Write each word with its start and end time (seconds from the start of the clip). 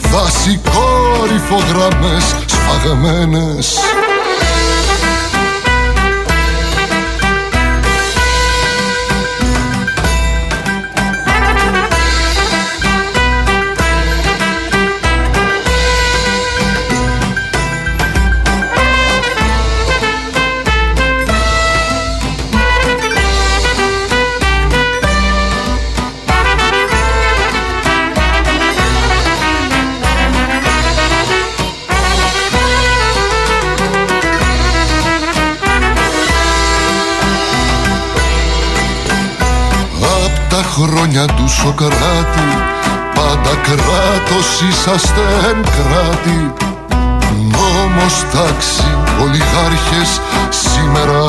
Δάση 0.00 0.60
κορυφογραμμές 0.64 2.34
σφαγμένες 2.46 3.78
χρόνια 41.16 41.34
του 41.36 41.48
Σοκράτη 41.48 42.50
Πάντα 43.14 43.54
κράτος 43.66 44.48
είσαστε 44.68 45.24
εν 45.50 45.60
κράτη. 45.76 46.52
Νόμος 47.52 48.16
τάξη 48.32 48.88
ολιγάρχες 49.22 50.10
Σήμερα 50.48 51.22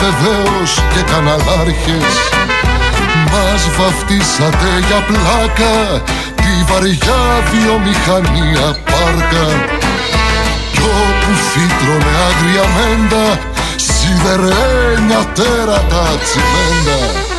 βεβαίως 0.00 0.72
και 0.92 1.02
καναλάρχες. 1.10 2.14
Μας 3.30 3.62
βαφτίσατε 3.76 4.70
για 4.86 5.00
πλάκα 5.08 5.76
Τη 6.34 6.52
βαριά 6.68 7.22
βιομηχανία 7.50 8.66
πάρκα. 8.90 9.46
Κι 10.72 10.82
όπου 11.00 11.32
φύτρωνε 11.50 12.12
άγρια 12.28 12.66
μέντα 12.74 13.38
Σιδερένια 13.76 15.22
τέρατα 15.34 16.04
τσιμέντα 16.22 17.29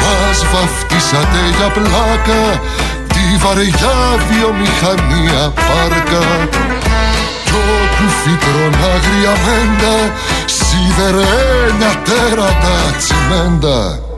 μας 0.00 0.38
βαφτίσατε 0.52 1.40
για 1.56 1.68
πλάκα 1.76 2.42
Τη 3.14 3.24
βαριά 3.44 3.98
βιομηχανία 4.28 5.42
πάρκα. 5.68 6.24
Κι 7.44 7.52
όπου 7.54 8.06
φύτρων 8.20 8.74
άγρια 8.92 9.34
μέντα 9.44 9.96
Σιδερένια 10.44 11.92
τέρατα 12.04 12.76
τσιμέντα 12.98 14.10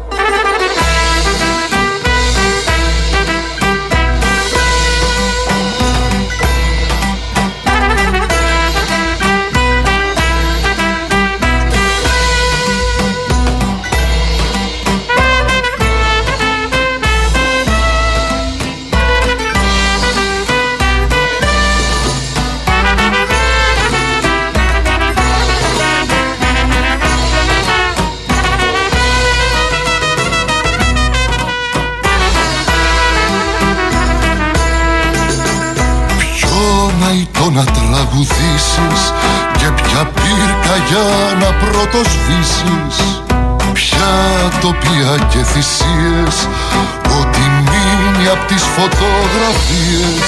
φωτογραφίες. 48.76 50.26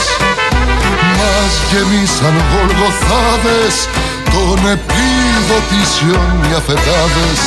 Μας 1.19 1.53
γεμίσαν 1.69 2.37
γολγοθάδες 2.51 3.75
Των 4.33 4.59
επιδοτήσεων 4.77 6.27
μια 6.43 6.61
φετάδες. 6.69 7.41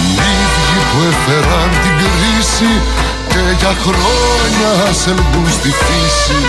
Οι 0.00 0.12
ίδιοι 0.44 0.78
που 0.88 0.98
έφεραν 1.10 1.70
την 1.82 1.94
κρίση 2.04 2.72
Και 3.32 3.42
για 3.60 3.74
χρόνια 3.84 4.72
σε 5.02 5.12
στη 5.56 5.70
φύση. 5.82 6.40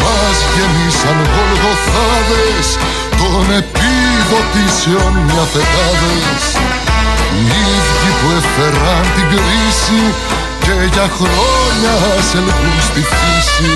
Μας 0.00 0.36
γεμίσαν 0.54 1.18
γολγοθάδες 1.32 2.66
Των 3.20 3.44
επιδοτήσεων 3.60 5.12
μια 5.28 5.44
φετάδες. 5.54 6.42
Οι 7.48 7.58
ίδιοι 7.78 8.10
που 8.18 8.28
έφεραν 8.38 9.02
την 9.14 9.26
κρίση 9.32 10.02
Και 10.64 10.74
για 10.92 11.08
χρόνια 11.18 11.94
σε 12.30 12.38
στη 12.80 13.00
φύση 13.00 13.72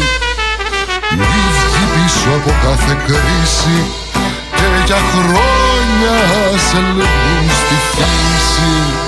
Οι 1.12 1.26
ίδιοι 1.46 1.84
πίσω 1.92 2.28
από 2.36 2.50
κάθε 2.62 2.96
κρίση 3.06 3.78
Και 4.56 4.84
για 4.86 4.96
χρόνια 4.96 6.16
σε 6.68 6.76
στη 7.60 7.74
φύση 7.94 9.04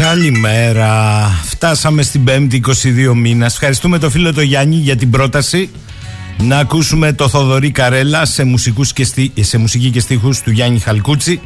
Καλημέρα. 0.00 1.30
Φτάσαμε 1.44 2.02
στην 2.02 2.24
5η 2.26 2.60
22 3.10 3.14
μήνας. 3.14 3.52
Ευχαριστούμε 3.52 3.98
το 3.98 4.10
φίλο 4.10 4.32
το 4.32 4.40
Γιάννη 4.40 4.76
για 4.76 4.96
την 4.96 5.10
πρόταση 5.10 5.70
να 6.38 6.58
ακούσουμε 6.58 7.12
το 7.12 7.28
Θοδωρή 7.28 7.70
Καρέλα 7.70 8.24
σε, 8.24 8.44
μουσικούς 8.44 8.92
και 8.92 9.04
στί... 9.04 9.32
σε 9.40 9.58
μουσική 9.58 9.90
και 9.90 10.00
στίχους 10.00 10.40
του 10.40 10.50
Γιάννη 10.50 10.78
Χαλκούτσι. 10.78 11.40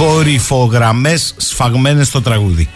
Κορυφογραμμές 0.00 1.34
σφαγμένες 1.36 2.06
στο 2.06 2.22
τραγούδι. 2.22 2.68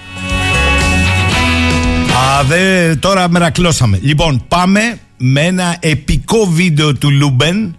Α, 2.38 2.44
δε, 2.44 2.94
τώρα 2.96 3.30
μερακλώσαμε. 3.30 3.98
Λοιπόν, 4.02 4.44
πάμε 4.48 4.98
με 5.16 5.40
ένα 5.40 5.76
επικό 5.80 6.46
βίντεο 6.46 6.94
του 6.94 7.10
Λούμπεν 7.10 7.76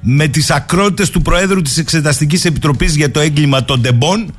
με 0.00 0.26
τις 0.26 0.50
ακρότητες 0.50 1.10
του 1.10 1.22
Προέδρου 1.22 1.62
της 1.62 1.78
Εξεταστικής 1.78 2.44
Επιτροπής 2.44 2.96
για 2.96 3.10
το 3.10 3.20
έγκλημα 3.20 3.64
των 3.64 3.80
Τεμπών 3.80 4.34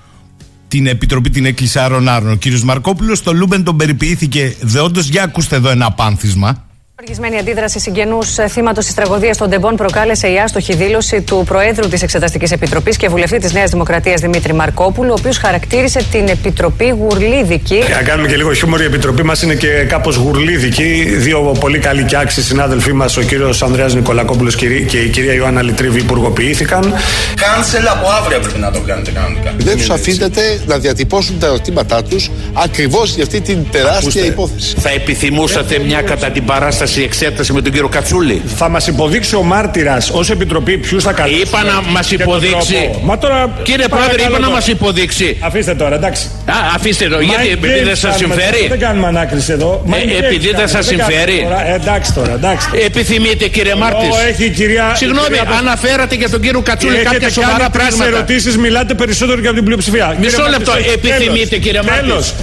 την 0.67 0.87
επιτροπή 0.87 1.29
την 1.29 1.45
έκλεισε 1.45 1.79
Άρον 1.79 2.09
Άρον. 2.09 2.31
Ο 2.31 2.35
κύριος 2.35 2.63
Μαρκόπουλος, 2.63 3.21
το 3.21 3.33
Λούμπεν 3.33 3.63
τον 3.63 3.77
περιποιήθηκε 3.77 4.55
δεόντως. 4.61 5.07
Για 5.07 5.23
ακούστε 5.23 5.55
εδώ 5.55 5.69
ένα 5.69 5.91
απάνθισμα. 5.91 6.65
Οργισμένη 7.05 7.37
αντίδραση 7.37 7.79
συγγενούς 7.79 8.37
ε, 8.37 8.47
θύματος 8.47 8.85
της 8.85 8.93
τραγωδίας 8.93 9.37
των 9.37 9.49
Ντεμπών 9.49 9.75
προκάλεσε 9.75 10.27
η 10.27 10.39
άστοχη 10.39 10.75
δήλωση 10.75 11.21
του 11.21 11.43
Προέδρου 11.45 11.87
της 11.89 12.01
Εξεταστικής 12.01 12.51
Επιτροπής 12.51 12.97
και 12.97 13.07
βουλευτή 13.07 13.37
της 13.37 13.53
Νέας 13.53 13.69
Δημοκρατίας 13.69 14.21
Δημήτρη 14.21 14.53
Μαρκόπουλου, 14.53 15.09
ο 15.09 15.15
οποίος 15.19 15.37
χαρακτήρισε 15.37 16.03
την 16.11 16.27
Επιτροπή 16.27 16.89
γουρλίδικη. 16.89 17.75
Για 17.75 17.95
να 17.95 18.01
κάνουμε 18.01 18.27
και 18.27 18.35
λίγο 18.35 18.53
χιούμορ, 18.53 18.81
η 18.81 18.85
Επιτροπή 18.85 19.23
μας 19.23 19.41
είναι 19.41 19.55
και 19.55 19.67
κάπως 19.67 20.15
γουρλίδικη. 20.15 21.03
Δύο 21.17 21.39
πολύ 21.59 21.79
καλοί 21.79 22.03
και 22.03 22.17
άξιοι 22.17 22.41
συνάδελφοί 22.41 22.93
μας, 22.93 23.17
ο 23.17 23.21
κύριος 23.21 23.61
Ανδρέας 23.63 23.93
Νικολακόπουλος 23.93 24.55
και 24.55 24.65
η 24.65 25.09
κυρία 25.09 25.33
Ιωάννα 25.33 25.61
Λιτρίβη, 25.61 25.99
υπουργοποιήθηκαν. 25.99 26.93
Κάνσελ 27.35 27.87
από 27.87 28.07
αύριο 28.07 28.39
πρέπει 28.39 28.59
να 28.59 28.71
το 28.71 28.79
κάνετε 28.79 29.11
κανονικά. 29.11 29.53
Δεν 29.57 29.77
τους 29.77 29.89
αφήνετε 29.89 30.41
να 30.65 30.77
διατυπώσουν 30.77 31.39
τα 31.39 31.47
ερωτήματά 31.47 32.03
τους 32.03 32.31
ακριβώς 32.53 33.13
για 33.15 33.23
αυτή 33.23 33.41
την 33.41 33.65
τεράστια 33.71 34.25
υπόθεση. 34.25 34.75
Θα 34.79 34.89
επιθυμούσατε 34.89 35.79
μια 35.79 36.01
κατά 36.01 36.29
την 36.29 36.45
παράσταση 36.45 36.91
εξέταση 37.01 37.53
με 37.53 37.61
τον 37.61 37.71
κύριο 37.71 37.87
Κατσούλη. 37.87 38.41
Θα 38.55 38.69
μας 38.69 38.87
υποδείξει 38.87 39.35
ο 39.35 39.41
μάρτυρας 39.43 40.09
ως 40.09 40.29
επιτροπή 40.29 40.77
ποιους 40.77 41.03
θα 41.03 41.11
καλέσει. 41.11 41.41
Είπα 41.41 41.63
να 41.63 41.81
μας 41.91 42.11
υποδείξει. 42.11 42.89
Μα 43.03 43.17
τώρα. 43.17 43.49
Κύριε 43.63 43.87
Πρόεδρε, 43.87 44.21
είπα 44.21 44.39
να 44.39 44.49
μας 44.49 44.67
υποδείξει. 44.67 45.37
Αφήστε 45.39 45.75
τώρα, 45.75 45.95
εντάξει. 45.95 46.25
Α, 46.45 46.53
αφήστε 46.75 47.07
το. 47.07 47.19
Γιατί 47.19 47.47
επειδή 47.49 47.83
δεν 47.83 47.95
σας 47.95 48.15
συμφέρει. 48.15 48.67
Δεν 48.69 48.79
κάνουμε 48.79 49.07
ανάκριση 49.07 49.51
εδώ. 49.51 49.83
Ε, 49.91 50.25
επειδή 50.25 50.49
δεν 50.55 50.67
σας 50.67 50.85
συμφέρει. 50.85 51.47
Ε, 51.67 51.73
εντάξει 51.73 52.13
τώρα, 52.13 52.33
εντάξει. 52.33 52.67
Επιθυμείτε 52.85 53.47
κύριε 53.47 53.75
Μάρτης. 53.75 54.09
Έχει 54.27 54.49
κυρία. 54.49 54.95
Συγγνώμη, 54.95 55.37
αναφέρατε 55.59 56.15
για 56.15 56.29
τον 56.29 56.41
κύριο 56.41 56.61
Κατσούλη 56.61 56.97
κάποια 56.97 57.29
σοβαρά 57.29 57.69
πράγματα. 57.69 58.05
ερωτήσεις 58.05 58.57
μιλάτε 58.57 58.93
περισσότερο 58.93 59.39
για 59.39 59.53
την 59.53 59.63
πλειοψηφία. 59.63 60.15
Μισό 60.19 60.45
λεπτό. 60.49 60.71
Επιθυμείτε 60.93 61.57
κύριε 61.57 61.81
Μάρτης. 61.81 62.33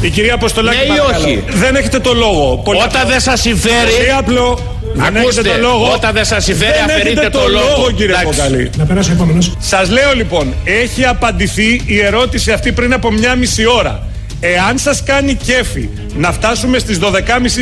Η 0.00 0.08
κυρία 0.08 0.34
Αποστολάκη. 0.34 0.76
Ναι 0.88 0.94
ή 0.94 0.98
όχι; 1.16 1.44
Δεν 1.48 1.76
έχετε 1.76 1.98
το 1.98 2.12
λόγο. 2.14 2.62
Όταν 2.64 3.08
δεν 3.08 3.20
σας 3.20 3.40
συμφέρει. 3.40 3.63
Πολύ 3.68 4.12
απλό. 4.18 4.58
Ακούστε, 4.98 5.42
το 5.42 5.56
λόγο. 5.60 5.92
όταν 5.92 6.12
δεν 6.12 6.24
σας 6.24 6.44
συμφέρει, 6.44 6.78
αφαιρείτε 6.84 7.28
το, 7.28 7.38
το 7.38 7.48
λόγο. 7.48 7.90
κύριε 7.90 8.14
Ποκαλή. 8.22 8.70
Να 8.76 8.84
περάσω 8.84 9.12
επόμενος. 9.12 9.56
Σας 9.58 9.90
λέω 9.90 10.12
λοιπόν, 10.14 10.54
έχει 10.64 11.04
απαντηθεί 11.04 11.82
η 11.86 12.00
ερώτηση 12.00 12.52
αυτή 12.52 12.72
πριν 12.72 12.92
από 12.92 13.10
μια 13.10 13.34
μισή 13.34 13.66
ώρα. 13.66 14.06
Εάν 14.40 14.78
σας 14.78 15.02
κάνει 15.02 15.34
κέφι 15.34 15.88
να 16.16 16.32
φτάσουμε 16.32 16.78
στις 16.78 16.98
12.30 17.02 17.10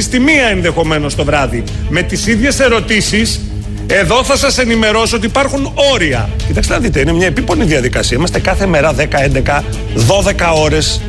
στη 0.00 0.18
μία 0.18 0.46
ενδεχομένως 0.46 1.14
το 1.14 1.24
βράδυ 1.24 1.64
με 1.88 2.02
τις 2.02 2.26
ίδιες 2.26 2.60
ερωτήσεις 2.60 3.40
εδώ 3.86 4.24
θα 4.24 4.36
σας 4.36 4.58
ενημερώσω 4.58 5.16
ότι 5.16 5.26
υπάρχουν 5.26 5.72
όρια. 5.92 6.28
Κοιτάξτε 6.46 6.72
να 6.72 6.78
δείτε, 6.80 7.00
είναι 7.00 7.12
μια 7.12 7.26
επίπονη 7.26 7.64
διαδικασία. 7.64 8.16
Είμαστε 8.16 8.38
κάθε 8.38 8.66
μέρα 8.66 8.94
10, 8.94 9.20
11, 9.20 9.64
12 9.94 10.52
ώρες 10.54 11.00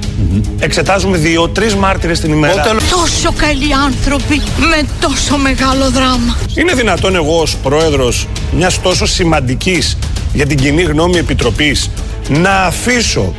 Εξετάζουμε 0.59 1.17
δύο-τρει 1.17 1.73
μάρτυρες 1.73 2.19
την 2.19 2.31
ημέρα. 2.31 2.63
Τόσο 2.89 3.33
καλοί 3.37 3.73
άνθρωποι 3.85 4.41
με 4.57 4.87
τόσο 4.99 5.37
μεγάλο 5.37 5.89
δράμα. 5.89 6.37
Είναι 6.55 6.73
δυνατόν 6.73 7.15
εγώ 7.15 7.39
ως 7.39 7.55
πρόεδρος 7.55 8.27
μιας 8.51 8.81
τόσο 8.81 9.05
σημαντικής 9.05 9.97
για 10.33 10.45
την 10.45 10.57
κοινή 10.57 10.81
γνώμη 10.81 11.17
επιτροπής 11.17 11.89
να 12.29 12.51
αφήσω 12.51 13.33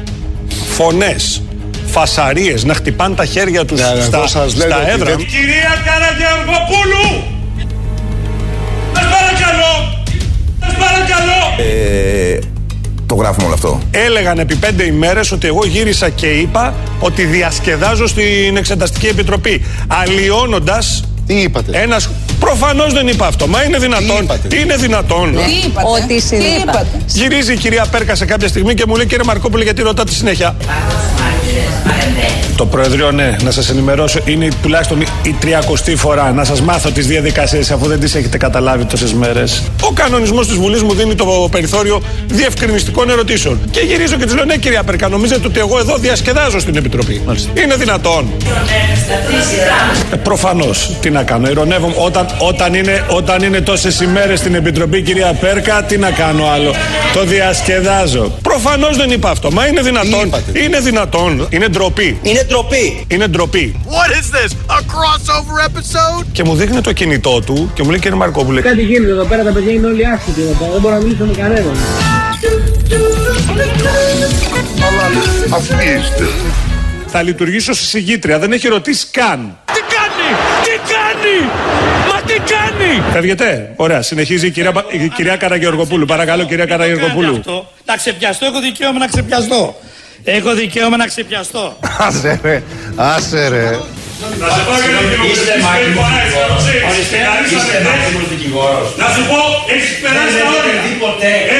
φωνές, 0.74 1.42
φασαρίες 1.86 2.64
να 2.64 2.74
χτυπάνε 2.74 3.14
τα 3.14 3.24
χέρια 3.24 3.64
τους 3.64 3.80
ναι, 3.80 4.02
στα, 4.02 4.26
στα 4.26 4.90
έδρα. 4.90 5.14
Κυρία 5.14 5.82
Καραγιαργοπούλου! 5.84 7.22
Σας 8.94 9.04
παρακαλώ! 9.04 10.02
Σας 10.60 10.74
παρακαλώ! 10.74 11.40
Ε, 11.58 12.38
το 13.06 13.14
γράφουμε 13.14 13.46
όλο 13.46 13.54
αυτό. 13.54 13.80
Έλεγαν 13.90 14.38
επί 14.38 14.54
πέντε 14.56 14.84
ημέρες 14.84 15.32
ότι 15.32 15.46
εγώ 15.46 15.66
γύρισα 15.66 16.08
και 16.08 16.26
είπα 16.26 16.74
ότι 17.00 17.24
διασκεδάζω 17.24 18.06
στην 18.06 18.56
Εξεταστική 18.56 19.06
Επιτροπή. 19.06 19.64
Αλλιώνοντα. 19.86 20.82
Τι 21.26 21.34
είπατε; 21.34 21.78
Ένας... 21.78 22.08
Προφανώς 22.40 22.92
δεν 22.92 23.08
είπα 23.08 23.26
αυτό. 23.26 23.46
Μα 23.46 23.62
είναι 23.62 23.78
δυνατόν. 23.78 24.28
Τι 24.48 24.60
είναι 24.60 24.76
δυνατόν. 24.76 25.32
Τι 25.32 25.66
είπατε; 25.66 25.86
Ότι 26.02 26.14
είπατε; 26.62 26.86
Γυρίζει 27.06 27.52
η 27.52 27.56
κυρία 27.56 27.86
Πέρκα 27.90 28.14
σε 28.14 28.24
κάποια 28.24 28.48
στιγμή 28.48 28.74
και 28.74 28.84
μου 28.86 28.96
λέει 28.96 29.06
κύριε 29.06 29.24
Μαρκόπουλο 29.24 29.62
γιατί 29.62 29.82
ρωτάτε 29.82 30.12
συνέχεια; 30.12 30.56
Το 32.56 32.66
Προεδρείο, 32.66 33.10
ναι, 33.10 33.36
να 33.42 33.50
σας 33.50 33.70
ενημερώσω, 33.70 34.20
είναι 34.24 34.48
τουλάχιστον 34.62 35.00
η 35.22 35.34
τριακοστή 35.40 35.96
φορά 35.96 36.32
να 36.32 36.44
σας 36.44 36.60
μάθω 36.60 36.90
τις 36.90 37.06
διαδικασίες 37.06 37.70
αφού 37.70 37.86
δεν 37.86 38.00
τις 38.00 38.14
έχετε 38.14 38.38
καταλάβει 38.38 38.84
τόσες 38.84 39.12
μέρες. 39.12 39.62
Ο 39.82 39.92
κανονισμός 39.92 40.46
της 40.46 40.56
Βουλής 40.56 40.82
μου 40.82 40.94
δίνει 40.94 41.14
το 41.14 41.48
περιθώριο 41.50 42.02
διευκρινιστικών 42.26 43.10
ερωτήσεων. 43.10 43.60
Και 43.70 43.80
γυρίζω 43.80 44.16
και 44.16 44.24
τους 44.24 44.34
λέω, 44.34 44.44
ναι, 44.44 44.56
κυρία 44.56 44.82
Περκά, 44.82 45.08
νομίζετε 45.08 45.46
ότι 45.46 45.58
εγώ 45.58 45.78
εδώ 45.78 45.96
διασκεδάζω 45.96 46.58
στην 46.58 46.76
Επιτροπή. 46.76 47.22
Μάλιστα. 47.26 47.50
Είναι 47.62 47.76
δυνατόν. 47.76 48.32
Ε, 50.12 50.16
Προφανώς. 50.16 50.96
Τι 51.00 51.10
να 51.10 51.22
κάνω. 51.22 51.48
Ηρωνεύομαι. 51.48 51.94
Όταν, 51.98 52.26
όταν 52.38 52.74
είναι, 52.74 53.04
όταν 53.08 53.42
είναι 53.42 53.60
τόσες 53.60 54.00
ημέρε 54.00 54.36
στην 54.36 54.54
Επιτροπή, 54.54 55.02
κυρία 55.02 55.32
Πέρκα, 55.40 55.82
τι 55.82 55.98
να 55.98 56.10
κάνω 56.10 56.46
άλλο. 56.54 56.74
Το 57.14 57.24
διασκεδάζω. 57.24 58.32
Προφανώς 58.42 58.96
δεν 58.96 59.10
είπα 59.10 59.30
αυτό. 59.30 59.52
Μα 59.52 59.66
είναι 59.66 59.80
δυνατόν. 59.80 60.34
Είναι 60.52 60.80
δυνατόν. 60.80 61.46
Είναι 61.50 61.68
ντροπή. 61.74 62.18
Είναι 62.22 62.42
ντροπή. 62.48 63.06
Είναι 63.08 63.26
ντροπή. 63.26 63.80
What 63.86 64.10
is 64.18 64.26
this? 64.36 64.50
A 64.76 64.80
crossover 64.92 65.58
episode? 65.68 66.24
Και 66.32 66.44
μου 66.44 66.54
δείχνει 66.54 66.80
το 66.80 66.92
κινητό 66.92 67.40
του 67.40 67.70
και 67.74 67.82
μου 67.82 67.90
λέει 67.90 67.98
κύριε 67.98 68.16
Μαρκόπουλε. 68.16 68.60
Κάτι 68.60 68.82
γίνεται 68.82 69.10
εδώ 69.10 69.24
πέρα, 69.24 69.42
τα 69.42 69.50
παιδιά 69.50 69.72
είναι 69.72 69.86
όλοι 69.86 70.06
άσχετοι 70.06 70.40
εδώ 70.40 70.52
πέρα. 70.52 70.70
Δεν 70.70 70.80
μπορώ 70.80 70.94
να 70.94 71.00
μιλήσω 71.00 71.24
με 71.24 71.34
κανέναν. 71.34 71.76
Αλλά 74.86 75.02
αυτοί 75.54 75.74
είστε. 75.74 76.28
Θα 77.06 77.22
λειτουργήσω 77.22 77.72
στη 77.72 77.84
συγγήτρια. 77.84 78.38
Δεν 78.38 78.52
έχει 78.52 78.68
ρωτήσει 78.68 79.06
καν. 79.10 79.58
Τι 79.72 79.80
κάνει! 79.94 80.28
Τι 80.64 80.92
κάνει! 80.92 81.36
Μα 82.12 82.20
τι 82.20 82.34
κάνει! 82.52 83.12
Φεύγετε. 83.12 83.72
Ωραία. 83.76 84.02
Συνεχίζει 84.02 84.46
η 84.46 84.50
κυρία, 84.50 84.72
η 85.04 85.08
κυρία 85.08 85.36
Καραγεωργοπούλου. 85.36 86.06
Παρακαλώ, 86.06 86.44
κυρία 86.44 86.66
Καραγεωργοπούλου. 86.66 87.40
Να 87.84 87.96
ξεπιαστώ, 87.96 88.46
έχω 88.46 88.60
δικαίωμα 88.60 88.98
να 88.98 89.06
ξεπιαστώ. 89.06 89.74
Έχω 90.24 90.54
δικαίωμα 90.54 90.96
να 90.96 91.06
ξεπιαστώ. 91.06 91.78
Άσε 91.98 92.40
ρε, 92.42 92.62
άσε 92.96 93.48
ρε. 93.48 93.78
Είστε 97.50 97.80
μάκρυμος 97.84 98.28
δικηγόρος. 98.28 98.96
Να 98.96 99.04
σου 99.04 99.22
πω, 99.28 99.40
έχεις 99.74 99.98
περάσει 100.00 100.36
τα 100.38 100.44
όρια. 100.56 100.80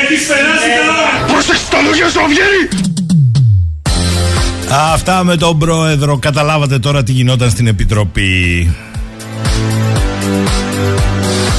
Έχεις 0.03 0.27
περάσει 0.27 0.69
τα 0.77 0.83
όρια. 0.93 1.33
Πρόσεξε 1.33 1.65
τα 1.71 1.81
λόγια 1.81 2.09
σου, 2.09 2.21
Αυγέρη! 2.21 2.69
Αυτά 4.93 5.25
με 5.25 5.37
τον 5.37 5.59
πρόεδρο. 5.59 6.19
Καταλάβατε 6.19 6.79
τώρα 6.79 7.03
τι 7.03 7.13
γινόταν 7.13 7.51
στην 7.51 7.67
Επιτροπή. 7.67 8.75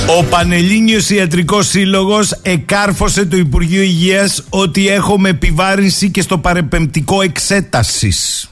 Ο 0.07 0.23
Πανελλήνιος 0.23 1.09
Ιατρικός 1.09 1.67
Σύλλογος 1.67 2.31
εκάρφωσε 2.41 3.25
το 3.25 3.37
Υπουργείο 3.37 3.81
Υγείας 3.81 4.43
ότι 4.49 4.87
έχουμε 4.87 5.29
επιβάρυνση 5.29 6.09
και 6.09 6.21
στο 6.21 6.37
παρεπεμπτικό 6.37 7.21
εξέτασης. 7.21 8.49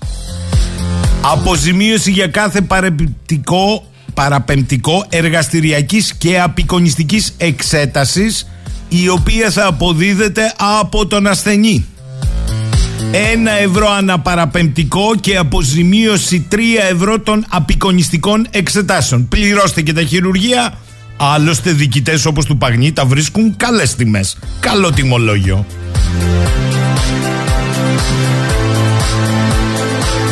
Αποζημίωση 1.21 2.11
για 2.11 2.27
κάθε 2.27 2.61
παρεπεμπτικό, 2.61 3.91
παραπεμπτικό 4.13 5.05
εργαστηριακής 5.09 6.13
και 6.13 6.39
απεικονιστικής 6.39 7.33
εξέτασης 7.37 8.47
η 8.89 9.09
οποία 9.09 9.51
θα 9.51 9.65
αποδίδεται 9.65 10.53
από 10.79 11.07
τον 11.07 11.27
ασθενή. 11.27 11.85
Ένα 13.11 13.51
ευρώ 13.51 13.91
αναπαραπεμπτικό 13.91 15.15
και 15.19 15.37
αποζημίωση 15.37 16.47
3 16.51 16.57
ευρώ 16.91 17.19
των 17.19 17.45
απεικονιστικών 17.49 18.47
εξετάσεων. 18.51 19.27
Πληρώστε 19.27 19.81
και 19.81 19.93
τα 19.93 20.03
χειρουργεία 20.03 20.77
Άλλωστε 21.17 21.71
διοικητές 21.71 22.25
όπως 22.25 22.45
του 22.45 22.57
Παγνή 22.57 22.91
τα 22.91 23.05
βρίσκουν 23.05 23.57
καλές 23.57 23.95
τιμές. 23.95 24.37
Καλό 24.59 24.91
τιμολόγιο. 24.91 25.65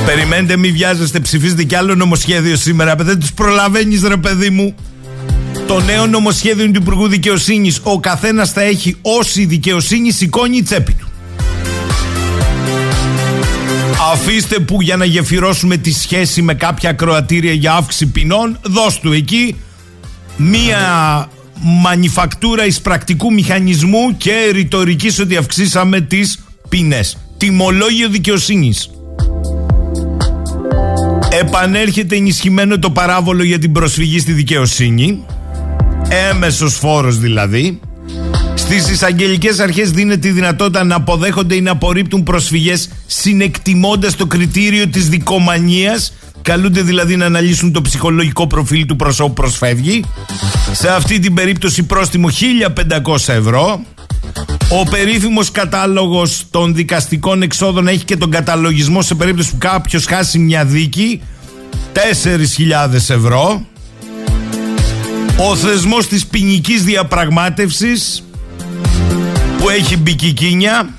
Περιμένετε, 0.06 0.58
μη 0.58 0.72
βιάζεστε, 0.72 1.20
ψηφίζετε 1.20 1.64
κι 1.64 1.76
άλλο 1.76 1.96
νομοσχέδιο 1.96 2.56
σήμερα. 2.56 2.96
Δεν 2.96 3.20
τους 3.20 3.34
προλαβαίνεις, 3.34 4.04
ρε 4.04 4.18
παιδί 4.18 4.50
μου. 4.50 4.76
Το 5.68 5.80
νέο 5.80 6.08
νομοσχέδιο 6.08 6.66
του 6.66 6.80
Υπουργού 6.82 7.08
Δικαιοσύνης. 7.08 7.80
Ο 7.84 8.00
καθένας 8.00 8.52
θα 8.52 8.62
έχει 8.62 8.98
όση 9.02 9.46
δικαιοσύνη 9.46 10.12
σηκώνει 10.12 10.58
η 10.58 10.64
τσέπη 10.64 10.94
του. 10.94 11.08
Αφήστε 14.12 14.60
που 14.60 14.82
για 14.82 14.96
να 14.96 15.06
γεφυρώσουμε 15.06 15.78
τη 15.78 15.92
σχέση 15.92 16.42
με 16.42 16.54
κάποια 16.54 16.92
κροατήρια 16.92 17.54
για 17.54 17.74
αύξηση 17.74 18.06
ποινών, 18.06 18.60
δώσ' 18.62 19.00
του 19.00 19.12
εκεί 19.12 19.56
μία 20.38 21.28
μανιφακτούρα 21.62 22.66
εισπρακτικού 22.66 23.34
μηχανισμού 23.34 24.18
και 24.18 24.50
ρητορικής 24.52 25.20
ότι 25.20 25.38
αυξήσαμε 25.38 26.02
τις 26.02 26.40
ποινές. 26.70 27.18
Τιμολόγιο 27.38 28.10
δικαιοσύνης. 28.10 28.90
Επανέρχεται 31.40 32.16
ενισχυμένο 32.16 32.80
το 32.80 32.90
παράβολο 32.90 33.44
για 33.44 33.60
την 33.60 33.72
προσφυγή 33.72 34.20
στη 34.20 34.32
δικαιοσύνη. 34.32 35.26
Έμεσος 36.32 36.76
φόρος 36.76 37.20
δηλαδή. 37.20 37.80
Στις 38.54 38.90
εισαγγελικές 38.90 39.60
αρχές 39.60 39.92
δίνεται 39.92 40.28
η 40.28 40.32
δυνατότητα 40.32 40.84
να 40.84 40.96
αποδέχονται 40.96 41.56
ή 41.56 41.62
να 41.62 41.72
απορρίπτουν 41.72 42.24
προσφυγές 42.24 42.90
συνεκτιμώντας 43.06 44.16
το 44.16 44.26
κριτήριο 44.26 44.88
της 44.88 45.10
δικομανίας 45.10 46.14
Καλούνται 46.42 46.82
δηλαδή 46.82 47.16
να 47.16 47.26
αναλύσουν 47.26 47.72
το 47.72 47.82
ψυχολογικό 47.82 48.48
προφίλ 48.48 48.86
του 48.86 48.96
προσώπου 48.96 49.34
προσφεύγει. 49.34 50.04
Σε 50.72 50.90
αυτή 50.90 51.20
την 51.20 51.34
περίπτωση 51.34 51.84
πρόστιμο 51.84 52.30
1500 53.06 53.16
ευρώ. 53.28 53.82
Ο 54.70 54.84
περίφημος 54.90 55.52
κατάλογος 55.52 56.44
των 56.52 56.76
δικαστικών 56.76 57.42
εξόδων 57.42 57.88
έχει 57.88 58.06
και 58.06 58.18
τον 58.18 58.30
καταλογισμό 58.30 59.02
σε 59.02 59.16
περίπτωση 59.16 59.52
που 59.52 59.58
κάποιος 59.58 60.06
χάσει 60.06 60.40
μια 60.40 60.66
δίκη 60.66 61.22
4.000 61.94 62.94
ευρώ. 62.94 63.66
Ο 65.38 65.56
θεσμός 65.56 66.08
της 66.08 66.26
ποινικής 66.26 66.84
διαπραγμάτευσης 66.84 68.24
που 69.58 69.70
έχει 69.70 69.98
μπικικίνια 69.98 70.90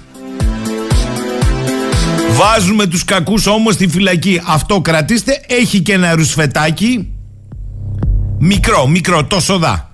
Βάζουμε 2.34 2.86
τους 2.86 3.04
κακούς 3.04 3.46
όμως 3.46 3.74
στη 3.74 3.88
φυλακή. 3.88 4.40
Αυτό 4.46 4.80
κρατήστε. 4.80 5.40
Έχει 5.46 5.80
και 5.80 5.92
ένα 5.92 6.14
ρουσφετάκι. 6.14 7.08
Μικρό, 8.38 8.86
μικρό, 8.86 9.24
τόσο 9.24 9.58
δά 9.58 9.90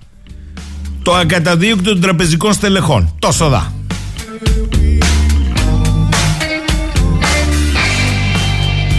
Το 1.03 1.13
ακαταδίωκτο 1.13 1.91
των 1.91 2.01
τραπεζικών 2.01 2.53
στελεχών. 2.53 3.15
Τόσο 3.19 3.49
δά 3.49 3.73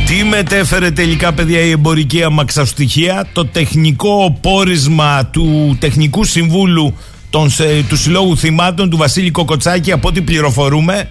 Τι 0.07 0.25
μετέφερε 0.25 0.91
τελικά 0.91 1.33
παιδιά 1.33 1.61
η 1.61 1.71
εμπορική 1.71 2.23
αμαξαστοιχεία 2.23 3.27
Το 3.33 3.47
τεχνικό 3.47 4.39
πόρισμα 4.41 5.27
του 5.27 5.77
Τεχνικού 5.81 6.25
Συμβούλου 6.25 6.97
των, 7.31 7.51
του 7.89 7.97
Συλλόγου 7.97 8.37
Θυμάτων 8.37 8.91
του 8.91 8.97
Βασίλη 8.97 9.31
Κοκοτσάκη 9.31 9.93
από 9.93 10.09
ό,τι 10.09 10.21
πληροφορούμε 10.23 11.11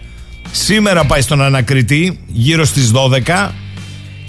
σήμερα 0.51 1.05
πάει 1.05 1.21
στον 1.21 1.41
ανακριτή 1.41 2.19
γύρω 2.27 2.65
στις 2.65 2.91
12 3.27 3.49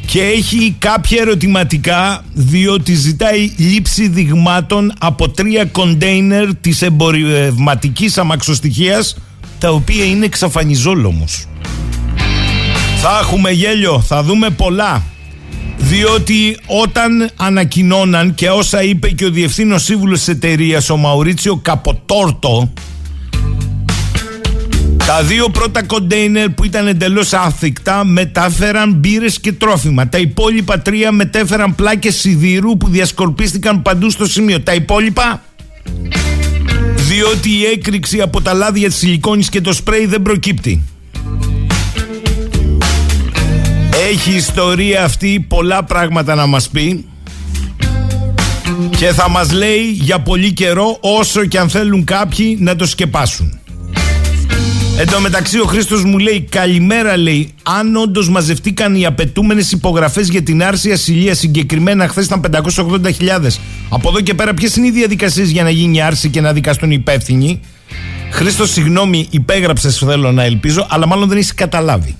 και 0.06 0.22
έχει 0.22 0.76
κάποια 0.78 1.20
ερωτηματικά 1.20 2.24
διότι 2.32 2.94
ζητάει 2.94 3.52
λήψη 3.56 4.08
δειγμάτων 4.08 4.92
από 4.98 5.28
τρία 5.28 5.64
κοντέινερ 5.64 6.54
της 6.54 6.82
εμπορευματικής 6.82 8.18
αμαξοστοιχίας 8.18 9.16
τα 9.58 9.70
οποία 9.70 10.04
είναι 10.04 10.24
εξαφανιζόλομος. 10.24 11.44
Θα 13.02 13.18
έχουμε 13.22 13.50
γέλιο, 13.50 14.00
θα 14.00 14.22
δούμε 14.22 14.50
πολλά. 14.50 15.02
Διότι 15.78 16.58
όταν 16.66 17.30
ανακοινώναν 17.36 18.34
και 18.34 18.50
όσα 18.50 18.82
είπε 18.82 19.10
και 19.10 19.24
ο 19.24 19.30
διευθύνων 19.30 19.78
σύμβουλος 19.78 20.18
της 20.18 20.28
εταιρείας 20.28 20.90
ο 20.90 20.96
Μαουρίτσιο 20.96 21.56
Καποτόρτο 21.56 22.72
τα 25.10 25.22
δύο 25.22 25.48
πρώτα 25.48 25.82
κοντέινερ 25.82 26.48
που 26.50 26.64
ήταν 26.64 26.86
εντελώς 26.86 27.32
άθικτα 27.32 28.04
μετάφεραν 28.04 28.92
μπύρες 28.92 29.40
και 29.40 29.52
τρόφιμα. 29.52 30.08
Τα 30.08 30.18
υπόλοιπα 30.18 30.78
τρία 30.78 31.12
μετέφεραν 31.12 31.74
πλάκες 31.74 32.16
σιδήρου 32.16 32.76
που 32.76 32.88
διασκορπίστηκαν 32.88 33.82
παντού 33.82 34.10
στο 34.10 34.26
σημείο. 34.26 34.60
Τα 34.60 34.74
υπόλοιπα; 34.74 35.42
Διότι 36.94 37.50
η 37.50 37.64
έκρηξη 37.64 38.20
από 38.20 38.40
τα 38.42 38.54
λάδια 38.54 38.88
της 38.88 38.96
σιλικόνης 38.96 39.48
και 39.48 39.60
το 39.60 39.72
σπρέι 39.72 40.06
δεν 40.06 40.22
προκύπτει. 40.22 40.82
Έχει 44.10 44.30
ιστορία 44.30 45.04
αυτή 45.04 45.46
πολλά 45.48 45.84
πράγματα 45.84 46.34
να 46.34 46.46
μας 46.46 46.68
πει 46.68 47.04
και 48.96 49.12
θα 49.12 49.30
μας 49.30 49.52
λέει 49.52 49.90
για 49.92 50.18
πολύ 50.18 50.52
καιρό 50.52 50.98
όσο 51.00 51.44
και 51.44 51.58
αν 51.58 51.68
θέλουν 51.68 52.04
κάποιοι 52.04 52.56
να 52.60 52.76
το 52.76 52.86
σκεπάσουν. 52.86 53.59
Εν 55.00 55.10
τω 55.10 55.20
μεταξύ, 55.20 55.58
ο 55.58 55.64
Χρήστος 55.64 56.04
μου 56.04 56.18
λέει: 56.18 56.46
Καλημέρα, 56.50 57.16
λέει. 57.16 57.54
Αν 57.62 57.96
όντως 57.96 58.28
μαζευτήκαν 58.28 58.94
οι 58.94 59.06
απαιτούμενες 59.06 59.72
υπογραφές 59.72 60.28
για 60.28 60.42
την 60.42 60.62
άρση 60.62 60.92
ασυλία, 60.92 61.34
συγκεκριμένα 61.34 62.08
χθες 62.08 62.24
ήταν 62.24 62.40
580.000. 62.40 63.58
Από 63.88 64.08
εδώ 64.08 64.20
και 64.20 64.34
πέρα, 64.34 64.54
ποιες 64.54 64.76
είναι 64.76 64.86
οι 64.86 64.90
διαδικασίες 64.90 65.50
για 65.50 65.62
να 65.62 65.70
γίνει 65.70 66.02
άρση 66.02 66.28
και 66.28 66.40
να 66.40 66.52
δικαστούν 66.52 66.90
οι 66.90 66.96
υπεύθυνοι. 66.98 67.60
Χρήστος, 68.30 68.70
συγγνώμη, 68.70 69.26
υπέγραψες, 69.30 69.96
θέλω 69.98 70.32
να 70.32 70.42
ελπίζω, 70.42 70.86
αλλά 70.90 71.06
μάλλον 71.06 71.28
δεν 71.28 71.38
έχει 71.38 71.54
καταλάβει. 71.54 72.16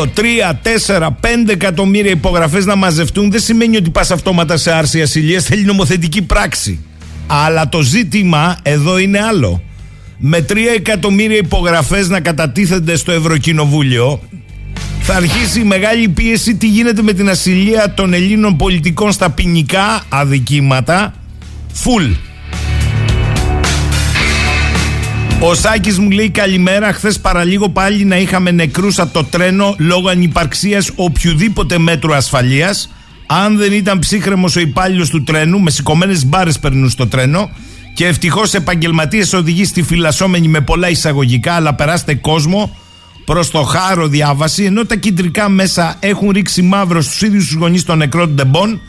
2, 0.00 0.06
3, 0.06 0.60
4, 0.62 1.16
5 1.20 1.52
εκατομμύρια 1.52 2.10
υπογραφές 2.10 2.64
να 2.64 2.76
μαζευτούν 2.76 3.30
δεν 3.30 3.40
σημαίνει 3.40 3.76
ότι 3.76 3.90
πας 3.90 4.10
αυτόματα 4.10 4.56
σε 4.56 4.72
άρση 4.72 5.02
ασυλία. 5.02 5.40
Θέλει 5.40 5.64
νομοθετική 5.64 6.22
πράξη. 6.22 6.80
Αλλά 7.26 7.68
το 7.68 7.80
ζήτημα 7.80 8.56
εδώ 8.62 8.98
είναι 8.98 9.20
άλλο 9.20 9.62
με 10.24 10.44
3 10.48 10.56
εκατομμύρια 10.76 11.36
υπογραφές 11.36 12.08
να 12.08 12.20
κατατίθενται 12.20 12.96
στο 12.96 13.12
Ευρωκοινοβούλιο 13.12 14.20
θα 15.00 15.14
αρχίσει 15.14 15.60
η 15.60 15.64
μεγάλη 15.64 16.08
πίεση 16.08 16.54
τι 16.54 16.66
γίνεται 16.66 17.02
με 17.02 17.12
την 17.12 17.28
ασυλία 17.28 17.94
των 17.94 18.12
Ελλήνων 18.12 18.56
πολιτικών 18.56 19.12
στα 19.12 19.30
ποινικά 19.30 20.04
αδικήματα. 20.08 21.14
Φουλ. 21.72 22.04
Ο 25.40 25.54
Σάκης 25.54 25.98
μου 25.98 26.10
λέει 26.10 26.30
καλημέρα. 26.30 26.92
Χθες 26.92 27.18
παραλίγο 27.20 27.68
πάλι 27.68 28.04
να 28.04 28.16
είχαμε 28.16 28.50
νεκρούς 28.50 28.98
από 28.98 29.12
το 29.12 29.24
τρένο 29.24 29.74
Λόγω 29.78 30.08
ανυπαρξίας 30.08 30.90
οποιοδήποτε 30.94 31.78
μέτρου 31.78 32.14
ασφαλείας. 32.14 32.92
Αν 33.26 33.56
δεν 33.56 33.72
ήταν 33.72 33.98
ψύχραιμος 33.98 34.56
ο 34.56 34.60
υπάλληλος 34.60 35.08
του 35.08 35.22
τρένου 35.22 35.60
Με 35.60 35.70
σηκωμένες 35.70 36.26
μπάρες 36.26 36.58
περνούσε 36.58 36.90
το 36.90 37.06
τρένο 37.06 37.50
και 37.94 38.06
ευτυχώς 38.06 38.54
επαγγελματίες 38.54 39.32
οδηγοί 39.32 39.64
στη 39.64 39.82
φυλασσόμενη 39.82 40.48
με 40.48 40.60
πολλά 40.60 40.90
εισαγωγικά, 40.90 41.52
αλλά 41.52 41.74
περάστε 41.74 42.14
κόσμο 42.14 42.76
προς 43.24 43.50
το 43.50 43.62
χάρο 43.62 44.08
διάβαση, 44.08 44.64
ενώ 44.64 44.84
τα 44.84 44.96
κεντρικά 44.96 45.48
μέσα 45.48 45.96
έχουν 46.00 46.30
ρίξει 46.30 46.62
μαύρο 46.62 47.02
στους 47.02 47.22
ίδιους 47.22 47.46
τους 47.46 47.54
γονείς 47.54 47.84
των 47.84 47.98
νεκρών 47.98 48.34
Τεμπών. 48.34 48.80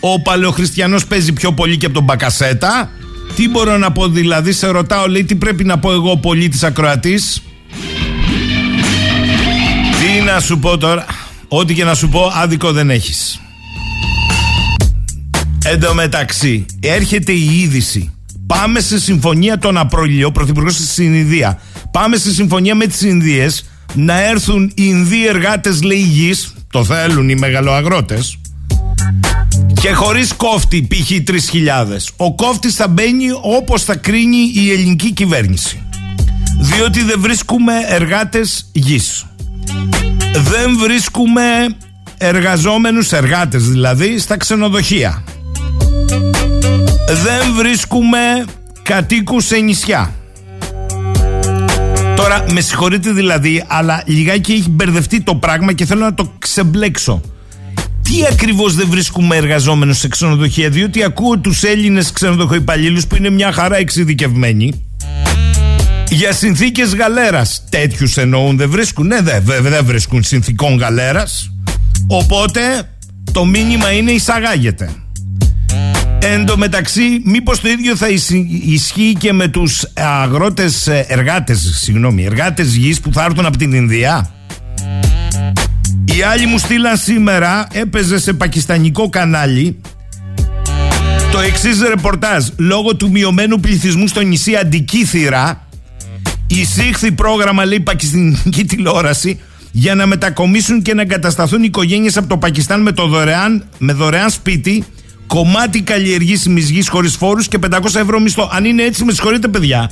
Ο 0.00 0.22
παλαιοχριστιανός 0.22 1.06
παίζει 1.06 1.32
πιο 1.32 1.52
πολύ 1.52 1.76
και 1.76 1.86
από 1.86 1.94
τον 1.94 2.04
Μπακασέτα. 2.04 2.90
Τι 3.36 3.48
μπορώ 3.48 3.78
να 3.78 3.92
πω 3.92 4.08
δηλαδή, 4.08 4.52
σε 4.52 4.66
ρωτάω, 4.66 5.06
λέει, 5.06 5.24
τι 5.24 5.34
πρέπει 5.34 5.64
να 5.64 5.78
πω 5.78 5.92
εγώ, 5.92 6.16
πολίτης 6.16 6.62
ακροατής; 6.62 7.42
Τι 10.00 10.24
να 10.24 10.40
σου 10.40 10.58
πω 10.58 10.78
τώρα, 10.78 11.04
ό,τι 11.48 11.74
και 11.74 11.84
να 11.84 11.94
σου 11.94 12.08
πω, 12.08 12.32
άδικο 12.34 12.72
δεν 12.72 12.90
έχεις. 12.90 13.40
Εν 15.64 15.80
τω 15.80 15.94
μεταξύ, 15.94 16.66
έρχεται 16.80 17.32
η 17.32 17.60
είδηση 17.60 18.12
Πάμε 18.56 18.80
σε 18.80 18.98
συμφωνία 18.98 19.58
τον 19.58 19.76
Απρίλιο, 19.76 20.26
ο 20.26 20.32
Πρωθυπουργός 20.32 20.76
τη 20.76 21.04
Ινδία. 21.04 21.58
Πάμε 21.90 22.16
σε 22.16 22.32
συμφωνία 22.32 22.74
με 22.74 22.86
τις 22.86 23.02
Ινδίε 23.02 23.48
να 23.94 24.20
έρθουν 24.20 24.64
οι 24.64 24.72
Ινδοί 24.74 25.26
εργάτες 25.26 25.82
λέει 25.82 26.34
το 26.70 26.84
θέλουν 26.84 27.28
οι 27.28 27.34
μεγαλοαγρότες, 27.34 28.38
και 29.80 29.92
χωρίς 29.92 30.32
κόφτη 30.32 30.86
π.χ. 30.90 31.10
3.000. 31.10 31.36
Ο 32.16 32.34
κόφτης 32.34 32.74
θα 32.74 32.88
μπαίνει 32.88 33.26
όπως 33.42 33.84
θα 33.84 33.96
κρίνει 33.96 34.52
η 34.54 34.70
ελληνική 34.70 35.12
κυβέρνηση. 35.12 35.82
Διότι 36.60 37.02
δεν 37.02 37.20
βρίσκουμε 37.20 37.72
εργάτες 37.88 38.70
γης. 38.72 39.26
Δεν 40.32 40.78
βρίσκουμε 40.78 41.42
εργαζόμενους 42.18 43.12
εργάτες 43.12 43.68
δηλαδή 43.68 44.18
στα 44.18 44.36
ξενοδοχεία 44.36 45.24
δεν 47.14 47.54
βρίσκουμε 47.56 48.18
κατοίκους 48.82 49.44
σε 49.44 49.56
νησιά. 49.56 50.14
Τώρα, 52.16 52.44
με 52.52 52.60
συγχωρείτε 52.60 53.12
δηλαδή, 53.12 53.64
αλλά 53.66 54.02
λιγάκι 54.06 54.52
έχει 54.52 54.70
μπερδευτεί 54.70 55.20
το 55.20 55.34
πράγμα 55.34 55.72
και 55.72 55.84
θέλω 55.84 56.04
να 56.04 56.14
το 56.14 56.32
ξεμπλέξω. 56.38 57.20
Τι 58.02 58.26
ακριβώς 58.30 58.74
δεν 58.74 58.86
βρίσκουμε 58.90 59.36
εργαζόμενους 59.36 59.98
σε 59.98 60.08
ξενοδοχεία, 60.08 60.68
διότι 60.68 61.04
ακούω 61.04 61.38
τους 61.38 61.62
Έλληνες 61.62 62.12
ξενοδοχοϊπαλλήλους 62.12 63.06
που 63.06 63.16
είναι 63.16 63.30
μια 63.30 63.52
χαρά 63.52 63.76
εξειδικευμένοι 63.76 64.84
για 66.10 66.32
συνθήκες 66.32 66.94
γαλέρας. 66.94 67.64
Τέτοιους 67.70 68.16
εννοούν, 68.16 68.56
δεν 68.56 68.70
βρίσκουν; 68.70 69.06
Ναι, 69.06 69.20
δεν 69.20 69.62
δε 69.62 69.80
βρίσκουν 69.82 70.22
συνθήκων 70.22 70.78
γαλέρας. 70.78 71.50
Οπότε 72.06 72.60
το 73.32 73.44
μήνυμα 73.44 73.92
είναι 73.92 74.10
εισαγάγεται. 74.10 74.90
Εν 76.22 76.46
τω 76.46 76.56
μεταξύ, 76.56 77.22
μήπως 77.24 77.60
το 77.60 77.68
ίδιο 77.68 77.96
θα 77.96 78.08
ισχύει 78.66 79.14
και 79.18 79.32
με 79.32 79.48
τους 79.48 79.84
αγρότες, 79.94 80.86
ε, 80.86 81.04
εργάτες, 81.08 81.78
συγγνώμη, 81.80 82.24
εργάτες 82.24 82.74
γης 82.74 83.00
που 83.00 83.12
θα 83.12 83.24
έρθουν 83.24 83.46
από 83.46 83.56
την 83.56 83.72
Ινδία; 83.72 84.30
Οι 86.04 86.22
άλλοι 86.22 86.46
μου 86.46 86.58
στείλαν 86.58 86.96
σήμερα, 86.96 87.66
έπαιζε 87.72 88.18
σε 88.18 88.32
πακιστανικό 88.32 89.08
κανάλι, 89.08 89.80
το 91.32 91.40
εξής 91.40 91.80
ρεπορτάζ. 91.88 92.46
Λόγω 92.56 92.96
του 92.96 93.10
μειωμένου 93.10 93.60
πληθυσμού 93.60 94.06
στο 94.06 94.20
νησί 94.20 94.56
Αντικήθυρα, 94.56 95.66
εισήχθη 96.46 97.12
πρόγραμμα, 97.12 97.64
λέει, 97.64 97.80
πακιστανική 97.80 98.64
τηλεόραση, 98.64 99.40
για 99.72 99.94
να 99.94 100.06
μετακομίσουν 100.06 100.82
και 100.82 100.94
να 100.94 101.02
εγκατασταθούν 101.02 101.62
οικογένειες 101.62 102.16
από 102.16 102.28
το 102.28 102.36
Πακιστάν 102.36 102.82
με, 102.82 102.92
το 102.92 103.06
δωρεάν, 103.06 103.64
με 103.78 103.92
δωρεάν 103.92 104.30
σπίτι 104.30 104.84
κομμάτι 105.34 105.82
καλλιεργήσιμη 105.82 106.60
γη 106.60 106.88
χωρίς 106.88 107.16
φόρους 107.16 107.48
και 107.48 107.58
500 107.70 107.94
ευρώ 107.94 108.20
μισθό. 108.20 108.50
Αν 108.52 108.64
είναι 108.64 108.82
έτσι, 108.82 109.04
με 109.04 109.12
συγχωρείτε, 109.12 109.48
παιδιά. 109.48 109.90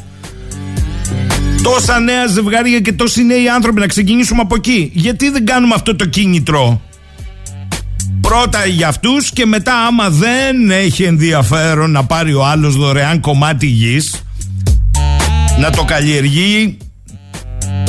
Τόσα 1.63 2.01
νέα 2.01 2.27
ζευγάρια 2.27 2.81
και 2.81 2.93
τόσοι 2.93 3.25
νέοι 3.25 3.49
άνθρωποι 3.49 3.81
να 3.81 3.87
ξεκινήσουμε 3.87 4.41
από 4.41 4.55
εκεί. 4.55 4.91
Γιατί 4.95 5.31
δεν 5.31 5.47
κάνουμε 5.47 5.75
αυτό 5.75 5.97
το 5.97 6.05
κίνητρο; 6.05 6.81
Πρώτα 8.21 8.67
για 8.67 8.89
αυτούς 8.89 9.31
και 9.31 9.47
μετά 9.47 9.87
άμα 9.87 10.11
δεν 10.11 10.71
έχει 10.71 11.03
ενδιαφέρον 11.03 11.91
να 11.91 12.05
πάρει 12.05 12.35
ο 12.35 12.45
άλλος 12.45 12.77
δωρεάν 12.77 13.21
κομμάτι 13.21 13.67
γης 13.67 14.23
να 15.61 15.71
το 15.71 15.85
καλλιεργεί 15.85 16.77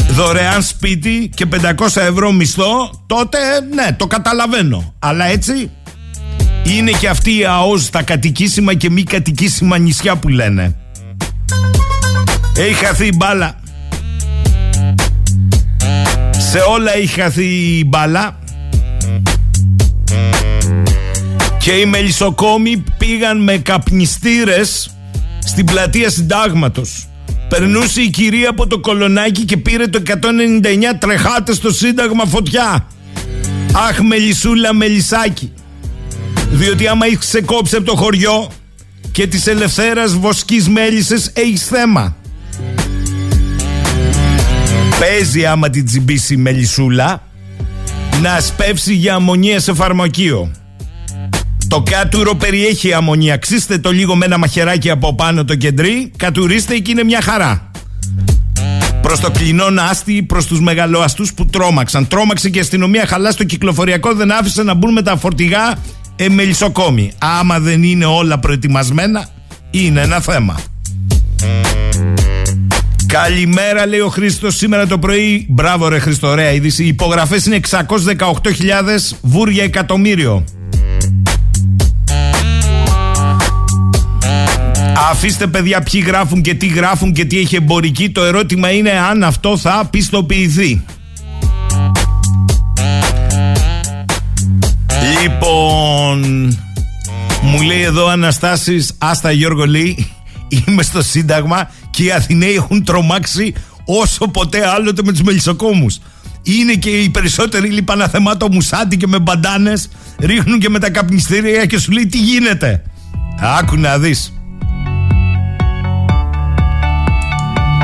δωρεάν 0.09 0.61
σπίτι 0.63 1.31
και 1.35 1.45
500 1.61 1.85
ευρώ 1.95 2.31
μισθό 2.31 3.03
τότε 3.05 3.37
ναι 3.75 3.95
το 3.97 4.07
καταλαβαίνω 4.07 4.93
αλλά 4.99 5.25
έτσι 5.25 5.69
είναι 6.63 6.91
και 6.91 7.07
αυτή 7.07 7.37
η 7.37 7.45
ΑΟΣ 7.45 7.89
τα 7.89 8.01
κατοικήσιμα 8.01 8.73
και 8.73 8.89
μη 8.89 9.03
κατοικήσιμα 9.03 9.77
νησιά 9.77 10.15
που 10.15 10.27
λένε 10.27 10.75
έχει 12.55 12.73
χαθεί 12.73 13.05
η 13.05 13.13
μπάλα 13.15 13.59
σε 16.37 16.59
όλα 16.59 16.95
έχει 16.95 17.21
χαθεί 17.21 17.45
η 17.45 17.83
μπάλα 17.87 18.39
και 21.57 21.71
οι 21.71 21.85
μελισσοκόμοι 21.85 22.83
πήγαν 22.97 23.43
με 23.43 23.57
καπνιστήρες 23.57 24.95
στην 25.45 25.65
πλατεία 25.65 26.09
συντάγματος 26.09 27.09
Περνούσε 27.49 28.01
η 28.01 28.09
κυρία 28.09 28.49
από 28.49 28.67
το 28.67 28.79
κολονάκι 28.79 29.43
και 29.43 29.57
πήρε 29.57 29.87
το 29.87 30.01
199 30.05 30.13
τρεχάτες 30.99 31.55
στο 31.55 31.71
Σύνταγμα 31.71 32.25
φωτιά. 32.25 32.87
Αχ, 33.89 33.99
μελισούλα, 33.99 34.73
μελισάκι. 34.73 35.53
Διότι 36.51 36.88
άμα 36.88 37.05
έχεις 37.05 37.17
ξεκόψει 37.17 37.75
από 37.75 37.86
το 37.86 37.95
χωριό 37.95 38.51
και 39.12 39.27
της 39.27 39.48
ελευθέρας 39.48 40.13
βοσκής 40.13 40.69
μέλισσες, 40.69 41.31
έχεις 41.33 41.63
θέμα. 41.63 42.15
Παίζει 45.00 45.45
άμα 45.45 45.69
την 45.69 45.86
τσιμπήσει 45.86 46.33
η 46.33 46.38
μελισούλα 46.38 47.21
να 48.21 48.39
σπεύσει 48.39 48.93
για 48.93 49.15
αμμονία 49.15 49.59
σε 49.59 49.74
φαρμακείο. 49.74 50.51
Το 51.67 51.81
κάτουρο 51.81 52.36
περιέχει 52.36 52.93
αμμονία. 52.93 53.38
Ξύστε 53.38 53.77
το 53.77 53.91
λίγο 53.91 54.15
με 54.15 54.25
ένα 54.25 54.38
μαχαιράκι 54.38 54.89
από 54.89 55.15
πάνω 55.15 55.45
το 55.45 55.55
κεντρί, 55.55 56.12
κατουρίστε 56.17 56.77
και 56.77 56.91
είναι 56.91 57.03
μια 57.03 57.21
χαρά. 57.21 57.71
Προς 59.01 59.19
το 59.19 59.31
κλεινόν 59.31 59.79
άστι, 59.79 60.24
προς 60.24 60.45
τους 60.45 60.62
μεγαλοαστούς 60.62 61.33
που 61.33 61.45
τρόμαξαν. 61.45 62.07
Τρόμαξε 62.07 62.50
και 62.50 62.57
η 62.57 62.62
αστυνομία 62.62 63.05
χαλάς 63.05 63.33
στο 63.33 63.43
κυκλοφοριακό, 63.43 64.13
δεν 64.13 64.31
άφησε 64.31 64.63
να 64.63 64.74
μπουν 64.74 64.91
με 64.91 65.01
τα 65.01 65.17
φορτηγά 65.17 65.77
ε, 66.21 66.27
Άμα 67.17 67.59
δεν 67.59 67.83
είναι 67.83 68.05
όλα 68.05 68.39
προετοιμασμένα, 68.39 69.27
είναι 69.71 70.01
ένα 70.01 70.19
θέμα. 70.19 70.59
Καλημέρα, 73.05 73.88
λέει 73.88 73.99
ο 73.99 74.09
Χρήστος. 74.09 74.55
Σήμερα 74.55 74.88
το 74.88 74.99
πρωί, 74.99 75.45
μπράβο, 75.49 75.88
ρε 75.88 75.99
Χρήστο, 75.99 76.27
ωραία 76.27 76.51
είδηση. 76.51 76.83
Οι 76.83 76.88
υπογραφές 76.88 77.45
είναι 77.45 77.59
618.000 77.69 79.17
βούρια 79.21 79.63
εκατομμύριο. 79.63 80.43
Αφήστε 85.11 85.47
παιδιά 85.47 85.81
ποιοι 85.81 86.03
γράφουν 86.05 86.41
και 86.41 86.53
τι 86.53 86.67
γράφουν 86.67 87.13
και 87.13 87.25
τι 87.25 87.39
έχει 87.39 87.55
εμπορική. 87.55 88.09
Το 88.09 88.23
ερώτημα 88.23 88.71
είναι 88.71 88.91
αν 88.91 89.23
αυτό 89.23 89.57
θα 89.57 89.88
πιστοποιηθεί. 89.89 90.81
Λοιπόν, 95.21 96.19
μου 97.41 97.61
λέει 97.61 97.81
εδώ 97.81 98.07
Αναστάσεις, 98.07 98.93
άστα 98.97 99.31
Γιώργο 99.31 99.65
λέει, 99.65 100.11
είμαι 100.47 100.83
στο 100.83 101.01
Σύνταγμα 101.01 101.69
και 101.89 102.03
οι 102.03 102.11
Αθηναίοι 102.11 102.53
έχουν 102.53 102.83
τρομάξει 102.83 103.53
όσο 103.85 104.27
ποτέ 104.27 104.67
άλλοτε 104.67 105.01
με 105.05 105.11
τους 105.11 105.21
μελισσοκόμους. 105.21 105.99
Είναι 106.43 106.73
και 106.73 106.89
οι 106.89 107.09
περισσότεροι 107.09 107.69
λίπανα 107.69 108.07
θεμάτο 108.07 108.51
μουσάτι 108.51 108.97
και 108.97 109.07
με 109.07 109.19
μπαντάνες 109.19 109.89
ρίχνουν 110.19 110.59
και 110.59 110.69
με 110.69 110.79
τα 110.79 110.89
καπνιστήρια 110.89 111.65
και 111.65 111.79
σου 111.79 111.91
λέει 111.91 112.07
τι 112.07 112.17
γίνεται; 112.17 112.83
Άκου 113.39 113.75
να 113.75 113.97
δεις. 113.97 114.33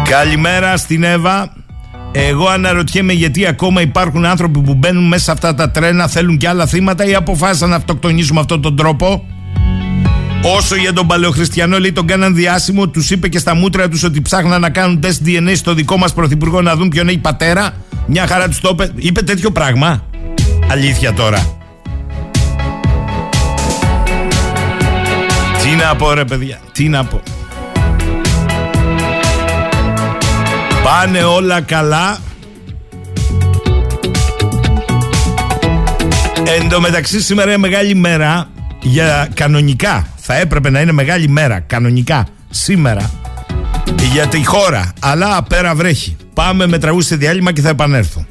Καλημέρα 0.09 0.77
στην 0.77 1.03
Εύα. 1.03 1.64
Εγώ 2.17 2.47
αναρωτιέμαι 2.47 3.13
γιατί 3.13 3.45
ακόμα 3.45 3.81
υπάρχουν 3.81 4.25
άνθρωποι 4.25 4.59
που 4.59 4.73
μπαίνουν 4.73 5.07
μέσα 5.07 5.23
σε 5.23 5.31
αυτά 5.31 5.55
τα 5.55 5.71
τρένα, 5.71 6.07
θέλουν 6.07 6.37
και 6.37 6.47
άλλα 6.47 6.65
θύματα 6.65 7.05
ή 7.05 7.15
αποφάσισαν 7.15 7.69
να 7.69 7.75
αυτοκτονήσουν 7.75 8.35
με 8.35 8.39
αυτόν 8.39 8.61
τον 8.61 8.75
τρόπο. 8.75 9.25
Όσο 10.57 10.75
για 10.75 10.93
τον 10.93 11.07
παλαιοχριστιανό, 11.07 11.79
λέει, 11.79 11.91
τον 11.91 12.07
κάναν 12.07 12.35
διάσημο, 12.35 12.87
τους 12.87 13.09
είπε 13.09 13.27
και 13.27 13.39
στα 13.39 13.55
μούτρα 13.55 13.89
τους 13.89 14.03
ότι 14.03 14.21
ψάχναν 14.21 14.61
να 14.61 14.69
κάνουν 14.69 14.99
τεστ 14.99 15.21
DNA 15.25 15.51
στο 15.55 15.73
δικό 15.73 15.97
μας 15.97 16.13
πρωθυπουργό 16.13 16.61
να 16.61 16.75
δουν 16.75 16.89
ποιον 16.89 17.07
έχει 17.07 17.17
πατέρα. 17.17 17.73
Μια 18.07 18.27
χαρά 18.27 18.47
τους 18.47 18.59
το 18.59 18.69
είπε. 18.71 18.91
Είπε 18.95 19.21
τέτοιο 19.21 19.51
πράγμα. 19.51 20.03
Αλήθεια 20.71 21.13
τώρα. 21.13 21.57
Τι 25.63 25.69
να 25.69 25.95
πω, 25.95 26.13
ρε 26.13 26.25
παιδιά, 26.25 26.59
τι 26.71 26.89
να 26.89 27.03
πω. 27.03 27.21
Πάνε 30.85 31.23
όλα 31.23 31.61
καλά. 31.61 32.17
Εν 36.57 36.69
τω 36.69 36.81
μεταξύ 36.81 37.21
σήμερα 37.21 37.49
είναι 37.49 37.57
μεγάλη 37.57 37.95
μέρα 37.95 38.49
για 38.81 39.29
κανονικά. 39.33 40.07
Θα 40.15 40.35
έπρεπε 40.35 40.69
να 40.69 40.81
είναι 40.81 40.91
μεγάλη 40.91 41.29
μέρα 41.29 41.59
κανονικά 41.59 42.27
σήμερα 42.49 43.11
για 44.11 44.27
τη 44.27 44.45
χώρα. 44.45 44.93
Αλλά 44.99 45.43
πέρα 45.43 45.75
βρέχει. 45.75 46.15
Πάμε 46.33 46.67
με 46.67 46.77
τραγούδι 46.77 47.05
σε 47.05 47.15
διάλειμμα 47.15 47.51
και 47.51 47.61
θα 47.61 47.69
επανέλθω. 47.69 48.25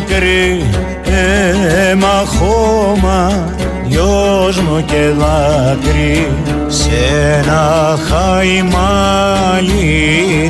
Άκρη 0.00 0.64
αίμα 1.04 2.24
χώμα 2.26 3.48
γιος 3.86 4.60
μου 4.60 4.84
και 4.84 5.12
δάκρυ. 5.18 6.28
Σε 6.68 6.90
ένα 7.38 7.98
χαϊμάλι 8.08 9.82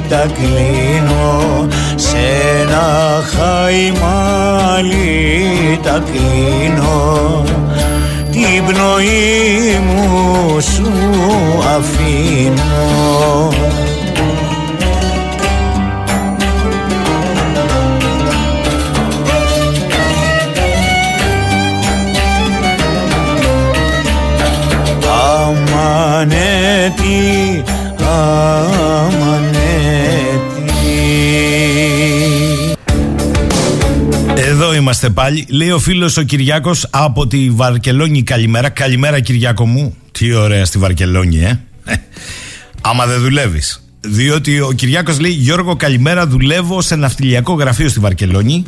τα 0.09 0.27
κλείνω 0.35 1.69
σε 1.95 2.19
ένα 2.61 2.89
χαϊμάλι 3.37 4.21
τα 5.83 6.03
κλείνω. 6.13 7.45
Την 8.31 8.65
πνοή 8.67 9.81
μου 9.87 10.61
σου 10.61 10.93
αφήνω 11.77 13.51
είμαστε 34.91 35.11
πάλι. 35.11 35.47
Λέει 35.49 35.71
ο 35.71 35.79
φίλος 35.79 36.17
ο 36.17 36.23
Κυριάκος 36.23 36.87
από 36.91 37.27
τη 37.27 37.51
Βαρκελόνη. 37.51 38.23
Καλημέρα. 38.23 38.69
Καλημέρα, 38.69 39.21
Κυριάκο 39.21 39.67
μου. 39.67 39.97
Τι 40.13 40.35
ωραία 40.35 40.65
στη 40.65 40.79
Βαρκελόνη, 40.79 41.39
ε. 41.39 41.61
Άμα 42.91 43.07
δεν 43.07 43.21
δουλεύεις. 43.21 43.85
Διότι 44.01 44.61
ο 44.61 44.73
Κυριάκος 44.73 45.21
λέει: 45.21 45.31
Γιώργο, 45.31 45.77
καλημέρα. 45.77 46.27
Δουλεύω 46.27 46.81
σε 46.81 46.97
ναυτιλιακό 46.97 47.53
γραφείο 47.53 47.89
στη 47.89 48.01
Βαρκελόνη. 48.01 48.65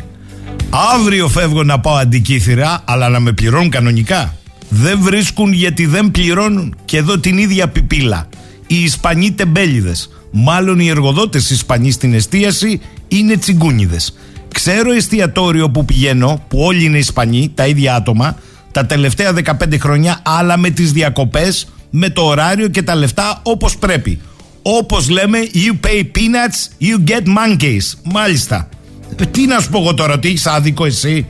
Αύριο 0.94 1.28
φεύγω 1.28 1.62
να 1.62 1.80
πάω 1.80 1.94
αντικήθυρα, 1.94 2.82
αλλά 2.84 3.08
να 3.08 3.20
με 3.20 3.32
πληρώνουν 3.32 3.70
κανονικά. 3.70 4.36
Δεν 4.68 4.98
βρίσκουν 5.02 5.52
γιατί 5.52 5.86
δεν 5.86 6.10
πληρώνουν. 6.10 6.74
Και 6.84 6.96
εδώ 6.96 7.18
την 7.18 7.38
ίδια 7.38 7.68
πιπίλα. 7.68 8.28
Οι 8.66 8.82
Ισπανοί 8.82 9.32
τεμπέληδες. 9.32 10.10
Μάλλον 10.30 10.80
οι 10.80 10.88
εργοδότες 10.88 11.50
Ισπανοί 11.50 11.90
στην 11.90 12.14
εστίαση 12.14 12.80
είναι 13.08 13.36
τσιγκούνιδες. 13.36 14.14
Ξέρω 14.52 14.92
εστιατόριο 14.92 15.70
που 15.70 15.84
πηγαίνω, 15.84 16.44
που 16.48 16.58
όλοι 16.60 16.84
είναι 16.84 16.98
Ισπανοί, 16.98 17.50
τα 17.54 17.66
ίδια 17.66 17.94
άτομα, 17.94 18.36
τα 18.72 18.86
τελευταία 18.86 19.32
15 19.44 19.78
χρόνια, 19.78 20.20
αλλά 20.22 20.56
με 20.58 20.70
τις 20.70 20.92
διακοπές, 20.92 21.68
με 21.90 22.08
το 22.10 22.22
ωράριο 22.22 22.68
και 22.68 22.82
τα 22.82 22.94
λεφτά 22.94 23.40
όπως 23.42 23.76
πρέπει. 23.76 24.20
Όπως 24.62 25.08
λέμε, 25.08 25.38
you 25.54 25.86
pay 25.86 26.00
peanuts, 26.02 26.84
you 26.86 27.10
get 27.10 27.22
monkeys. 27.26 27.98
Μάλιστα. 28.02 28.68
Ε, 29.16 29.24
Τι 29.24 29.46
να 29.46 29.60
σου 29.60 29.70
πω 29.70 29.78
εγώ 29.78 29.94
τώρα, 29.94 30.12
ότι 30.14 30.28
έχεις 30.28 30.46
άδικο 30.46 30.84
εσύ; 30.84 31.26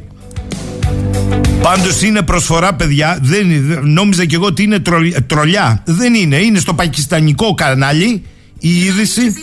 Πάντως 1.62 2.02
είναι 2.02 2.22
προσφορά, 2.22 2.74
παιδιά. 2.74 3.18
Δεν, 3.22 3.50
είναι- 3.50 3.80
νόμιζα 3.82 4.24
κι 4.24 4.34
εγώ 4.34 4.46
ότι 4.46 4.62
είναι 4.62 4.78
τρολ- 4.78 5.16
τρολιά. 5.26 5.82
Δεν 5.84 6.14
είναι. 6.14 6.36
Είναι 6.36 6.58
στο 6.58 6.74
πακιστανικό 6.74 7.54
κανάλι 7.54 8.22
η 8.64 8.84
είδηση. 8.84 9.34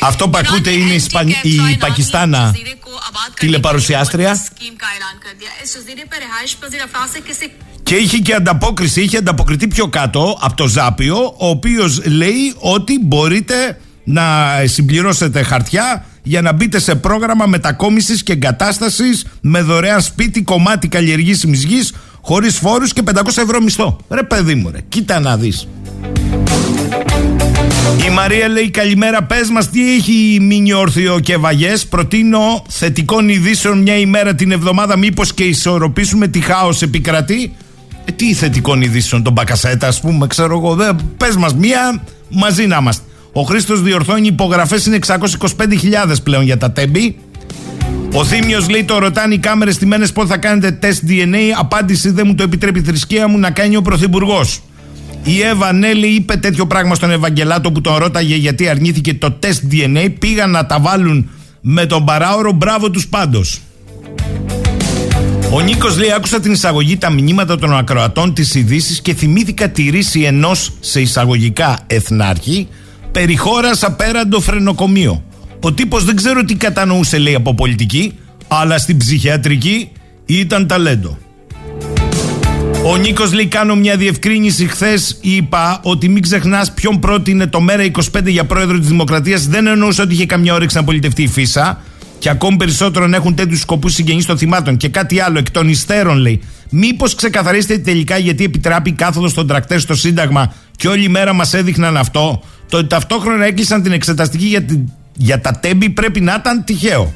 Αυτό 0.00 0.28
που 0.28 0.38
ακούτε 0.38 0.70
είναι 0.70 0.92
η, 0.92 0.98
Σπα... 0.98 1.22
η 1.42 1.76
Πακιστάνα 1.78 2.54
τηλεπαρουσιάστρια. 3.38 4.44
Και 7.82 7.94
είχε 7.94 8.18
και 8.18 8.34
ανταπόκριση, 8.34 9.00
είχε 9.00 9.16
ανταποκριθεί 9.16 9.68
πιο 9.68 9.88
κάτω 9.88 10.38
από 10.40 10.56
το 10.56 10.66
Ζάπιο, 10.66 11.34
ο 11.38 11.48
οποίος 11.48 12.06
λέει 12.06 12.54
ότι 12.58 12.98
μπορείτε 13.02 13.80
να 14.04 14.56
συμπληρώσετε 14.64 15.42
χαρτιά 15.42 16.04
για 16.22 16.42
να 16.42 16.52
μπείτε 16.52 16.78
σε 16.78 16.94
πρόγραμμα 16.94 17.46
μετακόμισης 17.46 18.22
και 18.22 18.32
εγκατάστασης 18.32 19.24
με 19.40 19.60
δωρεάν 19.60 20.02
σπίτι, 20.02 20.42
κομμάτι 20.42 20.88
καλλιεργήσιμης 20.88 21.64
γης, 21.64 21.92
χωρίς 22.26 22.58
φόρους 22.58 22.92
και 22.92 23.02
500 23.04 23.42
ευρώ 23.42 23.60
μισθό. 23.60 23.96
Ρε 24.08 24.22
παιδί 24.22 24.54
μου, 24.54 24.70
ρε, 24.70 24.78
κοίτα 24.88 25.20
να 25.20 25.36
δεις. 25.36 25.68
Η 28.06 28.10
Μαρία 28.10 28.48
λέει 28.48 28.70
καλημέρα 28.70 29.22
πες 29.22 29.50
μας 29.50 29.70
τι 29.70 29.94
έχει 29.94 30.38
μείνει 30.40 30.72
όρθιο 30.72 31.20
και 31.20 31.36
βαγές 31.36 31.86
Προτείνω 31.86 32.64
θετικών 32.68 33.28
ειδήσεων 33.28 33.82
μια 33.82 33.96
ημέρα 33.96 34.34
την 34.34 34.50
εβδομάδα 34.50 34.96
Μήπως 34.96 35.34
και 35.34 35.44
ισορροπήσουμε 35.44 36.28
τι 36.28 36.40
χάος 36.40 36.82
επικρατεί; 36.82 37.54
Ε, 38.04 38.12
Τι 38.12 38.34
θετικών 38.34 38.82
ειδήσεων 38.82 39.22
τον 39.22 39.32
Μπακασέτα 39.32 39.86
ας 39.86 40.00
πούμε 40.00 40.26
ξέρω 40.26 40.56
εγώ 40.56 40.74
δε, 40.74 40.92
Πες 41.16 41.36
μας 41.36 41.54
μία 41.54 42.02
μαζί 42.30 42.66
να 42.66 42.76
είμαστε 42.76 43.02
Ο 43.32 43.42
Χρήστος 43.42 43.82
διορθώνει 43.82 44.26
υπογραφές 44.26 44.86
είναι 44.86 44.98
625.000 45.06 46.22
πλέον 46.22 46.42
για 46.42 46.56
τα 46.56 46.72
τέμπη 46.72 47.16
ο 48.12 48.24
Θήμιο 48.24 48.60
λέει: 48.70 48.84
Το 48.84 48.98
ρωτάνε 48.98 49.34
οι 49.34 49.38
κάμερες 49.38 49.76
τιμένε 49.76 50.06
πότε 50.06 50.28
θα 50.28 50.36
κάνετε 50.36 50.70
τεστ 50.70 51.02
DNA. 51.08 51.36
Απάντηση: 51.58 52.10
Δεν 52.10 52.24
μου 52.26 52.34
το 52.34 52.42
επιτρέπει 52.42 52.78
η 52.78 52.82
θρησκεία 52.82 53.28
μου 53.28 53.38
να 53.38 53.50
κάνει 53.50 53.76
ο 53.76 53.82
Πρωθυπουργός. 53.82 54.60
Η 55.22 55.40
Εύα 55.40 55.72
Νέλη 55.72 56.06
είπε 56.06 56.36
τέτοιο 56.36 56.66
πράγμα 56.66 56.94
στον 56.94 57.10
Ευαγγελάτο 57.10 57.72
που 57.72 57.80
τον 57.80 57.96
ρώταγε 57.96 58.34
γιατί 58.34 58.68
αρνήθηκε 58.68 59.14
το 59.14 59.30
τεστ 59.30 59.62
DNA. 59.70 60.08
Πήγαν 60.18 60.50
να 60.50 60.66
τα 60.66 60.80
βάλουν 60.80 61.30
με 61.60 61.86
τον 61.86 62.04
παράωρο. 62.04 62.52
Μπράβο 62.52 62.90
τους 62.90 63.06
πάντως. 63.08 63.60
Ο 65.50 65.60
Νίκος 65.60 65.98
λέει: 65.98 66.12
Άκουσα 66.12 66.40
την 66.40 66.52
εισαγωγή, 66.52 66.96
τα 66.96 67.10
μηνύματα 67.10 67.58
των 67.58 67.76
ακροατών, 67.76 68.34
τις 68.34 68.54
ειδήσεις 68.54 69.00
και 69.00 69.14
θυμήθηκα 69.14 69.68
τη 69.68 69.90
ρίση 69.90 70.20
ενός 70.20 70.72
σε 70.80 71.00
εισαγωγικά 71.00 71.78
εθνάρχη 71.86 72.68
περί 73.12 73.36
χώρας 73.36 73.82
απέραντο 73.82 74.40
φρενοκομείο. 74.40 75.24
Ο 75.66 75.72
τύπος 75.72 76.04
δεν 76.04 76.16
ξέρω 76.16 76.44
τι 76.44 76.54
κατανοούσε, 76.54 77.18
λέει, 77.18 77.34
από 77.34 77.54
πολιτική, 77.54 78.12
αλλά 78.48 78.78
στην 78.78 78.96
ψυχιατρική 78.96 79.90
ήταν 80.26 80.66
ταλέντο. 80.66 81.18
Ο 82.84 82.96
Νίκος 82.96 83.32
λέει: 83.32 83.46
Κάνω 83.46 83.74
μια 83.74 83.96
διευκρίνηση. 83.96 84.66
Χθες 84.66 85.18
είπα 85.20 85.80
ότι 85.82 86.08
μην 86.08 86.22
ξεχνάς 86.22 86.72
ποιον 86.72 86.98
πρότεινε 87.00 87.46
το 87.46 87.60
Μέρα 87.60 87.82
25 87.82 88.26
για 88.26 88.44
πρόεδρο 88.44 88.78
της 88.78 88.88
Δημοκρατίας. 88.88 89.46
Δεν 89.46 89.66
εννοούσα 89.66 90.02
ότι 90.02 90.14
είχε 90.14 90.26
καμιά 90.26 90.54
όρεξη 90.54 90.76
να 90.76 90.84
πολιτευτεί 90.84 91.22
η 91.22 91.28
φύσα. 91.28 91.80
Και 92.18 92.28
ακόμη 92.28 92.56
περισσότερο 92.56 93.06
να 93.06 93.16
έχουν 93.16 93.34
τέτοιους 93.34 93.60
σκοπούς 93.60 93.94
συγγενείς 93.94 94.26
των 94.26 94.38
θυμάτων. 94.38 94.76
Και 94.76 94.88
κάτι 94.88 95.20
άλλο, 95.20 95.38
εκ 95.38 95.50
των 95.50 95.68
υστέρων 95.68 96.16
λέει. 96.16 96.40
Μήπως 96.70 97.14
ξεκαθαρίσετε 97.14 97.78
τελικά 97.78 98.18
γιατί 98.18 98.44
επιτράπει 98.44 98.92
κάθοδος 98.92 99.30
στον 99.30 99.46
τρακτέρ 99.46 99.80
στο 99.80 99.94
Σύνταγμα 99.94 100.52
και 100.76 100.88
όλη 100.88 101.08
μέρα 101.08 101.32
μας 101.32 101.54
έδειχναν 101.54 101.96
αυτό. 101.96 102.42
Το 102.68 102.76
ότι 102.76 102.86
ταυτόχρονα 102.86 103.44
έκλεισαν 103.44 103.82
την 103.82 103.92
εξεταστική 103.92 104.46
για, 104.46 104.62
την- 104.62 104.92
για 105.16 105.40
τα 105.40 105.58
τέμπη 105.60 105.90
πρέπει 105.90 106.20
να 106.20 106.34
ήταν 106.38 106.64
τυχαίο. 106.64 107.14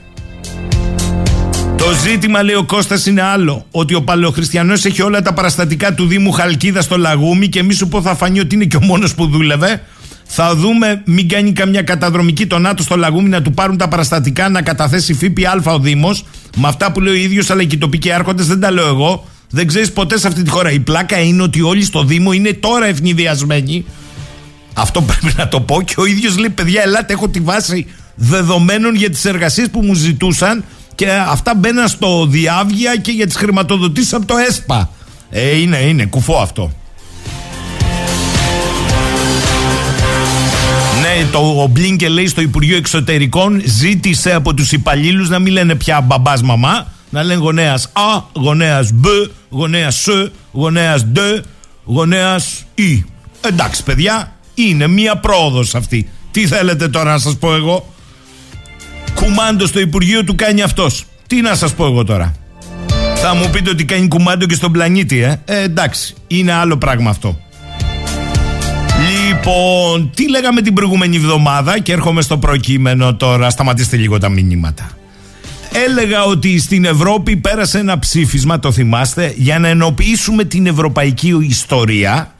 Το 1.76 1.86
ζήτημα, 2.02 2.42
λέει 2.42 2.54
ο 2.54 2.64
Κώστας, 2.64 3.06
είναι 3.06 3.22
άλλο. 3.22 3.66
Ότι 3.70 3.94
ο 3.94 4.02
Παλαιοχριστιανός 4.02 4.84
έχει 4.84 5.02
όλα 5.02 5.22
τα 5.22 5.32
παραστατικά 5.32 5.94
του 5.94 6.06
Δήμου 6.06 6.32
Χαλκίδα 6.32 6.82
στο 6.82 6.96
Λαγούμι 6.96 7.48
και 7.48 7.62
μη 7.62 7.72
σου 7.74 7.88
πω 7.88 8.02
θα 8.02 8.14
φανεί 8.14 8.40
ότι 8.40 8.54
είναι 8.54 8.64
και 8.64 8.76
ο 8.76 8.80
μόνος 8.82 9.14
που 9.14 9.26
δούλευε. 9.26 9.82
Θα 10.24 10.54
δούμε, 10.56 11.02
μην 11.04 11.28
κάνει 11.28 11.52
καμιά 11.52 11.82
καταδρομική 11.82 12.46
το 12.46 12.58
ΝΑΤΟ 12.58 12.82
στο 12.82 12.96
Λαγούμι 12.96 13.28
να 13.28 13.42
του 13.42 13.52
πάρουν 13.52 13.76
τα 13.76 13.88
παραστατικά, 13.88 14.48
να 14.48 14.62
καταθέσει 14.62 15.14
ΦΠΑ 15.14 15.72
ο 15.72 15.78
Δήμος. 15.78 16.24
Με 16.56 16.68
αυτά 16.68 16.92
που 16.92 17.00
λέει 17.00 17.12
ο 17.12 17.16
ίδιος, 17.16 17.50
αλλά 17.50 17.64
και 17.64 17.74
οι 17.74 17.78
τοπικοί 17.78 18.10
άρχοντες, 18.10 18.46
δεν 18.46 18.60
τα 18.60 18.70
λέω 18.70 18.86
εγώ. 18.86 19.26
Δεν 19.50 19.66
ξέρεις 19.66 19.92
ποτέ 19.92 20.18
σε 20.18 20.26
αυτή 20.26 20.42
τη 20.42 20.50
χώρα. 20.50 20.70
Η 20.70 20.80
πλάκα 20.80 21.18
είναι 21.18 21.42
ότι 21.42 21.62
όλοι 21.62 21.84
στο 21.84 22.04
Δήμο 22.04 22.32
είναι 22.32 22.52
τώρα 22.52 22.86
ευνηδιασμένοι. 22.86 23.84
Αυτό 24.74 25.02
πρέπει 25.02 25.34
να 25.36 25.48
το 25.48 25.60
πω. 25.60 25.82
Και 25.82 25.94
ο 25.96 26.04
ίδιος 26.04 26.38
λέει: 26.38 26.50
Παιδιά, 26.50 26.82
ελάτε, 26.82 27.12
έχω 27.12 27.28
τη 27.28 27.40
βάση 27.40 27.86
δεδομένων 28.14 28.94
για 28.94 29.10
τις 29.10 29.24
εργασίες 29.24 29.70
που 29.70 29.80
μου 29.82 29.94
ζητούσαν 29.94 30.64
και 30.94 31.10
αυτά 31.10 31.54
μπαίναν 31.54 31.88
στο 31.88 32.26
διάβγεια 32.26 32.96
και 32.96 33.10
για 33.10 33.26
τις 33.26 33.36
χρηματοδοτήσεις 33.36 34.12
από 34.12 34.26
το 34.26 34.36
ΕΣΠΑ. 34.36 34.90
Ε, 35.30 35.60
είναι, 35.60 35.76
είναι 35.76 36.04
κουφό 36.04 36.36
αυτό. 36.36 36.72
Ναι, 41.00 41.24
το, 41.32 41.38
ο 41.38 41.66
Μπλίνκε 41.66 42.08
λέει 42.08 42.26
στο 42.26 42.40
Υπουργείο 42.40 42.76
Εξωτερικών 42.76 43.62
ζήτησε 43.64 44.32
από 44.32 44.54
τους 44.54 44.72
υπαλλήλους 44.72 45.28
να 45.28 45.38
μην 45.38 45.52
λένε 45.52 45.74
πια 45.74 46.00
μπαμπάς 46.00 46.42
μαμά, 46.42 46.86
να 47.10 47.22
λένε 47.22 47.40
γονέας 47.40 47.84
Α, 47.84 48.22
γονέας 48.32 48.92
Μπ, 48.92 49.06
γονέας 49.50 49.94
Σ, 49.94 50.08
γονέας 50.52 51.02
Δ, 51.02 51.18
γονέας 51.84 52.64
Ι. 52.74 53.04
Εντάξει 53.40 53.82
παιδιά, 53.82 54.32
είναι 54.68 54.86
μία 54.86 55.16
πρόοδος 55.16 55.74
αυτή. 55.74 56.08
Τι 56.30 56.46
θέλετε 56.46 56.88
τώρα 56.88 57.12
να 57.12 57.18
σας 57.18 57.36
πω 57.36 57.54
εγώ; 57.54 57.94
Κουμάντο 59.14 59.66
στο 59.66 59.80
Υπουργείο 59.80 60.24
του 60.24 60.34
κάνει 60.34 60.62
αυτός. 60.62 61.04
Τι 61.26 61.40
να 61.40 61.54
σας 61.54 61.74
πω 61.74 61.84
εγώ 61.84 62.04
τώρα; 62.04 62.34
Θα 63.14 63.34
μου 63.34 63.50
πείτε 63.52 63.70
ότι 63.70 63.84
κάνει 63.84 64.08
κουμάντο 64.08 64.46
και 64.46 64.54
στον 64.54 64.72
πλανήτη, 64.72 65.18
ε; 65.18 65.42
ε 65.44 65.62
εντάξει, 65.62 66.14
είναι 66.26 66.52
άλλο 66.52 66.76
πράγμα 66.76 67.10
αυτό. 67.10 67.38
Λοιπόν, 69.28 70.10
τι 70.14 70.30
λέγαμε 70.30 70.60
την 70.60 70.74
προηγούμενη 70.74 71.16
εβδομάδα 71.16 71.78
και 71.78 71.92
έρχομαι 71.92 72.22
στο 72.22 72.38
προκείμενο 72.38 73.14
τώρα, 73.14 73.50
σταματήστε 73.50 73.96
λίγο 73.96 74.18
τα 74.18 74.28
μηνύματα. 74.28 74.90
Έλεγα 75.86 76.24
ότι 76.24 76.58
στην 76.58 76.84
Ευρώπη 76.84 77.36
πέρασε 77.36 77.78
ένα 77.78 77.98
ψήφισμα, 77.98 78.58
το 78.58 78.72
θυμάστε, 78.72 79.34
για 79.36 79.58
να 79.58 79.68
ενοποιήσουμε 79.68 80.44
την 80.44 80.66
ευρωπαϊκή 80.66 81.36
ιστορία 81.48 82.34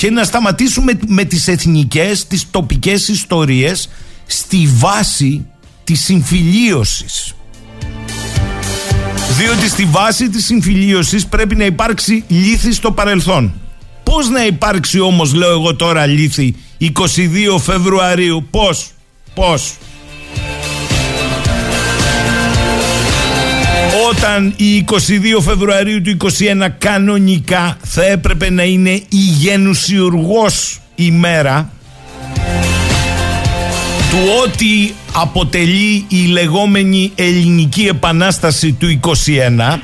και 0.00 0.10
να 0.10 0.24
σταματήσουμε 0.24 0.98
με 1.06 1.24
τις 1.24 1.48
εθνικές, 1.48 2.26
τις 2.26 2.50
τοπικές 2.50 3.08
ιστορίες 3.08 3.88
στη 4.26 4.68
βάση 4.76 5.46
της 5.84 6.04
συμφιλίωσης. 6.04 7.34
Διότι 9.38 9.68
στη 9.68 9.84
βάση 9.84 10.28
της 10.28 10.44
συμφιλίωσης 10.44 11.26
πρέπει 11.26 11.56
να 11.56 11.64
υπάρξει 11.64 12.24
λύθη 12.28 12.72
στο 12.72 12.92
παρελθόν. 12.92 13.52
Πώς 14.02 14.28
να 14.28 14.46
υπάρξει 14.46 15.00
όμως, 15.00 15.34
λέω 15.34 15.50
εγώ 15.50 15.76
τώρα, 15.76 16.06
λύθη 16.06 16.54
22 16.78 17.58
Φεβρουαρίου; 17.58 18.46
Πώς, 18.50 18.90
πώς; 19.34 19.76
Όταν 24.10 24.54
η 24.56 24.84
22 24.88 24.96
Φεβρουαρίου 25.42 26.02
του 26.02 26.16
21 26.38 26.66
κανονικά 26.78 27.76
θα 27.82 28.04
έπρεπε 28.04 28.50
να 28.50 28.62
είναι 28.62 28.90
η 28.90 29.18
γενουσιουργός 29.38 30.80
ημέρα 30.94 31.72
του 34.10 34.18
ότι 34.44 34.94
αποτελεί 35.12 36.04
η 36.08 36.26
λεγόμενη 36.26 37.12
ελληνική 37.14 37.86
επανάσταση 37.86 38.72
του 38.72 39.00
21 39.02 39.78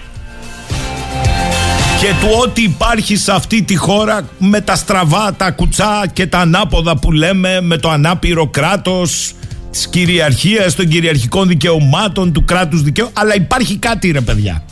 και 2.00 2.12
του 2.20 2.28
ότι 2.42 2.62
υπάρχει 2.62 3.16
σε 3.16 3.32
αυτή 3.32 3.62
τη 3.62 3.76
χώρα 3.76 4.28
με 4.38 4.60
τα 4.60 4.76
στραβά, 4.76 5.34
τα 5.34 5.50
κουτσά 5.50 6.04
και 6.12 6.26
τα 6.26 6.38
ανάποδα 6.38 6.96
που 6.96 7.12
λέμε 7.12 7.60
με 7.60 7.76
το 7.76 7.90
ανάπηρο 7.90 8.46
κράτος 8.46 9.32
της 9.76 9.88
κυριαρχίας, 9.88 10.74
των 10.74 10.88
κυριαρχικών 10.88 11.48
δικαιωμάτων, 11.48 12.32
του 12.32 12.44
κράτους 12.44 12.82
δικαίου 12.82 13.10
αλλά 13.12 13.34
υπάρχει 13.34 13.76
κάτι 13.76 14.10
ρε 14.10 14.20
παιδιά 14.20 14.64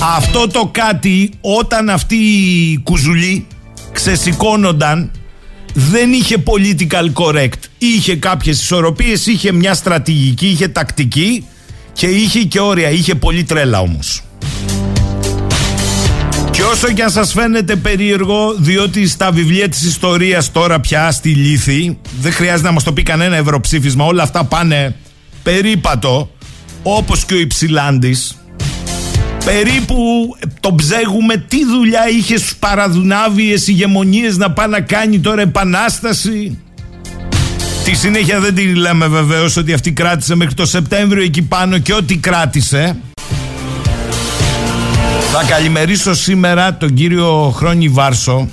αυτό 0.00 0.46
το 0.46 0.68
κάτι 0.72 1.30
όταν 1.40 1.90
αυτοί 1.90 2.14
οι 2.14 2.80
κουζουλοί 2.82 3.46
ξεσηκώνονταν 3.92 5.10
δεν 5.74 6.12
είχε 6.12 6.42
political 6.44 7.12
correct. 7.12 7.58
Είχε 7.78 8.16
κάποιες 8.16 8.62
ισορροπίες, 8.62 9.26
είχε 9.26 9.52
μια 9.52 9.74
στρατηγική, 9.74 10.46
είχε 10.46 10.68
τακτική 10.68 11.46
και 11.92 12.06
είχε 12.06 12.40
και 12.40 12.60
όρια. 12.60 12.90
Είχε 12.90 13.14
πολύ 13.14 13.44
τρέλα 13.44 13.80
όμως. 13.80 14.22
Και 16.54 16.62
όσο 16.62 16.92
και 16.92 17.02
αν 17.02 17.10
σας 17.10 17.32
φαίνεται 17.32 17.76
περίεργο, 17.76 18.54
διότι 18.58 19.06
στα 19.06 19.30
βιβλία 19.30 19.68
της 19.68 19.82
ιστορίας 19.82 20.52
τώρα 20.52 20.80
πια 20.80 21.10
στη 21.10 21.28
λύθη, 21.28 21.98
δεν 22.20 22.32
χρειάζεται 22.32 22.68
να 22.68 22.72
μας 22.72 22.82
το 22.82 22.92
πει 22.92 23.02
κανένα 23.02 23.36
ευρωψήφισμα, 23.36 24.04
όλα 24.04 24.22
αυτά 24.22 24.44
πάνε 24.44 24.96
περίπατο, 25.42 26.30
όπως 26.82 27.24
και 27.24 27.34
ο 27.34 27.38
Υψηλάντης, 27.38 28.36
Περίπου 29.44 29.96
τον 30.60 30.74
ψέγουμε 30.74 31.36
τι 31.36 31.64
δουλειά 31.64 32.08
είχε 32.08 32.38
στους 32.38 32.56
παραδουνάβιες 32.56 33.68
ηγεμονίες 33.68 34.36
να 34.36 34.50
πάει 34.50 34.68
να 34.68 34.80
κάνει 34.80 35.18
τώρα 35.18 35.40
επανάσταση. 35.40 36.58
Τη 37.84 37.94
συνέχεια 37.94 38.40
δεν 38.40 38.54
τη 38.54 38.74
λέμε 38.74 39.06
βεβαίως 39.06 39.56
ότι 39.56 39.72
αυτή 39.72 39.92
κράτησε 39.92 40.34
μέχρι 40.34 40.54
το 40.54 40.66
Σεπτέμβριο 40.66 41.22
εκεί 41.22 41.42
πάνω 41.42 41.78
και 41.78 41.94
ό,τι 41.94 42.16
κράτησε. 42.16 42.96
Θα 45.36 45.44
καλημερίσω 45.48 46.14
σήμερα 46.14 46.76
τον 46.76 46.94
κύριο 46.94 47.50
Χρόνι 47.54 47.88
Βάρσο, 47.88 48.48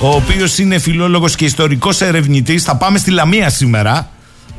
ο 0.00 0.08
οποίος 0.08 0.58
είναι 0.58 0.78
φιλόλογος 0.78 1.34
και 1.34 1.44
ιστορικός 1.44 2.00
ερευνητής. 2.00 2.62
Θα 2.62 2.76
πάμε 2.76 2.98
στη 2.98 3.10
Λαμία 3.10 3.48
σήμερα, 3.48 4.10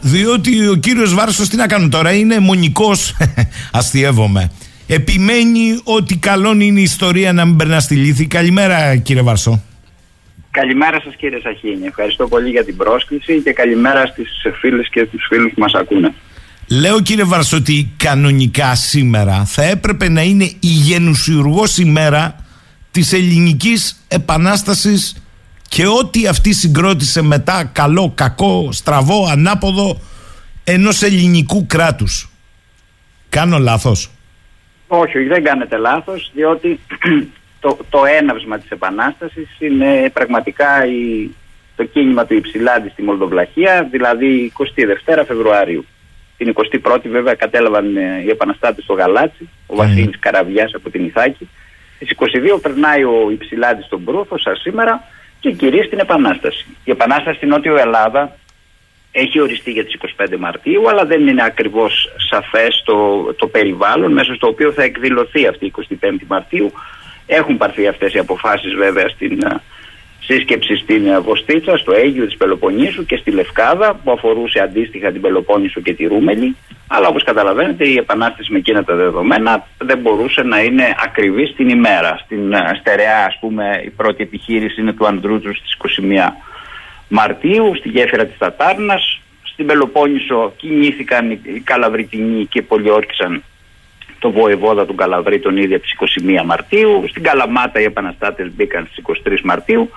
διότι 0.02 0.67
ο 0.67 0.76
κύριος 0.76 1.13
Βάρσος 1.13 1.50
τι 1.50 1.56
να 1.56 1.67
κάνουμε 1.67 1.89
τώρα, 1.89 2.12
είναι 2.13 2.39
μονικός, 2.39 3.15
αστείευομαι 3.72 4.52
επιμένει 4.88 5.80
ότι 5.84 6.17
καλό 6.17 6.52
είναι 6.60 6.80
η 6.80 6.84
ιστορία 6.84 7.34
να 7.34 7.46
μην 7.46 7.56
περνά 7.56 7.80
στη 7.80 7.96
λύθη. 7.96 8.28
Καλημέρα 8.28 8.96
κύριε 8.96 9.22
Βαρσό. 9.22 9.63
Καλημέρα 10.52 11.02
σας 11.02 11.15
κύριε 11.15 11.39
Σαχίνη. 11.43 11.86
Ευχαριστώ 11.86 12.28
πολύ 12.28 12.50
για 12.50 12.63
την 12.63 12.78
πρόσκληση 12.78 13.41
και 13.41 13.54
καλημέρα 13.54 14.06
στις 14.06 14.30
φίλες 14.60 14.89
και 14.89 15.06
τους 15.06 15.26
φίλους 15.30 15.52
που 15.54 15.60
μας 15.60 15.74
ακούνε. 15.74 16.13
Λέω 16.69 17.01
κύριε 17.01 17.23
Βαρσό 17.23 17.58
ότι 17.58 17.93
κανονικά 17.97 18.75
σήμερα 18.75 19.45
θα 19.45 19.63
έπρεπε 19.63 20.10
να 20.10 20.21
είναι 20.21 20.43
η 20.43 20.58
γενουσιουργός 20.62 21.77
ημέρα 21.77 22.36
της 22.91 23.13
ελληνικής 23.13 24.06
επανάστασης 24.08 25.23
και 25.69 25.88
ό,τι 25.88 26.27
αυτή 26.27 26.53
συγκρότησε 26.53 27.21
μετά 27.21 27.69
καλό, 27.73 28.12
κακό, 28.15 28.71
στραβό, 28.71 29.27
ανάποδο 29.32 29.99
ενός 30.63 31.01
ελληνικού 31.01 31.65
κράτους. 31.65 32.30
Κάνω 33.30 33.58
λάθος; 33.58 34.10
Όχι, 34.88 35.17
όχι, 35.17 35.27
δεν 35.27 35.43
κάνετε 35.43 35.77
λάθος, 35.77 36.32
διότι 36.34 36.80
το, 37.60 37.77
το 37.89 38.06
έναυσμα 38.19 38.58
της 38.58 38.69
Επανάστασης 38.69 39.49
είναι 39.60 40.10
πραγματικά 40.13 40.86
η, 40.86 41.30
το 41.75 41.84
κίνημα 41.84 42.25
του 42.25 42.34
Υψηλάντη 42.34 42.89
στη 42.89 43.03
Μολδοβλαχία, 43.03 43.88
δηλαδή 43.91 44.51
22 44.58 45.23
Φεβρουαρίου. 45.27 45.86
Την 46.38 46.54
21η 46.84 47.08
βέβαια 47.08 47.34
κατέλαβαν 47.34 47.97
ε, 47.97 48.21
οι 48.26 48.30
επαναστάτες 48.30 48.84
στο 48.84 48.93
Γαλάτσι, 48.93 49.50
ο 49.67 49.73
mm. 49.73 49.78
Βασίλης 49.78 50.19
Καραβιάς 50.19 50.73
από 50.73 50.89
την 50.89 51.06
Ιθάκη. 51.06 51.50
Στις 51.95 52.17
22 52.56 52.62
περνάει 52.62 53.04
ο 53.04 53.30
Υψηλάντης 53.32 53.86
στον 53.86 54.04
Προύφο, 54.04 54.38
σαν 54.38 54.56
σήμερα, 54.56 55.04
και 55.39 55.52
κυρίως 55.52 55.89
την 55.89 56.00
Επανάσταση. 56.00 56.65
Η 56.84 56.91
Επανάσταση 56.91 57.38
στην 57.38 57.50
Νότιο 57.50 57.78
Ελλάδα 57.78 58.38
έχει 59.12 59.39
οριστεί 59.39 59.71
για 59.71 59.86
τις 59.86 59.95
25 60.17 60.38
Μαρτίου, 60.38 60.89
αλλά 60.89 61.06
δεν 61.06 61.28
είναι 61.28 61.43
ακριβώς 61.43 62.10
σαφές 62.30 62.82
το, 62.86 63.23
το 63.34 63.47
περιβάλλον 63.47 64.12
μέσα 64.12 64.34
στο 64.34 64.47
οποίο 64.47 64.71
θα 64.71 64.84
εκδηλωθεί 64.84 65.47
αυτή 65.47 65.65
η 65.65 65.73
25η 66.02 66.26
Μαρτίου. 66.28 66.71
Έχουν 67.26 67.58
πάρθει 67.58 67.88
αυτές 67.88 68.13
οι 68.13 68.17
αποφάσεις 68.17 68.73
βέβαια 68.73 69.10
στην 69.10 69.39
ε, 69.43 69.62
σύσκεψη 70.28 70.76
στην 70.76 71.08
ε, 71.08 71.20
Βοστίτσα, 71.20 71.78
στο 71.78 71.94
Αίγιο 71.94 72.26
της 72.26 72.38
Πελοποννήσου 72.38 73.06
και 73.06 73.18
στη 73.18 73.32
Λευκάδα 73.32 74.00
που 74.04 74.12
αφορούσε 74.12 74.60
αντίστοιχα 74.60 75.12
την 75.12 75.22
Πελοπόννησο 75.22 75.82
και 75.82 75.94
τη 75.94 76.06
Ρούμελη. 76.06 76.56
Αλλά 76.88 77.08
όπως 77.08 77.24
καταλαβαίνετε 77.24 77.88
η 77.88 77.96
επανάσταση 77.98 78.52
με 78.52 78.58
εκείνα 78.58 78.84
τα 78.84 78.96
δεδομένα 78.96 79.68
δεν 79.78 79.98
μπορούσε 79.98 80.42
να 80.44 80.62
είναι 80.62 80.96
ακριβή 81.04 81.46
στην 81.46 81.70
ημέρα. 81.70 82.20
Στην 82.26 82.54
ε, 82.54 82.72
Στερεά 82.80 83.26
ας 83.26 83.38
πούμε 83.40 83.82
η 83.86 83.90
πρώτη 83.90 84.24
επιχείρηση 84.24 84.82
είναι 84.82 84.94
του 84.94 85.08
Ανδρούτζου 85.08 85.56
στις 85.56 86.00
21 86.02 86.32
Μαρτίου 87.08 87.76
στη 87.76 87.90
γέφυρα 87.90 88.26
της 88.26 88.38
Τατάρνας. 88.38 89.22
Στην 89.44 89.66
Πελοπόννησο 89.66 90.54
κινήθηκαν 90.58 91.32
οι 91.32 91.62
Καλαβριτινοί 91.63 92.46
και 92.46 92.62
πολιόρκησαν 92.62 93.44
το 94.20 94.32
βοεβόδα 94.32 94.86
του 94.86 94.96
Καλαβρίτων 94.96 95.58
ήδη 95.58 95.74
από 95.74 95.84
τις 95.84 96.20
21 96.42 96.46
Μαρτίου. 96.46 97.06
Στην 97.10 97.24
Καλαμάτα 97.24 97.80
οι 97.80 97.84
επαναστάτες 97.84 98.52
μπήκαν 98.56 98.88
στις 98.92 99.04
23 99.26 99.40
Μαρτίου. 99.44 99.90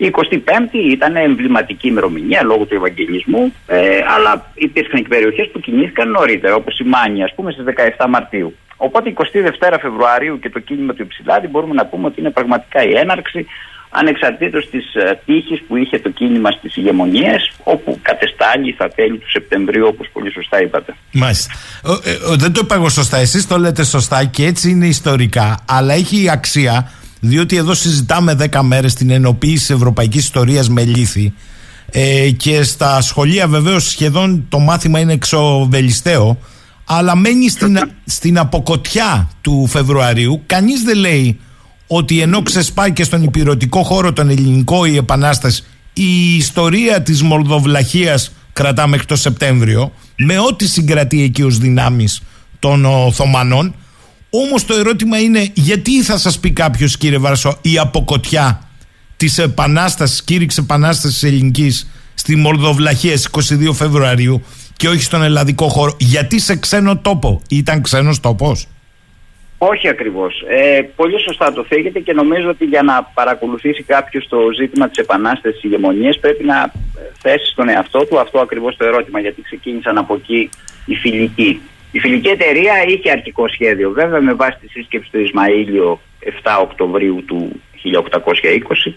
Η 0.00 0.10
25η 0.12 0.90
ήταν 0.90 1.16
εμβληματική 1.16 1.88
ημερομηνία 1.88 2.42
λόγω 2.42 2.64
του 2.64 2.74
Ευαγγελισμού, 2.74 3.52
ε, 3.66 3.98
αλλά 4.16 4.50
υπήρχαν 4.54 5.02
και 5.02 5.08
περιοχέ 5.08 5.44
που 5.44 5.60
κινήθηκαν 5.60 6.10
νωρίτερα, 6.10 6.54
όπως 6.54 6.78
η 6.78 6.84
Μάνια, 6.84 7.24
ας 7.24 7.34
πούμε, 7.34 7.52
στις 7.52 7.64
17 7.64 8.06
Μαρτίου. 8.08 8.54
Οπότε 8.76 9.08
22 9.08 9.78
Φεβρουαρίου 9.80 10.38
και 10.38 10.50
το 10.50 10.58
κίνημα 10.58 10.94
του 10.94 11.02
Υψηλάδη 11.02 11.46
μπορούμε 11.46 11.74
να 11.74 11.86
πούμε 11.86 12.06
ότι 12.06 12.20
είναι 12.20 12.30
πραγματικά 12.30 12.84
η 12.84 12.96
έναρξη 12.96 13.46
ανεξαρτήτως 13.90 14.70
της 14.70 14.94
ε, 14.94 15.20
τύχης 15.26 15.62
που 15.68 15.76
είχε 15.76 15.98
το 15.98 16.10
κίνημα 16.10 16.50
στις 16.50 16.76
ηγεμονίες 16.76 17.52
όπου 17.64 17.98
κατεστάλλει 18.02 18.72
θα 18.72 18.88
τέλη 18.88 19.18
του 19.18 19.30
Σεπτεμβρίου 19.30 19.86
όπως 19.86 20.08
πολύ 20.12 20.32
σωστά 20.32 20.62
είπατε. 20.62 20.94
Μάλιστα. 21.12 21.52
Ε, 22.04 22.36
δεν 22.36 22.52
το 22.52 22.60
είπα 22.64 22.74
εγώ 22.74 22.88
σωστά, 22.88 23.16
εσείς 23.16 23.46
το 23.46 23.58
λέτε 23.58 23.84
σωστά 23.84 24.24
και 24.24 24.44
έτσι 24.44 24.70
είναι 24.70 24.86
ιστορικά 24.86 25.64
αλλά 25.68 25.94
έχει 25.94 26.30
αξία 26.30 26.92
διότι 27.20 27.56
εδώ 27.56 27.74
συζητάμε 27.74 28.36
10 28.52 28.60
μέρες 28.62 28.94
την 28.94 29.10
ενοποίηση 29.10 29.56
της 29.56 29.70
ευρωπαϊκής 29.70 30.22
ιστορίας 30.22 30.68
με 30.68 30.84
λύθη 30.84 31.32
ε, 31.90 32.30
και 32.30 32.62
στα 32.62 33.00
σχολεία 33.00 33.48
βεβαίως 33.48 33.88
σχεδόν 33.88 34.46
το 34.48 34.58
μάθημα 34.58 34.98
είναι 34.98 35.12
εξοβελιστέο 35.12 36.38
αλλά 36.84 37.16
μένει 37.16 37.48
στην, 37.48 37.78
στην 38.04 38.38
αποκοτιά 38.38 39.30
του 39.40 39.66
Φεβρουαρίου. 39.66 40.42
Κανείς 40.46 40.82
δεν 40.82 40.96
λέει 40.96 41.38
ότι 41.86 42.20
ενώ 42.20 42.42
ξεσπάει 42.42 42.92
και 42.92 43.04
στον 43.04 43.22
υπηρετικό 43.22 43.82
χώρο 43.82 44.12
τον 44.12 44.28
ελληνικό 44.28 44.84
η 44.84 44.96
Επανάσταση 44.96 45.64
η 45.92 46.36
ιστορία 46.36 47.02
της 47.02 47.22
Μολδοβλαχίας 47.22 48.32
κρατά 48.52 48.86
μέχρι 48.86 49.06
το 49.06 49.16
Σεπτέμβριο 49.16 49.92
με 50.16 50.38
ό,τι 50.38 50.68
συγκρατεί 50.68 51.22
εκεί 51.22 51.42
ως 51.42 51.58
δυνάμεις 51.58 52.22
των 52.58 52.84
Οθωμανών 52.84 53.74
όμως 54.30 54.64
το 54.64 54.74
ερώτημα 54.74 55.18
είναι 55.18 55.50
γιατί 55.54 56.02
θα 56.02 56.18
σας 56.18 56.38
πει 56.40 56.50
κάποιος 56.50 56.96
κύριε 56.96 57.18
Βαρσό 57.18 57.58
η 57.62 57.78
αποκοτιά 57.78 58.62
της 59.16 59.38
Επανάστασης, 59.38 60.24
κήρυξη 60.24 60.60
Επανάστασης 60.62 61.22
Ελληνικής 61.22 61.90
στη 62.14 62.36
Μολδοβλαχία 62.36 63.16
στις 63.16 63.52
22 63.52 63.72
Φεβρουαρίου 63.72 64.42
και 64.76 64.88
όχι 64.88 65.02
στον 65.02 65.22
ελλαδικό 65.22 65.68
χώρο 65.68 65.96
γιατί 65.98 66.40
σε 66.40 66.56
ξένο 66.56 66.98
τόπο 66.98 67.42
ήταν 67.50 67.82
ξένος 67.82 68.20
τόπος; 68.20 68.66
Όχι 69.58 69.88
ακριβώς. 69.88 70.44
Ε, 70.48 70.80
πολύ 70.96 71.20
σωστά 71.20 71.52
το 71.52 71.64
θίγεται 71.64 72.00
και 72.00 72.12
νομίζω 72.12 72.48
ότι 72.48 72.64
για 72.64 72.82
να 72.82 73.02
παρακολουθήσει 73.14 73.82
κάποιος 73.82 74.28
το 74.28 74.38
ζήτημα 74.56 74.88
της 74.88 74.98
επανάστασης 74.98 75.62
ηγεμονίας 75.62 76.18
πρέπει 76.18 76.44
να 76.44 76.72
θέσει 77.18 77.50
στον 77.50 77.68
εαυτό 77.68 78.04
του 78.04 78.18
αυτό 78.18 78.38
ακριβώς 78.38 78.76
το 78.76 78.84
ερώτημα 78.84 79.20
γιατί 79.20 79.42
ξεκίνησαν 79.42 79.98
από 79.98 80.14
εκεί 80.14 80.50
οι 80.84 80.94
φιλικοί. 80.94 81.60
Η 81.92 81.98
φιλική 81.98 82.28
εταιρεία 82.28 82.84
είχε 82.86 83.10
αρχικό 83.10 83.48
σχέδιο 83.48 83.90
βέβαια 83.90 84.20
με 84.20 84.34
βάση 84.34 84.58
τη 84.60 84.68
σύσκεψη 84.68 85.10
του 85.10 85.20
Ισμαήλιο 85.20 86.00
7 86.42 86.58
Οκτωβρίου 86.60 87.24
του 87.26 87.60
1820 87.92 88.92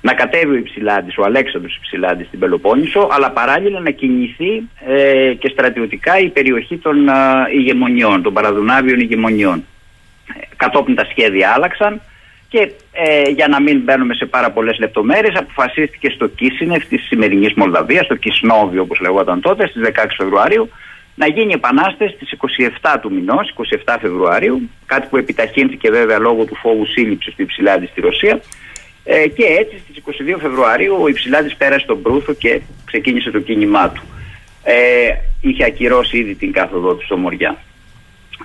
να 0.00 0.14
κατέβει 0.14 0.54
ο 0.54 0.58
Υψηλάντης, 0.58 1.18
ο 1.18 1.24
Αλέξανδρος 1.24 1.76
Υψηλάντης 1.76 2.26
στην 2.26 2.38
Πελοπόννησο 2.38 3.08
αλλά 3.10 3.30
παράλληλα 3.30 3.80
να 3.80 3.90
κινηθεί 3.90 4.62
ε, 4.86 5.34
και 5.38 5.48
στρατιωτικά 5.48 6.18
η 6.18 6.28
περιοχή 6.28 6.76
των 6.76 7.08
ε, 7.08 7.12
ηγεμονιών, 7.54 8.22
των 8.22 8.32
παραδουνάβιων 8.32 9.00
ηγεμονιών. 9.00 9.64
Κατόπιν 10.56 10.94
τα 10.94 11.04
σχέδια 11.10 11.52
άλλαξαν 11.56 12.00
και 12.48 12.70
ε, 12.92 13.30
για 13.30 13.48
να 13.48 13.60
μην 13.60 13.80
μπαίνουμε 13.80 14.14
σε 14.14 14.26
πάρα 14.26 14.50
πολλές 14.50 14.78
λεπτομέρειες 14.78 15.34
αποφασίστηκε 15.36 16.10
στο 16.10 16.26
Κίσινεφ 16.26 16.86
της 16.86 17.02
σημερινής 17.06 17.54
Μολδαβίας, 17.54 18.04
στο 18.04 18.16
Κισνόβι 18.16 18.78
όπως 18.78 19.00
λεγόταν 19.00 19.40
τότε, 19.40 19.66
στις 19.66 19.82
16 19.94 20.06
Φεβρουαρίου 20.16 20.70
να 21.22 21.28
γίνει 21.28 21.52
επανάσταση 21.52 22.14
στις 22.14 22.30
27 22.82 22.96
του 23.00 23.12
μηνός, 23.12 23.54
27 23.84 23.96
Φεβρουαρίου, 24.00 24.70
κάτι 24.86 25.06
που 25.10 25.16
επιταχύνθηκε 25.16 25.90
βέβαια 25.90 26.18
λόγω 26.18 26.44
του 26.44 26.54
φόβου 26.54 26.86
σύλληψης 26.86 27.34
του 27.34 27.42
Υψηλάντη 27.42 27.86
στη 27.86 28.00
Ρωσία 28.00 28.40
ε, 29.04 29.28
και 29.28 29.44
έτσι 29.44 29.78
στις 29.78 30.02
22 30.34 30.36
Φεβρουαρίου 30.40 30.96
ο 31.00 31.08
Υψηλάντης 31.08 31.56
πέρασε 31.56 31.86
τον 31.86 32.02
Προύθο 32.02 32.32
και 32.32 32.60
ξεκίνησε 32.84 33.30
το 33.30 33.40
κίνημά 33.40 33.90
του. 33.90 34.02
Ε, 34.62 34.74
είχε 35.40 35.64
ακυρώσει 35.64 36.18
ήδη 36.18 36.34
την 36.34 36.52
κάθοδό 36.52 36.94
του 36.94 37.04
στο 37.04 37.16
Μοριά. 37.16 37.56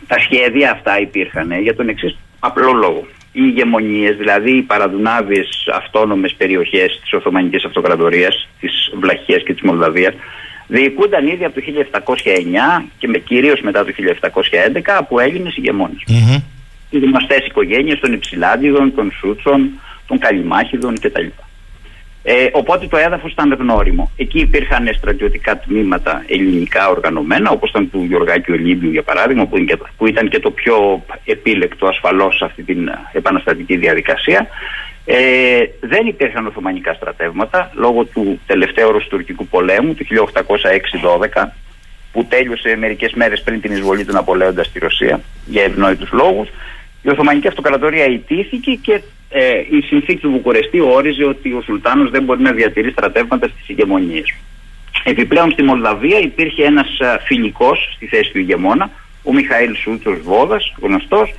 Τα 0.08 0.20
σχέδια 0.20 0.72
αυτά 0.72 1.00
υπήρχαν 1.00 1.62
για 1.62 1.76
τον 1.76 1.90
εξής 1.90 2.18
απλό 2.40 2.72
λόγο. 2.74 3.08
Οι 3.32 3.42
ηγεμονίες, 3.44 4.18
δηλαδή 4.18 4.52
οι 4.52 4.62
παραδουνάβιες 4.62 5.70
αυτόνομες 5.74 6.34
περιοχές 6.34 7.00
της 7.02 7.14
Οθωμανικής 7.14 7.66
Αυτοκρατορίας, 7.66 8.48
της 8.60 8.92
Βλαχίας 9.00 9.44
και 9.44 9.54
της 9.54 9.62
Μολδαβίας, 9.62 10.14
διοικούνταν 10.68 11.28
ήδη 11.28 11.44
από 11.46 11.56
το 11.56 11.62
1709 12.80 12.84
και 12.98 13.08
με, 13.08 13.18
κυρίως 13.18 13.62
μετά 13.62 13.86
το 13.86 13.94
1711 14.76 14.82
από 14.98 15.20
Έλληνες 15.20 15.56
ηγεμόνες. 15.58 16.04
Mm-hmm. 16.08 16.42
Οι 16.90 17.00
γνωστές 17.00 17.46
οικογένειες 17.46 18.00
των 18.00 18.14
Υψηλάντιδων, 18.14 18.96
των 18.96 19.12
Σούτσων, 19.12 19.70
των 20.08 20.20
Καλιμάχιδων 20.20 21.00
κτλ. 21.00 21.26
Ε, 22.30 22.48
οπότε 22.52 22.88
το 22.88 22.98
έδαφος 22.98 23.32
ήταν 23.32 23.54
γνώριμο. 23.60 24.12
Εκεί 24.18 24.40
υπήρχαν 24.40 24.90
στρατιωτικά 24.98 25.58
τμήματα 25.58 26.24
ελληνικά 26.28 26.90
οργανωμένα, 26.90 27.50
όπως 27.52 27.70
ήταν 27.70 27.90
του 27.92 28.04
Γιωργάκη 28.04 28.52
Ολύμπιου 28.52 28.92
για 28.92 29.04
παράδειγμα, 29.04 29.46
που, 29.46 29.58
που 29.98 30.08
ήταν 30.08 30.30
και 30.30 30.40
το 30.40 30.52
πιο 30.52 31.06
επίλεκτο 31.26 31.88
ασφαλώς 31.88 32.38
σε 32.38 32.46
αυτή 32.46 32.64
την 32.64 32.90
επαναστατική 33.12 33.78
διαδικασία. 33.78 34.48
Ε, 35.10 35.64
δεν 35.80 36.08
υπήρχαν 36.08 36.48
Οθωμανικά 36.48 36.94
στρατεύματα 36.94 37.72
λόγω 37.74 38.04
του 38.04 38.40
τελευταίου 38.46 38.92
Ρωστουρκικού 38.92 39.48
πολέμου 39.48 39.94
του 39.94 40.06
1806-12 41.36 41.48
που 42.12 42.26
τέλειωσε 42.26 42.76
μερικές 42.76 43.14
μέρες 43.14 43.42
πριν 43.42 43.62
την 43.62 43.72
εισβολή 43.72 44.06
του 44.06 44.14
Ναπολέοντα 44.14 44.64
στη 44.64 44.80
Ρωσία 44.80 45.22
για 45.46 45.64
ευνόητους 45.64 46.12
λόγους. 46.12 46.48
Η 47.02 47.10
Οθωμανική 47.10 47.48
Αυτοκρατορία 47.48 48.06
ιτήθηκε 48.06 48.72
και 48.72 49.02
ε, 49.30 49.58
η 49.70 49.82
συνθήκη 49.82 50.20
του 50.20 50.32
Βουκουρεστή 50.32 50.80
όριζε 50.80 51.24
ότι 51.24 51.54
ο 51.54 51.62
Σουλτάνος 51.62 52.10
δεν 52.10 52.24
μπορεί 52.24 52.42
να 52.42 52.52
διατηρεί 52.52 52.92
στρατεύματα 52.92 53.48
στις 53.48 53.70
ηγεμονίες. 53.70 54.34
Επιπλέον 55.04 55.52
στη 55.52 55.64
Μολδαβία 55.64 56.20
υπήρχε 56.20 56.64
ένας 56.64 56.88
φιλικός 57.26 57.92
στη 57.96 58.06
θέση 58.08 58.32
του 58.32 58.40
ηγεμόνα, 58.40 58.90
ο 59.24 59.34
Μιχαήλ 59.34 59.76
Σούτσος 59.76 60.20
Βόδας, 60.22 60.74
γνωστός, 60.82 61.30
ε, 61.30 61.36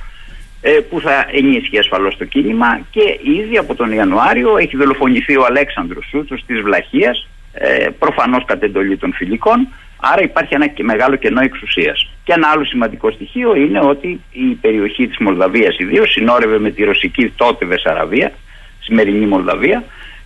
που 0.89 1.01
θα 1.01 1.25
ενίσχυε 1.31 1.79
ασφαλώς 1.79 2.17
το 2.17 2.25
κίνημα 2.25 2.79
και 2.91 3.19
ήδη 3.23 3.57
από 3.57 3.75
τον 3.75 3.91
Ιανουάριο 3.91 4.57
έχει 4.57 4.77
δολοφονηθεί 4.77 5.37
ο 5.37 5.45
Αλέξανδρος 5.45 6.05
Σούτσος 6.09 6.43
της 6.45 6.61
Βλαχίας, 6.61 7.27
ε, 7.53 7.87
προφανώς 7.99 8.45
κατ' 8.45 8.63
εντολή 8.63 8.97
των 8.97 9.13
φιλικών, 9.13 9.67
άρα 9.99 10.21
υπάρχει 10.21 10.53
ένα 10.53 10.67
και 10.67 10.83
μεγάλο 10.83 11.15
κενό 11.15 11.41
εξουσίας. 11.41 12.09
Και 12.23 12.33
ένα 12.33 12.47
άλλο 12.47 12.65
σημαντικό 12.65 13.11
στοιχείο 13.11 13.55
είναι 13.55 13.79
ότι 13.79 14.21
η 14.31 14.45
περιοχή 14.61 15.07
της 15.07 15.17
Μολδαβίας 15.17 15.77
ιδίως 15.79 16.11
συνόρευε 16.11 16.59
με 16.59 16.69
τη 16.71 16.83
ρωσική 16.83 17.33
τότε 17.35 17.65
Βεσαραβία, 17.65 18.31
σημερινή 18.79 19.25
Μολδαβία, 19.25 19.83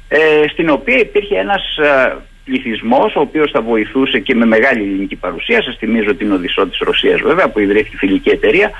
ε, 0.08 0.48
στην 0.48 0.70
οποία 0.70 0.98
υπήρχε 0.98 1.38
ένας 1.38 1.78
ε, 1.78 2.16
πληθυσμός, 2.46 3.16
ο 3.16 3.20
οποίος 3.20 3.52
θα 3.52 3.62
βοηθούσε 3.62 4.20
και 4.20 4.36
με 4.36 4.46
μεγάλη 4.46 4.82
ελληνική 4.82 5.16
παρουσία. 5.16 5.64
Σας 5.64 5.76
θυμίζω 5.78 6.16
την 6.16 6.32
Οδυσσό 6.32 6.68
της 6.68 6.78
Ρωσίας, 6.78 7.22
βέβαια, 7.22 7.50
που 7.50 7.60
ιδρύθηκε 7.60 7.98
φιλική 7.98 8.30
εταιρεία, 8.30 8.72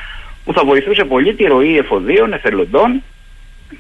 που 0.44 0.54
θα 0.54 0.66
βοηθούσε 0.66 1.04
πολύ 1.04 1.34
τη 1.34 1.44
ροή 1.44 1.78
εφοδίων, 1.78 2.34
εθελοντών 2.34 3.04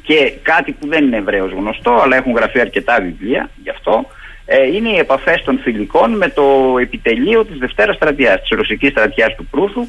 και 0.03 0.33
κάτι 0.41 0.71
που 0.71 0.87
δεν 0.87 1.03
είναι 1.03 1.17
Εβραίο 1.17 1.45
γνωστό, 1.45 1.91
αλλά 2.03 2.15
έχουν 2.15 2.33
γραφεί 2.35 2.59
αρκετά 2.59 2.99
βιβλία 3.01 3.49
γι' 3.63 3.69
αυτό, 3.69 4.05
ε, 4.45 4.67
είναι 4.67 4.89
οι 4.89 4.97
επαφές 4.97 5.41
των 5.43 5.59
φιλικών 5.59 6.17
με 6.17 6.29
το 6.29 6.75
επιτελείο 6.81 7.45
της 7.45 7.57
Δευτέρας 7.57 7.95
Στρατιάς, 7.95 8.41
της 8.41 8.49
Ρωσικής 8.49 8.89
Στρατιάς 8.91 9.35
του 9.35 9.45
Προύθου, 9.45 9.87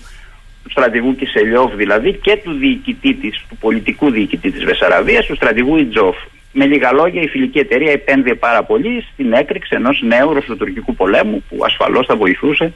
του 0.63 0.71
στρατηγού 0.71 1.15
Κισελιόφ 1.15 1.75
δηλαδή 1.75 2.13
και 2.13 2.41
του 2.45 2.53
διοικητή 2.53 3.15
της, 3.15 3.45
του 3.49 3.57
πολιτικού 3.57 4.11
διοικητή 4.11 4.51
της 4.51 4.65
Βεσαραβία, 4.65 5.23
του 5.23 5.35
στρατηγού 5.35 5.77
Ιτζόφ. 5.77 6.17
Με 6.53 6.67
λίγα 6.67 6.93
λόγια, 6.93 7.23
η 7.23 7.29
φιλική 7.29 7.59
εταιρεία 7.59 7.93
επένδυε 7.93 8.35
πάρα 8.35 8.63
πολύ 8.63 9.05
στην 9.13 9.33
έκρηξη 9.33 9.75
ενός 9.77 10.03
νέου 10.03 10.33
ρωσοτουρκικού 10.33 10.95
πολέμου 10.95 11.45
που 11.49 11.65
ασφαλώς 11.65 12.07
θα 12.07 12.17
βοηθούσε 12.17 12.73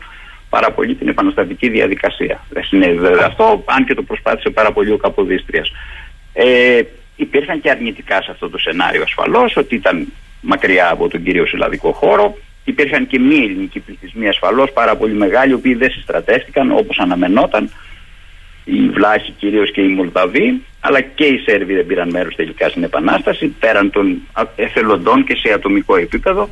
πάρα 0.48 0.70
πολύ 0.70 0.94
την 0.94 1.08
επαναστατική 1.08 1.68
διαδικασία. 1.68 2.44
Δεν 2.48 2.64
συνέβη 2.64 2.98
βέβαια 2.98 3.26
αυτό, 3.26 3.62
αν 3.66 3.84
και 3.84 3.94
το 3.94 4.02
προσπάθησε 4.02 4.50
πάρα 4.50 4.72
πολύ 4.72 4.90
ο 4.90 4.96
Καποδίστριας. 4.96 5.72
Ε, 6.32 6.80
υπήρχαν 7.16 7.60
και 7.60 7.70
αρνητικά 7.70 8.22
σε 8.22 8.30
αυτό 8.30 8.50
το 8.50 8.58
σενάριο 8.58 9.02
ασφαλώς, 9.02 9.56
ότι 9.56 9.74
ήταν 9.74 10.12
μακριά 10.40 10.90
από 10.90 11.08
τον 11.08 11.22
κύριο 11.22 11.46
συλλαβικό 11.46 11.92
χώρο. 11.92 12.38
Υπήρχαν 12.64 13.06
και 13.06 13.18
μη 13.18 13.34
ελληνικοί 13.34 13.80
πληθυσμοί 13.80 14.28
ασφαλώς 14.28 14.72
πάρα 14.72 14.96
πολύ 14.96 15.14
μεγάλοι, 15.14 15.50
οι 15.50 15.54
οποίοι 15.54 15.74
δεν 15.74 15.90
συστρατεύτηκαν 15.90 16.72
όπως 16.72 16.98
αναμενόταν. 16.98 17.70
Οι 18.64 18.88
Βλάχοι 18.88 19.30
κυρίως 19.30 19.72
και 19.72 19.80
οι 19.80 19.88
Μολδαβοί, 19.88 20.62
αλλά 20.80 21.00
και 21.00 21.24
οι 21.24 21.38
Σέρβοι 21.38 21.74
δεν 21.74 21.86
πήραν 21.86 22.10
μέρος 22.10 22.34
τελικά 22.34 22.68
στην 22.68 22.82
Επανάσταση, 22.82 23.46
πέραν 23.46 23.90
των 23.90 24.22
εθελοντών 24.56 25.24
και 25.24 25.36
σε 25.36 25.52
ατομικό 25.52 25.96
επίπεδο. 25.96 26.48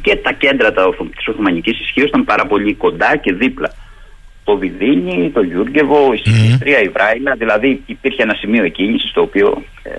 Και 0.00 0.16
τα 0.16 0.32
κέντρα 0.32 0.72
της 1.16 1.28
Οθωμανικής 1.28 1.80
ισχύω 1.80 2.04
ήταν 2.04 2.24
πάρα 2.24 2.46
πολύ 2.46 2.74
κοντά 2.74 3.16
και 3.16 3.32
δίπλα. 3.32 3.72
Το 4.44 4.56
Βιδίνι, 4.56 5.30
το 5.30 5.42
Γιούργεβο, 5.42 6.12
η 6.12 6.16
Σιλίστρια, 6.16 6.82
η 6.82 6.88
Βράιλα. 6.88 7.34
Δηλαδή 7.34 7.82
υπήρχε 7.86 8.22
ένα 8.22 8.34
σημείο 8.34 8.64
εκκίνησης 8.64 9.12
το 9.12 9.20
οποίο 9.20 9.62
ε, 9.82 9.90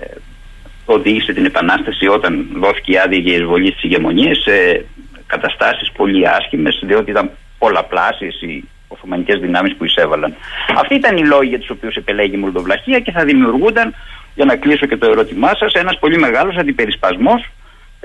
οδήγησε 0.84 1.32
την 1.32 1.44
Επανάσταση 1.44 2.06
όταν 2.06 2.46
δόθηκε 2.56 2.92
η 2.92 2.98
άδεια 2.98 3.18
για 3.18 3.36
εισβολή 3.36 3.70
στις 3.70 3.82
ηγεμονίες 3.82 4.38
σε 4.38 4.84
καταστάσεις 5.26 5.92
πολύ 5.92 6.28
άσχημες, 6.28 6.82
διότι 6.82 7.10
ήταν 7.10 7.30
πολλαπλάσιε 7.58 8.28
οι 8.40 8.64
Οθωμανικές 8.88 9.40
δυνάμεις 9.40 9.74
που 9.74 9.84
εισέβαλαν. 9.84 10.34
Αυτοί 10.76 10.94
ήταν 10.94 11.16
οι 11.16 11.26
λόγοι 11.26 11.48
για 11.48 11.58
τους 11.58 11.70
οποίους 11.70 11.94
επελέγει 11.94 12.34
η 12.34 12.38
Μολδοβλαχία 12.38 13.00
και 13.00 13.10
θα 13.10 13.24
δημιουργούνταν, 13.24 13.94
για 14.34 14.44
να 14.44 14.56
κλείσω 14.56 14.86
και 14.86 14.96
το 14.96 15.10
ερώτημά 15.10 15.54
σας, 15.54 15.72
ένας 15.72 15.98
πολύ 15.98 16.18
μεγάλος 16.18 16.56
αντιπερισπασμός 16.56 17.50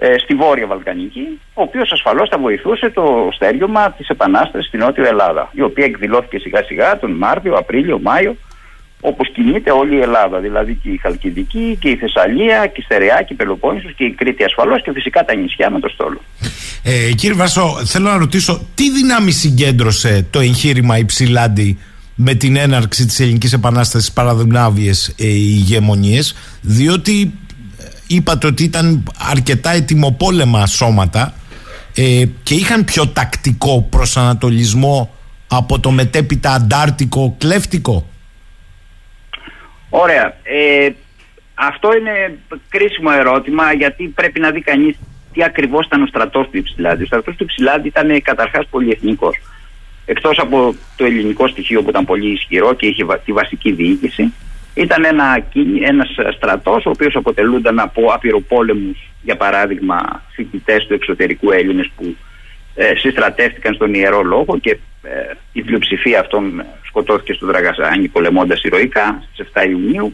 ε, 0.02 0.18
στη 0.18 0.34
Βόρεια 0.34 0.68
Βαλκανική, 0.68 1.40
ο 1.54 1.62
οποίος 1.62 1.92
ασφαλώς 1.92 2.30
θα 2.30 2.38
βοηθούσε 2.38 2.90
το 2.90 3.30
στέριωμα 3.34 3.92
της 3.92 4.08
Επανάστασης 4.10 4.68
στην 4.68 4.80
Νότια 4.80 5.08
Ελλάδα, 5.08 5.50
η 5.52 5.62
οποία 5.62 5.86
εκδηλώθηκε 5.86 6.38
σιγά 6.40 6.64
σιγά 6.64 7.00
τον 7.00 7.12
Μάρτιο, 7.12 7.54
Απρίλιο, 7.56 8.00
Μάιο 8.00 8.36
όπως 9.02 9.32
κινείται 9.32 9.72
όλη 9.72 9.96
η 9.96 10.00
Ελλάδα. 10.00 10.40
Δηλαδή 10.40 10.80
και 10.84 10.90
η 10.90 10.98
Χαλκιδική 10.98 11.78
και 11.82 11.90
η 11.90 11.96
Θεσσαλία 11.96 12.68
και 12.68 12.80
η 12.80 12.82
Στερεά 12.82 13.22
και 13.22 13.34
η 13.34 13.36
Πελοπόννησος 13.36 13.94
και 13.96 14.04
η 14.04 14.12
Κρήτη 14.12 14.44
ασφαλώς 14.44 14.82
και 14.82 14.92
φυσικά 14.92 15.26
τα 15.26 15.36
νησιά 15.36 15.70
με 15.70 15.80
το 15.80 15.90
στόλο. 15.90 16.22
Ε, 16.84 17.12
κύριε 17.12 17.36
Βάσο, 17.36 17.82
θέλω 17.86 18.10
να 18.10 18.18
ρωτήσω 18.18 18.68
τι 18.76 18.92
δύναμη 18.92 19.32
συγκέντρωσε 19.32 20.28
το 20.30 20.40
εγχείρημα 20.40 20.98
Υψηλάντη 20.98 21.78
με 22.16 22.34
την 22.34 22.56
έναρξη 22.56 23.06
της 23.06 23.20
Ελληνικής 23.20 23.54
Επανάστασης 23.54 24.12
παραδουνάβιες 24.12 25.16
ε, 25.18 25.28
ηγεμονίες 25.28 26.36
διότι 26.62 27.22
ε, 27.22 27.49
είπατε 28.10 28.48
ότι 28.48 28.64
ήταν 28.64 29.04
αρκετά 29.30 29.72
ετοιμοπόλεμα 29.72 30.66
σώματα 30.66 31.34
ε, 31.96 32.24
και 32.44 32.54
είχαν 32.54 32.86
πιο 32.86 33.08
τακτικό 33.08 33.88
προσανατολισμό 33.90 35.16
από 35.48 35.80
το 35.80 35.92
μετέπειτα 35.92 36.52
αντάρτικο 36.54 37.36
κλέφτικο; 37.38 38.08
Ωραία. 39.90 40.38
Ε, 40.44 40.90
αυτό 41.54 41.90
είναι 41.98 42.38
κρίσιμο 42.70 43.10
ερώτημα 43.14 43.74
γιατί 43.74 44.08
πρέπει 44.08 44.40
να 44.40 44.52
δει 44.52 44.62
κανείς 44.62 44.96
τι 45.34 45.44
ακριβώς 45.44 45.86
ήταν 45.86 46.02
ο 46.02 46.06
στρατός 46.06 46.50
του 46.50 46.58
Υψηλάντη. 46.58 47.04
Ο 47.04 47.06
στρατός 47.06 47.36
του 47.36 47.44
Υψηλάντη 47.44 47.88
ήταν 47.88 48.22
καταρχάς 48.22 48.68
πολυεθνικός. 48.70 49.36
Εκτός 50.06 50.38
από 50.38 50.76
το 50.96 51.06
ελληνικό 51.06 51.48
στοιχείο 51.48 51.84
που 51.84 51.90
ήταν 51.90 52.06
πολύ 52.06 52.32
ισχυρό 52.32 52.74
και 52.74 52.86
είχε 52.86 53.06
τη 53.26 53.32
βασική 53.32 53.72
διοίκηση, 53.72 54.34
ήταν 54.74 55.06
ένα, 55.06 55.46
ένας 55.86 56.10
στρατός 56.36 56.86
ο 56.86 56.90
οποίος 56.90 57.16
αποτελούνταν 57.16 57.80
από 57.80 58.06
απειροπόλεμους, 58.14 59.10
για 59.22 59.38
παράδειγμα 59.38 60.24
φοιτητές 60.32 60.86
του 60.88 60.94
εξωτερικού 60.94 61.52
Έλληνες 61.52 61.92
που 61.96 62.16
ε, 62.76 62.96
συστρατεύτηκαν 62.96 63.74
στον 63.74 63.94
Ιερό 63.94 64.24
Λόγο 64.24 64.60
και 64.62 64.78
ε, 65.04 65.10
η 65.52 65.62
πλειοψηφία 65.62 66.20
αυτών 66.20 66.64
σκοτώθηκε 66.88 67.34
στο 67.34 67.46
Δραγαζάνι 67.46 68.08
πολεμώντας 68.08 68.64
ηρωικά 68.64 69.24
στις 69.34 69.48
7 69.54 69.70
Ιουνίου. 69.70 70.14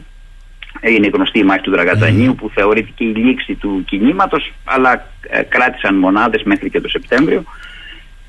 Είναι 0.80 1.10
γνωστή 1.12 1.38
η 1.38 1.42
μάχη 1.42 1.60
του 1.60 1.70
Δραγατανίου 1.70 2.34
που 2.34 2.50
θεωρήθηκε 2.54 3.04
η 3.04 3.14
λήξη 3.14 3.54
του 3.54 3.84
κινήματος 3.86 4.52
αλλά 4.64 5.10
ε, 5.28 5.42
κράτησαν 5.42 5.94
μονάδες 5.94 6.42
μέχρι 6.42 6.70
και 6.70 6.80
το 6.80 6.88
Σεπτέμβριο. 6.88 7.44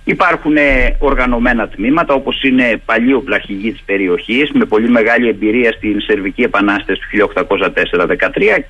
Υπάρχουν 0.09 0.57
ε, 0.57 0.95
οργανωμένα 0.99 1.67
τμήματα 1.67 2.13
όπως 2.13 2.43
είναι 2.43 2.81
παλιοί 2.85 3.13
οπλαρχηγοί 3.15 3.71
της 3.71 3.81
περιοχής 3.85 4.51
με 4.51 4.65
πολύ 4.65 4.89
μεγάλη 4.89 5.27
εμπειρία 5.27 5.71
στην 5.71 6.01
Σερβική 6.01 6.41
Επανάσταση 6.41 6.99
του 6.99 7.31
1804-13 7.35 8.15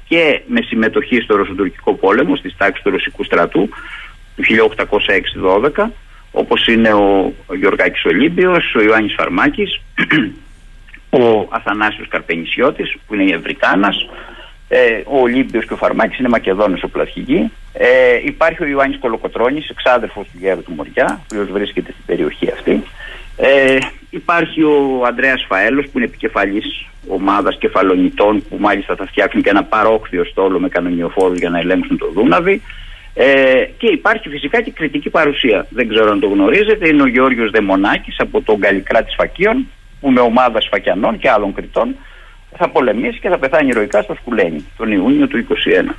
και 0.07 0.41
με 0.47 0.61
συμμετοχή 0.61 1.19
στο 1.21 1.35
Ρωσοτουρκικό 1.35 1.93
πόλεμο 1.93 2.35
στις 2.35 2.55
τάξεις 2.57 2.83
του 2.83 2.89
Ρωσικού 2.89 3.23
στρατού 3.23 3.69
του 4.35 4.43
1806-12 5.75 5.85
όπως 6.31 6.67
είναι 6.67 6.93
ο, 6.93 7.33
ο 7.45 7.55
Γιωργάκης 7.55 8.05
Ολύμπιος, 8.05 8.75
ο 8.75 8.81
Ιωάννης 8.81 9.13
Φαρμάκης, 9.17 9.81
ο 11.21 11.47
Αθανάσιος 11.49 12.07
Καρπενησιώτης 12.07 12.95
που 13.07 13.13
είναι 13.13 13.23
η 13.23 13.31
Ευρυτάνας, 13.31 14.09
ε, 14.69 15.01
ο 15.05 15.19
Ολύμπιος 15.19 15.65
και 15.65 15.73
ο 15.73 15.77
Φαρμάκης 15.77 16.19
είναι 16.19 16.29
Μακεδόνες 16.29 16.83
οπλαρχηγοί. 16.83 17.51
Ε, 17.73 17.87
υπάρχει 18.25 18.63
ο 18.63 18.65
Ιωάννης 18.65 18.99
Κολοκοτρώνης, 18.99 19.69
εξάδερφος 19.69 20.25
του 20.25 20.37
Γέρου 20.39 20.63
του 20.63 20.73
Μοριά, 20.75 21.07
ο 21.09 21.23
οποίος 21.25 21.51
βρίσκεται 21.51 21.91
στην 21.91 22.05
περιοχή 22.05 22.51
αυτή. 22.51 22.83
Ε, 23.37 23.77
υπάρχει 24.09 24.63
ο 24.63 25.03
Ανδρέας 25.05 25.45
Φαέλος 25.47 25.85
που 25.85 25.97
είναι 25.97 26.05
επικεφαλής 26.05 26.87
ομάδας 27.07 27.57
κεφαλονιτών 27.57 28.43
που 28.49 28.57
μάλιστα 28.59 28.95
θα 28.95 29.05
φτιάξουν 29.05 29.41
και 29.41 29.49
ένα 29.49 29.63
παρόχθιο 29.63 30.25
στόλο 30.25 30.59
με 30.59 30.69
κανονιοφόρους 30.69 31.37
για 31.37 31.49
να 31.49 31.59
ελέγξουν 31.59 31.97
το 31.97 32.11
Δούναβι. 32.13 32.61
Ε, 33.13 33.65
και 33.77 33.87
υπάρχει 33.87 34.29
φυσικά 34.29 34.61
και 34.61 34.71
κριτική 34.71 35.09
παρουσία. 35.09 35.67
Δεν 35.69 35.87
ξέρω 35.87 36.11
αν 36.11 36.19
το 36.19 36.27
γνωρίζετε. 36.27 36.87
Είναι 36.87 37.01
ο 37.01 37.07
Γιώργος 37.07 37.51
Δεμονάκης 37.51 38.19
από 38.19 38.41
τον 38.41 38.59
Καλλικρά 38.59 39.03
της 39.03 39.15
Φακίων 39.15 39.67
που 40.01 40.11
με 40.11 40.19
ομάδα 40.19 40.61
Σφακιανών 40.61 41.19
και 41.19 41.29
άλλων 41.29 41.53
κριτών 41.53 41.95
θα 42.57 42.69
πολεμήσει 42.69 43.19
και 43.19 43.29
θα 43.29 43.37
πεθάνει 43.37 43.69
ηρωικά 43.69 44.01
στο 44.01 44.15
Σκουλένι 44.15 44.65
τον 44.77 44.91
Ιούνιο 44.91 45.27
του 45.27 45.45
2021. 45.89 45.93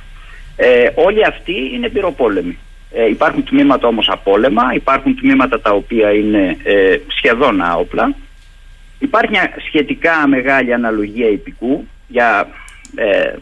Ε, 0.55 0.89
όλοι 0.95 1.25
αυτοί 1.25 1.71
είναι 1.73 1.89
πυροπόλεμοι. 1.89 2.57
Ε, 2.91 3.09
υπάρχουν 3.09 3.43
τμήματα 3.43 3.87
όμως 3.87 4.09
απόλεμα, 4.09 4.63
υπάρχουν 4.73 5.15
τμήματα 5.15 5.61
τα 5.61 5.71
οποία 5.71 6.11
είναι 6.11 6.57
ε, 6.63 6.97
σχεδόν 7.07 7.61
άοπλα. 7.61 8.15
Υπάρχει 8.99 9.29
μια 9.31 9.53
σχετικά 9.67 10.27
μεγάλη 10.27 10.73
αναλογία 10.73 11.29
υπηκού 11.29 11.87
για 12.07 12.47
ε, 12.95 13.33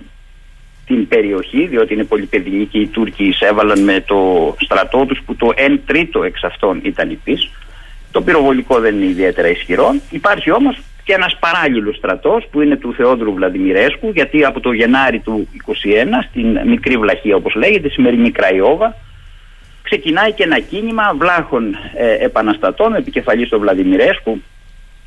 την 0.85 1.07
περιοχή, 1.07 1.65
διότι 1.67 1.93
είναι 1.93 2.03
πολυπεδινή 2.03 2.65
και 2.65 2.79
οι 2.79 2.87
Τούρκοι 2.87 3.23
εισέβαλαν 3.23 3.83
με 3.83 4.03
το 4.07 4.55
στρατό 4.59 5.05
τους 5.05 5.21
που 5.25 5.35
το 5.35 5.53
1 5.57 5.77
τρίτο 5.85 6.23
εξ 6.23 6.43
αυτών 6.43 6.79
ήταν 6.83 7.09
υπής. 7.09 7.51
Το 8.11 8.21
πυροβολικό 8.21 8.79
δεν 8.79 8.95
είναι 8.95 9.05
ιδιαίτερα 9.05 9.47
ισχυρό. 9.47 9.95
Υπάρχει 10.09 10.51
όμως 10.51 10.81
και 11.07 11.13
ένας 11.13 11.37
παράλληλος 11.39 11.95
στρατός 11.95 12.47
που 12.51 12.61
είναι 12.61 12.75
του 12.75 12.93
Θεόδρου 12.93 13.33
Βλαδιμιρέσκου 13.33 14.09
γιατί 14.09 14.45
από 14.45 14.59
το 14.59 14.71
Γενάρη 14.71 15.19
του 15.19 15.47
21 15.65 15.71
στην 16.29 16.59
μικρή 16.65 16.97
βλαχία 16.97 17.35
όπως 17.35 17.55
λέγεται, 17.55 17.89
σημερινή 17.89 18.31
Κραϊόβα 18.31 18.95
ξεκινάει 19.81 20.31
και 20.31 20.43
ένα 20.43 20.59
κίνημα 20.59 21.13
βλάχων 21.17 21.75
ε, 21.97 22.25
επαναστατών 22.25 22.95
επικεφαλής 22.95 23.49
του 23.49 23.59
Βλαδιμιρέσκου 23.59 24.41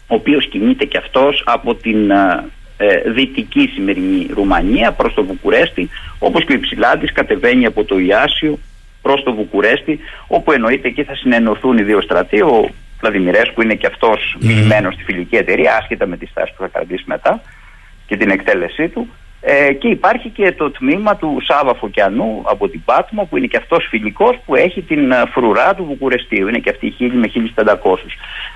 ο 0.06 0.14
οποίος 0.14 0.48
κινείται 0.48 0.84
και 0.84 0.98
αυτός 0.98 1.42
από 1.46 1.74
την 1.74 2.10
ε, 2.10 2.44
ε, 2.76 3.10
δυτική 3.10 3.70
σημερινή 3.74 4.26
Ρουμανία 4.34 4.92
προς 4.92 5.14
το 5.14 5.24
Βουκουρέστι 5.24 5.88
όπως 6.18 6.44
και 6.44 6.52
ο 6.52 6.56
Υψηλάντης 6.56 7.12
κατεβαίνει 7.12 7.66
από 7.66 7.84
το 7.84 7.98
Ιάσιο 7.98 8.58
προς 9.02 9.22
το 9.22 9.32
Βουκουρέστι 9.34 9.98
όπου 10.26 10.52
εννοείται 10.52 10.88
εκεί 10.88 11.04
θα 11.04 11.14
συνενωθούν 11.14 11.78
οι 11.78 11.82
δύο 11.82 12.00
στρατοί 12.00 12.40
ο 12.40 12.70
Βλαδιμιρέσκου 13.00 13.62
είναι 13.62 13.74
και 13.74 13.86
αυτός 13.86 14.36
mm. 14.42 14.92
στη 14.92 15.02
φιλική 15.04 15.36
εταιρεία 15.36 15.76
άσχετα 15.76 16.06
με 16.06 16.16
τη 16.16 16.26
στάση 16.26 16.52
που 16.56 16.62
θα 16.62 16.68
κρατήσει 16.68 17.04
μετά 17.06 17.40
και 18.06 18.16
την 18.16 18.30
εκτέλεσή 18.30 18.88
του 18.88 19.08
ε, 19.42 19.72
και 19.72 19.88
υπάρχει 19.88 20.28
και 20.28 20.52
το 20.52 20.70
τμήμα 20.70 21.16
του 21.16 21.38
Σάβα 21.40 21.74
Φωκιανού 21.74 22.42
από 22.44 22.68
την 22.68 22.84
Πάτμο 22.84 23.24
που 23.24 23.36
είναι 23.36 23.46
και 23.46 23.56
αυτός 23.56 23.86
φιλικός 23.90 24.38
που 24.46 24.54
έχει 24.54 24.82
την 24.82 25.12
ε, 25.12 25.22
φρουρά 25.32 25.74
του 25.74 25.84
Βουκουρεστίου. 25.84 26.48
Είναι 26.48 26.58
και 26.58 26.70
αυτή 26.70 26.94
1000 27.00 27.10
με 27.12 27.30
1500. 27.54 27.72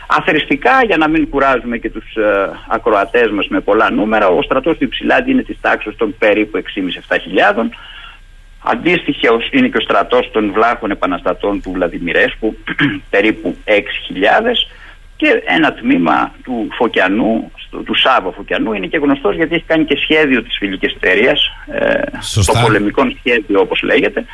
Αθρηστικά 0.07 0.85
για 0.87 0.97
να 0.97 1.09
μην 1.09 1.29
κουράζουμε 1.29 1.79
και 1.79 1.91
τους 1.91 2.15
ε, 2.15 2.51
ακροατές 2.69 3.31
μας 3.31 3.49
με 3.49 3.61
πολλά 3.61 3.91
νούμερα 3.91 4.29
ο 4.29 4.43
στρατός 4.43 4.77
του 4.77 4.85
Υψηλάντη 4.85 5.31
είναι 5.31 5.43
της 5.43 5.61
τάξης 5.61 5.97
των 5.97 6.15
περίπου 6.19 6.63
6.500-7.000 7.09 7.69
Αντίστοιχα 8.67 9.29
είναι 9.51 9.69
και 9.69 9.77
ο 9.77 9.81
στρατός 9.81 10.31
των 10.33 10.53
βλάχων 10.53 10.91
επαναστατών 10.91 11.61
του 11.63 11.71
Βλαδιμιρέσκου 11.71 12.57
περίπου 13.11 13.57
6.000 13.65 13.73
και 15.17 15.43
ένα 15.47 15.73
τμήμα 15.73 16.35
του 16.45 16.69
Φωκιανού, 16.73 17.53
του 17.85 17.95
Σάββα 17.95 18.33
Φωκιανού 18.33 18.73
είναι 18.73 18.87
και 18.87 18.99
γνωστός 18.99 19.35
γιατί 19.35 19.55
έχει 19.55 19.65
κάνει 19.67 19.85
και 19.85 19.97
σχέδιο 19.97 20.43
της 20.43 20.57
φιλικής 20.59 20.93
εταιρείας, 20.95 21.41
ε, 21.67 22.01
το 22.47 22.53
πολεμικό 22.63 23.03
σχέδιο 23.19 23.61
όπως 23.61 23.83
λέγεται 23.83 24.25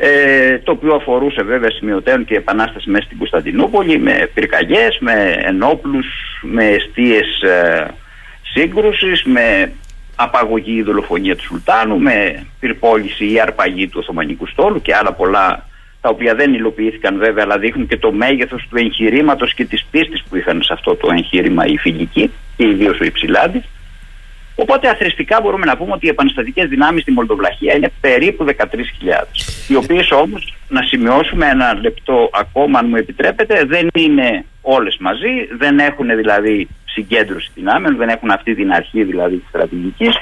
ε, 0.00 0.58
το 0.58 0.72
οποίο 0.72 0.94
αφορούσε 0.94 1.42
βέβαια 1.42 1.70
σημειωτέων 1.70 2.24
και 2.24 2.34
επανάσταση 2.34 2.90
μέσα 2.90 3.04
στην 3.04 3.18
Κωνσταντινούπολη 3.18 3.98
με 3.98 4.30
πυρκαγιές, 4.34 4.98
με 5.00 5.36
ενόπλους, 5.38 6.06
με 6.42 6.64
αιστείες 6.64 7.40
ε, 7.40 7.86
σύγκρουσης, 8.42 9.22
με 9.24 9.72
απαγωγή 10.20 10.76
ή 10.76 10.82
δολοφονία 10.82 11.36
του 11.36 11.42
Σουλτάνου, 11.42 11.98
με 11.98 12.46
πυρπόληση 12.60 13.32
ή 13.32 13.40
αρπαγή 13.40 13.88
του 13.88 13.98
Οθωμανικού 14.02 14.46
στόλου 14.46 14.82
και 14.82 14.94
άλλα 14.94 15.12
πολλά 15.12 15.66
τα 16.00 16.08
οποία 16.08 16.34
δεν 16.34 16.54
υλοποιήθηκαν 16.54 17.18
βέβαια 17.18 17.44
αλλά 17.44 17.58
δείχνουν 17.58 17.86
και 17.86 17.96
το 17.96 18.12
μέγεθος 18.12 18.66
του 18.70 18.76
εγχειρήματος 18.76 19.54
και 19.54 19.64
της 19.64 19.84
πίστης 19.90 20.22
που 20.28 20.36
είχαν 20.36 20.62
σε 20.62 20.72
αυτό 20.72 20.94
το 20.94 21.08
εγχείρημα 21.12 21.66
οι 21.66 21.76
φιλικοί 21.76 22.30
και 22.56 22.66
ιδίως 22.66 23.00
ο 23.00 23.04
Υψηλάντης. 23.04 23.64
Οπότε 24.54 24.88
αθρηστικά 24.88 25.40
μπορούμε 25.40 25.66
να 25.66 25.76
πούμε 25.76 25.92
ότι 25.92 26.06
οι 26.06 26.08
επαναστατικές 26.08 26.68
δυνάμεις 26.68 27.02
στη 27.02 27.12
Μολδοβλαχία 27.12 27.74
είναι 27.74 27.92
περίπου 28.00 28.44
13.000. 28.44 28.54
Οι 29.68 29.74
οποίες 29.74 30.10
όμως, 30.10 30.54
να 30.68 30.82
σημειώσουμε 30.82 31.46
ένα 31.46 31.74
λεπτό 31.74 32.30
ακόμα, 32.32 32.78
αν 32.78 32.86
μου 32.88 32.96
επιτρέπετε, 32.96 33.64
δεν 33.64 33.88
είναι 33.94 34.44
όλες 34.76 34.96
μαζί, 35.00 35.32
δεν 35.58 35.78
έχουν 35.78 36.08
δηλαδή 36.16 36.68
συγκέντρωση 36.84 37.50
δυνάμεων, 37.54 37.96
δεν 37.96 38.08
έχουν 38.08 38.30
αυτή 38.30 38.54
την 38.54 38.72
αρχή 38.72 39.04
δηλαδή 39.04 39.36
της 39.36 39.48
στρατηγικής. 39.48 40.14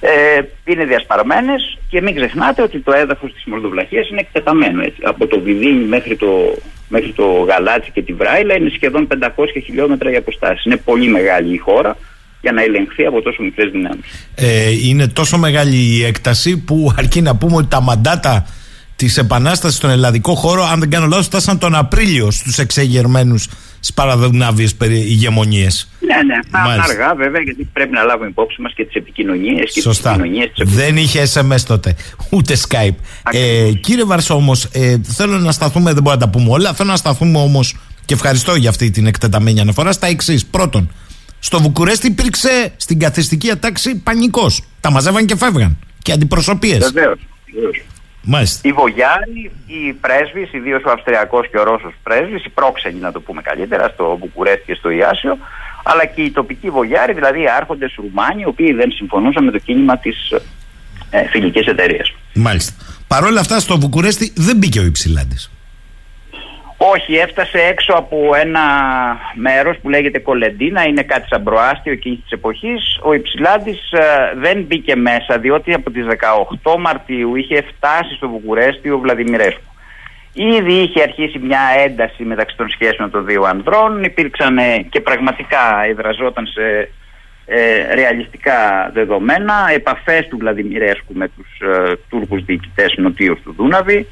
Ε, 0.00 0.40
είναι 0.64 0.84
διασπαρμένε 0.84 1.54
και 1.90 2.02
μην 2.02 2.14
ξεχνάτε 2.14 2.62
ότι 2.62 2.78
το 2.80 2.92
έδαφος 2.92 3.32
της 3.32 3.44
Μολδοβλαχίας 3.44 4.08
είναι 4.08 4.20
εκτεταμένο. 4.20 4.82
Έτσι. 4.82 5.00
Από 5.02 5.26
το 5.26 5.40
Βιδίνι 5.40 5.84
μέχρι 5.84 6.16
το, 6.16 6.58
μέχρι 6.88 7.12
το 7.12 7.24
Γαλάτσι 7.24 7.90
και 7.90 8.02
τη 8.02 8.12
Βράιλα 8.12 8.54
είναι 8.54 8.70
σχεδόν 8.74 9.08
500 9.20 9.28
χιλιόμετρα 9.64 10.10
η 10.10 10.16
αποστάση. 10.16 10.62
Είναι 10.64 10.76
πολύ 10.76 11.08
μεγάλη 11.08 11.54
η 11.54 11.58
χώρα 11.58 11.96
για 12.40 12.52
να 12.52 12.62
ελεγχθεί 12.62 13.04
από 13.06 13.22
τόσο 13.22 13.42
μικρές 13.42 13.70
δυνάμεις. 13.70 14.30
Ε, 14.34 14.70
είναι 14.88 15.06
τόσο 15.08 15.38
μεγάλη 15.38 15.76
η 15.76 16.04
έκταση 16.04 16.58
που 16.58 16.92
αρκεί 16.96 17.20
να 17.22 17.36
πούμε 17.36 17.56
ότι 17.56 17.68
τα 17.68 17.80
μαντάτα 17.80 18.46
της 18.98 19.18
Επανάστασης 19.18 19.76
στον 19.76 19.90
ελλαδικό 19.90 20.34
χώρο, 20.34 20.64
αν 20.64 20.80
δεν 20.80 20.90
κάνω 20.90 21.06
λάθος, 21.06 21.26
φτάσαν 21.26 21.58
τον 21.58 21.74
Απρίλιο 21.74 22.30
στους 22.30 22.58
εξεγερμένους 22.58 23.48
σπαραδουνάβιες 23.80 24.76
ηγεμονίες. 24.88 25.90
Ναι, 26.00 26.14
ναι. 26.14 26.38
Μάλιστα. 26.66 26.92
Αργά 26.92 27.14
βέβαια, 27.14 27.40
γιατί 27.40 27.68
πρέπει 27.72 27.92
να 27.92 28.02
λάβουμε 28.02 28.28
υπόψη 28.28 28.62
μας 28.62 28.72
και 28.74 28.84
τις 28.84 28.94
επικοινωνίες. 28.94 29.78
Σωστά. 29.82 30.16
δεν 30.56 30.96
είχε 30.96 31.26
SMS 31.34 31.60
τότε, 31.66 31.96
ούτε 32.30 32.56
Skype. 32.68 32.94
Ε, 33.32 33.70
κύριε 33.80 34.04
Βαρσό, 34.04 34.34
όμως, 34.34 34.64
ε, 34.72 34.96
θέλω 35.02 35.38
να 35.38 35.52
σταθούμε, 35.52 35.92
δεν 35.92 36.02
μπορούμε 36.02 36.24
να 36.24 36.30
τα 36.30 36.38
πούμε 36.38 36.50
όλα. 36.50 36.74
Θέλω 36.74 36.90
να 36.90 36.96
σταθούμε 36.96 37.38
όμως 37.38 37.76
και 38.04 38.14
ευχαριστώ 38.14 38.54
για 38.54 38.68
αυτή 38.68 38.90
την 38.90 39.06
εκτεταμένη 39.06 39.60
αναφορά 39.60 39.92
στα 39.92 40.06
εξής. 40.06 40.46
Πρώτον, 40.46 40.90
στο 41.38 41.60
Βουκουρέστι 41.60 42.06
υπήρξε 42.06 42.72
στην 42.76 42.98
καθιστική 42.98 43.50
ατάξη 43.50 43.94
πανικός. 43.94 44.62
Τα 44.80 44.90
μαζεύαν 44.90 45.26
και 45.26 45.36
φεύγαν. 45.36 45.78
Και 46.02 46.12
αντιπροσωπείες. 46.12 46.92
Βεβαίω. 48.28 48.36
Μάλιστα. 48.36 48.68
Οι 48.68 48.72
Βογιάροι, 48.72 49.50
οι 49.66 49.92
πρέσβεις, 49.92 50.52
ιδίω 50.52 50.80
ο 50.86 50.90
Αυστριακό 50.90 51.44
και 51.50 51.58
ο 51.58 51.62
Ρώσος 51.62 51.94
πρέσβη, 52.02 52.36
οι 52.36 52.48
πρόξενοι 52.48 52.98
να 53.00 53.12
το 53.12 53.20
πούμε 53.20 53.42
καλύτερα, 53.42 53.88
στο 53.88 54.16
Βουκουρέστι 54.20 54.64
και 54.66 54.74
στο 54.74 54.90
Ιάσιο, 54.90 55.38
αλλά 55.82 56.04
και 56.04 56.22
οι 56.22 56.30
τοπικοί 56.30 56.70
Βογιάροι, 56.70 57.12
δηλαδή 57.12 57.40
οι 57.42 57.48
άρχοντες 57.60 57.94
Ρουμάνοι, 57.96 58.40
οι 58.42 58.46
οποίοι 58.46 58.72
δεν 58.72 58.90
συμφωνούσαν 58.90 59.44
με 59.44 59.50
το 59.50 59.58
κίνημα 59.58 59.98
της 59.98 60.16
ε, 61.10 61.28
φιλικής 61.28 61.66
εταιρείας. 61.66 62.14
Μάλιστα. 62.34 62.72
Παρ' 63.06 63.24
όλα 63.24 63.40
αυτά, 63.40 63.60
στο 63.60 63.78
Βουκουρέστι 63.78 64.32
δεν 64.36 64.56
μπήκε 64.56 64.80
ο 64.80 64.84
Υψηλάντης. 64.84 65.50
Όχι, 66.80 67.14
έφτασε 67.14 67.58
έξω 67.58 67.92
από 67.92 68.30
ένα 68.34 68.60
μέρος 69.34 69.76
που 69.82 69.88
λέγεται 69.88 70.18
Κολεντίνα, 70.18 70.82
είναι 70.82 71.02
κάτι 71.02 71.26
σαν 71.28 71.42
προάστιο 71.42 71.92
εκείνης 71.92 72.20
της 72.22 72.30
εποχής. 72.30 72.98
Ο 73.02 73.12
Υψηλάντης 73.12 73.92
ε, 73.92 74.32
δεν 74.36 74.62
μπήκε 74.62 74.96
μέσα 74.96 75.38
διότι 75.38 75.72
από 75.74 75.90
τις 75.90 76.06
18 76.64 76.78
Μαρτίου 76.78 77.36
είχε 77.36 77.62
φτάσει 77.62 78.14
στο 78.16 78.28
Βουκουρέστι 78.28 78.90
ο 78.90 78.98
Βλαδιμιρέσκου. 78.98 79.62
Ήδη 80.32 80.72
είχε 80.72 81.02
αρχίσει 81.02 81.38
μια 81.38 81.60
ένταση 81.84 82.24
μεταξύ 82.24 82.56
των 82.56 82.68
σχέσεων 82.68 83.10
των 83.10 83.26
δύο 83.26 83.42
ανδρών, 83.42 84.02
υπήρξαν 84.02 84.58
και 84.88 85.00
πραγματικά 85.00 85.84
εδραζόταν 85.88 86.46
σε 86.46 86.90
ε, 87.46 87.94
ρεαλιστικά 87.94 88.90
δεδομένα, 88.92 89.54
επαφές 89.74 90.26
του 90.28 90.36
Βλαδιμιρέσκου 90.36 91.14
με 91.14 91.28
τους 91.28 91.68
ε, 91.68 91.92
Τούρκους 92.08 92.44
διοικητές 92.44 92.94
νοτίους 92.96 93.40
του 93.40 93.54
Δούναβη, 93.56 94.06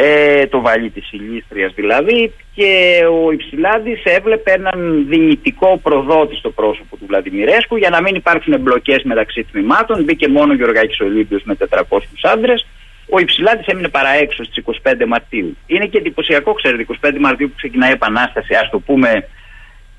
ε, 0.00 0.46
το 0.46 0.60
βαλί 0.60 0.90
της 0.90 1.12
Ηλίστριας 1.12 1.72
δηλαδή 1.74 2.32
και 2.54 3.00
ο 3.12 3.32
Υψηλάντης 3.32 4.02
έβλεπε 4.04 4.50
έναν 4.50 5.06
δυνητικό 5.08 5.78
προδότη 5.82 6.36
στο 6.36 6.50
πρόσωπο 6.50 6.96
του 6.96 7.06
Βλαδιμιρέσκου 7.06 7.76
για 7.76 7.90
να 7.90 8.02
μην 8.02 8.14
υπάρξουν 8.14 8.52
εμπλοκές 8.52 9.02
μεταξύ 9.02 9.44
τμήματων. 9.44 10.04
Μπήκε 10.04 10.28
μόνο 10.28 10.52
ο 10.52 10.56
Γεωργάκης 10.56 11.00
Ολύμπιος 11.00 11.42
με 11.44 11.56
400 11.70 11.98
άντρες. 12.22 12.66
Ο 13.10 13.18
Υψηλάντης 13.18 13.66
έμεινε 13.66 13.88
παραέξω 13.88 14.44
στις 14.44 14.64
25 14.82 15.06
Μαρτίου. 15.06 15.56
Είναι 15.66 15.86
και 15.86 15.98
εντυπωσιακό 15.98 16.52
ξέρετε 16.52 16.86
25 17.00 17.16
Μαρτίου 17.20 17.48
που 17.48 17.56
ξεκινάει 17.56 17.90
η 17.90 17.92
Επανάσταση 17.92 18.54
ας 18.54 18.70
το 18.70 18.78
πούμε 18.78 19.28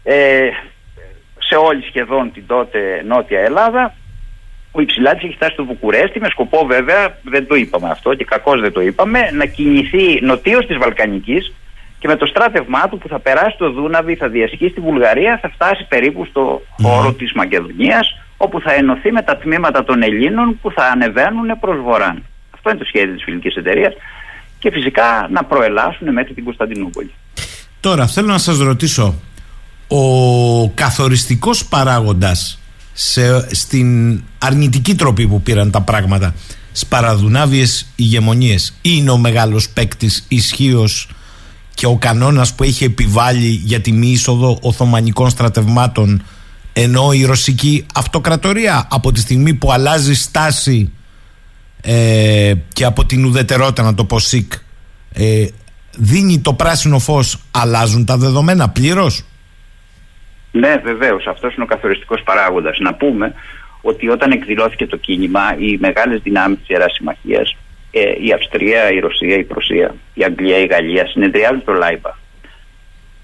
ε, 0.04 0.50
σε 1.40 1.56
όλη 1.56 1.84
σχεδόν 1.88 2.32
την 2.32 2.44
τότε 2.48 3.04
Νότια 3.06 3.40
Ελλάδα 3.40 3.96
ο 4.72 4.82
Υψηλάτης 4.82 5.24
έχει 5.24 5.34
φτάσει 5.34 5.54
στο 5.54 5.66
Βουκουρέστι 5.66 6.20
με 6.20 6.28
σκοπό 6.30 6.66
βέβαια, 6.66 7.18
δεν 7.24 7.48
το 7.48 7.56
είπαμε 7.56 7.90
αυτό 7.90 8.14
και 8.14 8.26
κακώς 8.26 8.62
δεν 8.62 8.72
το 8.72 8.82
είπαμε, 8.82 9.20
να 9.34 9.46
κινηθεί 9.46 10.20
νοτίως 10.22 10.66
της 10.66 10.78
Βαλκανικής 10.78 11.54
και 12.00 12.08
με 12.08 12.16
το 12.16 12.26
στράτευμά 12.26 12.90
του 12.90 12.98
που 12.98 13.08
θα 13.08 13.20
περάσει 13.20 13.58
το 13.58 13.72
Δούναβι, 13.72 14.16
θα 14.16 14.28
διασχίσει 14.28 14.74
τη 14.74 14.80
Βουλγαρία, 14.80 15.40
θα 15.42 15.50
φτάσει 15.50 15.86
περίπου 15.88 16.26
στο 16.26 16.62
χώρο 16.82 17.14
της 17.14 17.32
Μακεδονίας 17.34 18.18
όπου 18.38 18.62
θα 18.62 18.74
ενωθεί 18.74 19.12
με 19.12 19.22
τα 19.22 19.38
τμήματα 19.38 19.84
των 19.84 20.04
Ελλήνων 20.04 20.60
που 20.62 20.72
θα 20.72 20.84
ανεβαίνουν 20.86 21.60
προς 21.60 21.82
Βορράν. 21.82 22.24
Αυτό 22.54 22.70
είναι 22.70 22.80
το 22.80 22.86
σχέδιο 22.86 23.14
της 23.14 23.24
φιλικής 23.24 23.56
εταιρείας 23.56 23.94
και 24.60 24.72
φυσικά 24.72 25.28
να 25.32 25.44
προελάσουν 25.44 26.14
μέχρι 26.14 26.34
την 26.34 26.44
Κωνσταντινούπολη. 26.44 27.12
Τώρα 27.80 28.08
θέλω 28.08 28.28
να 28.28 28.38
σας 28.38 28.58
ρωτήσω, 28.58 29.16
ο 29.88 30.70
καθοριστικός 30.70 31.66
παράγοντας 31.66 32.60
σε, 33.02 33.56
στην 33.56 34.22
αρνητική 34.38 34.96
τροπή 34.96 35.28
που 35.28 35.42
πήραν 35.42 35.72
τα 35.72 35.82
πράγματα. 35.82 36.34
Σπαραδουνάβιες 36.72 37.86
ηγεμονίες. 37.96 38.74
Είναι 38.82 39.12
ο 39.12 39.18
μεγάλος 39.18 39.70
παίκτης 39.70 40.26
ισχύως 40.28 41.10
και 41.74 41.86
ο 41.86 41.96
κανόνας 41.96 42.54
που 42.54 42.64
έχει 42.64 42.84
επιβάλει 42.84 43.48
για 43.48 43.80
τη 43.80 43.92
μη 43.92 44.08
είσοδο 44.08 44.58
Οθωμανικών 44.62 45.30
στρατευμάτων. 45.30 46.24
Ενώ 46.74 47.12
η 47.12 47.26
ρωσική 47.26 47.86
αυτοκρατορία 47.94 48.88
από 48.92 49.12
τη 49.12 49.20
στιγμή 49.20 49.54
που 49.54 49.72
αλλάζει 49.72 50.14
στάση 50.14 50.92
ε, 51.82 52.54
και 52.74 52.86
από 52.86 53.06
την 53.06 53.26
ουδετερότητα 53.26 53.84
να 53.84 53.94
το 53.94 54.06
πω 54.06 54.20
σικ 54.20 54.54
ε, 55.14 55.46
δίνει 55.98 56.40
το 56.40 56.54
πράσινο 56.54 57.00
φως. 57.00 57.38
Αλλάζουν 57.52 58.06
τα 58.06 58.18
δεδομένα 58.18 58.70
πλήρως 58.70 59.24
ναι, 60.52 60.76
βεβαίως. 60.84 61.28
Αυτός 61.28 61.56
είναι 61.56 61.64
ο 61.64 61.68
καθοριστικός 61.68 62.24
παράγοντας. 62.24 62.80
Να 62.80 62.94
πούμε 62.94 63.34
ότι 63.82 64.10
όταν 64.10 64.32
εκδηλώθηκε 64.32 64.88
το 64.88 64.98
κίνημα, 64.98 65.56
οι 65.58 65.78
μεγάλες 65.80 66.22
δυνάμεις 66.22 66.58
της 66.58 66.70
Ιεράς 66.70 66.94
Συμμαχίας, 66.94 67.56
ε, 67.92 68.02
η 68.22 68.32
Αυστρία, 68.32 68.92
η 68.92 69.00
Ρωσία, 69.00 69.36
η 69.36 69.44
Πρωσία, 69.44 69.96
η 70.14 70.24
Αγγλία, 70.24 70.58
η 70.58 70.66
Γαλλία, 70.66 71.08
συνεδριάζουν 71.08 71.62
στο 71.62 71.74
Λάιμπαχ. 71.74 72.16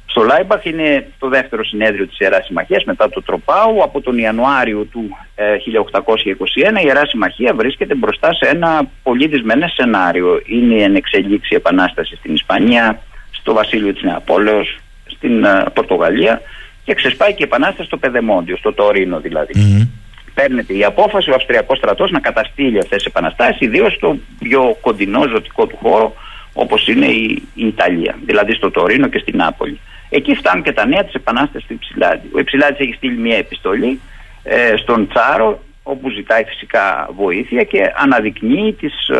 Στο 0.05 0.23
Λάιμπαχ 0.23 0.65
είναι 0.65 1.07
το 1.19 1.29
δεύτερο 1.29 1.65
συνέδριο 1.65 2.07
της 2.07 2.19
Ιεράς 2.19 2.45
Συμμαχίας 2.45 2.83
μετά 2.83 3.09
το 3.09 3.21
Τροπάου. 3.21 3.83
Από 3.83 4.01
τον 4.01 4.17
Ιανουάριο 4.17 4.83
του 4.83 5.17
ε, 5.35 5.55
1821 5.95 6.79
η 6.79 6.83
Ιερά 6.85 7.05
Συμμαχία 7.05 7.53
βρίσκεται 7.53 7.95
μπροστά 7.95 8.33
σε 8.33 8.49
ένα 8.49 8.89
πολύ 9.03 9.27
δυσμενές 9.27 9.73
σενάριο. 9.73 10.41
Είναι 10.45 10.75
η 10.75 10.81
εν 10.81 10.96
εξελίξει 10.96 11.55
επανάσταση 11.55 12.15
στην 12.15 12.33
Ισπανία, 12.33 13.01
στο 13.31 13.53
Βασίλειο 13.53 13.93
της 13.93 14.03
Νεαπόλεως, 14.03 14.77
στην 15.05 15.43
ε, 15.43 15.63
Πορτογαλία 15.73 16.41
και 16.85 16.93
ξεσπάει 16.93 17.29
και 17.29 17.43
η 17.43 17.43
επανάσταση 17.43 17.87
στο 17.87 17.97
Πεδεμόντιο, 17.97 18.57
στο 18.57 18.73
Τωρίνο 18.73 19.19
δηλαδή. 19.19 19.53
Mm. 19.55 19.87
Παίρνεται 20.33 20.73
η 20.73 20.83
απόφαση 20.83 21.31
ο 21.31 21.33
Αυστριακός 21.35 21.77
στρατός 21.77 22.11
να 22.11 22.19
καταστήλει 22.19 22.77
αυτές 22.77 22.97
τις 22.97 23.05
επαναστάσεις, 23.05 23.59
ιδίως 23.59 23.93
στο 23.93 24.17
πιο 24.39 24.77
κοντινό 24.81 25.27
ζωτικό 25.27 25.65
του 25.67 25.77
χώρο, 25.81 26.15
όπως 26.53 26.87
είναι 26.87 27.05
η, 27.05 27.43
η 27.53 27.67
Ιταλία, 27.67 28.17
δηλαδή 28.25 28.53
στο 28.53 28.71
Τωρίνο 28.71 29.07
και 29.07 29.19
στην 29.19 29.37
Νάπολη. 29.37 29.79
Εκεί 30.09 30.35
φτάνουν 30.35 30.63
και 30.63 30.71
τα 30.71 30.85
νέα 30.85 31.03
της 31.03 31.13
επανάστασης 31.13 31.67
του 31.67 31.73
Υψηλάτη. 31.73 32.29
Ο 32.33 32.39
Υψηλάτη 32.39 32.83
έχει 32.83 32.93
στείλει 32.93 33.17
μια 33.17 33.37
επιστολή 33.37 33.99
ε, 34.43 34.75
στον 34.75 35.07
Τσάρο, 35.07 35.63
όπου 35.83 36.09
ζητάει 36.09 36.43
φυσικά 36.43 37.09
βοήθεια 37.15 37.63
και 37.63 37.93
αναδεικνύει 37.95 38.73
τις 38.73 39.07
ε, 39.07 39.17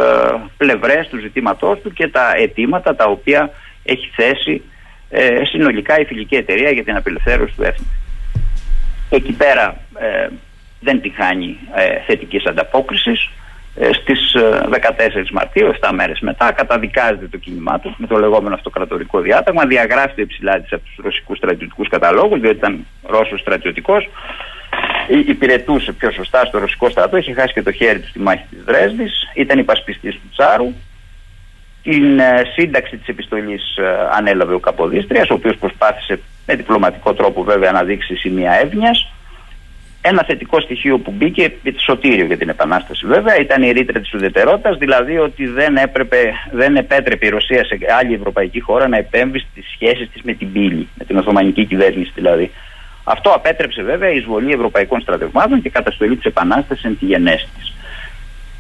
πλευρές 0.57 1.07
του 1.07 1.19
ζητήματός 1.19 1.79
του 1.79 1.93
και 1.93 2.07
τα 2.07 2.33
αιτήματα 2.35 2.95
τα 2.95 3.05
οποία 3.05 3.49
έχει 3.83 4.11
θέσει 4.15 4.61
ε, 5.15 5.45
συνολικά 5.45 5.99
η 5.99 6.05
φιλική 6.05 6.35
εταιρεία 6.35 6.71
για 6.71 6.83
την 6.83 6.95
απελευθέρωση 6.95 7.53
του 7.55 7.63
έθνους. 7.63 7.87
Εκεί 9.09 9.31
πέρα 9.31 9.77
ε, 9.99 10.27
δεν 10.79 11.01
τη 11.01 11.09
χάνει 11.09 11.57
ε, 11.75 11.99
θετικής 12.05 12.45
ανταπόκρισης. 12.45 13.29
Ε, 13.77 13.93
στις 13.93 14.35
14 14.35 14.39
ε, 14.97 15.21
Μαρτίου, 15.31 15.73
7 15.81 15.89
μέρες 15.93 16.19
μετά, 16.19 16.51
καταδικάζεται 16.51 17.27
το 17.27 17.37
κίνημά 17.37 17.79
του 17.79 17.95
με 17.97 18.07
το 18.07 18.17
λεγόμενο 18.17 18.55
αυτοκρατορικό 18.55 19.19
διάταγμα, 19.19 19.65
διαγράφεται 19.65 20.21
υψηλά 20.21 20.61
της 20.61 20.73
από 20.73 20.83
τους 20.83 20.95
ρωσικούς 21.03 21.37
στρατιωτικούς 21.37 21.89
καταλόγους, 21.89 22.39
διότι 22.39 22.57
ήταν 22.57 22.85
Ρώσος 23.03 23.39
στρατιωτικός, 23.39 24.09
υπηρετούσε 25.27 25.91
πιο 25.91 26.11
σωστά 26.11 26.45
στο 26.45 26.57
ρωσικό 26.57 26.89
στρατό, 26.89 27.17
είχε 27.17 27.33
χάσει 27.33 27.53
και 27.53 27.63
το 27.63 27.71
χέρι 27.71 27.99
του 27.99 28.07
στη 28.07 28.19
μάχη 28.19 28.43
της 28.49 28.63
Δρέσδης, 28.63 29.31
ήταν 29.33 29.59
υπασπιστής 29.59 30.13
του 30.13 30.29
Τσάρου, 30.31 30.73
την 31.85 32.19
ε, 32.19 32.41
σύνταξη 32.55 32.97
της 32.97 33.07
επιστολής 33.07 33.77
ε, 33.77 33.83
ανέλαβε 34.17 34.53
ο 34.53 34.59
Καποδίστριας, 34.59 35.29
ο 35.29 35.33
οποίος 35.33 35.57
προσπάθησε 35.57 36.19
με 36.45 36.55
διπλωματικό 36.55 37.13
τρόπο 37.13 37.43
βέβαια 37.43 37.71
να 37.71 37.83
δείξει 37.83 38.15
σημεία 38.15 38.51
εύνοια. 38.51 38.91
Ένα 40.01 40.23
θετικό 40.23 40.59
στοιχείο 40.59 40.97
που 40.97 41.11
μπήκε, 41.11 41.53
σωτήριο 41.77 42.25
για 42.25 42.37
την 42.37 42.49
Επανάσταση 42.49 43.05
βέβαια, 43.07 43.39
ήταν 43.39 43.63
η 43.63 43.71
ρήτρα 43.71 43.99
της 43.99 44.13
ουδετερότητας, 44.13 44.77
δηλαδή 44.77 45.17
ότι 45.17 45.47
δεν, 45.47 45.77
έπρεπε, 45.77 46.33
δεν 46.51 46.75
επέτρεπε 46.75 47.25
η 47.25 47.29
Ρωσία 47.29 47.65
σε 47.65 47.77
άλλη 47.99 48.13
ευρωπαϊκή 48.13 48.59
χώρα 48.59 48.87
να 48.87 48.97
επέμβει 48.97 49.39
στις 49.39 49.65
σχέσεις 49.73 50.09
της 50.09 50.21
με 50.21 50.33
την 50.33 50.51
πύλη, 50.51 50.87
με 50.95 51.05
την 51.05 51.17
Οθωμανική 51.17 51.65
κυβέρνηση 51.65 52.11
δηλαδή. 52.15 52.51
Αυτό 53.03 53.29
απέτρεψε 53.29 53.81
βέβαια 53.81 54.09
η 54.09 54.17
εισβολή 54.17 54.51
ευρωπαϊκών 54.51 55.01
στρατευμάτων 55.01 55.61
και 55.61 55.69
καταστολή 55.69 56.15
της 56.15 56.25
Επανάστασης 56.25 56.83
εν 56.83 56.97
τη 56.99 57.05
γενέση 57.05 57.47
της. 57.57 57.74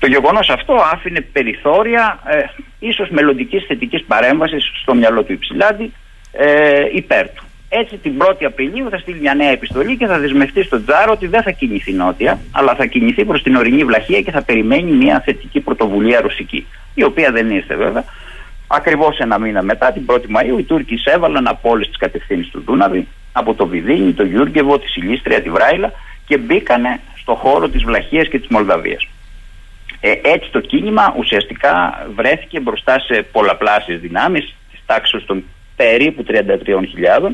Το 0.05 0.11
γεγονός 0.11 0.49
αυτό 0.49 0.73
άφηνε 0.93 1.21
περιθώρια 1.21 2.19
ε, 2.25 2.39
ίσως 2.79 3.09
μελλοντικής 3.09 3.65
θετικής 3.67 4.03
παρέμβασης 4.03 4.71
στο 4.81 4.95
μυαλό 4.95 5.23
του 5.23 5.31
Υψηλάντη 5.31 5.93
ε, 6.31 6.83
υπέρ 6.93 7.29
του. 7.29 7.43
Έτσι 7.69 7.97
την 7.97 8.13
1η 8.19 8.43
Απριλίου 8.43 8.89
θα 8.89 8.97
στείλει 8.97 9.19
μια 9.19 9.33
νέα 9.33 9.49
επιστολή 9.49 9.97
και 9.97 10.05
θα 10.05 10.19
δεσμευτεί 10.19 10.63
στον 10.63 10.85
Τζάρο 10.85 11.11
ότι 11.11 11.27
δεν 11.27 11.43
θα 11.43 11.51
κινηθεί 11.51 11.93
νότια, 11.93 12.39
αλλά 12.51 12.75
θα 12.75 12.85
κινηθεί 12.85 13.25
προς 13.25 13.41
την 13.43 13.55
ορεινή 13.55 13.83
βλαχία 13.83 14.21
και 14.21 14.31
θα 14.31 14.41
περιμένει 14.41 14.91
μια 14.91 15.21
θετική 15.25 15.59
πρωτοβουλία 15.59 16.21
ρωσική. 16.21 16.67
Η 16.93 17.03
οποία 17.03 17.31
δεν 17.31 17.49
ήρθε 17.49 17.75
βέβαια. 17.75 18.03
Ακριβώς 18.67 19.17
ένα 19.17 19.39
μήνα 19.39 19.61
μετά, 19.61 19.91
την 19.91 20.05
1η 20.07 20.27
Μαου, 20.27 20.57
οι 20.57 20.63
Τούρκοι 20.63 20.93
εισέβαλαν 20.93 21.47
από 21.47 21.69
όλες 21.69 21.87
τις 21.87 21.97
κατευθύνσεις 21.97 22.51
του 22.51 22.63
Δούναβη, 22.65 23.07
από 23.31 23.53
το 23.53 23.67
Βιδίνι, 23.67 24.13
το 24.13 24.23
Γιούργεβο, 24.23 24.79
τη 24.79 24.87
Σιλίστρια, 24.87 25.41
τη 25.41 25.49
Βράιλα 25.49 25.91
και 26.27 26.37
μπήκανε 26.37 26.99
στο 27.15 27.35
χώρο 27.35 27.69
της 27.69 27.83
Βλαχίας 27.83 28.27
και 28.27 28.39
της 28.39 28.47
Μολδαβίας. 28.47 29.07
Ε, 30.07 30.19
έτσι 30.21 30.49
το 30.51 30.59
κίνημα 30.59 31.15
ουσιαστικά 31.17 32.05
βρέθηκε 32.15 32.59
μπροστά 32.59 32.99
σε 32.99 33.25
πολλαπλάσεις 33.31 33.99
δυνάμεις 33.99 34.55
της 34.71 34.79
τάξης 34.85 35.25
των 35.25 35.43
περίπου 35.75 36.25
33.000 36.27 37.31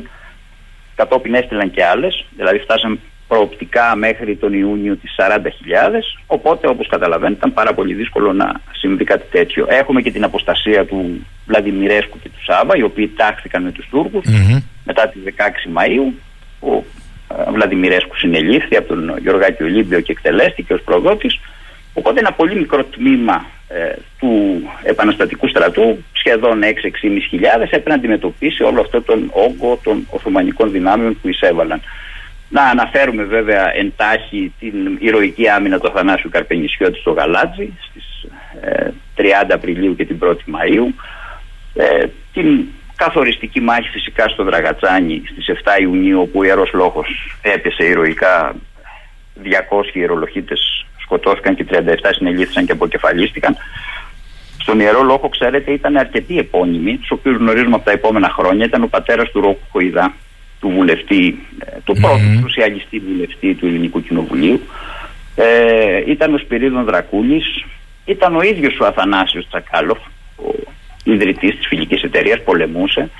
κατόπιν 0.94 1.34
έστειλαν 1.34 1.70
και 1.70 1.84
άλλες 1.84 2.24
δηλαδή 2.36 2.58
φτάσαν 2.58 3.00
προοπτικά 3.28 3.96
μέχρι 3.96 4.36
τον 4.36 4.52
Ιούνιο 4.52 4.96
τις 4.96 5.14
40.000 5.16 5.28
οπότε 6.26 6.68
όπως 6.68 6.86
καταλαβαίνετε 6.88 7.38
ήταν 7.38 7.52
πάρα 7.52 7.74
πολύ 7.74 7.94
δύσκολο 7.94 8.32
να 8.32 8.60
συμβεί 8.72 9.04
κάτι 9.04 9.26
τέτοιο. 9.30 9.66
Έχουμε 9.68 10.02
και 10.02 10.10
την 10.10 10.24
αποστασία 10.24 10.84
του 10.86 11.26
Βλαδιμιρέσκου 11.46 12.18
και 12.22 12.28
του 12.28 12.44
Σάβα 12.44 12.76
οι 12.76 12.82
οποίοι 12.82 13.08
τάχθηκαν 13.08 13.62
με 13.62 13.70
τους 13.72 13.86
τουρκους 13.90 14.24
μετά 14.84 15.08
τις 15.08 15.22
16 15.24 15.78
Μαΐου 15.78 16.12
ο 16.60 16.84
ε, 17.46 17.50
Βλαδιμιρέσκου 17.52 18.18
συνελήφθη 18.18 18.76
από 18.76 18.88
τον 18.88 19.18
Γιωργάκη 19.18 19.62
Ολύμπιο 19.62 20.00
και 20.00 20.12
εκτελέστηκε 20.12 20.72
ως 20.72 20.82
προδότης 20.82 21.40
Οπότε 21.94 22.18
ένα 22.20 22.32
πολύ 22.32 22.54
μικρό 22.54 22.84
τμήμα 22.84 23.46
ε, 23.68 23.94
του 24.18 24.62
επαναστατικού 24.82 25.48
στρατού, 25.48 26.04
σχεδόν 26.12 26.60
6-6.500, 26.62 26.66
έπρεπε 27.60 27.88
να 27.88 27.94
αντιμετωπίσει 27.94 28.62
όλο 28.62 28.80
αυτό 28.80 29.02
τον 29.02 29.30
όγκο 29.32 29.80
των 29.82 30.06
Οθωμανικών 30.10 30.70
δυνάμεων 30.70 31.18
που 31.20 31.28
εισέβαλαν. 31.28 31.82
Να 32.48 32.62
αναφέρουμε 32.62 33.22
βέβαια 33.22 33.74
εντάχει 33.76 34.52
την 34.58 34.74
ηρωική 34.98 35.48
άμυνα 35.48 35.78
του 35.78 35.88
Αθανάσιου 35.88 36.30
Καρπενισιώτη 36.30 36.98
στο 36.98 37.10
Γαλάτζι 37.10 37.72
στις 37.88 38.26
30 39.16 39.50
ε, 39.50 39.54
Απριλίου 39.54 39.96
και 39.96 40.04
την 40.04 40.18
1η 40.22 40.54
Μαΐου, 40.54 40.92
ε, 41.74 42.06
την 42.32 42.64
καθοριστική 42.96 43.60
μάχη 43.60 43.88
φυσικά 43.88 44.28
στο 44.28 44.44
Δραγατσάνι 44.44 45.22
στις 45.30 45.46
7 45.64 45.80
Ιουνίου 45.80 46.20
όπου 46.20 46.38
ο 46.38 46.44
Ιερός 46.44 46.72
Λόγος 46.72 47.36
έπεσε 47.42 47.84
ηρωικά 47.84 48.54
200 49.42 49.94
ιερολογίτες 49.94 50.86
σκοτώθηκαν 51.12 51.54
και 51.54 51.64
37 51.70 51.74
συνελήφθησαν 52.10 52.66
και 52.66 52.72
αποκεφαλίστηκαν. 52.72 53.56
Στον 54.58 54.80
ιερό 54.80 55.02
λόγο, 55.02 55.28
ξέρετε, 55.28 55.72
ήταν 55.72 55.96
αρκετοί 55.96 56.38
επώνυμοι, 56.38 56.96
τους 56.96 57.10
οποίους 57.10 57.36
γνωρίζουμε 57.36 57.74
από 57.74 57.84
τα 57.84 57.90
επόμενα 57.90 58.28
χρόνια. 58.28 58.64
Ήταν 58.64 58.82
ο 58.82 58.86
πατέρας 58.86 59.30
του 59.30 59.40
Ρόκου 59.40 59.66
Χοϊδά, 59.70 60.14
του 60.60 60.68
βουλευτή, 60.68 61.46
ε, 61.64 61.78
του 61.84 61.96
πρώτου 62.00 62.40
σοσιαλιστή 62.40 62.98
βουλευτή 62.98 63.54
του 63.54 63.66
Ελληνικού 63.66 64.02
Κοινοβουλίου. 64.02 64.60
Ε, 65.34 66.10
ήταν 66.10 66.34
ο 66.34 66.38
Σπυρίδων 66.38 66.84
Δρακούλης, 66.84 67.64
ήταν 68.04 68.36
ο 68.36 68.42
ίδιος 68.42 68.78
ο 68.80 68.86
Αθανάσιος 68.86 69.46
Τσακάλοφ, 69.48 69.98
ο 70.36 70.54
ιδρυτής 71.04 71.56
της 71.56 71.66
φιλικής 71.66 72.02
εταιρείας, 72.02 72.42
πολεμούσε, 72.42 73.10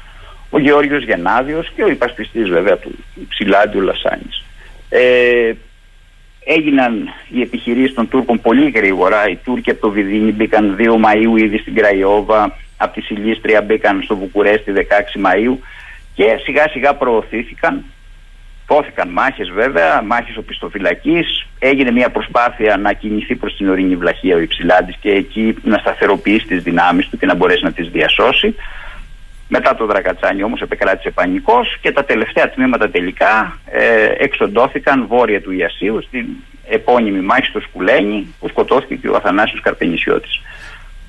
ο 0.50 0.58
Γεώργιος 0.58 1.04
Γενάδιος 1.04 1.72
και 1.76 1.82
ο 1.82 1.88
υπασπιστής 1.88 2.48
βέβαια 2.48 2.76
του 2.76 2.90
Ψηλάντιου 3.28 3.80
Λασάνης. 3.80 4.44
Ε, 4.88 5.52
έγιναν 6.44 7.08
οι 7.28 7.40
επιχειρήσεις 7.40 7.94
των 7.94 8.08
Τούρκων 8.08 8.40
πολύ 8.40 8.70
γρήγορα. 8.70 9.28
Οι 9.28 9.36
Τούρκοι 9.36 9.70
από 9.70 9.80
το 9.80 9.90
Βιδίνι 9.90 10.32
μπήκαν 10.32 10.76
2 10.78 10.82
Μαΐου 10.82 11.40
ήδη 11.40 11.58
στην 11.58 11.74
Κραϊόβα, 11.74 12.56
από 12.76 12.94
τη 12.94 13.00
Σιλίστρια 13.00 13.62
μπήκαν 13.62 14.02
στο 14.02 14.16
Βουκουρέστι 14.16 14.72
16 14.76 14.80
Μαΐου 15.26 15.56
και 16.14 16.24
σιγά 16.44 16.68
σιγά 16.68 16.94
προωθήθηκαν. 16.94 17.84
Δόθηκαν 18.66 19.08
μάχες 19.08 19.50
βέβαια, 19.50 20.02
μάχες 20.02 20.36
οπισθοφυλακής. 20.36 21.46
Έγινε 21.58 21.90
μια 21.90 22.10
προσπάθεια 22.10 22.76
να 22.76 22.92
κινηθεί 22.92 23.34
προς 23.34 23.56
την 23.56 23.68
ορεινή 23.68 23.96
βλαχία 23.96 24.36
ο 24.36 24.38
Υψηλάντης 24.38 24.96
και 25.00 25.10
εκεί 25.10 25.56
να 25.62 25.78
σταθεροποιήσει 25.78 26.46
τις 26.46 26.62
δυνάμεις 26.62 27.08
του 27.08 27.16
και 27.16 27.26
να 27.26 27.34
μπορέσει 27.34 27.64
να 27.64 27.72
τις 27.72 27.88
διασώσει. 27.88 28.54
Μετά 29.54 29.74
το 29.74 29.86
Δρακατσάνι 29.86 30.42
όμως 30.42 30.60
επεκράτησε 30.60 31.10
πανικός 31.10 31.78
και 31.80 31.92
τα 31.92 32.04
τελευταία 32.04 32.50
τμήματα 32.50 32.90
τελικά 32.90 33.58
ε, 33.70 34.12
εξοντώθηκαν 34.18 35.06
βόρεια 35.06 35.40
του 35.40 35.52
Ιασίου 35.52 36.02
στην 36.02 36.26
επώνυμη 36.68 37.20
μάχη 37.20 37.46
στο 37.46 37.60
Σκουλένι 37.60 38.34
που 38.40 38.48
σκοτώθηκε 38.48 38.94
και 38.94 39.08
ο 39.08 39.16
Αθανάσιος 39.16 39.60
Καρπενησιώτης. 39.60 40.40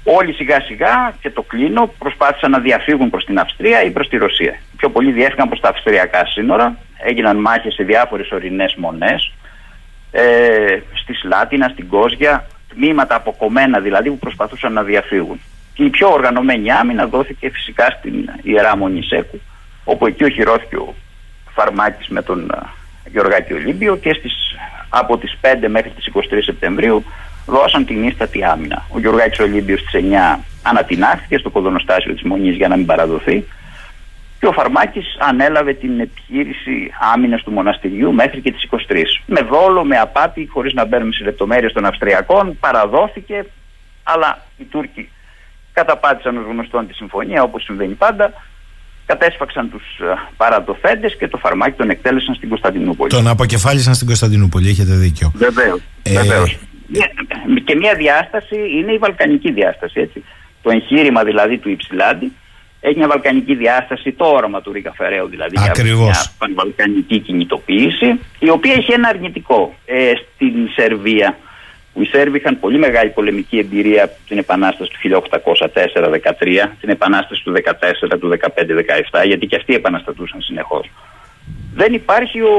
Όλοι 0.04 0.34
σιγά 0.34 0.62
σιγά 0.62 1.14
και 1.22 1.30
το 1.30 1.42
κλείνω 1.42 1.94
προσπάθησαν 1.98 2.52
να 2.52 2.60
διαφύγουν 2.60 3.10
προς 3.10 3.26
την 3.26 3.40
Αυστρία 3.40 3.84
ή 3.84 3.92
προς 3.92 4.08
τη 4.08 4.18
Ρωσία. 4.18 4.60
Πιο 4.78 4.90
πολλοί 4.90 5.12
διέφυγαν 5.12 5.48
προς 5.48 5.60
τα 5.60 5.70
αυστριακά 5.70 6.26
σύνορα, 6.26 6.78
έγιναν 7.04 7.38
μάχες 7.38 7.74
σε 7.74 7.84
διάφορες 7.84 8.32
ορεινές 8.32 8.76
μονές, 8.78 9.32
ε, 10.12 10.80
στη 10.94 11.14
Σλάτινα, 11.14 11.68
στην 11.68 11.88
Κόζια, 11.88 12.46
τμήματα 12.74 13.16
αποκομμένα 13.16 13.80
δηλαδή 13.80 14.10
που 14.10 14.18
προσπαθούσαν 14.18 14.74
να 14.74 14.84
διαφύγουν. 14.84 15.40
Και 15.74 15.84
η 15.84 15.90
πιο 15.90 16.10
οργανωμένη 16.12 16.72
άμυνα 16.72 17.08
δόθηκε 17.08 17.50
φυσικά 17.50 17.98
στην 18.00 18.30
Ιερά 18.42 18.78
Μονισέκου, 18.78 19.40
όπου 19.84 20.08
εκεί 20.08 20.24
οχυρώθηκε 20.24 20.76
ο 20.76 20.94
Φαρμάκης 21.50 22.08
με 22.08 22.22
τον 22.22 22.52
Γεωργάκη 23.12 23.54
Ολύμπιο 23.54 23.96
και 23.96 24.14
στις, 24.14 24.34
από 24.90 25.18
τις 25.18 25.38
5 25.42 25.68
μέχρι 25.68 25.90
τις 25.90 26.10
23 26.14 26.20
Σεπτεμβρίου 26.44 27.04
δώσαν 27.46 27.86
την 27.86 28.08
ίστατη 28.08 28.44
άμυνα. 28.44 28.86
Ο 28.90 29.00
Γεωργάκης 29.00 29.40
Ολύμπιος 29.40 29.80
στις 29.80 30.02
9 30.36 30.40
ανατινάχθηκε 30.62 31.38
στο 31.38 31.50
κοδονοστάσιο 31.50 32.14
της 32.14 32.24
Μονής 32.24 32.56
για 32.56 32.68
να 32.68 32.76
μην 32.78 32.86
παραδοθεί 32.86 33.44
και 34.44 34.50
ο 34.50 34.52
Φαρμάκης 34.52 35.18
ανέλαβε 35.20 35.74
την 35.74 36.00
επιχείρηση 36.00 36.92
άμυνας 37.14 37.44
του 37.44 37.52
μοναστηριού 37.52 38.14
μέχρι 38.14 38.42
και 38.42 38.52
τις 38.52 38.68
23. 38.72 39.04
Με 39.26 39.42
δόλο, 39.42 39.84
με 39.84 39.98
απάτη, 39.98 40.48
χωρίς 40.52 40.74
να 40.74 40.86
μπαίνουμε 40.86 41.14
σε 41.14 41.24
λεπτομέρειες 41.24 41.74
των 41.74 41.86
Αυστριακών, 41.86 42.58
παραδόθηκε, 42.60 43.46
αλλά 44.04 44.46
οι 44.58 44.64
Τούρκοι 44.64 45.10
καταπάτησαν 45.74 46.38
ως 46.38 46.46
γνωστόν 46.46 46.88
τη 46.88 46.94
συμφωνία 46.94 47.44
όπως 47.44 47.64
συμβαίνει 47.64 47.94
πάντα 47.94 48.34
κατέσφαξαν 49.06 49.70
τους 49.70 49.84
uh, 50.00 50.32
παραδοθέντες 50.38 51.18
και 51.18 51.28
το 51.28 51.38
φαρμάκι 51.38 51.78
τον 51.78 51.90
εκτέλεσαν 51.90 52.36
στην 52.36 52.50
Κωνσταντινούπολη. 52.50 53.10
Τον 53.10 53.28
αποκεφάλισαν 53.28 53.94
στην 53.94 54.08
Κωνσταντινούπολη, 54.08 54.70
έχετε 54.70 54.94
δίκιο. 54.94 55.32
Βεβαίως, 55.36 55.82
ε... 56.04 56.14
βεβαίως. 56.14 56.58
Και 57.66 57.76
μια 57.76 57.96
διάσταση 57.96 58.56
είναι 58.78 58.92
η 58.92 58.98
βαλκανική 58.98 59.52
διάσταση. 59.52 60.00
Έτσι. 60.00 60.24
Το 60.62 60.70
εγχείρημα 60.72 61.24
δηλαδή 61.24 61.58
του 61.58 61.70
Υψηλάντη 61.70 62.32
έχει 62.80 62.98
μια 62.98 63.08
βαλκανική 63.08 63.56
διάσταση, 63.56 64.12
το 64.12 64.26
όραμα 64.26 64.62
του 64.62 64.72
Ρίκα 64.72 64.94
Φεραίου 64.96 65.28
δηλαδή 65.28 65.56
Ακριβώς. 65.60 66.34
μια 66.40 66.54
βαλκανική 66.56 67.20
κινητοποίηση 67.20 68.20
η 68.40 68.50
οποία 68.50 68.74
έχει 68.74 68.92
ένα 68.92 69.08
αρνητικό 69.08 69.76
ε, 69.86 70.12
στην 70.36 70.54
Σερβία 70.76 71.38
που 71.94 72.02
οι 72.02 72.06
Σέρβοι 72.06 72.38
είχαν 72.38 72.60
πολύ 72.60 72.78
μεγάλη 72.78 73.10
πολεμική 73.10 73.58
εμπειρία 73.58 74.04
από 74.04 74.14
την 74.28 74.38
επανάσταση 74.38 74.92
του 74.92 75.24
1804-13, 75.30 76.70
την 76.80 76.90
επανάσταση 76.90 77.44
του 77.44 77.54
14, 77.54 78.20
του 78.20 78.38
15-17, 79.22 79.26
γιατί 79.26 79.48
και 79.48 79.56
αυτοί 79.56 79.74
επαναστατούσαν 79.74 80.42
συνεχώς. 80.42 80.90
Δεν 81.76 81.94
υπάρχει 81.94 82.42
ο 82.42 82.56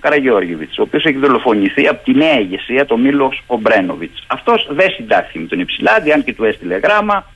Καραγιώργιβιτ, 0.00 0.78
ο 0.78 0.82
οποίος 0.82 1.04
έχει 1.04 1.18
δολοφονηθεί 1.18 1.86
από 1.86 2.04
τη 2.04 2.14
νέα 2.14 2.40
ηγεσία, 2.40 2.86
το 2.86 2.96
Μίλος 2.96 3.42
Ομπρένοβιτς. 3.46 4.24
Αυτός 4.26 4.68
δεν 4.70 4.90
συντάχθηκε 4.90 5.38
με 5.38 5.46
τον 5.46 5.60
Υψηλάδη, 5.60 6.12
αν 6.12 6.24
και 6.24 6.34
του 6.34 6.44
έστειλε 6.44 6.76
γράμμα 6.76 7.26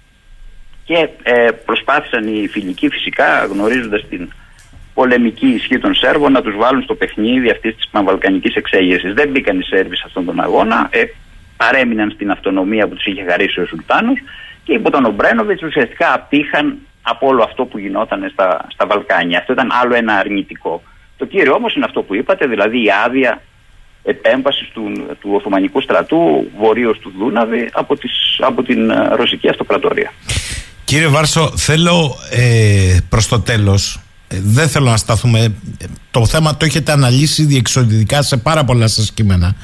και 0.84 1.08
ε, 1.22 1.50
προσπάθησαν 1.64 2.34
οι 2.34 2.48
φιλικοί 2.48 2.88
φυσικά, 2.88 3.44
γνωρίζοντας 3.44 4.08
την 4.08 4.32
πολεμική 4.98 5.46
ισχύ 5.46 5.78
των 5.78 5.94
Σέρβων 5.94 6.32
να 6.32 6.42
τους 6.42 6.56
βάλουν 6.56 6.82
στο 6.82 6.94
παιχνίδι 6.94 7.50
αυτής 7.50 7.74
της 7.76 7.88
πανβαλκανικής 7.90 8.54
εξέγερσης. 8.54 9.14
Δεν 9.14 9.28
μπήκαν 9.30 9.58
οι 9.60 9.62
Σέρβοι 9.62 9.96
σε 9.96 10.02
αυτόν 10.06 10.24
τον 10.24 10.40
αγώνα, 10.40 10.88
ε, 10.90 11.02
παρέμειναν 11.56 12.10
στην 12.10 12.30
αυτονομία 12.30 12.88
που 12.88 12.94
τους 12.94 13.04
είχε 13.04 13.24
χαρίσει 13.28 13.60
ο 13.60 13.66
Σουλτάνος 13.66 14.18
και 14.64 14.72
υπό 14.72 14.90
τον 14.90 15.04
Ομπρένοβιτς 15.04 15.62
ουσιαστικά 15.62 16.14
απήχαν 16.14 16.78
από 17.02 17.26
όλο 17.26 17.42
αυτό 17.42 17.64
που 17.64 17.78
γινόταν 17.78 18.28
στα, 18.32 18.66
στα 18.72 18.86
Βαλκάνια. 18.86 19.38
Αυτό 19.38 19.52
ήταν 19.52 19.68
άλλο 19.82 19.94
ένα 19.94 20.14
αρνητικό. 20.14 20.82
Το 21.16 21.24
κύριο 21.26 21.52
όμως 21.52 21.74
είναι 21.74 21.84
αυτό 21.84 22.02
που 22.02 22.14
είπατε, 22.14 22.46
δηλαδή 22.46 22.84
η 22.84 22.88
άδεια 23.06 23.42
επέμβασης 24.02 24.68
του, 24.74 24.82
του 25.20 25.30
Οθωμανικού 25.32 25.80
στρατού 25.80 26.50
βορείως 26.58 26.98
του 26.98 27.12
Δούναβη 27.18 27.68
από, 27.72 27.96
τις, 27.96 28.12
από 28.38 28.62
την 28.62 28.90
ε, 28.90 29.08
Ρωσική 29.14 29.48
Αυτοκρατορία. 29.48 30.12
Κύριε 30.84 31.06
Βάρσο, 31.06 31.52
θέλω 31.56 32.16
ε, 32.30 32.96
προς 33.08 33.28
το 33.28 33.40
τέλος 33.40 33.94
ε, 33.94 34.07
δεν 34.28 34.68
θέλω 34.68 34.90
να 34.90 34.96
σταθούμε. 34.96 35.54
Το 36.10 36.26
θέμα 36.26 36.56
το 36.56 36.64
έχετε 36.64 36.92
αναλύσει 36.92 37.44
διεξοδικά 37.44 38.22
σε 38.22 38.36
πάρα 38.36 38.64
πολλά 38.64 38.88
σας 38.88 39.10
κείμενα. 39.12 39.54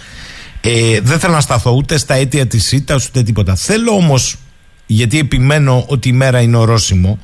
Ε, 0.61 1.01
δεν 1.01 1.19
θέλω 1.19 1.33
να 1.33 1.41
σταθώ 1.41 1.71
ούτε 1.71 1.99
στα 1.99 2.15
αίτια 2.15 2.47
της 2.47 2.65
ΣΥΤΑ 2.67 2.95
ούτε 3.09 3.23
τίποτα. 3.23 3.55
Θέλω 3.55 3.93
όμως, 3.93 4.37
γιατί 4.87 5.19
επιμένω 5.19 5.85
ότι 5.89 6.09
η 6.09 6.13
μέρα 6.13 6.41
είναι 6.41 6.57
ορόσημο, 6.57 7.19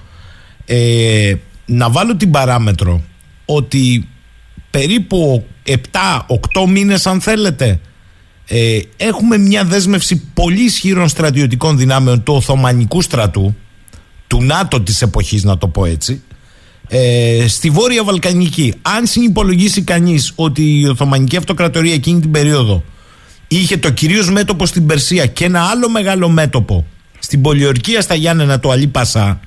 ε, 0.65 1.35
να 1.67 1.91
βάλω 1.91 2.17
την 2.17 2.31
παράμετρο 2.31 3.03
ότι 3.45 4.09
περίπου 4.71 5.47
7-8 5.67 6.67
μήνες 6.69 7.07
αν 7.07 7.21
θέλετε 7.21 7.81
ε, 8.47 8.79
έχουμε 8.97 9.39
μια 9.39 9.65
δέσμευση 9.65 10.23
πολύ 10.35 10.65
ισχυρών 10.65 11.09
στρατιωτικών 11.09 11.79
δυνάμεων 11.79 12.23
του 12.23 12.35
Οθωμανικού 12.35 13.03
στρατού 13.03 13.57
του 14.27 14.43
ΝΑΤΟ 14.43 14.81
της 14.81 15.03
εποχής 15.03 15.45
να 15.45 15.59
το 15.59 15.69
πω 15.69 15.85
έτσι 15.85 16.23
ε, 16.93 17.45
στη 17.49 17.71
Βόρεια 17.71 18.05
Βαλκανική, 18.05 18.75
αν 18.83 19.07
συνυπολογίσει 19.07 19.83
κανείς 19.83 20.33
ότι 20.37 20.81
η 20.81 20.89
Οθωμανική 20.89 21.37
Αυτοκρατορία 21.37 21.95
εκείνη 21.95 22.21
την 22.21 22.31
περίοδο 22.31 22.85
είχε 23.49 23.77
το 23.77 23.91
κυρίως 23.91 24.31
μέτωπο 24.31 24.67
στην 24.67 24.87
Περσία 24.87 25.27
και 25.27 25.45
ένα 25.45 25.69
άλλο 25.71 25.89
μεγάλο 25.89 26.29
μέτωπο 26.29 26.87
στην 27.19 27.43
πολιορκία 27.43 28.01
στα 28.01 28.15
Γιάννενα 28.15 28.61
του 28.61 28.71
Αλή 28.71 28.87
Πασά, 28.87 29.41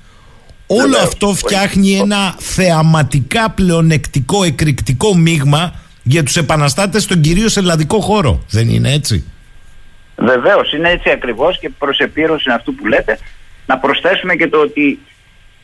όλο 0.68 0.98
αυτό 0.98 1.34
φτιάχνει 1.34 1.92
ένα 1.92 2.36
θεαματικά 2.40 3.50
πλεονεκτικό, 3.50 4.44
εκρηκτικό 4.44 5.16
μείγμα 5.16 5.74
για 6.04 6.24
τους 6.24 6.38
επαναστάτες 6.38 7.04
στον 7.04 7.22
κυρίως 7.22 7.58
ελλαδικό 7.58 8.00
χώρο. 8.00 8.44
Δεν 8.50 8.70
είναι 8.70 8.94
έτσι; 8.94 9.24
Βεβαίως, 10.16 10.74
είναι 10.74 10.90
έτσι 10.90 11.10
ακριβώς 11.10 11.60
και 11.60 11.70
προς 11.70 11.98
επίρρωση 11.98 12.50
αυτού 12.50 12.76
που 12.76 12.88
λέτε 12.88 13.20
να 13.66 13.78
προσθέσουμε 13.78 14.36
και 14.36 14.48
το 14.48 14.58
ότι 14.58 15.00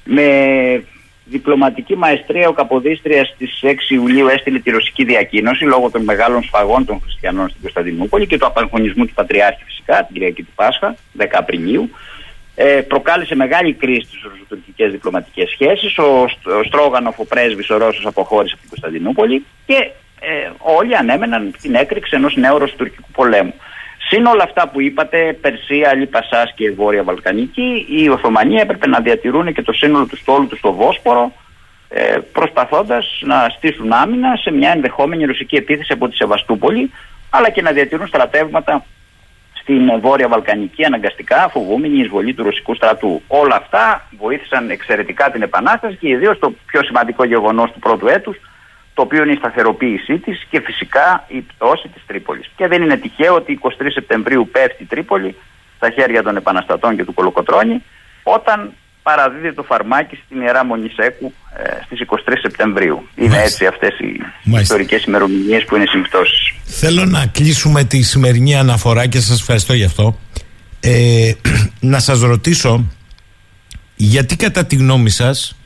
με 0.04 0.24
διπλωματική 1.30 1.96
μαεστρία 1.96 2.48
ο 2.48 2.54
Καποδίστριας 2.54 3.28
στις 3.28 3.60
6 3.64 3.68
Ιουλίου 3.90 4.28
έστειλε 4.28 4.60
τη 4.60 4.70
ρωσική 4.70 5.04
διακοίνωση 5.04 5.64
λόγω 5.64 5.90
των 5.90 6.04
μεγάλων 6.04 6.44
σφαγών 6.44 6.86
των 6.86 7.02
χριστιανών 7.02 7.50
στην 7.50 7.62
Κωνσταντινούπολη 7.62 8.28
και 8.28 8.38
του 8.38 8.46
απαγχωνισμού 8.46 9.06
του 9.06 9.14
Πατριάρχη 9.14 9.64
φυσικά 9.66 9.96
την 9.98 10.14
Κυριακή 10.14 10.44
του 10.44 10.52
Πάσχα, 10.56 10.96
10 11.18 11.26
Απριλίου. 11.32 11.90
Ε, 12.56 12.82
προκάλεσε 12.82 13.36
μεγάλη 13.36 13.74
κρίση 13.74 14.08
στις 14.08 14.22
ρωσοτουρκικές 14.24 14.92
διπλωματικές 14.92 15.50
σχέσεις. 15.50 15.98
Ο, 15.98 16.22
ο 16.60 16.64
Στρόγανοφ, 16.64 17.20
ο 17.20 17.26
πρέσβης, 17.26 17.70
ο 17.70 17.78
Ρώσος, 17.78 18.06
αποχώρησε 18.06 18.54
από 18.54 18.62
την 18.62 18.70
Κωνσταντινούπολη 18.70 19.46
και 19.66 19.92
ε, 20.20 20.50
όλοι 20.58 20.96
ανέμεναν 20.96 21.54
την 21.62 21.76
έκρηξη 21.76 22.16
ενός 22.16 22.36
νέου 22.36 22.58
ρωσοτουρκικού 22.58 23.10
πολέμου. 23.12 23.54
Συν 24.10 24.26
όλα 24.26 24.44
αυτά 24.44 24.68
που 24.68 24.82
είπατε, 24.82 25.34
Περσία, 25.42 25.96
Λιπασά 25.96 26.52
και 26.56 26.72
Βόρεια 26.72 27.04
Βαλκανική, 27.04 27.86
οι 27.90 28.10
Οθωμανοί 28.10 28.56
έπρεπε 28.56 28.88
να 28.88 29.00
διατηρούν 29.00 29.54
και 29.54 29.62
το 29.62 29.74
σύνολο 29.74 30.06
του 30.06 30.18
στόλου 30.18 30.48
τους 30.48 30.58
στο 30.60 30.74
Βόσπορο, 30.74 31.32
ε, 31.90 32.18
προσπαθώντας 32.32 33.22
να 33.22 33.50
στήσουν 33.50 33.92
άμυνα 33.92 34.36
σε 34.36 34.52
μια 34.52 34.72
ενδεχόμενη 34.72 35.26
ρωσική 35.26 35.56
επίθεση 35.56 35.94
από 35.94 36.08
τη 36.08 36.16
Σεβαστούπολη, 36.16 36.92
αλλά 37.30 37.50
και 37.50 37.62
να 37.62 37.72
διατηρούν 37.72 38.08
στρατεύματα 38.08 38.86
στην 39.62 40.00
Βόρεια 40.00 40.28
Βαλκανική 40.28 40.86
αναγκαστικά, 40.86 41.50
φοβούμενη 41.50 41.98
η 41.98 42.02
εισβολή 42.02 42.34
του 42.34 42.44
ρωσικού 42.44 42.76
στρατού. 42.76 43.22
Όλα 43.28 43.56
αυτά 43.56 44.08
βοήθησαν 44.20 44.70
εξαιρετικά 44.70 45.32
την 45.32 45.42
Επανάσταση 45.42 45.96
και 45.96 46.08
ιδίως 46.08 46.40
το 46.40 46.54
πιο 46.66 46.84
σημαντικό 46.84 47.24
γεγονός 47.24 47.72
του 47.72 47.80
πρώτου 47.80 48.08
έτους, 48.08 48.38
το 49.00 49.06
οποίο 49.06 49.24
είναι 49.24 49.32
η 49.32 49.42
σταθεροποίησή 49.44 50.18
της 50.18 50.48
και 50.50 50.60
φυσικά 50.66 51.26
η 51.28 51.40
πτώση 51.42 51.88
της 51.88 52.04
Τρίπολης. 52.08 52.52
Και 52.56 52.68
δεν 52.68 52.82
είναι 52.82 52.98
τυχαίο 52.98 53.36
ότι 53.36 53.60
23 53.62 53.68
Σεπτεμβρίου 53.94 54.50
πέφτει 54.52 54.84
η 54.84 54.86
Τρίπολη 54.86 55.36
στα 55.76 55.90
χέρια 55.90 56.24
των 56.24 56.36
επαναστατών 56.36 56.96
και 56.96 57.04
του 57.06 57.14
Κολοκοτρώνη, 57.14 57.84
όταν 58.24 58.74
παραδίδει 59.04 59.54
το 59.54 59.64
φαρμάκι 59.64 60.20
στην 60.26 60.42
Ιερά 60.42 60.66
Μονισέκου 60.66 61.34
ε, 61.58 61.84
στις 61.86 62.00
23 62.08 62.16
Σεπτεμβρίου. 62.42 63.08
Είναι 63.16 63.42
έτσι 63.42 63.66
αυτές 63.66 64.00
οι 64.00 64.22
Μάλιστα. 64.44 64.60
ιστορικές 64.62 65.04
ημερομηνίες 65.04 65.66
που 65.66 65.76
είναι 65.76 65.86
συμπτώσεις. 65.88 66.54
Θέλω 66.64 67.06
να 67.06 67.26
κλείσουμε 67.26 67.84
τη 67.84 68.02
σημερινή 68.02 68.56
αναφορά 68.56 69.08
και 69.08 69.20
σας 69.20 69.40
ευχαριστώ 69.40 69.74
γι' 69.74 69.84
αυτό. 69.84 70.20
Ε, 70.80 71.32
να 71.94 72.00
σας 72.00 72.22
ρωτήσω 72.22 72.86
γιατί 73.96 74.36
κατά 74.36 74.66
τη 74.66 74.76
γνώμη 74.76 75.10
σας 75.10 75.59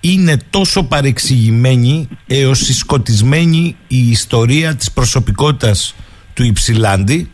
είναι 0.00 0.36
τόσο 0.50 0.82
παρεξηγημένη 0.82 2.08
έως 2.26 2.58
συσκοτισμένη 2.58 3.76
η 3.88 4.10
ιστορία 4.10 4.74
της 4.74 4.92
προσωπικότητας 4.92 5.94
του 6.34 6.44
Υψηλάντη 6.44 7.30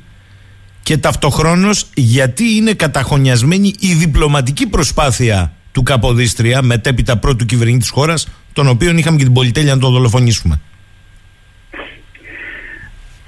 και 0.83 0.99
ταυτοχρόνως 0.99 1.91
γιατί 1.95 2.45
είναι 2.55 2.73
καταχωνιασμένη 2.73 3.75
η 3.81 3.93
διπλωματική 3.93 4.67
προσπάθεια 4.69 5.53
του 5.73 5.83
Καποδίστρια 5.83 6.62
μετέπειτα 6.62 7.19
πρώτου 7.19 7.45
κυβερνήτη 7.45 7.79
της 7.79 7.91
χώρας 7.91 8.29
τον 8.53 8.69
οποίο 8.69 8.91
είχαμε 8.91 9.17
και 9.17 9.25
την 9.25 9.33
πολυτέλεια 9.33 9.75
να 9.75 9.81
τον 9.81 9.93
δολοφονήσουμε. 9.93 10.61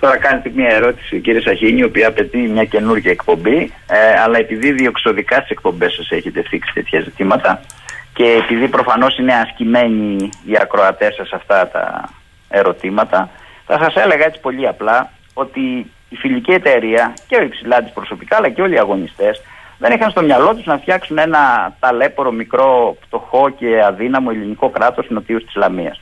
Τώρα 0.01 0.17
κάνετε 0.17 0.53
μια 0.55 0.69
ερώτηση 0.69 1.21
κύριε 1.21 1.41
Σαχίνη 1.41 1.79
η 1.79 1.85
οποία 1.85 2.09
απαιτεί 2.09 2.39
μια 2.39 2.65
καινούργια 2.65 3.11
εκπομπή 3.11 3.73
ε, 3.87 4.21
αλλά 4.25 4.39
επειδή 4.39 4.73
διοξοδικά 4.73 5.37
στις 5.37 5.51
εκπομπές 5.51 5.93
σας 5.93 6.11
έχετε 6.11 6.43
θίξει 6.49 6.73
τέτοια 6.75 7.01
ζητήματα 7.01 7.61
και 8.19 8.43
επειδή 8.43 8.69
προφανώς 8.69 9.19
είναι 9.19 9.35
ασκημένοι 9.35 10.31
οι 10.45 10.57
ακροατές 10.61 11.15
σας 11.15 11.33
αυτά 11.33 11.69
τα 11.69 12.09
ερωτήματα 12.49 13.31
θα 13.67 13.79
σας 13.79 13.95
έλεγα 13.95 14.25
έτσι 14.25 14.41
πολύ 14.41 14.69
απλά 14.69 15.11
ότι 15.35 15.61
η 16.09 16.17
φιλική 16.17 16.51
εταιρεία 16.51 17.15
και 17.29 17.37
ο 17.37 17.43
Υψηλάντης 17.43 17.93
προσωπικά 17.93 18.37
αλλά 18.37 18.49
και 18.49 18.63
όλοι 18.63 18.75
οι 18.75 18.79
αγωνιστές 18.79 19.43
δεν 19.79 19.93
είχαν 19.93 20.11
στο 20.11 20.23
μυαλό 20.23 20.55
τους 20.55 20.65
να 20.67 20.79
φτιάξουν 20.79 21.19
ένα 21.19 21.75
ταλέπορο 21.81 22.31
μικρό 22.31 22.97
φτωχό 23.05 23.49
και 23.49 23.83
αδύναμο 23.85 24.31
ελληνικό 24.33 24.69
κράτος 24.69 25.07
νοτίους 25.09 25.45
της 25.45 25.55
Λαμίας. 25.55 26.01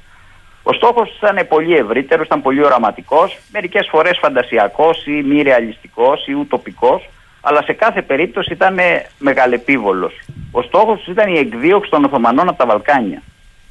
Ο 0.63 0.73
στόχος 0.73 1.17
ήταν 1.17 1.47
πολύ 1.49 1.77
ευρύτερος, 1.77 2.27
ήταν 2.27 2.43
πολύ 2.43 2.65
οραματικός, 2.65 3.39
μερικές 3.53 3.89
φορές 3.91 4.19
φαντασιακός 4.23 5.07
ή 5.07 5.23
μη 5.23 5.43
ρεαλιστικός 5.43 6.27
ή 6.27 6.33
ουτοπικός, 6.33 7.09
αλλά 7.49 7.63
σε 7.63 7.73
κάθε 7.73 8.03
περίπτωση 8.03 8.53
ήταν 8.53 8.79
μεγαλεπίβολος. 9.19 10.21
Ο 10.51 10.63
στόχος 10.63 11.07
ήταν 11.07 11.35
η 11.35 11.39
εκδίωξη 11.39 11.91
των 11.91 12.05
Οθωμανών 12.05 12.49
από 12.49 12.59
τα 12.59 12.67
Βαλκάνια. 12.67 13.23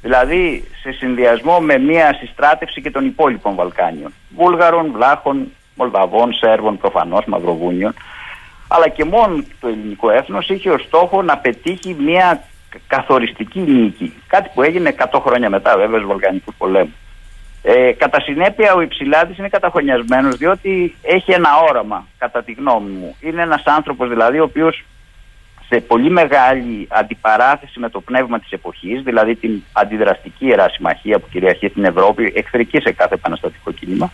Δηλαδή 0.02 0.68
σε 0.82 0.92
συνδυασμό 0.92 1.60
με 1.60 1.78
μια 1.78 2.14
συστράτευση 2.20 2.80
και 2.80 2.90
των 2.90 3.06
υπόλοιπων 3.06 3.54
Βαλκάνιων. 3.54 4.12
Βούλγαρων, 4.36 4.90
Βλάχων, 4.92 5.52
Μολδαβών, 5.74 6.32
Σέρβων 6.32 6.78
προφανώς, 6.78 7.24
Μαυροβούνιων. 7.24 7.94
Αλλά 8.68 8.88
και 8.88 9.04
μόνο 9.04 9.44
το 9.60 9.68
ελληνικό 9.68 10.10
έθνος 10.10 10.48
είχε 10.48 10.70
ως 10.70 10.82
στόχο 10.82 11.22
να 11.22 11.38
πετύχει 11.38 11.96
μια 11.98 12.42
καθοριστική 12.86 13.60
νίκη. 13.60 14.12
Κάτι 14.26 14.50
που 14.54 14.62
έγινε 14.62 14.94
100 15.10 15.20
χρόνια 15.20 15.50
μετά 15.50 15.76
βέβαια 15.76 15.98
στους 15.98 16.10
Βαλκανικούς 16.10 16.54
πολέμους. 16.58 16.94
Ε, 17.68 17.92
κατά 17.92 18.20
συνέπεια 18.20 18.74
ο 18.74 18.80
Υψηλάτης 18.80 19.38
είναι 19.38 19.48
καταχωνιασμένος 19.48 20.36
διότι 20.36 20.96
έχει 21.02 21.32
ένα 21.32 21.48
όραμα 21.68 22.06
κατά 22.18 22.42
τη 22.42 22.52
γνώμη 22.52 22.90
μου. 22.90 23.16
Είναι 23.20 23.42
ένας 23.42 23.62
άνθρωπος 23.64 24.08
δηλαδή 24.08 24.38
ο 24.38 24.42
οποίος 24.42 24.84
σε 25.68 25.80
πολύ 25.80 26.10
μεγάλη 26.10 26.86
αντιπαράθεση 26.90 27.80
με 27.80 27.88
το 27.90 28.00
πνεύμα 28.00 28.38
της 28.38 28.50
εποχής, 28.50 29.02
δηλαδή 29.02 29.34
την 29.34 29.62
αντιδραστική 29.72 30.46
ιερά 30.46 30.68
συμμαχία 30.68 31.18
που 31.18 31.28
κυριαρχεί 31.30 31.68
στην 31.68 31.84
Ευρώπη, 31.84 32.32
εχθρική 32.36 32.80
σε 32.80 32.92
κάθε 32.92 33.14
επαναστατικό 33.14 33.72
κίνημα, 33.72 34.12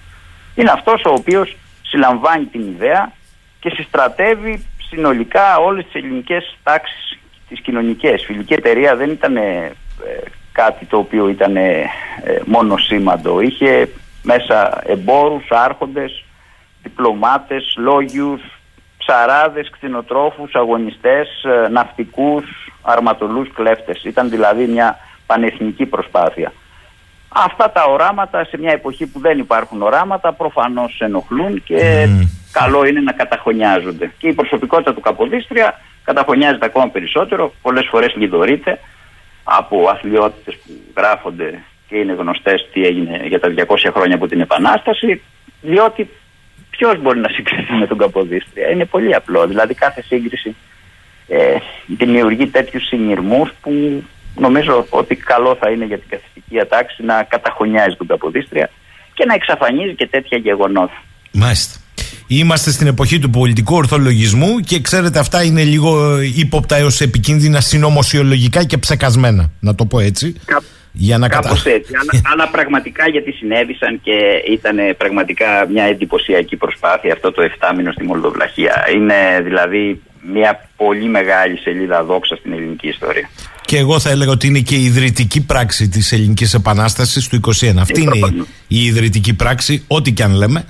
είναι 0.55 0.71
αυτός 0.71 1.03
ο 1.05 1.13
οποίος 1.13 1.57
συλλαμβάνει 1.83 2.45
την 2.45 2.61
ιδέα 2.61 3.13
και 3.61 3.71
συστρατεύει 3.75 4.67
συνολικά 4.89 5.57
όλες 5.57 5.85
τις 5.85 5.95
ελληνικές 5.95 6.57
τάξεις 6.63 7.19
τις 7.49 7.61
κοινωνικές. 7.61 8.25
Φιλική 8.25 8.53
εταιρεία 8.53 8.97
δεν 8.97 9.11
ήταν 9.11 9.37
ε, 9.37 9.73
κάτι 10.53 10.87
το 10.87 10.97
οποίο 10.97 11.29
ήταν 11.29 11.57
ε, 11.57 11.91
μόνο 12.45 12.77
σήμαντο. 12.77 13.41
Είχε 13.41 13.89
μέσα 14.23 14.83
εμπόρους, 14.87 15.51
άρχοντες, 15.51 16.25
διπλωμάτες, 16.83 17.75
λόγιους, 17.77 18.41
ψαράδες, 18.99 19.71
κτηνοτρόφους, 19.71 20.55
αγωνιστές, 20.55 21.29
ε, 21.45 21.69
ναυτικούς, 21.69 22.45
αρματολούς, 22.83 23.53
κλέφτες. 23.53 24.05
Ήταν 24.05 24.31
δηλαδή 24.31 24.67
μια 24.67 24.99
πανεθνική 25.27 25.87
προσπάθεια. 25.87 26.53
Αυτά 27.29 27.71
τα 27.71 27.85
οράματα 27.85 28.45
σε 28.45 28.59
μια 28.59 28.73
εποχή 28.73 29.07
που 29.07 29.21
δεν 29.21 29.39
υπάρχουν 29.39 29.83
οράματα 29.83 30.33
προφανώς 30.33 31.01
ενοχλούν 31.01 31.63
και 31.63 32.09
καλό 32.53 32.85
είναι 32.85 33.01
να 33.01 33.13
καταχωνιάζονται. 33.13 34.13
Και 34.19 34.29
η 34.29 34.33
προσωπικότητα 34.33 34.95
του 34.95 35.01
Καποδίστρια 35.01 35.81
καταφωνιάζεται 36.05 36.67
ακόμα 36.67 36.89
περισσότερο, 36.89 37.53
πολλές 37.63 37.87
φορές 37.91 38.15
λιδωρείται 38.17 38.79
από 39.45 39.89
αθλειότητες 39.89 40.55
που 40.55 40.71
γράφονται 40.97 41.63
και 41.89 41.97
είναι 41.97 42.13
γνωστές 42.13 42.69
τι 42.73 42.85
έγινε 42.85 43.21
για 43.27 43.41
τα 43.41 43.55
200 43.57 43.91
χρόνια 43.93 44.15
από 44.15 44.27
την 44.27 44.41
Επανάσταση, 44.41 45.23
διότι 45.61 46.09
ποιος 46.71 47.01
μπορεί 47.01 47.19
να 47.19 47.29
συγκριθεί 47.29 47.73
με 47.73 47.87
τον 47.87 47.99
Καποδίστρια. 47.99 48.71
Είναι 48.71 48.85
πολύ 48.85 49.15
απλό. 49.15 49.47
Δηλαδή 49.47 49.75
κάθε 49.75 50.03
σύγκριση 50.03 50.57
ε, 51.29 51.57
δημιουργεί 51.87 52.47
τέτοιους 52.47 52.87
συνειρμούς 52.87 53.51
που 53.61 54.03
νομίζω 54.37 54.87
ότι 54.91 55.17
καλό 55.17 55.57
θα 55.61 55.71
είναι 55.71 55.85
για 55.85 55.99
την 55.99 56.09
καθιστική 56.09 56.61
ατάξη 56.61 57.03
να 57.03 57.23
καταχωνιάζει 57.23 57.97
τον 57.97 58.07
Καποδίστρια 58.07 58.71
και 59.15 59.25
να 59.25 59.35
εξαφανίζει 59.35 59.95
και 59.95 60.07
τέτοια 60.07 60.39
γεγονότα. 60.39 61.03
Μάλιστα. 61.33 61.82
Είμαστε 62.39 62.71
στην 62.71 62.87
εποχή 62.87 63.19
του 63.19 63.31
πολιτικού 63.31 63.75
ορθολογισμού 63.75 64.61
και 64.61 64.81
ξέρετε 64.81 65.19
αυτά 65.19 65.43
είναι 65.43 65.63
λίγο 65.63 66.21
ύποπτα 66.21 66.77
έως 66.77 67.01
επικίνδυνα 67.01 67.61
συνωμοσιολογικά 67.61 68.65
και 68.65 68.79
ψεκασμένα. 68.79 69.51
Να 69.61 69.75
το 69.75 69.87
πω 69.87 70.01
έτσι. 70.01 70.35
Κα... 70.45 70.63
Για 70.93 71.19
να 71.19 71.29
Κάπως 71.29 71.65
έτσι. 71.65 71.93
αλλά, 72.01 72.23
αλλά 72.33 72.49
πραγματικά 72.49 73.09
γιατί 73.09 73.33
συνέβησαν 73.33 74.01
και 74.03 74.13
ήταν 74.53 74.77
πραγματικά 74.97 75.47
μια 75.73 75.85
εντυπωσιακή 75.85 76.57
προσπάθεια 76.57 77.13
αυτό 77.13 77.33
το 77.33 77.43
7 77.59 77.77
μήνο 77.77 77.93
στη 77.93 78.05
Μολδοβλαχία. 78.05 78.87
Είναι 78.95 79.41
δηλαδή 79.45 80.01
μια 80.33 80.69
πολύ 80.77 81.09
μεγάλη 81.09 81.59
σελίδα 81.59 82.05
δόξα 82.05 82.37
στην 82.37 82.53
ελληνική 82.53 82.89
ιστορία. 82.89 83.29
Και 83.65 83.79
εγώ 83.79 84.01
θα 84.01 84.11
έλεγα 84.11 84.31
ότι 84.31 84.47
είναι 84.47 84.61
και 84.61 84.75
η 84.75 84.85
ιδρυτική 84.85 85.47
πράξη 85.47 85.89
της 85.89 86.13
ελληνικής 86.13 86.55
επανάστασης 86.55 87.29
του 87.29 87.41
21. 87.61 87.75
Αυτή 87.79 88.01
είναι 88.01 88.17
η, 88.17 88.47
η 88.69 88.85
ιδρυτική 88.85 89.35
πράξη, 89.35 89.85
ό,τι 89.87 90.13
και 90.13 90.23
αν 90.23 90.35
λέμε. 90.35 90.65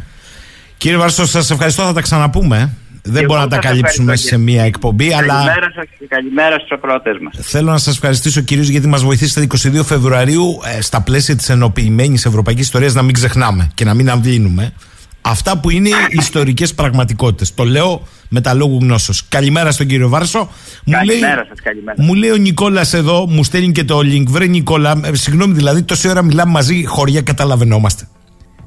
Κύριε 0.82 0.96
Βαρσός, 0.96 1.30
σας 1.30 1.50
ευχαριστώ. 1.50 1.82
Θα 1.82 1.92
τα 1.92 2.00
ξαναπούμε. 2.00 2.76
Δεν 3.02 3.24
μπορούμε 3.24 3.44
να 3.44 3.50
τα 3.50 3.58
καλύψουμε 3.58 4.16
σε 4.16 4.38
μία 4.38 4.62
εκπομπή. 4.62 5.08
Καλημέρα 5.08 5.42
αλλά... 5.42 5.72
σας 5.74 5.84
και 5.98 6.06
καλημέρα 6.08 6.58
στους 6.58 6.70
ακροατές 6.70 7.16
μας. 7.20 7.36
Θέλω 7.40 7.70
να 7.70 7.78
σας 7.78 7.94
ευχαριστήσω 7.94 8.40
κυρίως 8.40 8.68
γιατί 8.68 8.86
μας 8.86 9.02
βοηθήσατε 9.02 9.46
22 9.80 9.84
Φεβρουαρίου 9.84 10.60
ε, 10.76 10.80
στα 10.80 11.02
πλαίσια 11.02 11.36
της 11.36 11.48
ενοποιημένης 11.48 12.24
ευρωπαϊκής 12.26 12.64
ιστορίας 12.64 12.94
να 12.94 13.02
μην 13.02 13.14
ξεχνάμε 13.14 13.70
και 13.74 13.84
να 13.84 13.94
μην 13.94 14.10
αμβλύνουμε 14.10 14.72
αυτά 15.20 15.58
που 15.58 15.70
είναι 15.70 15.88
οι 15.88 16.16
ιστορικές 16.18 16.74
πραγματικότητες. 16.74 17.54
Το 17.54 17.64
λέω 17.64 18.06
με 18.28 18.40
τα 18.40 18.54
λόγου 18.54 18.78
γνώσεως. 18.80 19.28
Καλημέρα 19.28 19.70
στον 19.70 19.86
κύριο 19.86 20.08
Βάρσο. 20.08 20.50
Καλημέρα 20.90 21.44
σας, 21.48 21.60
καλημέρα. 21.62 22.02
Μου 22.02 22.14
λέει 22.14 22.30
ο 22.30 22.36
Νικόλας 22.36 22.94
εδώ, 22.94 23.26
μου 23.28 23.44
στέλνει 23.44 23.72
και 23.72 23.84
το 23.84 23.98
link. 23.98 24.24
Βρε 24.26 24.46
Νικόλα, 24.46 25.00
ε, 25.04 25.14
συγγνώμη 25.14 25.54
δηλαδή, 25.54 25.82
τόση 25.82 26.08
ώρα 26.08 26.22
μιλάμε 26.22 26.50
μαζί, 26.50 26.84
χωριά 26.84 27.22
καταλαβαίνόμαστε. 27.22 28.08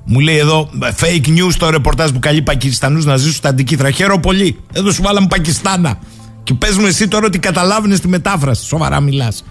Μου 0.05 0.19
λέει 0.19 0.37
εδώ 0.37 0.69
fake 0.99 1.27
news 1.27 1.53
το 1.57 1.69
ρεπορτάζ 1.69 2.09
που 2.11 2.19
καλεί 2.19 2.41
Πακιστανούς 2.41 3.05
να 3.05 3.17
ζήσουν 3.17 3.33
στα 3.33 3.49
αντικήθρα. 3.49 3.91
Χαίρομαι 3.91 4.21
πολύ. 4.21 4.59
Εδώ 4.73 4.91
σου 4.91 5.01
βάλαμε 5.01 5.27
Πακιστάνα. 5.27 5.99
Και 6.43 6.53
πες 6.53 6.77
μου 6.77 6.85
εσύ 6.85 7.07
τώρα 7.07 7.25
ότι 7.25 7.39
καταλάβαινες 7.39 7.99
τη 7.99 8.07
μετάφραση. 8.07 8.65
Σοβαρά 8.65 8.99
μιλάς. 8.99 9.43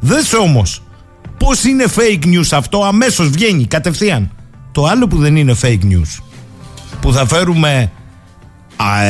Δες 0.00 0.32
όμως. 0.32 0.82
Πώς 1.38 1.64
είναι 1.64 1.84
fake 1.96 2.24
news 2.24 2.48
αυτό, 2.50 2.84
αμέσως 2.84 3.28
βγαίνει 3.28 3.64
κατευθείαν. 3.64 4.30
Το 4.72 4.84
άλλο 4.84 5.06
που 5.06 5.16
δεν 5.16 5.36
είναι 5.36 5.56
fake 5.62 5.82
news. 5.82 6.22
Που 7.00 7.12
θα 7.12 7.26
φέρουμε 7.26 7.90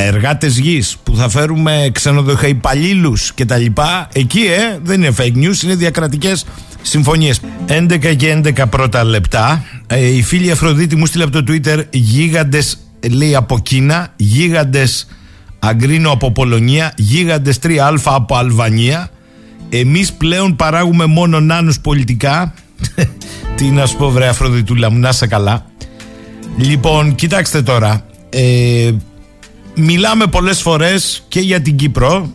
εργάτες 0.07 0.59
γης, 0.59 0.97
που 1.03 1.17
θα 1.17 1.29
φέρουμε 1.29 1.91
ξενοδοχεία 1.93 2.49
υπαλλήλους 2.49 3.35
κτλ. 3.35 3.65
Εκεί, 4.13 4.41
ε, 4.41 4.79
δεν 4.83 5.03
είναι 5.03 5.15
fake 5.19 5.37
news, 5.37 5.63
είναι 5.63 5.75
διακρατικές 5.75 6.45
συμφωνίες. 6.83 7.41
11 7.67 8.17
και 8.17 8.41
11 8.45 8.69
πρώτα 8.71 9.05
λεπτά. 9.05 9.65
Ε, 9.87 10.07
η 10.07 10.23
φίλη 10.23 10.51
Αφροδίτη 10.51 10.97
μου 10.97 11.07
στείλε 11.07 11.25
από 11.25 11.43
το 11.43 11.53
Twitter 11.53 11.85
γίγαντες, 11.91 12.79
λέει 13.11 13.35
από 13.35 13.59
Κίνα, 13.59 14.13
γίγαντες 14.17 15.07
Αγκρίνο 15.59 16.11
από 16.11 16.33
Πολωνία, 16.33 16.93
γίγαντες 16.97 17.59
3Α 17.63 17.97
από 18.05 18.37
Αλβανία. 18.37 19.11
Εμείς 19.69 20.13
πλέον 20.13 20.57
παράγουμε 20.57 21.07
μόνο 21.07 21.41
νάνους 21.41 21.81
πολιτικά. 21.81 22.55
Τι 23.57 23.65
να 23.65 23.87
σου 23.87 23.97
πω, 23.97 24.11
βρε 24.11 24.29
Αφροδιτούλα 24.29 24.91
μου, 24.91 24.99
να 24.99 25.09
είσαι 25.09 25.27
καλά. 25.27 25.67
Λοιπόν, 26.57 27.15
κοιτάξτε 27.15 27.63
τώρα. 27.63 28.05
Ε, 28.29 28.93
μιλάμε 29.75 30.27
πολλές 30.27 30.61
φορές 30.61 31.25
και 31.29 31.41
για 31.41 31.61
την 31.61 31.77
Κύπρο, 31.77 32.31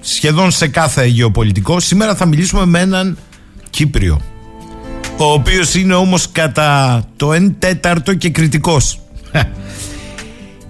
σχεδόν 0.00 0.50
σε 0.50 0.68
κάθε 0.68 1.06
γεωπολιτικό. 1.06 1.80
Σήμερα 1.80 2.14
θα 2.14 2.26
μιλήσουμε 2.26 2.66
με 2.66 2.80
έναν 2.80 3.18
Κύπριο 3.76 4.20
ο 5.16 5.32
οποίος 5.32 5.74
είναι 5.74 5.94
όμως 5.94 6.28
κατά 6.32 7.02
το 7.16 7.32
1 7.32 7.50
τέταρτο 7.58 8.14
και 8.14 8.30
κριτικός. 8.30 9.00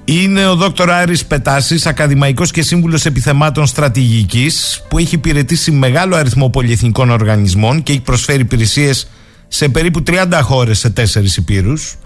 Είναι 0.05 0.47
ο 0.47 0.55
Δόκτωρ 0.55 0.91
Άρης 0.91 1.25
Πετάσης, 1.25 1.87
ακαδημαϊκός 1.87 2.51
και 2.51 2.63
σύμβουλος 2.63 3.07
επιθεμάτων 3.07 3.67
στρατηγικής 3.67 4.83
που 4.89 4.99
έχει 4.99 5.15
υπηρετήσει 5.15 5.71
μεγάλο 5.71 6.17
αριθμό 6.17 6.51
πολυεθνικών 6.51 7.11
οργανισμών 7.11 7.83
και 7.83 7.93
έχει 7.93 8.01
προσφέρει 8.01 8.41
υπηρεσίες 8.41 9.09
σε 9.49 9.69
περίπου 9.69 10.03
30 10.07 10.41
χώρες 10.43 10.79
σε 10.79 10.91
τέσσερις 10.91 11.37
υπήρους. 11.37 11.97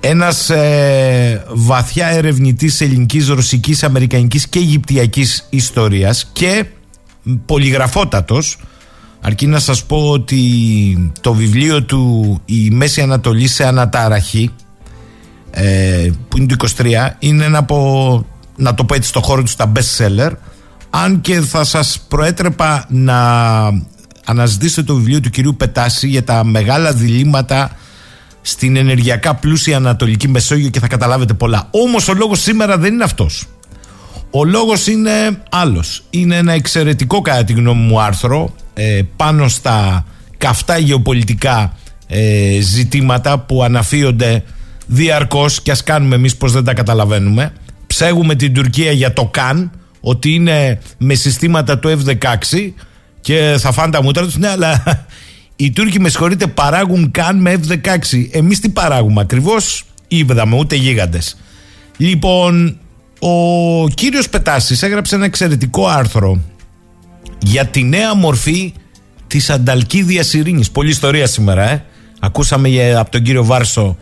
Ένας 0.00 0.50
ε, 0.50 1.44
βαθιά 1.48 2.06
ερευνητής 2.06 2.80
ελληνικής, 2.80 3.28
ρωσικής, 3.28 3.82
αμερικανικής 3.82 4.48
και 4.48 4.58
αιγυπτιακής 4.58 5.46
ιστορίας 5.50 6.30
και 6.32 6.64
πολυγραφότατος 7.46 8.58
αρκεί 9.20 9.46
να 9.46 9.58
σας 9.58 9.84
πω 9.84 10.10
ότι 10.10 11.12
το 11.20 11.34
βιβλίο 11.34 11.82
του 11.82 12.40
«Η 12.44 12.70
Μέση 12.70 13.00
Ανατολή 13.00 13.46
σε 13.46 13.66
ανατάραχη» 13.66 14.50
ε, 15.50 16.10
που 16.28 16.38
είναι 16.38 16.56
το 16.56 16.68
23 16.76 16.86
είναι 17.18 17.44
ένα 17.44 17.58
από 17.58 18.26
να 18.56 18.74
το 18.74 18.84
πω 18.84 18.94
έτσι 18.94 19.08
στο 19.08 19.20
χώρο 19.20 19.42
του 19.42 19.48
στα 19.48 19.72
best 19.76 20.04
seller 20.04 20.30
αν 20.90 21.20
και 21.20 21.40
θα 21.40 21.64
σας 21.64 22.04
προέτρεπα 22.08 22.86
να 22.88 23.18
αναζητήσετε 24.24 24.82
το 24.82 24.94
βιβλίο 24.94 25.20
του 25.20 25.30
κυρίου 25.30 25.56
Πετάση 25.56 26.08
για 26.08 26.24
τα 26.24 26.44
μεγάλα 26.44 26.92
διλήμματα 26.92 27.70
στην 28.40 28.76
ενεργειακά 28.76 29.34
πλούσια 29.34 29.76
Ανατολική 29.76 30.28
Μεσόγειο 30.28 30.70
και 30.70 30.80
θα 30.80 30.86
καταλάβετε 30.86 31.34
πολλά. 31.34 31.68
Όμως 31.70 32.08
ο 32.08 32.14
λόγος 32.14 32.40
σήμερα 32.40 32.78
δεν 32.78 32.92
είναι 32.92 33.04
αυτός. 33.04 33.46
Ο 34.30 34.44
λόγος 34.44 34.86
είναι 34.86 35.42
άλλος. 35.50 36.02
Είναι 36.10 36.36
ένα 36.36 36.52
εξαιρετικό 36.52 37.20
κατά 37.20 37.44
τη 37.44 37.52
γνώμη 37.52 37.82
μου 37.82 38.00
άρθρο 38.00 38.54
ε, 38.80 39.02
πάνω 39.16 39.48
στα 39.48 40.04
καυτά 40.38 40.78
γεωπολιτικά 40.78 41.76
ε, 42.06 42.58
ζητήματα 42.60 43.38
που 43.38 43.62
αναφύονται 43.62 44.42
διαρκώς 44.86 45.62
και 45.62 45.70
ας 45.70 45.82
κάνουμε 45.82 46.14
εμείς 46.14 46.36
πως 46.36 46.52
δεν 46.52 46.64
τα 46.64 46.74
καταλαβαίνουμε. 46.74 47.52
Ψέγουμε 47.86 48.34
την 48.34 48.54
Τουρκία 48.54 48.92
για 48.92 49.12
το 49.12 49.26
καν 49.26 49.70
ότι 50.00 50.34
είναι 50.34 50.78
με 50.98 51.14
συστήματα 51.14 51.78
του 51.78 51.98
F-16 51.98 52.72
και 53.20 53.56
θα 53.58 53.72
φάνε 53.72 53.92
τα 53.92 54.02
μούτρα 54.02 54.24
τους. 54.24 54.36
Ναι, 54.36 54.48
αλλά 54.48 54.82
οι 55.56 55.70
Τούρκοι 55.70 56.00
με 56.00 56.08
συγχωρείτε 56.08 56.46
παράγουν 56.46 57.10
καν 57.10 57.40
με 57.40 57.60
F-16. 57.66 58.28
Εμείς 58.30 58.60
τι 58.60 58.68
παράγουμε 58.68 59.20
ακριβώς, 59.20 59.84
είδαμε 60.08 60.56
ούτε 60.56 60.76
γίγαντες. 60.76 61.36
Λοιπόν, 61.96 62.78
ο 63.18 63.88
κύριος 63.88 64.28
Πετάσης 64.28 64.82
έγραψε 64.82 65.14
ένα 65.14 65.24
εξαιρετικό 65.24 65.86
άρθρο 65.86 66.40
για 67.42 67.66
τη 67.66 67.82
νέα 67.82 68.14
μορφή 68.14 68.72
της 69.26 69.50
Ανταλκίδιας 69.50 70.32
Ειρήνης. 70.32 70.70
Πολλή 70.70 70.90
ιστορία 70.90 71.26
σήμερα, 71.26 71.70
ε. 71.70 71.84
Ακούσαμε 72.20 72.94
από 72.94 73.10
τον 73.10 73.22
κύριο 73.22 73.44
Βάρσο 73.44 73.96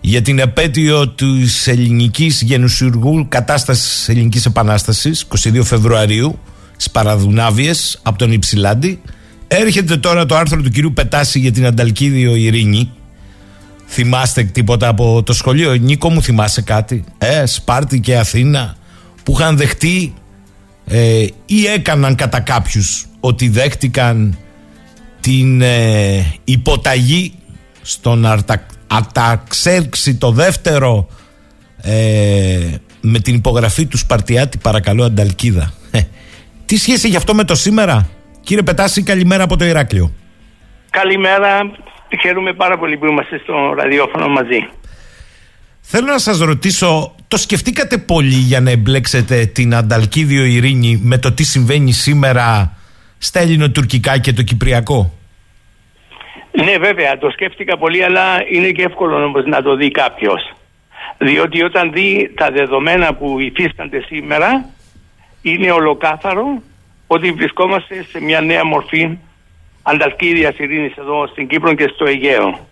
για 0.00 0.22
την 0.22 0.38
επέτειο 0.38 1.08
της 1.08 1.66
ελληνικής 1.66 2.42
γενουσιουργού 2.42 3.26
κατάστασης 3.28 4.08
ελληνικής 4.08 4.46
επανάστασης 4.46 5.26
22 5.44 5.60
Φεβρουαρίου 5.62 6.38
στις 6.70 6.90
Παραδουνάβιες 6.90 7.98
από 8.02 8.18
τον 8.18 8.32
Υψηλάντη 8.32 9.00
έρχεται 9.48 9.96
τώρα 9.96 10.26
το 10.26 10.36
άρθρο 10.36 10.62
του 10.62 10.70
κυρίου 10.70 10.92
Πετάση 10.92 11.38
για 11.38 11.52
την 11.52 11.66
Ανταλκίδιο 11.66 12.34
Ειρήνη 12.34 12.90
θυμάστε 13.86 14.42
τίποτα 14.42 14.88
από 14.88 15.22
το 15.22 15.32
σχολείο; 15.32 15.74
Νίκο 15.74 16.10
μου 16.10 16.22
θυμάσαι 16.22 16.62
κάτι; 16.62 17.04
Ε, 17.18 17.46
Σπάρτη 17.46 18.00
και 18.00 18.18
Αθήνα 18.18 18.76
που 19.22 19.32
είχαν 19.38 19.56
δεχτεί 19.56 20.14
ε, 20.88 21.26
ή 21.46 21.66
έκαναν 21.66 22.14
κατά 22.14 22.40
κάποιους 22.40 23.06
ότι 23.20 23.48
δέχτηκαν 23.48 24.38
την 25.20 25.60
ε, 25.60 26.32
υποταγή 26.44 27.32
στον 27.82 28.26
Αρτα, 28.26 28.66
Αταξέρξη 28.86 30.16
το 30.16 30.30
δεύτερο 30.30 31.08
ε, 31.82 32.74
με 33.00 33.18
την 33.18 33.34
υπογραφή 33.34 33.86
του 33.86 33.98
Σπαρτιάτη 33.98 34.58
παρακαλώ 34.58 35.04
Ανταλκίδα. 35.04 35.72
Ε, 35.90 36.00
τι 36.66 36.76
σχέση 36.76 37.06
έχει 37.06 37.16
αυτό 37.16 37.34
με 37.34 37.44
το 37.44 37.54
σήμερα; 37.54 38.08
Κύριε 38.40 38.62
Πετάση 38.62 39.02
καλημέρα 39.02 39.42
από 39.42 39.56
το 39.56 39.64
Ηράκλειο. 39.64 40.12
Καλημέρα. 40.90 41.70
Χαίρομαι 42.20 42.52
πάρα 42.52 42.78
πολύ 42.78 42.96
που 42.96 43.06
είμαστε 43.06 43.38
στο 43.38 43.74
ραδιόφωνο 43.76 44.28
μαζί 44.28 44.68
Θέλω 45.88 46.06
να 46.06 46.18
σας 46.18 46.38
ρωτήσω, 46.38 47.14
το 47.28 47.36
σκεφτήκατε 47.36 47.98
πολύ 47.98 48.34
για 48.34 48.60
να 48.60 48.70
εμπλέξετε 48.70 49.46
την 49.46 49.74
Ανταλκίδιο 49.74 50.44
Ειρήνη 50.44 51.00
με 51.02 51.18
το 51.18 51.32
τι 51.32 51.44
συμβαίνει 51.44 51.92
σήμερα 51.92 52.76
στα 53.18 53.40
ελληνοτουρκικά 53.40 54.18
και 54.18 54.32
το 54.32 54.42
κυπριακό; 54.42 55.12
Ναι, 56.52 56.78
βέβαια, 56.78 57.18
το 57.18 57.30
σκέφτηκα 57.30 57.78
πολύ, 57.78 58.04
αλλά 58.04 58.22
είναι 58.52 58.70
και 58.70 58.82
εύκολο 58.82 59.24
όμως 59.24 59.44
να 59.46 59.62
το 59.62 59.76
δει 59.76 59.90
κάποιος. 59.90 60.52
Διότι 61.18 61.62
όταν 61.62 61.92
δει 61.92 62.32
τα 62.36 62.50
δεδομένα 62.50 63.14
που 63.14 63.40
υφίστανται 63.40 64.00
σήμερα, 64.06 64.68
είναι 65.42 65.70
ολοκάθαρο 65.70 66.62
ότι 67.06 67.32
βρισκόμαστε 67.32 68.06
σε 68.10 68.20
μια 68.20 68.40
νέα 68.40 68.64
μορφή 68.64 69.18
ανταλκίδια 69.82 70.54
ειρήνης 70.58 70.96
εδώ 70.96 71.26
στην 71.26 71.46
Κύπρο 71.46 71.74
και 71.74 71.90
στο 71.94 72.04
Αιγαίο. 72.04 72.66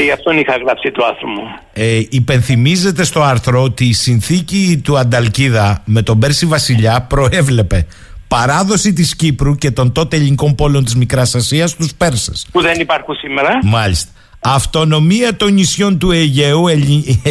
Και 0.00 0.06
γι' 0.06 0.12
αυτόν 0.12 0.38
είχα 0.38 0.56
γράψει 0.56 0.90
το 0.90 1.04
άρθρο 1.04 1.28
μου. 1.28 1.42
Ε, 1.72 2.00
υπενθυμίζεται 2.08 3.04
στο 3.04 3.22
άρθρο 3.22 3.62
ότι 3.62 3.84
η 3.84 3.92
συνθήκη 3.92 4.80
του 4.84 4.98
Ανταλκίδα 4.98 5.82
με 5.84 6.02
τον 6.02 6.18
Πέρση 6.18 6.46
Βασιλιά 6.46 7.06
προέβλεπε 7.08 7.86
παράδοση 8.28 8.92
της 8.92 9.16
Κύπρου 9.16 9.54
και 9.54 9.70
των 9.70 9.92
τότε 9.92 10.16
ελληνικών 10.16 10.54
πόλεων 10.54 10.84
της 10.84 10.96
Μικράς 10.96 11.34
Ασίας 11.34 11.70
στους 11.70 11.94
Πέρσες. 11.94 12.46
Που 12.52 12.60
δεν 12.60 12.80
υπάρχουν 12.80 13.14
σήμερα. 13.14 13.58
Μάλιστα. 13.62 14.10
Αυτονομία 14.40 15.36
των 15.36 15.52
νησιών 15.52 15.98
του 15.98 16.10
Αιγαίου, 16.10 16.68
Ελλη... 16.68 17.22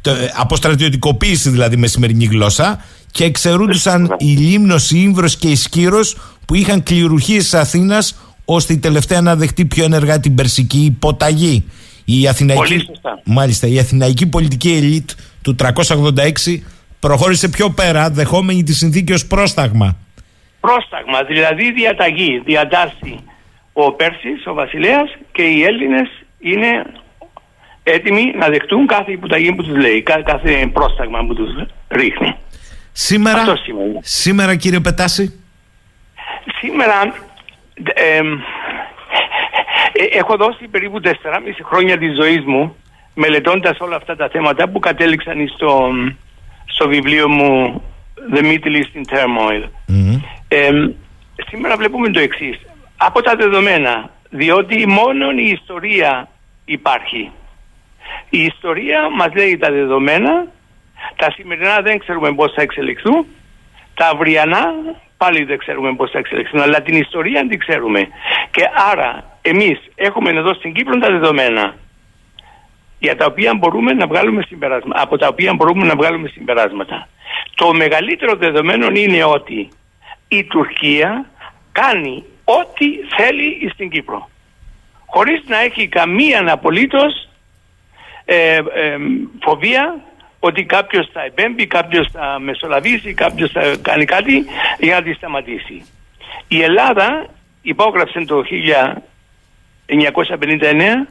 το, 0.00 0.12
αποστρατιωτικοποίηση 0.36 1.50
δηλαδή 1.50 1.76
με 1.76 1.86
σημερινή 1.86 2.24
γλώσσα 2.24 2.84
και 3.10 3.24
εξαιρούντουσαν 3.24 4.14
η 4.18 4.26
Λίμνος, 4.26 4.90
η 4.90 4.96
Ήμβρος 5.00 5.36
και 5.36 5.48
η 5.48 5.56
Σκύρος 5.56 6.16
που 6.44 6.54
είχαν 6.54 6.82
κληρουχίες 6.82 7.42
της 7.42 7.54
Αθήνας 7.54 8.18
ώστε 8.44 8.72
η 8.72 8.78
τελευταία 8.78 9.20
να 9.20 9.36
δεχτεί 9.36 9.64
πιο 9.64 9.84
ενεργά 9.84 10.20
την 10.20 10.34
περσική 10.34 10.78
υποταγή. 10.78 11.64
Η 12.08 12.28
Αθηναϊκή, 12.28 12.88
μάλιστα, 13.24 13.66
η 13.66 13.78
Αθηναϊκή 13.78 14.26
πολιτική 14.26 14.72
ελίτ 14.72 15.10
του 15.42 15.56
386 15.58 16.60
προχώρησε 17.00 17.48
πιο 17.48 17.70
πέρα 17.70 18.10
δεχόμενη 18.10 18.62
τη 18.62 18.74
συνθήκη 18.74 19.12
ως 19.12 19.26
πρόσταγμα 19.26 19.96
πρόσταγμα, 20.66 21.22
δηλαδή 21.22 21.72
διαταγή, 21.72 22.42
διατάσσει 22.44 23.24
ο 23.72 23.92
Πέρσης, 23.92 24.46
ο 24.46 24.54
βασιλέας 24.54 25.16
και 25.32 25.42
οι 25.42 25.62
Έλληνες 25.62 26.08
είναι 26.38 26.86
έτοιμοι 27.82 28.32
να 28.36 28.48
δεχτούν 28.48 28.86
κάθε 28.86 29.12
υποταγή 29.12 29.52
που 29.52 29.62
τους 29.62 29.76
λέει, 29.76 30.02
κάθε 30.02 30.70
πρόσταγμα 30.72 31.26
που 31.26 31.34
τους 31.34 31.50
ρίχνει. 31.88 32.34
Σήμερα, 32.92 33.44
σήμερα 34.00 34.56
κύριε 34.56 34.80
Πετάση; 34.80 35.40
Σήμερα 36.60 37.14
ε, 37.94 38.20
έχω 40.10 40.36
δώσει 40.36 40.68
περίπου 40.68 41.00
4,5 41.02 41.12
χρόνια 41.62 41.98
της 41.98 42.14
ζωής 42.14 42.44
μου 42.44 42.76
μελετώντας 43.14 43.78
όλα 43.80 43.96
αυτά 43.96 44.16
τα 44.16 44.28
θέματα 44.28 44.68
που 44.68 44.78
κατέληξαν 44.78 45.48
στο, 45.54 45.90
στο 46.66 46.88
βιβλίο 46.88 47.28
μου 47.28 47.82
The 48.34 48.38
Middle 48.38 48.76
East 48.80 48.94
in 48.98 49.14
Turmoil. 49.14 49.68
Ε, 50.48 50.70
σήμερα 51.48 51.76
βλέπουμε 51.76 52.08
το 52.08 52.20
εξής. 52.20 52.60
Από 52.96 53.22
τα 53.22 53.36
δεδομένα, 53.36 54.10
διότι 54.30 54.86
μόνο 54.86 55.30
η 55.30 55.48
ιστορία 55.48 56.28
υπάρχει. 56.64 57.30
Η 58.30 58.42
ιστορία 58.42 59.10
μας 59.10 59.34
λέει 59.34 59.56
τα 59.56 59.70
δεδομένα, 59.70 60.46
τα 61.16 61.30
σημερινά 61.30 61.80
δεν 61.80 61.98
ξέρουμε 61.98 62.34
πώς 62.34 62.52
θα 62.52 62.62
εξελιχθούν, 62.62 63.26
τα 63.94 64.08
αυριανά 64.08 64.72
πάλι 65.16 65.44
δεν 65.44 65.58
ξέρουμε 65.58 65.94
πώς 65.94 66.10
θα 66.10 66.18
εξελιχθούν, 66.18 66.60
αλλά 66.60 66.82
την 66.82 66.96
ιστορία 66.96 67.46
την 67.48 67.58
ξέρουμε. 67.58 68.08
Και 68.50 68.62
άρα 68.92 69.35
εμείς 69.48 69.78
έχουμε 69.94 70.30
εδώ 70.30 70.54
στην 70.54 70.72
Κύπρο 70.72 70.98
τα 70.98 71.10
δεδομένα 71.10 71.74
για 72.98 73.16
τα 73.16 73.24
οποία 73.24 73.54
μπορούμε 73.54 73.92
να 73.92 74.06
βγάλουμε 74.06 74.42
συμπεράσματα, 74.42 75.02
από 75.02 75.18
τα 75.18 75.28
οποία 75.28 75.54
μπορούμε 75.54 75.86
να 75.86 75.94
βγάλουμε 75.96 76.28
συμπεράσματα. 76.28 77.08
Το 77.54 77.72
μεγαλύτερο 77.74 78.36
δεδομένο 78.36 78.86
είναι 78.92 79.24
ότι 79.24 79.68
η 80.28 80.44
Τουρκία 80.44 81.30
κάνει 81.72 82.24
ό,τι 82.44 82.86
θέλει 83.16 83.70
στην 83.72 83.90
Κύπρο. 83.90 84.30
Χωρίς 85.06 85.42
να 85.46 85.58
έχει 85.58 85.88
καμία 85.88 86.52
απολύτως 86.52 87.28
ε, 88.24 88.54
ε, 88.54 88.96
φοβία 89.42 90.00
ότι 90.40 90.64
κάποιος 90.64 91.08
θα 91.12 91.22
επέμπει, 91.22 91.66
κάποιος 91.66 92.08
θα 92.12 92.38
μεσολαβήσει, 92.40 93.14
κάποιος 93.14 93.50
θα 93.50 93.76
κάνει 93.82 94.04
κάτι 94.04 94.44
για 94.78 94.94
να 94.94 95.02
τη 95.02 95.12
σταματήσει. 95.12 95.84
Η 96.48 96.62
Ελλάδα 96.62 97.26
υπόγραψε 97.62 98.24
το 98.24 98.42
1959 99.86 101.06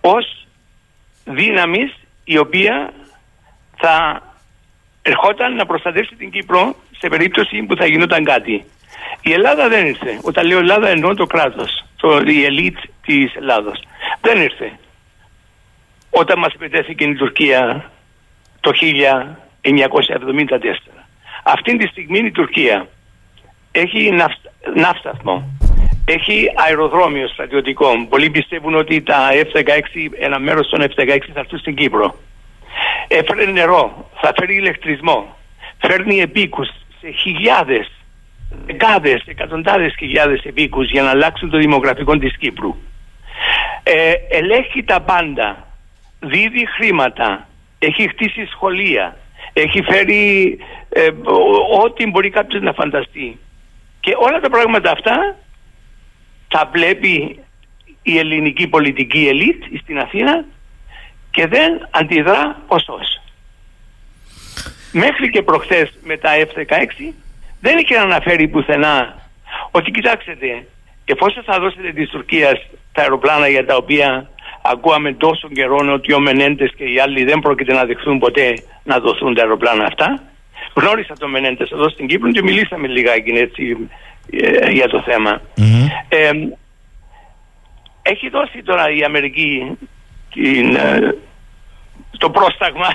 ως 0.00 0.46
δύναμης 1.24 1.94
η 2.24 2.38
οποία 2.38 2.92
θα 3.76 4.22
ερχόταν 5.02 5.54
να 5.54 5.66
προστατεύσει 5.66 6.14
την 6.14 6.30
Κύπρο 6.30 6.76
σε 6.98 7.08
περίπτωση 7.08 7.62
που 7.62 7.76
θα 7.76 7.86
γινόταν 7.86 8.24
κάτι. 8.24 8.64
Η 9.20 9.32
Ελλάδα 9.32 9.68
δεν 9.68 9.86
ήρθε. 9.86 10.18
Όταν 10.22 10.46
λέω 10.46 10.58
Ελλάδα 10.58 10.88
εννοώ 10.88 11.14
το 11.14 11.26
κράτος, 11.26 11.84
το, 11.96 12.20
η 12.26 12.44
ελίτ 12.44 12.76
της 13.06 13.34
Ελλάδος. 13.34 13.82
Δεν 14.20 14.40
ήρθε. 14.40 14.78
Όταν 16.10 16.38
μας 16.38 16.54
επιτέθηκε 16.54 17.04
η 17.04 17.14
Τουρκία 17.14 17.90
το 18.60 18.70
1974. 18.82 18.82
Αυτή 21.44 21.76
τη 21.76 21.86
στιγμή 21.86 22.18
η 22.18 22.30
Τουρκία 22.30 22.88
έχει 23.72 24.10
ναύσταθμο, 24.74 25.55
έχει 26.08 26.46
αεροδρόμιο 26.54 27.28
στρατιωτικό. 27.28 28.06
Πολλοί 28.08 28.30
πιστεύουν 28.30 28.74
ότι 28.74 29.02
τα 29.02 29.28
F-16, 29.32 29.80
ένα 30.18 30.38
μέρος 30.38 30.68
των 30.68 30.80
F-16 30.82 31.18
θα 31.32 31.40
έρθουν 31.40 31.58
στην 31.58 31.74
Κύπρο. 31.74 32.14
Έφερε 33.08 33.44
νερό, 33.50 34.10
θα 34.20 34.32
φέρει 34.38 34.54
ηλεκτρισμό, 34.54 35.36
φέρνει 35.80 36.20
επίκους 36.20 36.68
σε 37.00 37.10
χιλιάδες 37.10 37.90
δεκάδες, 38.66 39.22
εκατοντάδες 39.26 39.94
χιλιάδες 39.98 40.44
επίκους 40.44 40.90
για 40.90 41.02
να 41.02 41.10
αλλάξουν 41.10 41.50
το 41.50 41.58
δημογραφικό 41.58 42.18
της 42.18 42.36
Κύπρου. 42.36 42.76
Ε, 43.82 44.12
ελέγχει 44.30 44.82
τα 44.84 45.00
πάντα, 45.00 45.66
δίδει 46.20 46.66
χρήματα, 46.76 47.48
έχει 47.78 48.08
χτίσει 48.08 48.46
σχολεία, 48.46 49.16
έχει 49.52 49.82
φέρει 49.82 50.58
ε, 50.88 51.08
ο- 51.24 51.80
ό,τι 51.84 52.06
μπορεί 52.06 52.30
κάποιος 52.30 52.62
να 52.62 52.72
φανταστεί. 52.72 53.38
Και 54.00 54.12
όλα 54.18 54.40
τα 54.40 54.50
πράγματα 54.50 54.90
αυτά 54.90 55.36
τα 56.48 56.70
βλέπει 56.72 57.38
η 58.02 58.18
ελληνική 58.18 58.66
πολιτική 58.66 59.26
ελίτ 59.28 59.62
στην 59.82 59.98
Αθήνα 59.98 60.44
και 61.30 61.46
δεν 61.46 61.88
αντιδρά 61.90 62.62
ωστόσο. 62.66 63.20
Μέχρι 64.92 65.30
και 65.30 65.42
προχθές 65.42 65.98
με 66.02 66.16
τα 66.16 66.30
F-16 66.34 67.12
δεν 67.60 67.78
είχε 67.78 67.98
αναφέρει 67.98 68.48
πουθενά 68.48 69.28
ότι 69.70 69.90
κοιτάξτε 69.90 70.66
εφόσον 71.04 71.42
θα 71.42 71.58
δώσετε 71.60 71.92
της 71.92 72.08
Τουρκίας 72.08 72.66
τα 72.92 73.02
αεροπλάνα 73.02 73.48
για 73.48 73.66
τα 73.66 73.76
οποία 73.76 74.30
ακούαμε 74.62 75.12
τόσο 75.12 75.48
καιρό 75.48 75.92
ότι 75.92 76.12
ο 76.12 76.20
Μενέντες 76.20 76.72
και 76.76 76.84
οι 76.84 77.00
άλλοι 77.00 77.24
δεν 77.24 77.38
πρόκειται 77.38 77.72
να 77.72 77.84
δεχθούν 77.84 78.18
ποτέ 78.18 78.54
να 78.82 78.98
δοθούν 78.98 79.34
τα 79.34 79.42
αεροπλάνα 79.42 79.84
αυτά 79.84 80.22
γνώρισα 80.74 81.14
τον 81.18 81.30
Μενέντες 81.30 81.70
εδώ 81.70 81.88
στην 81.88 82.06
Κύπρο 82.06 82.30
και 82.30 82.42
μιλήσαμε 82.42 82.88
λιγάκι 82.88 83.30
έτσι 83.30 83.88
ε, 84.30 84.70
για 84.70 84.88
το 84.88 85.02
θέμα 85.02 85.40
ε, 86.08 86.30
έχει 88.02 88.28
δώσει 88.28 88.62
τώρα 88.62 88.90
η 88.90 89.02
Αμερική 89.02 89.78
την, 90.32 90.76
ε, 90.76 91.14
το 92.18 92.30
πρόσταγμα 92.30 92.88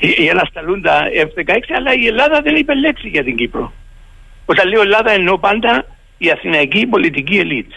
για 0.24 0.34
να 0.34 0.44
σταλούν 0.44 0.82
τα 0.82 1.02
F-16 1.14 1.58
αλλά 1.76 1.92
η 1.94 2.06
Ελλάδα 2.06 2.40
δεν 2.40 2.56
είπε 2.56 2.74
λέξη 2.74 3.08
για 3.08 3.24
την 3.24 3.36
Κύπρο. 3.36 3.72
Όταν 4.46 4.68
λέω 4.68 4.80
Ελλάδα 4.80 5.10
εννοώ 5.10 5.38
πάντα 5.38 5.84
η 6.18 6.30
αθηναϊκή 6.30 6.86
πολιτική 6.86 7.36
ελίτ. 7.36 7.72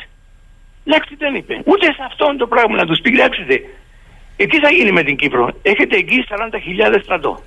Λέξη 0.83 1.15
δεν 1.17 1.35
είπε. 1.35 1.61
Ούτε 1.65 1.85
σε 1.85 2.03
αυτόν 2.05 2.37
το 2.37 2.47
πράγμα 2.47 2.75
να 2.75 2.85
τους 2.85 2.99
πει 3.01 3.11
κοιτάξτε. 3.11 3.61
Ε, 4.37 4.45
τι 4.45 4.59
θα 4.59 4.69
γίνει 4.71 4.91
με 4.91 5.03
την 5.03 5.15
Κύπρο. 5.15 5.49
Έχετε 5.61 5.97
εκεί 5.97 6.25
40.000 6.29 6.99
στρατό. 7.03 7.43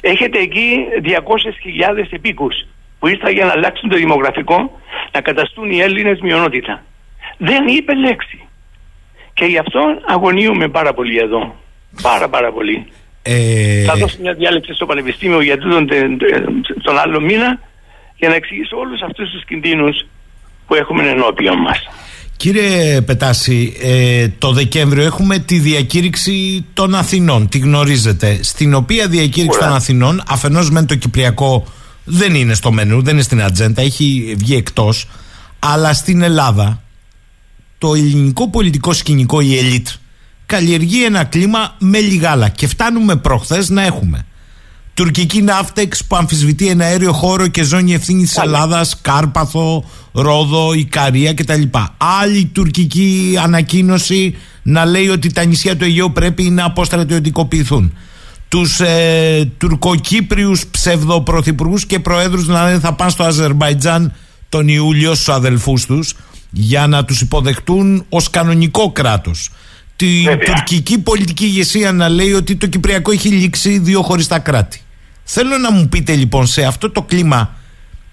Έχετε 0.00 0.38
εκεί 0.38 0.84
200.000 1.02 2.06
επίκους 2.10 2.66
που 2.98 3.06
ήρθαν 3.08 3.32
για 3.32 3.44
να 3.44 3.52
αλλάξουν 3.52 3.88
το 3.88 3.96
δημογραφικό 3.96 4.80
να 5.12 5.20
καταστούν 5.20 5.70
οι 5.70 5.78
Έλληνες 5.80 6.20
μειονότητα. 6.20 6.84
Δεν 7.38 7.66
είπε 7.66 7.94
λέξη. 7.94 8.38
Και 9.34 9.44
γι' 9.44 9.58
αυτό 9.58 9.80
αγωνίουμε 10.06 10.68
πάρα 10.68 10.92
πολύ 10.94 11.18
εδώ. 11.18 11.54
Πάρα 12.02 12.28
πάρα 12.28 12.52
πολύ. 12.52 12.86
Ε, 13.22 13.84
Θα 13.84 13.94
δώσω 13.94 14.16
μια 14.20 14.32
διάλεξη 14.34 14.72
στο 14.74 14.86
Πανεπιστήμιο 14.86 15.40
για 15.42 15.58
τούτον 15.58 15.86
τε- 15.86 16.18
τε- 16.18 16.82
τον 16.82 16.98
άλλο 16.98 17.20
μήνα 17.20 17.60
για 18.16 18.28
να 18.28 18.34
εξηγήσω 18.34 18.76
όλους 18.76 19.00
αυτούς 19.02 19.30
τους 19.30 19.44
κινδύνους 19.44 20.06
που 20.66 20.74
έχουμε 20.74 21.08
ενώπιον 21.08 21.56
μας. 21.58 21.78
Κύριε 22.36 23.00
Πετάση, 23.00 23.76
ε, 23.82 24.28
το 24.38 24.52
Δεκέμβριο 24.52 25.04
έχουμε 25.04 25.38
τη 25.38 25.58
διακήρυξη 25.58 26.66
των 26.72 26.94
Αθηνών, 26.94 27.48
τη 27.48 27.58
γνωρίζετε, 27.58 28.42
στην 28.42 28.74
οποία 28.74 29.08
διακήρυξη 29.08 29.58
των 29.58 29.72
Αθηνών, 29.72 30.22
αφενός 30.28 30.70
μεν 30.70 30.86
το 30.86 30.94
Κυπριακό 30.94 31.66
δεν 32.08 32.34
είναι 32.34 32.54
στο 32.54 32.72
μενού, 32.72 33.02
δεν 33.02 33.14
είναι 33.14 33.22
στην 33.22 33.42
ατζέντα, 33.42 33.82
έχει 33.82 34.34
βγει 34.38 34.54
εκτός, 34.54 35.08
αλλά 35.58 35.94
στην 35.94 36.22
Ελλάδα 36.22 36.82
το 37.78 37.94
ελληνικό 37.94 38.48
πολιτικό 38.48 38.92
σκηνικό, 38.92 39.40
η 39.40 39.58
ελίτ, 39.58 39.88
καλλιεργεί 40.46 41.04
ένα 41.04 41.24
κλίμα 41.24 41.74
με 41.78 41.98
λιγάλα 41.98 42.48
και 42.48 42.66
φτάνουμε 42.66 43.16
προχθές 43.16 43.68
να 43.68 43.82
έχουμε 43.82 44.26
τουρκική 44.98 45.42
ναύτεξ 45.42 46.04
που 46.04 46.16
αμφισβητεί 46.16 46.68
ένα 46.68 46.84
αέριο 46.84 47.12
χώρο 47.12 47.46
και 47.46 47.62
ζώνη 47.62 47.94
ευθύνη 47.94 48.22
της 48.22 48.36
Ελλάδας, 48.36 49.00
Κάρπαθο, 49.00 49.84
Ρόδο, 50.12 50.72
Ικαρία 50.72 51.34
κτλ. 51.34 51.62
Άλλη 52.20 52.44
τουρκική 52.44 53.34
ανακοίνωση 53.42 54.36
να 54.62 54.84
λέει 54.84 55.08
ότι 55.08 55.32
τα 55.32 55.44
νησιά 55.44 55.76
του 55.76 55.84
Αιγαίου 55.84 56.12
πρέπει 56.12 56.42
να 56.42 56.64
αποστρατιωτικοποιηθούν. 56.64 57.92
Τους 58.48 58.80
ε, 58.80 59.50
τουρκοκύπριους 59.58 60.66
ψευδοπρωθυπουργού 60.66 61.76
και 61.86 61.98
προέδρους 61.98 62.46
να 62.46 62.64
λένε 62.64 62.78
θα 62.78 62.94
πάνε 62.94 63.10
στο 63.10 63.24
Αζερβαϊτζάν 63.24 64.14
τον 64.48 64.68
Ιούλιο 64.68 65.14
στους 65.14 65.28
αδελφούς 65.28 65.86
τους 65.86 66.14
για 66.50 66.86
να 66.86 67.04
τους 67.04 67.20
υποδεχτούν 67.20 68.04
ως 68.08 68.30
κανονικό 68.30 68.92
κράτος. 68.92 69.50
Την 69.96 70.24
τουρκική 70.46 70.98
πολιτική 70.98 71.44
ηγεσία 71.44 71.92
να 71.92 72.08
λέει 72.08 72.32
ότι 72.32 72.56
το 72.56 72.66
Κυπριακό 72.66 73.10
έχει 73.10 73.28
λήξει 73.28 73.78
δύο 73.78 74.02
χωριστά 74.02 74.38
κράτη. 74.38 74.80
Θέλω 75.24 75.58
να 75.58 75.72
μου 75.72 75.88
πείτε 75.88 76.14
λοιπόν 76.14 76.46
σε 76.46 76.64
αυτό 76.64 76.90
το 76.90 77.02
κλίμα 77.02 77.56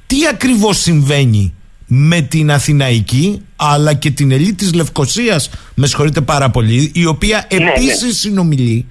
τι 0.07 0.17
ακριβώς 0.29 0.77
συμβαίνει 0.77 1.53
με 1.87 2.21
την 2.21 2.51
Αθηναϊκή 2.51 3.41
αλλά 3.55 3.93
και 3.93 4.11
την 4.11 4.31
ελίτ 4.31 4.57
της 4.57 4.73
Λευκοσίας 4.73 5.49
με 5.73 5.87
συγχωρείτε 5.87 6.21
πάρα 6.21 6.49
πολύ 6.49 6.91
η 6.93 7.05
οποία 7.05 7.47
Ναι, 7.51 7.57
επίσης 7.57 8.19
συνομιλεί 8.19 8.85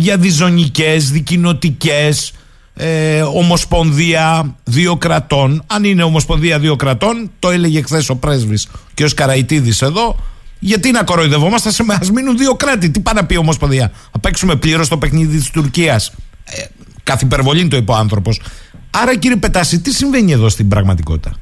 για 0.00 0.16
διζωνικές, 0.16 1.10
δικοινοτικές 1.10 2.32
ε, 2.76 3.22
ομοσπονδία 3.22 4.56
δύο 4.64 4.96
κρατών. 4.96 5.64
Αν 5.66 5.84
είναι 5.84 6.02
ομοσπονδία 6.02 6.58
δύο 6.58 6.76
κρατών 6.76 7.30
το 7.38 7.50
έλεγε 7.50 7.82
χθες 7.82 8.08
ο 8.08 8.16
πρέσβης 8.16 8.68
και 8.94 9.04
ο 9.04 9.08
Σκαραϊτίδης 9.08 9.82
εδώ 9.82 10.16
γιατί 10.58 10.90
να 10.90 11.02
κοροϊδευόμαστε 11.02 11.70
σε 11.70 11.82
μας 11.82 12.10
μείνουν 12.10 12.38
δύο 12.38 12.54
κράτη. 12.54 12.90
Τι 12.90 13.00
πάει 13.00 13.14
να 13.14 13.26
πει 13.26 13.34
η 13.34 13.38
ομοσπονδία; 13.38 13.92
Θα 14.12 14.18
παίξουμε 14.18 14.56
πλήρως 14.56 14.88
το 14.88 14.98
παιχνίδι 14.98 15.36
της 15.36 15.50
Τουρκίας. 15.50 16.14
Ε, 16.44 16.64
καθ' 17.02 17.22
υπερβολή 17.22 17.68
το 17.68 17.76
είπε 17.76 17.92
ο 17.92 17.94
άνθρωπος. 17.94 18.40
Άρα 18.90 19.16
κύριε 19.16 19.36
Πετάση 19.36 19.80
τι 19.80 19.94
συμβαίνει 19.94 20.32
εδώ 20.32 20.48
στην 20.48 20.68
πραγματικότητα; 20.68 21.36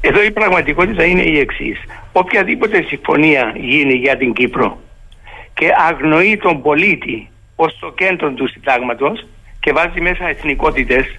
Εδώ 0.00 0.22
η 0.22 0.30
πραγματικότητα 0.30 1.04
είναι 1.04 1.22
η 1.22 1.38
εξής. 1.38 1.78
Οποιαδήποτε 2.12 2.84
συμφωνία 2.88 3.52
γίνει 3.56 3.94
για 3.94 4.16
την 4.16 4.32
Κύπρο 4.32 4.80
και 5.54 5.66
αγνοεί 5.88 6.36
τον 6.36 6.62
πολίτη 6.62 7.28
ως 7.56 7.78
το 7.78 7.92
κέντρο 7.92 8.30
του 8.30 8.48
συντάγματος 8.48 9.26
και 9.60 9.72
βάζει 9.72 10.00
μέσα 10.00 10.28
εθνικότητες 10.28 11.18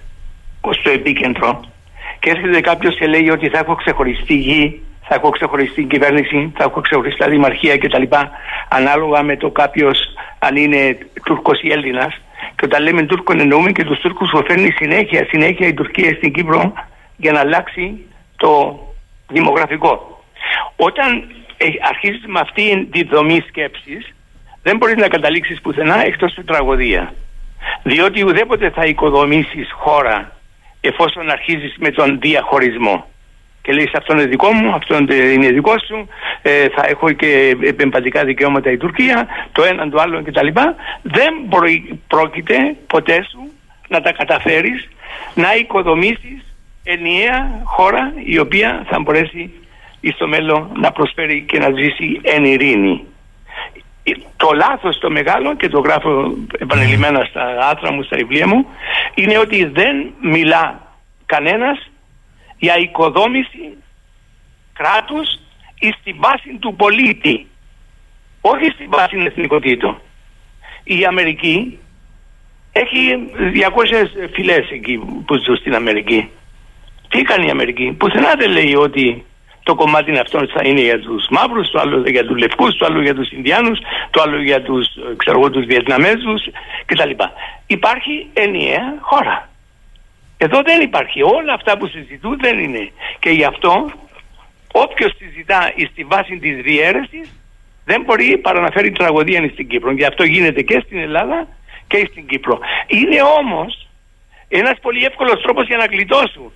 ως 0.60 0.82
το 0.82 0.90
επίκεντρο 0.90 1.60
και 2.18 2.30
έρχεται 2.30 2.60
κάποιος 2.60 2.96
και 2.96 3.06
λέει 3.06 3.30
ότι 3.30 3.48
θα 3.48 3.58
έχω 3.58 3.74
ξεχωριστή 3.74 4.34
γη, 4.34 4.82
θα 5.02 5.14
έχω 5.14 5.30
ξεχωριστή 5.30 5.82
κυβέρνηση, 5.84 6.52
θα 6.56 6.64
έχω 6.64 6.80
ξεχωριστά 6.80 7.28
δημαρχία 7.28 7.78
κτλ. 7.78 8.02
Ανάλογα 8.68 9.22
με 9.22 9.36
το 9.36 9.50
κάποιος 9.50 9.98
αν 10.38 10.56
είναι 10.56 10.98
Τούρκος 11.24 11.62
ή 11.62 11.72
Έλληνας. 11.72 12.20
Και 12.56 12.64
όταν 12.64 12.82
λέμε 12.82 13.02
Τούρκων 13.02 13.40
εννοούμε 13.40 13.72
και 13.72 13.84
τους 13.84 13.98
Τούρκους 14.00 14.30
που 14.30 14.42
φέρνει 14.46 14.70
συνέχεια, 14.70 15.26
συνέχεια 15.28 15.66
η 15.66 15.74
Τουρκία 15.74 16.14
στην 16.14 16.32
Κύπρο 16.32 16.72
για 17.16 17.32
να 17.32 17.40
αλλάξει 17.40 17.98
το 18.36 18.80
δημογραφικό. 19.28 20.22
Όταν 20.76 21.24
ε, 21.56 21.66
αρχίζεις 21.88 22.24
με 22.26 22.40
αυτή 22.40 22.88
τη 22.90 23.04
δομή 23.04 23.44
σκέψης 23.48 24.14
δεν 24.62 24.76
μπορείς 24.76 24.96
να 24.96 25.08
καταλήξεις 25.08 25.60
πουθενά 25.60 26.06
εκτός 26.06 26.32
του 26.32 26.44
τραγωδία. 26.44 27.14
Διότι 27.82 28.24
ουδέποτε 28.24 28.70
θα 28.70 28.84
οικοδομήσεις 28.84 29.72
χώρα 29.72 30.32
εφόσον 30.80 31.30
αρχίζεις 31.30 31.74
με 31.78 31.90
τον 31.90 32.18
διαχωρισμό 32.20 33.06
και 33.68 33.74
λες 33.74 33.90
αυτό 33.94 34.12
είναι 34.12 34.24
δικό 34.24 34.52
μου, 34.52 34.74
αυτό 34.74 34.96
είναι 35.32 35.50
δικό 35.50 35.74
σου, 35.86 36.08
ε, 36.42 36.68
θα 36.68 36.86
έχω 36.86 37.12
και 37.12 37.56
επεμβατικά 37.62 38.24
δικαιώματα 38.24 38.70
η 38.70 38.76
Τουρκία, 38.76 39.26
το 39.52 39.64
έναν 39.64 39.90
το 39.90 40.00
άλλο 40.00 40.22
κτλ. 40.22 40.46
Δεν 41.02 41.34
μπορεί, 41.44 42.00
πρόκειται 42.06 42.76
ποτέ 42.86 43.24
σου 43.30 43.52
να 43.88 44.00
τα 44.00 44.12
καταφέρεις 44.12 44.88
να 45.34 45.54
οικοδομήσεις 45.54 46.56
ενιαία 46.84 47.60
χώρα 47.64 48.12
η 48.24 48.38
οποία 48.38 48.84
θα 48.88 49.00
μπορέσει 49.00 49.50
στο 50.14 50.28
μέλλον 50.28 50.70
να 50.76 50.92
προσφέρει 50.92 51.44
και 51.48 51.58
να 51.58 51.70
ζήσει 51.70 52.20
εν 52.22 52.44
ειρήνη. 52.44 53.04
Το 54.36 54.50
λάθος 54.54 54.98
το 54.98 55.10
μεγάλο 55.10 55.56
και 55.56 55.68
το 55.68 55.80
γράφω 55.80 56.34
επανειλημμένα 56.58 57.24
στα 57.24 57.58
άθρα 57.60 57.92
μου, 57.92 58.02
στα 58.02 58.16
βιβλία 58.16 58.46
μου 58.46 58.66
είναι 59.14 59.38
ότι 59.38 59.64
δεν 59.64 60.12
μιλά 60.20 60.82
κανένας 61.26 61.90
για 62.58 62.76
οικοδόμηση 62.76 63.76
κράτους 64.72 65.40
ή 65.78 65.94
στην 66.00 66.16
βάση 66.18 66.58
του 66.60 66.74
πολίτη 66.74 67.46
όχι 68.40 68.70
στην 68.70 68.90
βάση 68.90 69.16
εθνικοτήτων. 69.26 70.00
Η 70.84 71.04
Αμερική 71.04 71.78
έχει 72.72 73.30
200 73.54 74.28
φυλές 74.32 74.70
εκεί 74.70 74.98
που 75.26 75.34
ζουν 75.44 75.56
στην 75.56 75.74
Αμερική. 75.74 76.30
Τι 77.08 77.22
κάνει 77.22 77.46
η 77.46 77.50
Αμερική; 77.50 77.94
Πουθενά 77.98 78.34
δεν 78.38 78.50
λέει 78.50 78.74
ότι 78.74 79.24
το 79.68 79.74
κομμάτι 79.74 80.18
αυτό 80.18 80.38
θα 80.54 80.62
είναι 80.64 80.80
για 80.80 81.00
τους 81.00 81.26
μαύρους, 81.30 81.70
το 81.70 81.78
άλλο 81.80 82.02
για 82.06 82.24
τους 82.26 82.38
λευκούς, 82.38 82.76
το 82.76 82.86
άλλο 82.86 83.00
για 83.02 83.14
τους 83.14 83.30
Ινδιάνους, 83.30 83.78
το 84.10 84.22
άλλο 84.22 84.42
για 84.42 84.62
τους, 84.62 84.86
ξέρω 85.16 85.38
εγώ, 85.38 85.50
τους 85.50 85.64
Βιετναμέζους 85.64 86.42
κτλ. 86.86 87.10
Υπάρχει 87.66 88.26
ενιαία 88.32 88.94
χώρα. 89.00 89.48
Εδώ 90.38 90.62
δεν 90.62 90.80
υπάρχει. 90.80 91.22
Όλα 91.22 91.52
αυτά 91.52 91.78
που 91.78 91.86
συζητούν 91.86 92.38
δεν 92.40 92.58
είναι. 92.58 92.90
Και 93.18 93.30
γι' 93.30 93.44
αυτό 93.44 93.90
όποιος 94.72 95.12
συζητά 95.18 95.72
στη 95.90 96.04
βάση 96.04 96.38
της 96.38 96.56
διαίρεσης 96.62 97.28
δεν 97.84 98.02
μπορεί 98.04 98.38
παρά 98.38 98.60
να 98.60 98.70
φέρει 98.70 98.90
τραγωδία 98.90 99.48
στην 99.52 99.68
Κύπρο. 99.68 99.90
Γι' 99.92 100.04
αυτό 100.04 100.24
γίνεται 100.24 100.62
και 100.62 100.82
στην 100.84 100.98
Ελλάδα 100.98 101.48
και 101.86 102.08
στην 102.10 102.26
Κύπρο. 102.26 102.58
Είναι 102.86 103.20
όμως 103.40 103.88
ένας 104.48 104.76
πολύ 104.80 105.04
εύκολος 105.04 105.42
τρόπος 105.42 105.66
για 105.66 105.76
να 105.76 105.84
γλιτώσουν. 105.84 106.52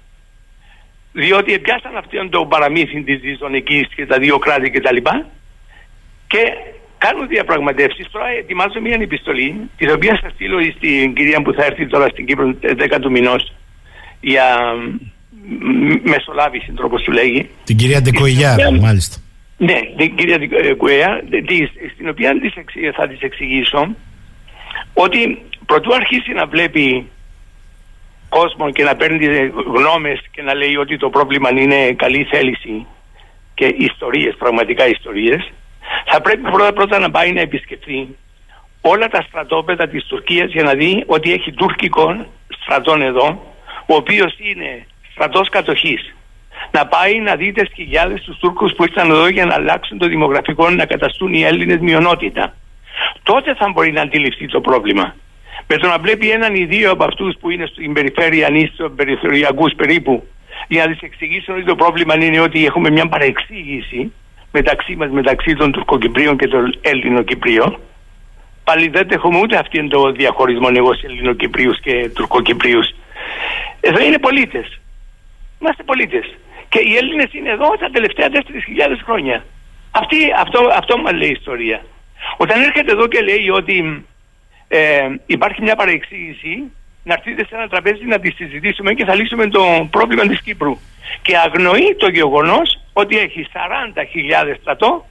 Διότι 1.12 1.58
πιάσαν 1.58 1.96
αυτόν 1.96 2.30
το 2.30 2.46
παραμύθι 2.46 3.02
της 3.02 3.20
ζωνικής 3.38 3.86
και 3.96 4.06
τα 4.06 4.18
δύο 4.18 4.38
κράτη 4.38 4.70
κτλ. 4.70 4.96
Και, 4.96 5.10
και 6.26 6.42
κάνουν 6.98 7.28
διαπραγματεύσεις. 7.28 8.06
Τώρα 8.10 8.26
ετοιμάζω 8.28 8.80
μια 8.80 8.98
επιστολή, 9.00 9.54
την 9.76 9.90
οποία 9.90 10.18
θα 10.22 10.28
στείλω 10.34 10.62
στην 10.76 11.14
κυρία 11.14 11.42
που 11.42 11.52
θα 11.52 11.64
έρθει 11.64 11.86
τώρα 11.86 12.06
στην 12.08 12.26
Κύπρο 12.26 12.54
10 12.62 12.98
του 13.00 13.10
μηνός 13.10 13.52
για 14.20 14.46
μ, 15.60 16.10
μεσολάβηση, 16.10 16.72
τρόπος 16.72 17.02
του 17.02 17.12
λέγει. 17.12 17.48
Την 17.64 17.76
κυρία 17.76 18.00
Ντεκοϊγιά, 18.02 18.52
Στην 18.52 18.66
οποία- 18.66 18.80
μάλιστα. 18.80 19.16
Ναι, 19.56 19.78
την 19.96 20.14
κυρία 20.16 20.38
Κουέα, 20.76 21.20
στην 21.94 22.08
οποία 22.08 22.40
της 22.40 22.54
εξ- 22.54 22.96
θα 22.96 23.08
της 23.08 23.20
εξηγήσω 23.20 23.94
ότι 24.94 25.42
προτού 25.66 25.94
αρχίσει 25.94 26.32
να 26.32 26.46
βλέπει 26.46 27.06
κόσμο 28.36 28.70
και 28.70 28.84
να 28.84 28.94
παίρνει 28.96 29.26
γνώμες 29.76 30.18
και 30.30 30.42
να 30.42 30.54
λέει 30.54 30.76
ότι 30.76 30.96
το 30.96 31.08
πρόβλημα 31.10 31.48
είναι 31.50 31.92
καλή 31.92 32.22
θέληση 32.32 32.86
και 33.54 33.66
ιστορίες, 33.78 34.34
πραγματικά 34.38 34.84
ιστορίες, 34.88 35.52
θα 36.06 36.20
πρέπει 36.20 36.50
πρώτα 36.50 36.72
πρώτα 36.72 36.98
να 36.98 37.10
πάει 37.10 37.32
να 37.32 37.40
επισκεφθεί 37.40 38.08
όλα 38.80 39.08
τα 39.08 39.22
στρατόπεδα 39.28 39.88
της 39.88 40.04
Τουρκίας 40.04 40.50
για 40.52 40.62
να 40.62 40.74
δει 40.74 41.04
ότι 41.06 41.32
έχει 41.32 41.52
τουρκικό 41.52 42.26
στρατόν 42.60 43.02
εδώ, 43.02 43.26
ο 43.86 43.94
οποίος 43.94 44.34
είναι 44.38 44.86
στρατός 45.12 45.48
κατοχής. 45.48 46.14
Να 46.70 46.86
πάει 46.86 47.20
να 47.20 47.36
δει 47.36 47.52
τις 47.52 47.68
χιλιάδες 47.74 48.20
τους 48.22 48.38
Τούρκους 48.38 48.72
που 48.72 48.82
ήρθαν 48.82 49.10
εδώ 49.10 49.28
για 49.28 49.44
να 49.44 49.54
αλλάξουν 49.54 49.98
το 49.98 50.06
δημογραφικό, 50.06 50.70
να 50.70 50.86
καταστούν 50.86 51.32
οι 51.34 51.42
Έλληνες 51.42 51.78
μειονότητα. 51.80 52.54
Τότε 53.22 53.54
θα 53.54 53.70
μπορεί 53.72 53.92
να 53.92 54.02
αντιληφθεί 54.02 54.46
το 54.46 54.60
πρόβλημα. 54.60 55.14
Με 55.66 55.76
το 55.76 55.88
να 55.88 55.98
βλέπει 55.98 56.30
έναν 56.30 56.54
ή 56.54 56.64
δύο 56.64 56.90
από 56.90 57.04
αυτούς 57.04 57.36
που 57.40 57.50
είναι 57.50 57.66
στην 57.66 57.92
περιφέρεια, 57.92 58.46
αν 58.46 58.54
είστε 58.54 58.88
περιφερειακούς 58.88 59.74
περίπου, 59.74 60.26
για 60.68 60.86
να 60.86 60.92
του 60.92 60.98
εξηγήσουν 61.00 61.54
ότι 61.54 61.64
το 61.64 61.74
πρόβλημα 61.74 62.24
είναι 62.24 62.40
ότι 62.40 62.66
έχουμε 62.66 62.90
μια 62.90 63.08
παρεξήγηση 63.08 64.12
μεταξύ 64.52 64.96
μας, 64.96 65.10
μεταξύ 65.10 65.54
των 65.54 65.72
Τουρκοκυπρίων 65.72 66.36
και 66.36 66.48
των 66.48 66.74
Έλληνοκυπρίων. 66.80 67.78
Πάλι 68.64 68.88
δεν 68.88 69.08
έχουμε 69.10 69.38
ούτε 69.38 69.56
αυτόν 69.56 69.88
τον 69.88 70.14
διαχωρισμό 70.14 70.68
εγώ 70.74 70.94
σε 70.94 71.06
Ελληνοκυπρίους 71.06 71.80
και 71.80 72.10
Τουρκοκυπρίους. 72.14 72.94
Εδώ 73.80 74.04
είναι 74.04 74.18
πολίτες. 74.18 74.80
Είμαστε 75.60 75.82
πολίτες. 75.82 76.24
Και 76.68 76.80
οι 76.80 76.96
Έλληνες 76.96 77.32
είναι 77.32 77.50
εδώ 77.50 77.76
τα 77.78 77.90
τελευταία 77.90 78.28
4.000 78.28 79.02
χρόνια. 79.04 79.44
Αυτή, 79.90 80.16
αυτό, 80.38 80.60
αυτό 80.76 80.98
μας 80.98 81.12
λέει 81.12 81.28
η 81.28 81.36
ιστορία. 81.40 81.84
Όταν 82.36 82.62
έρχεται 82.62 82.92
εδώ 82.92 83.06
και 83.06 83.20
λέει 83.20 83.48
ότι 83.50 84.04
ε, 84.74 85.08
υπάρχει 85.26 85.62
μια 85.62 85.76
παρεξήγηση, 85.76 86.72
να 87.04 87.12
έρθετε 87.14 87.44
σε 87.44 87.54
ένα 87.54 87.68
τραπέζι 87.68 88.04
να 88.04 88.18
τη 88.18 88.30
συζητήσουμε 88.30 88.92
και 88.92 89.04
θα 89.04 89.14
λύσουμε 89.14 89.46
το 89.46 89.88
πρόβλημα 89.90 90.26
της 90.26 90.40
Κύπρου. 90.40 90.78
Και 91.22 91.36
αγνοεί 91.36 91.96
το 91.98 92.08
γεγονός 92.08 92.80
ότι 92.92 93.18
έχει 93.18 93.46
40.000 93.52 94.54
στρατό, 94.60 95.06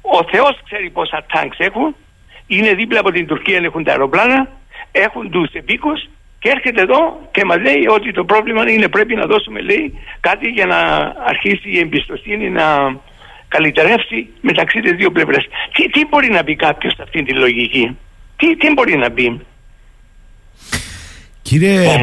ο 0.00 0.24
Θεός 0.30 0.60
ξέρει 0.64 0.90
πόσα 0.90 1.24
τάγκς 1.32 1.58
έχουν, 1.58 1.96
είναι 2.46 2.74
δίπλα 2.74 3.00
από 3.00 3.10
την 3.10 3.26
Τουρκία 3.26 3.58
έχουν 3.62 3.84
τα 3.84 3.90
αεροπλάνα, 3.90 4.48
έχουν 4.92 5.30
τους 5.30 5.52
επίκους 5.52 6.08
και 6.38 6.48
έρχεται 6.50 6.80
εδώ 6.80 7.28
και 7.30 7.44
μας 7.44 7.60
λέει 7.60 7.86
ότι 7.88 8.12
το 8.12 8.24
πρόβλημα 8.24 8.70
είναι 8.70 8.88
πρέπει 8.88 9.14
να 9.14 9.26
δώσουμε 9.26 9.60
λέει 9.60 9.98
κάτι 10.20 10.48
για 10.48 10.66
να 10.66 10.78
αρχίσει 11.24 11.68
η 11.70 11.78
εμπιστοσύνη 11.78 12.50
να 12.50 12.96
καλυτερεύσει 13.48 14.28
μεταξύ 14.40 14.80
τις 14.80 14.92
δύο 14.92 15.10
πλευρές. 15.10 15.44
Τι, 15.72 15.88
τι 15.88 16.06
μπορεί 16.06 16.30
να 16.30 16.44
πει 16.44 16.56
κάποιος 16.56 16.92
σε 16.92 17.02
αυτή 17.02 17.22
τη 17.22 17.32
λογική; 17.32 17.96
Τι, 18.44 18.56
τι 18.56 18.72
μπορεί 18.72 18.96
να 18.96 19.10
πει. 19.10 19.40
Κύριε, 21.42 21.80
Ε, 21.80 21.94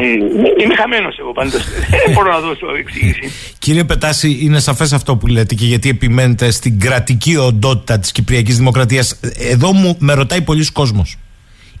είμαι 0.62 0.74
χαμένος 0.76 1.18
εγώ 1.18 1.32
πάντως. 1.32 1.62
Δεν 1.90 2.00
μπορώ 2.14 2.32
να 2.32 2.40
δώσω 2.40 2.66
εξήγηση. 2.78 3.30
κύριε 3.58 3.84
Πετάση, 3.84 4.38
είναι 4.40 4.60
σαφές 4.60 4.92
αυτό 4.92 5.16
που 5.16 5.26
λέτε 5.26 5.54
και 5.54 5.66
γιατί 5.66 5.88
επιμένετε 5.88 6.50
στην 6.50 6.80
κρατική 6.80 7.36
οντότητα 7.36 7.98
της 7.98 8.12
Κυπριακής 8.12 8.56
Δημοκρατίας. 8.56 9.20
Εδώ 9.38 9.72
μου 9.72 9.96
με 9.98 10.12
ρωτάει 10.14 10.42
πολλοί 10.42 10.72
κόσμος. 10.72 11.16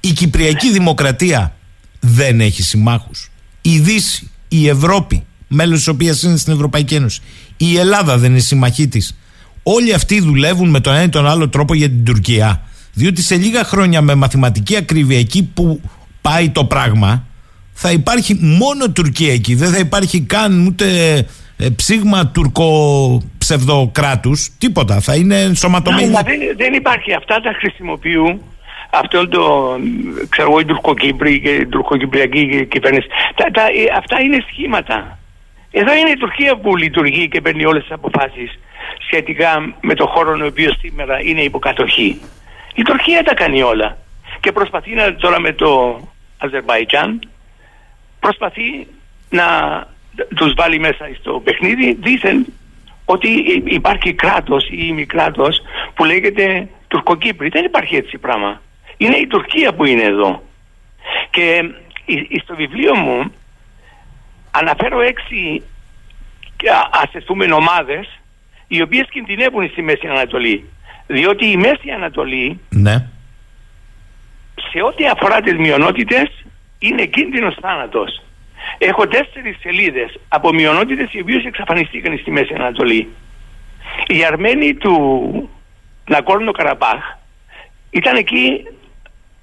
Η 0.00 0.08
Κυπριακή 0.12 0.70
Δημοκρατία 0.72 1.54
δεν 2.00 2.40
έχει 2.40 2.62
συμμάχους. 2.62 3.30
Η 3.62 3.78
Δύση, 3.78 4.30
η 4.48 4.68
Ευρώπη, 4.68 5.24
μέλος 5.48 5.78
της 5.78 5.88
οποίας 5.88 6.22
είναι 6.22 6.36
στην 6.36 6.52
Ευρωπαϊκή 6.52 6.94
Ένωση. 6.94 7.20
Η 7.56 7.76
Ελλάδα 7.78 8.18
δεν 8.18 8.30
είναι 8.30 8.40
συμμαχή 8.40 8.88
της. 8.88 9.16
Όλοι 9.62 9.94
αυτοί 9.94 10.20
δουλεύουν 10.20 10.70
με 10.70 10.80
τον 10.80 10.92
ένα 10.94 11.02
ή 11.02 11.08
τον 11.08 11.26
άλλο 11.26 11.48
τρόπο 11.48 11.74
για 11.74 11.88
την 11.88 12.04
Τουρκία. 12.04 12.62
Διότι 12.92 13.22
σε 13.22 13.36
λίγα 13.36 13.64
χρόνια 13.64 14.00
με 14.00 14.14
μαθηματική 14.14 14.76
ακρίβεια 14.76 15.18
εκεί 15.18 15.50
που 15.54 15.80
πάει 16.20 16.50
το 16.50 16.64
πράγμα 16.64 17.26
θα 17.72 17.90
υπάρχει 17.90 18.38
μόνο 18.40 18.90
Τουρκία 18.90 19.32
εκεί. 19.32 19.54
Δεν 19.54 19.68
θα 19.68 19.78
υπάρχει 19.78 20.20
καν 20.20 20.66
ούτε 20.66 20.86
ε, 21.56 21.68
ψήγμα 21.76 22.26
τουρκο 22.26 22.68
ψευδοκράτους. 23.38 24.50
Τίποτα. 24.58 25.00
Θα 25.00 25.14
είναι 25.14 25.40
ενσωματωμένοι. 25.40 26.10
Μα 26.10 26.22
δεν, 26.22 26.38
δεν 26.56 26.72
υπάρχει. 26.72 27.14
Αυτά 27.14 27.40
τα 27.40 27.52
χρησιμοποιούν 27.58 28.40
αυτό 28.90 29.28
το, 29.28 29.42
ξέρω 30.28 30.48
εγώ, 30.48 30.60
η 30.60 30.64
τουρκοκύπρη 30.64 31.40
και 31.40 31.50
η 31.50 31.66
τουρκοκυπριακή 31.66 32.66
κυβέρνηση. 32.66 33.06
Τα, 33.34 33.44
τα, 33.52 33.62
ε, 33.62 33.96
αυτά 33.98 34.20
είναι 34.20 34.44
σχήματα. 34.50 35.18
Εδώ 35.70 35.94
είναι 35.94 36.10
η 36.10 36.16
Τουρκία 36.16 36.56
που 36.56 36.76
λειτουργεί 36.76 37.28
και 37.28 37.40
παίρνει 37.40 37.64
όλες 37.64 37.82
τις 37.82 37.92
αποφάσεις 37.92 38.58
σχετικά 39.06 39.74
με 39.80 39.94
το 39.94 40.06
χώρο 40.06 40.38
ο 40.42 40.46
οποίος 40.46 40.78
σήμερα 40.80 41.20
είναι 41.22 41.40
υποκατοχή. 41.40 42.20
Η 42.74 42.82
Τουρκία 42.82 43.22
τα 43.22 43.34
κάνει 43.34 43.62
όλα. 43.62 43.96
Και 44.40 44.52
προσπαθεί 44.52 44.94
να, 44.94 45.14
τώρα 45.14 45.40
με 45.40 45.52
το 45.52 46.00
Αζερβαϊτζάν, 46.38 47.28
προσπαθεί 48.20 48.86
να 49.30 49.46
τους 50.34 50.54
βάλει 50.56 50.78
μέσα 50.78 51.08
στο 51.20 51.40
παιχνίδι 51.44 51.92
δήθεν 52.00 52.46
ότι 53.04 53.28
υπάρχει 53.64 54.12
κράτος 54.12 54.68
ή 54.68 54.86
ημικράτος 54.88 55.62
που 55.94 56.04
λέγεται 56.04 56.68
Τουρκοκύπρη. 56.88 57.48
Δεν 57.48 57.64
υπάρχει 57.64 57.96
έτσι 57.96 58.18
πράγμα. 58.18 58.60
Είναι 58.96 59.16
η 59.16 59.26
Τουρκία 59.26 59.74
που 59.74 59.84
είναι 59.84 60.02
εδώ. 60.02 60.42
Και 61.30 61.62
ε, 62.06 62.38
στο 62.42 62.54
βιβλίο 62.54 62.96
μου 62.96 63.32
αναφέρω 64.50 65.00
έξι 65.00 65.62
ασθεθούμε 66.90 67.44
ομάδες 67.52 68.20
οι 68.66 68.82
οποίες 68.82 69.08
κινδυνεύουν 69.10 69.68
στη 69.68 69.82
Μέση 69.82 70.06
Ανατολή. 70.06 70.70
Διότι 71.12 71.50
η 71.50 71.56
Μέση 71.56 71.90
Ανατολή 71.94 72.60
Ναι. 72.68 73.06
σε 74.70 74.82
ό,τι 74.82 75.06
αφορά 75.06 75.40
τις 75.40 75.56
μειονότητες 75.56 76.44
είναι 76.78 77.04
κίνδυνος 77.04 77.56
θάνατος. 77.60 78.22
Έχω 78.78 79.06
τέσσερις 79.06 79.56
σελίδες 79.60 80.18
από 80.28 80.52
μειονότητες 80.52 81.12
οι 81.12 81.20
οποίες 81.20 81.44
εξαφανιστήκαν 81.44 82.18
στη 82.18 82.30
Μέση 82.30 82.54
Ανατολή. 82.54 83.08
Οι 84.06 84.24
Αρμένοι 84.24 84.74
του 84.74 84.94
Νακόρνο 86.08 86.52
Καραμπάχ 86.52 87.16
ήταν 87.90 88.16
εκεί 88.16 88.66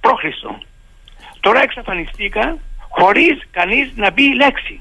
πρόχριστο. 0.00 0.58
Τώρα 1.40 1.62
εξαφανιστήκαν 1.62 2.58
χωρίς 2.88 3.38
κανείς 3.50 3.92
να 3.96 4.12
πει 4.12 4.34
λέξη. 4.34 4.80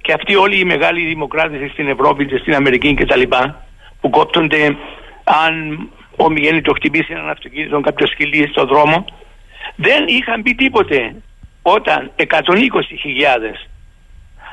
Και 0.00 0.12
αυτοί 0.12 0.34
όλοι 0.36 0.58
οι 0.58 0.64
μεγάλοι 0.64 1.06
δημοκράτες 1.06 1.70
στην 1.70 1.88
Ευρώπη 1.88 2.26
και 2.26 2.36
στην 2.36 2.54
Αμερική 2.54 2.94
και 2.94 3.06
τα 3.06 3.16
λοιπά 3.16 3.64
που 4.00 4.10
κόπτονται 4.10 4.76
αν 5.24 5.88
ο 6.16 6.30
Μιγέννη 6.30 6.60
το 6.60 6.72
χτυπήσει 6.72 7.12
έναν 7.12 7.28
αυτοκίνητο 7.28 7.80
κάποιος 7.80 8.10
σκυλί 8.10 8.48
στον 8.48 8.66
δρόμο 8.66 9.04
δεν 9.76 10.04
είχαν 10.06 10.42
πει 10.42 10.54
τίποτε 10.54 11.14
όταν 11.62 12.10
120.000 12.16 12.24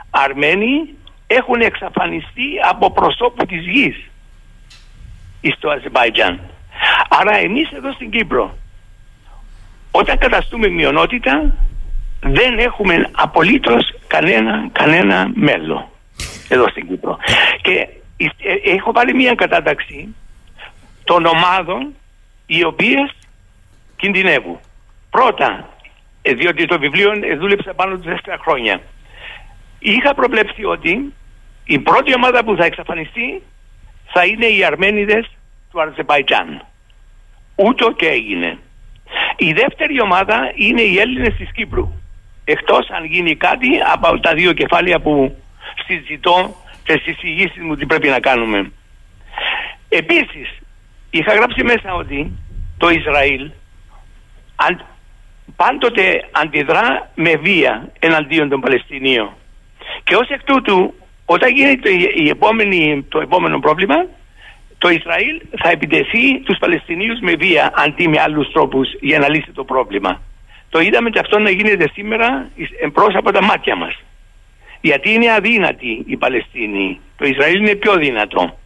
Αρμένοι 0.09 0.89
έχουν 1.27 1.61
εξαφανιστεί 1.61 2.47
από 2.69 2.91
προσώπου 2.91 3.45
της 3.45 3.65
γης 3.65 3.95
στο 5.57 5.69
Αζερβαϊτζάν. 5.69 6.39
Άρα 7.09 7.37
εμείς 7.37 7.71
εδώ 7.71 7.91
στην 7.91 8.09
Κύπρο 8.09 8.57
όταν 9.91 10.17
καταστούμε 10.17 10.67
μειονότητα 10.67 11.53
δεν 12.21 12.59
έχουμε 12.59 13.09
απολύτως 13.11 13.93
κανένα, 14.07 14.69
κανένα 14.71 15.31
μέλο 15.33 15.91
εδώ 16.49 16.69
στην 16.69 16.87
Κύπρο. 16.87 17.17
Και 17.61 17.87
ε, 18.17 18.71
έχω 18.75 18.91
βάλει 18.91 19.13
μια 19.13 19.33
κατάταξη 19.35 20.15
των 21.09 21.25
ομάδων 21.25 21.95
οι 22.45 22.65
οποίες 22.65 23.15
κινδυνεύουν. 23.95 24.59
Πρώτα, 25.09 25.69
ε, 26.21 26.33
διότι 26.33 26.65
το 26.65 26.79
βιβλίο 26.79 27.11
ε, 27.11 27.35
δούλεψε 27.35 27.73
πάνω 27.73 27.97
τους 27.97 28.05
4 28.05 28.37
χρόνια. 28.41 28.81
Είχα 29.79 30.13
προβλέψει 30.13 30.63
ότι 30.65 31.13
η 31.65 31.79
πρώτη 31.79 32.13
ομάδα 32.15 32.43
που 32.43 32.55
θα 32.55 32.65
εξαφανιστεί 32.65 33.41
θα 34.13 34.25
είναι 34.25 34.45
οι 34.45 34.63
Αρμένιδες 34.63 35.25
του 35.71 35.81
Αζερβαϊτζάν. 35.81 36.65
Ούτω 37.55 37.91
και 37.91 38.07
έγινε. 38.07 38.57
Η 39.37 39.53
δεύτερη 39.53 40.01
ομάδα 40.01 40.51
είναι 40.55 40.81
οι 40.81 40.99
Έλληνες 40.99 41.33
της 41.35 41.51
Κύπρου. 41.51 41.91
Εκτός 42.43 42.89
αν 42.89 43.05
γίνει 43.05 43.35
κάτι 43.35 43.69
από 43.93 44.19
τα 44.19 44.33
δύο 44.33 44.53
κεφάλαια 44.53 44.99
που 44.99 45.43
συζητώ 45.85 46.55
και 46.83 46.91
στις 46.91 47.13
εισηγήσεις 47.13 47.61
μου 47.61 47.75
τι 47.75 47.85
πρέπει 47.85 48.07
να 48.07 48.19
κάνουμε. 48.19 48.71
Επίσης, 49.89 50.59
είχα 51.09 51.33
γράψει 51.33 51.63
μέσα 51.63 51.93
ότι 51.93 52.31
το 52.77 52.89
Ισραήλ 52.89 53.51
αν, 54.55 54.85
πάντοτε 55.55 56.27
αντιδρά 56.31 57.11
με 57.15 57.35
βία 57.35 57.91
εναντίον 57.99 58.49
των 58.49 58.59
Παλαιστινίων. 58.59 59.29
Και 60.03 60.15
ως 60.15 60.29
εκ 60.29 60.43
τούτου 60.43 60.93
Όταν 61.25 61.55
γίνει 61.55 61.77
το, 61.77 61.89
η 62.15 62.29
επόμενη, 62.29 63.05
το 63.09 63.19
επόμενο 63.19 63.59
πρόβλημα, 63.59 63.95
το 64.77 64.89
Ισραήλ 64.89 65.41
θα 65.61 65.69
επιτεθεί 65.69 66.39
τους 66.39 66.57
Παλαιστινίους 66.57 67.19
με 67.19 67.33
βία 67.35 67.71
αντί 67.75 68.07
με 68.07 68.21
άλλους 68.21 68.51
τρόπους 68.51 68.87
για 68.99 69.19
να 69.19 69.29
λύσει 69.29 69.51
το 69.51 69.63
πρόβλημα. 69.63 70.21
Το 70.69 70.79
είδαμε 70.79 71.09
και 71.09 71.19
αυτό 71.19 71.39
να 71.39 71.49
γίνεται 71.49 71.89
σήμερα 71.93 72.49
εμπρός 72.81 73.15
από 73.15 73.31
τα 73.31 73.43
μάτια 73.43 73.75
μας. 73.75 74.03
Γιατί 74.81 75.13
είναι 75.13 75.31
αδύνατη 75.31 76.03
η 76.05 76.17
Παλαιστίνη. 76.17 76.99
Το 77.17 77.25
Ισραήλ 77.25 77.55
είναι 77.55 77.75
πιο 77.75 77.95
δυνατό. 77.95 78.58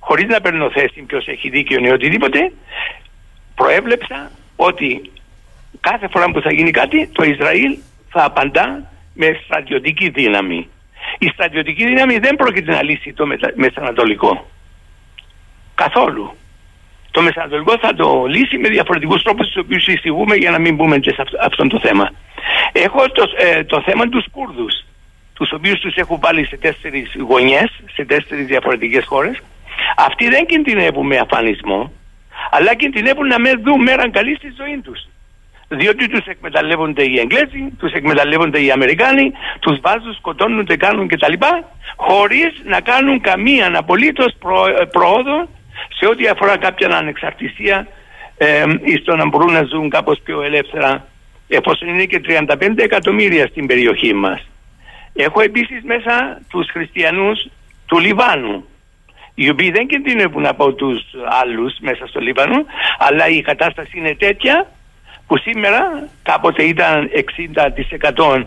Χωρίς 0.00 0.26
να 0.26 0.40
παίρνω 0.40 0.70
θέση 0.70 1.02
ποιος 1.02 1.26
έχει 1.26 1.48
δίκιο 1.48 1.78
ή 1.84 1.90
οτιδήποτε, 1.90 2.52
προέβλεψα 3.54 4.30
ότι 4.56 5.10
κάθε 5.80 6.08
φορά 6.08 6.30
που 6.30 6.40
θα 6.40 6.52
γίνει 6.52 6.70
κάτι, 6.70 7.06
το 7.12 7.22
Ισραήλ 7.22 7.78
θα 8.10 8.24
απαντά 8.24 8.90
με 9.14 9.40
στρατιωτική 9.44 10.08
δύναμη. 10.08 10.68
Η 11.18 11.26
στρατιωτική 11.26 11.86
δύναμη 11.86 12.18
δεν 12.18 12.36
πρόκειται 12.36 12.72
να 12.72 12.82
λύσει 12.82 13.12
το 13.12 13.26
Μεσανατολικό. 13.54 14.46
Καθόλου. 15.74 16.34
Το 17.10 17.22
Μεσανατολικό 17.22 17.78
θα 17.78 17.94
το 17.94 18.24
λύσει 18.26 18.58
με 18.58 18.68
διαφορετικούς 18.68 19.22
τρόπους 19.22 19.46
τους 19.46 19.62
οποίους 19.62 19.82
συστηγούμε 19.82 20.34
για 20.34 20.50
να 20.50 20.58
μην 20.58 20.74
μπούμε 20.74 20.98
και 20.98 21.10
σε 21.10 21.22
αυτό 21.40 21.66
το 21.66 21.80
θέμα. 21.80 22.10
Έχω 22.72 23.08
το, 23.08 23.24
ε, 23.38 23.64
το 23.64 23.82
θέμα 23.82 24.08
τους 24.08 24.26
Κούρδους, 24.30 24.84
τους 25.34 25.52
οποίους 25.52 25.80
τους 25.80 25.94
έχουν 25.94 26.18
βάλει 26.20 26.46
σε 26.46 26.56
τέσσερις 26.56 27.16
γωνιές, 27.28 27.70
σε 27.94 28.04
τέσσερις 28.04 28.46
διαφορετικές 28.46 29.04
χώρες. 29.04 29.42
Αυτοί 29.96 30.28
δεν 30.28 30.46
κινδυνεύουν 30.46 31.06
με 31.06 31.16
αφανισμό, 31.16 31.92
αλλά 32.50 32.74
κινδυνεύουν 32.74 33.26
να 33.26 33.38
με 33.38 33.52
δουν 33.52 33.82
μέρα 33.82 34.10
καλή 34.10 34.34
στη 34.34 34.52
ζωή 34.56 34.80
τους 34.84 35.08
διότι 35.68 36.08
τους 36.08 36.26
εκμεταλλεύονται 36.26 37.02
οι 37.02 37.18
Εγγλέζοι, 37.18 37.72
τους 37.78 37.92
εκμεταλλεύονται 37.92 38.64
οι 38.64 38.70
Αμερικάνοι, 38.70 39.32
τους 39.60 39.80
βάζουν, 39.80 40.14
σκοτώνουν, 40.14 40.66
δεν 40.66 40.78
κάνουν 40.78 41.08
κτλ. 41.08 41.32
χωρίς 41.96 42.52
να 42.64 42.80
κάνουν 42.80 43.20
καμία 43.20 43.70
απολύτως 43.74 44.34
προ, 44.38 44.66
ε, 44.66 44.84
προόδο 44.84 45.48
σε 45.98 46.06
ό,τι 46.06 46.28
αφορά 46.28 46.56
κάποια 46.56 46.88
ανεξαρτησία 46.88 47.86
ε, 48.36 48.64
στο 49.00 49.16
να 49.16 49.28
μπορούν 49.28 49.52
να 49.52 49.62
ζουν 49.62 49.90
κάπως 49.90 50.20
πιο 50.24 50.42
ελεύθερα 50.42 51.06
εφόσον 51.48 51.88
είναι 51.88 52.04
και 52.04 52.20
35 52.26 52.72
εκατομμύρια 52.76 53.46
στην 53.46 53.66
περιοχή 53.66 54.14
μας. 54.14 54.48
Έχω 55.12 55.40
επίσης 55.40 55.82
μέσα 55.84 56.40
τους 56.50 56.70
χριστιανούς 56.70 57.48
του 57.86 57.98
Λιβάνου 57.98 58.64
οι 59.40 59.48
οποίοι 59.50 59.70
δεν 59.70 59.86
κινδυνεύουν 59.86 60.46
από 60.46 60.72
τους 60.72 61.02
άλλους 61.42 61.76
μέσα 61.80 62.06
στο 62.06 62.20
Λίβανο 62.20 62.64
αλλά 62.98 63.28
η 63.28 63.40
κατάσταση 63.40 63.98
είναι 63.98 64.14
τέτοια 64.14 64.70
που 65.26 65.38
σήμερα 65.38 66.08
κάποτε 66.22 66.62
ήταν 66.62 67.10
60% 68.14 68.44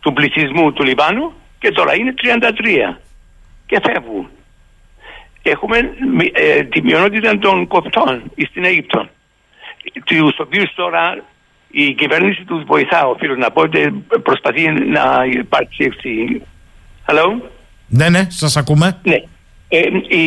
του 0.00 0.12
πληθυσμού 0.12 0.72
του 0.72 0.82
Λιβάνου 0.82 1.32
και 1.58 1.70
τώρα 1.70 1.96
είναι 1.96 2.14
33% 2.92 2.94
και 3.66 3.80
φεύγουν. 3.84 4.28
Έχουμε 5.42 5.78
ε, 6.32 6.62
τη 6.62 6.82
μειονότητα 6.82 7.38
των 7.38 7.66
κοπτών 7.66 8.22
στην 8.50 8.64
Αίγυπτο, 8.64 9.08
τους 10.04 10.38
οποίους 10.38 10.74
τώρα 10.74 11.22
η 11.70 11.94
κυβέρνηση 11.94 12.44
τους 12.44 12.64
βοηθά, 12.64 13.06
οφείλω 13.06 13.36
να 13.36 13.50
πω, 13.50 13.60
ότι 13.60 14.04
προσπαθεί 14.22 14.68
να 14.70 15.24
υπάρξει 15.32 15.84
έτσι. 15.84 16.42
Hello? 17.06 17.40
Ναι, 17.86 18.08
ναι, 18.08 18.26
σας 18.30 18.56
ακούμε. 18.56 19.00
Ναι. 19.02 19.16
Ε, 19.74 19.80
η, 20.08 20.22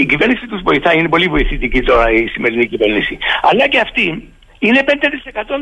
η 0.00 0.06
κυβέρνηση 0.06 0.46
τους 0.46 0.62
βοηθά, 0.62 0.94
είναι 0.94 1.08
πολύ 1.08 1.28
βοηθητική 1.28 1.80
τώρα 1.80 2.10
η 2.10 2.26
σημερινή 2.26 2.66
κυβέρνηση. 2.66 3.18
Αλλά 3.42 3.68
και 3.68 3.78
αυτή 3.78 4.28
είναι 4.58 4.84
5% 4.86 4.90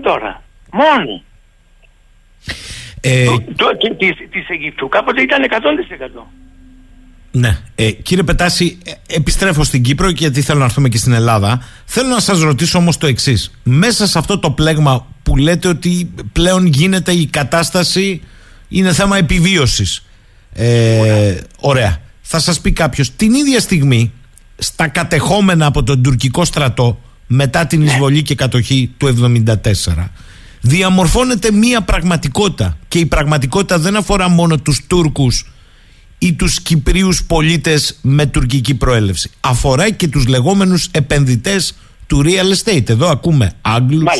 τώρα. 0.03 0.43
Μόνο. 0.73 1.23
Ε, 3.01 3.25
το, 3.25 3.43
το, 3.57 3.97
της, 3.99 4.11
της 4.31 4.49
Αιγύπτου. 4.49 4.89
Κάποτε 4.89 5.23
ήταν 5.23 5.47
100%. 5.51 6.21
Ναι. 7.31 7.59
Ε, 7.75 7.91
κύριε 7.91 8.23
Πετάση, 8.23 8.79
ε, 8.85 9.17
επιστρέφω 9.17 9.65
στην 9.65 9.83
Κύπρο 9.83 10.09
γιατί 10.09 10.43
θέλω 10.43 10.59
να 10.59 10.65
έρθουμε 10.65 10.89
και 10.89 10.99
στην 10.99 11.13
Ελλάδα. 11.13 11.63
Θέλω 11.85 12.09
να 12.09 12.21
σας 12.21 12.41
ρωτήσω 12.41 12.79
όμως 12.79 12.99
το 12.99 13.07
εξής. 13.07 13.51
Μέσα 13.63 14.07
σε 14.07 14.19
αυτό 14.19 14.39
το 14.39 14.51
πλέγμα 14.51 15.07
που 15.23 15.37
λέτε 15.37 15.69
ότι 15.69 16.15
πλέον 16.33 16.67
γίνεται 16.67 17.13
η 17.13 17.27
κατάσταση 17.27 18.23
είναι 18.69 18.93
θέμα 18.93 19.17
επιβίωσης. 19.17 20.07
Ε, 20.53 21.37
ωραία. 21.61 22.03
Ωραία. 22.25 22.37
Θα 22.37 22.39
σας 22.39 22.61
πει 22.61 22.73
κάποιος, 22.73 23.17
την 23.17 23.35
ίδια 23.35 23.61
στιγμή 23.61 24.13
στα 24.59 24.89
κατεχόμενα 24.89 25.67
από 25.67 25.83
τον 25.83 26.03
τουρκικό 26.03 26.45
στρατό 26.45 27.01
μετά 27.27 27.67
την 27.67 27.83
εισβολή 27.83 28.23
και 28.23 28.35
κατοχή 28.35 28.91
του 28.97 29.07
1974 29.07 30.11
διαμορφώνεται 30.61 31.53
μία 31.53 31.81
πραγματικότητα 31.81 32.77
και 32.89 32.99
η 32.99 33.07
πραγματικότητα 33.07 33.79
δεν 33.79 33.97
αφορά 33.97 34.29
μόνο 34.29 34.59
τους 34.59 34.87
Τούρκους 34.87 35.47
ή 36.19 36.33
τους 36.33 36.61
Κυπρίους 36.61 37.25
πολίτες 37.25 37.99
με 38.03 38.27
τουρκική 38.27 38.75
προέλευση. 38.75 39.31
Αφορά 39.41 39.91
και 39.91 40.09
τους 40.09 40.27
λεγόμενους 40.27 40.89
επενδυτές 40.91 41.77
του 42.07 42.23
real 42.25 42.55
estate. 42.55 42.89
Εδώ 42.89 43.09
ακούμε 43.09 43.53
Άγγλους, 43.61 44.13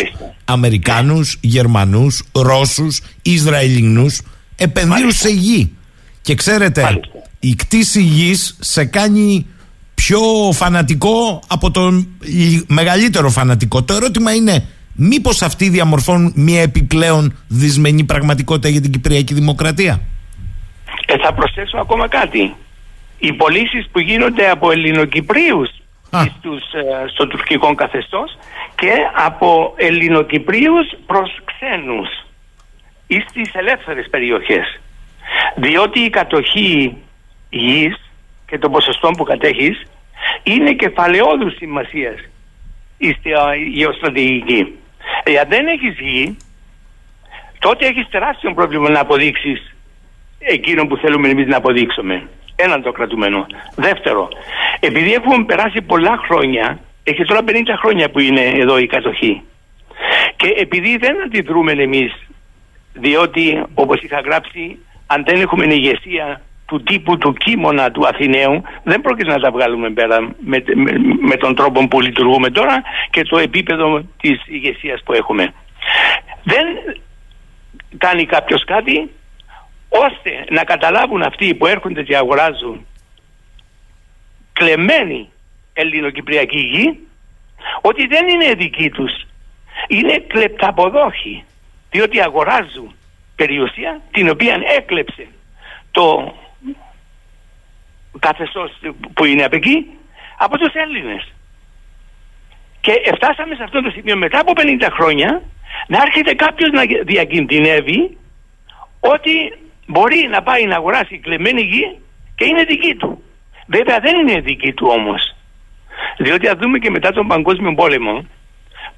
Αμερικάνους, 0.45 1.39
Γερμανούς, 1.41 2.23
Ρώσους, 2.33 3.01
Ισραηλινούς. 3.23 4.21
Επενδύουν 4.57 5.13
σε 5.13 5.29
γη. 5.29 5.73
Και 6.23 6.35
ξέρετε 6.35 7.01
η 7.49 7.55
κτήση 7.55 8.01
γης 8.03 8.57
σε 8.61 8.85
κάνει 8.85 9.47
πιο 9.95 10.21
φανατικό 10.53 11.43
από 11.49 11.71
τον 11.71 12.07
μεγαλύτερο 12.67 13.29
φανατικό. 13.29 13.83
Το 13.83 13.95
ερώτημα 13.95 14.35
είναι 14.35 14.67
μήπως 14.93 15.43
αυτοί 15.43 15.69
διαμορφώνουν 15.69 16.33
μια 16.37 16.63
επιπλέον 16.63 17.37
δυσμενή 17.49 18.05
πραγματικότητα 18.05 18.69
για 18.69 18.81
την 18.81 18.91
Κυπριακή 18.91 19.35
Δημοκρατία; 19.35 20.01
Ε, 21.07 21.19
θα 21.19 21.33
προσθέσω 21.33 21.77
ακόμα 21.77 22.09
κάτι. 22.09 22.55
Οι 23.19 23.33
πωλήσεις 23.33 23.89
που 23.93 24.01
γίνονται 24.01 24.51
από 24.51 24.71
Ελληνοκυπρίους 24.71 25.71
στους, 26.39 26.63
ε, 26.73 27.09
στο 27.13 27.27
τουρκικό 27.27 27.75
καθεστώς 27.75 28.39
και 28.75 28.93
από 29.27 29.75
Ελληνοκυπρίους 29.77 30.87
προς 31.07 31.31
ξένους 31.45 32.09
ή 33.07 33.25
στις 33.29 33.55
ελεύθερες 33.55 34.07
περιοχές. 34.11 34.81
Διότι 35.57 36.01
η 36.01 36.11
κατοχή 36.11 36.97
γης 37.55 38.11
και 38.47 38.59
των 38.59 38.73
ποσοστών 38.73 39.13
που 39.13 39.25
κατέχεις 39.25 39.87
είναι 40.43 40.73
κεφαλαιόδους 40.73 41.57
σημασίας 41.57 42.19
στη 43.19 43.31
γεωστρατηγική. 43.73 44.79
Εάν 45.23 45.49
δεν 45.49 45.67
έχεις 45.67 45.99
γη, 45.99 46.37
τότε 47.59 47.87
έχεις 47.87 48.09
τεράστιο 48.09 48.55
πρόβλημα 48.55 48.91
να 48.91 49.01
αποδείξεις 49.01 49.75
εκείνο 50.39 50.87
που 50.87 50.97
θέλουμε 50.97 51.29
εμείς 51.29 51.47
να 51.47 51.57
αποδείξουμε. 51.57 52.29
Έναν 52.57 52.83
το 52.83 52.93
κρατούμενο. 52.93 53.47
Δεύτερο, 53.77 54.29
επειδή 54.81 55.13
έχουμε 55.13 55.45
περάσει 55.45 55.83
πολλά 55.83 56.17
χρόνια, 56.27 56.79
έχει 57.05 57.25
τώρα 57.25 57.41
50 57.47 57.53
χρόνια 57.83 58.11
που 58.11 58.19
είναι 58.19 58.41
εδώ 58.41 58.79
η 58.79 58.87
κατοχή. 58.87 59.43
Και 60.37 60.49
επειδή 60.57 60.97
δεν 60.97 61.23
αντιδρούμε 61.23 61.73
εμείς, 61.73 62.13
διότι 62.93 63.63
όπως 63.75 64.03
είχα 64.03 64.21
γράψει, 64.21 64.79
αν 65.07 65.25
δεν 65.27 65.41
έχουμε 65.41 65.75
ηγεσία 65.75 66.41
του 66.67 66.83
τύπου 66.83 67.19
του 67.19 67.33
κείμωνα 67.33 67.91
του 67.91 68.07
Αθηναίου 68.07 68.63
δεν 68.83 69.01
πρόκειται 69.01 69.31
να 69.31 69.41
τα 69.41 69.51
βγάλουμε 69.51 69.91
πέρα 69.91 70.21
με, 70.21 70.63
με, 71.21 71.37
τον 71.37 71.55
τρόπο 71.55 71.89
που 71.89 72.01
λειτουργούμε 72.01 72.51
τώρα 72.51 72.83
και 73.11 73.23
το 73.23 73.39
επίπεδο 73.39 74.05
της 74.21 74.43
ηγεσίας 74.47 75.03
που 75.05 75.13
έχουμε. 75.13 75.53
Δεν 76.43 76.67
κάνει 77.99 78.27
κάποιος 78.27 78.65
κάτι 78.65 79.11
ώστε 79.89 80.45
να 80.51 80.65
καταλάβουν 80.65 81.23
αυτοί 81.23 81.55
που 81.55 81.67
έρχονται 81.67 82.03
και 82.03 82.17
αγοράζουν 82.17 82.87
κλεμμένη 84.53 85.29
ελληνοκυπριακή 85.73 86.59
γη 86.59 86.99
ότι 87.81 88.07
δεν 88.07 88.29
είναι 88.29 88.55
δική 88.55 88.91
τους 88.91 89.27
είναι 89.89 90.19
κλεπταποδόχοι 90.19 91.45
διότι 91.91 92.21
αγοράζουν 92.21 92.95
περιουσία 93.37 94.01
την 94.11 94.29
οποία 94.29 94.61
έκλεψε 94.77 95.27
το 95.91 96.35
καθεστώς 98.19 98.71
που 99.15 99.25
είναι 99.25 99.45
από 99.45 99.57
εκεί 99.57 99.87
από 100.39 100.59
τους 100.59 100.73
Έλληνες. 100.75 101.33
Και 102.81 102.93
φτάσαμε 103.15 103.55
σε 103.55 103.63
αυτό 103.63 103.83
το 103.83 103.91
σημείο 103.91 104.17
μετά 104.17 104.39
από 104.41 104.53
50 104.57 104.89
χρόνια 104.93 105.43
να 105.87 105.99
έρχεται 106.03 106.35
κάποιος 106.35 106.71
να 106.71 106.83
διακινδυνεύει 107.05 108.19
ότι 109.01 109.59
μπορεί 109.87 110.29
να 110.31 110.43
πάει 110.43 110.67
να 110.67 110.77
αγοράσει 110.77 111.19
κλεμμένη 111.19 111.63
γη 111.63 111.99
και 112.35 112.45
είναι 112.45 112.63
δική 112.63 112.95
του. 112.95 113.23
Βέβαια 113.67 113.99
δεν 114.01 114.15
είναι 114.21 114.41
δική 114.41 114.73
του 114.73 114.87
όμως. 114.91 115.35
Διότι 116.19 116.49
αν 116.49 116.59
δούμε 116.61 116.79
και 116.79 116.91
μετά 116.91 117.11
τον 117.11 117.27
Παγκόσμιο 117.27 117.75
Πόλεμο 117.75 118.25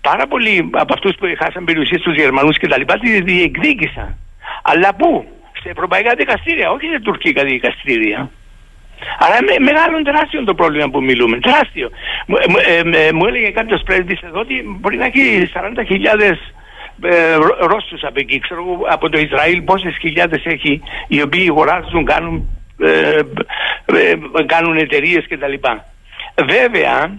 πάρα 0.01 0.26
πολλοί 0.26 0.70
από 0.72 0.93
αυτούς 0.93 1.14
που 1.16 1.26
χάσαν 1.38 1.64
περιουσίες 1.64 2.01
στους 2.01 2.14
Γερμανούς 2.14 2.59
και 2.59 2.68
τα 2.68 2.78
λοιπά 2.78 2.98
τη 2.98 3.20
διεκδίκησαν. 3.20 4.16
Αλλά 4.62 4.94
πού; 4.94 5.26
Σε 5.62 5.68
ευρωπαϊκά 5.68 6.14
δικαστήρια, 6.14 6.70
όχι 6.70 6.86
σε 6.86 7.01
τουρκικά 7.01 7.44
δικαστήρια. 7.44 8.30
Άρα 9.18 9.39
με, 9.43 9.64
μεγάλο 9.64 10.02
τεράστιο 10.02 10.44
το 10.44 10.55
πρόβλημα 10.55 10.89
που 10.90 11.02
μιλούμε. 11.02 11.39
Τεράστιο. 11.39 11.90
Μου, 12.27 12.36
ε, 12.66 13.12
μου 13.12 13.27
έλεγε 13.27 13.51
κάποιος 13.51 13.82
πρέσβης 13.85 14.20
εδώ 14.23 14.40
ότι 14.40 14.64
μπορεί 14.81 14.97
να 14.97 15.05
έχει 15.05 15.51
40.000 15.55 16.36
ε, 17.02 17.35
Ρώσους 17.60 18.02
από 18.02 18.18
εκεί. 18.20 18.39
Ξέρω 18.39 18.62
από 18.89 19.09
το 19.09 19.18
Ισραήλ 19.18 19.62
πόσες 19.62 19.97
χιλιάδες 20.01 20.44
έχει 20.44 20.82
οι 21.09 21.23
οποίοι 21.23 21.48
αγοράζουν, 21.51 22.05
κάνουν 22.05 22.48
ε, 22.78 23.20
ε, 23.85 24.10
ε, 24.10 24.43
κάνουν 24.47 24.77
εταιρείες 24.77 25.27
κτλ. 25.28 25.55
Βέβαια, 26.44 27.18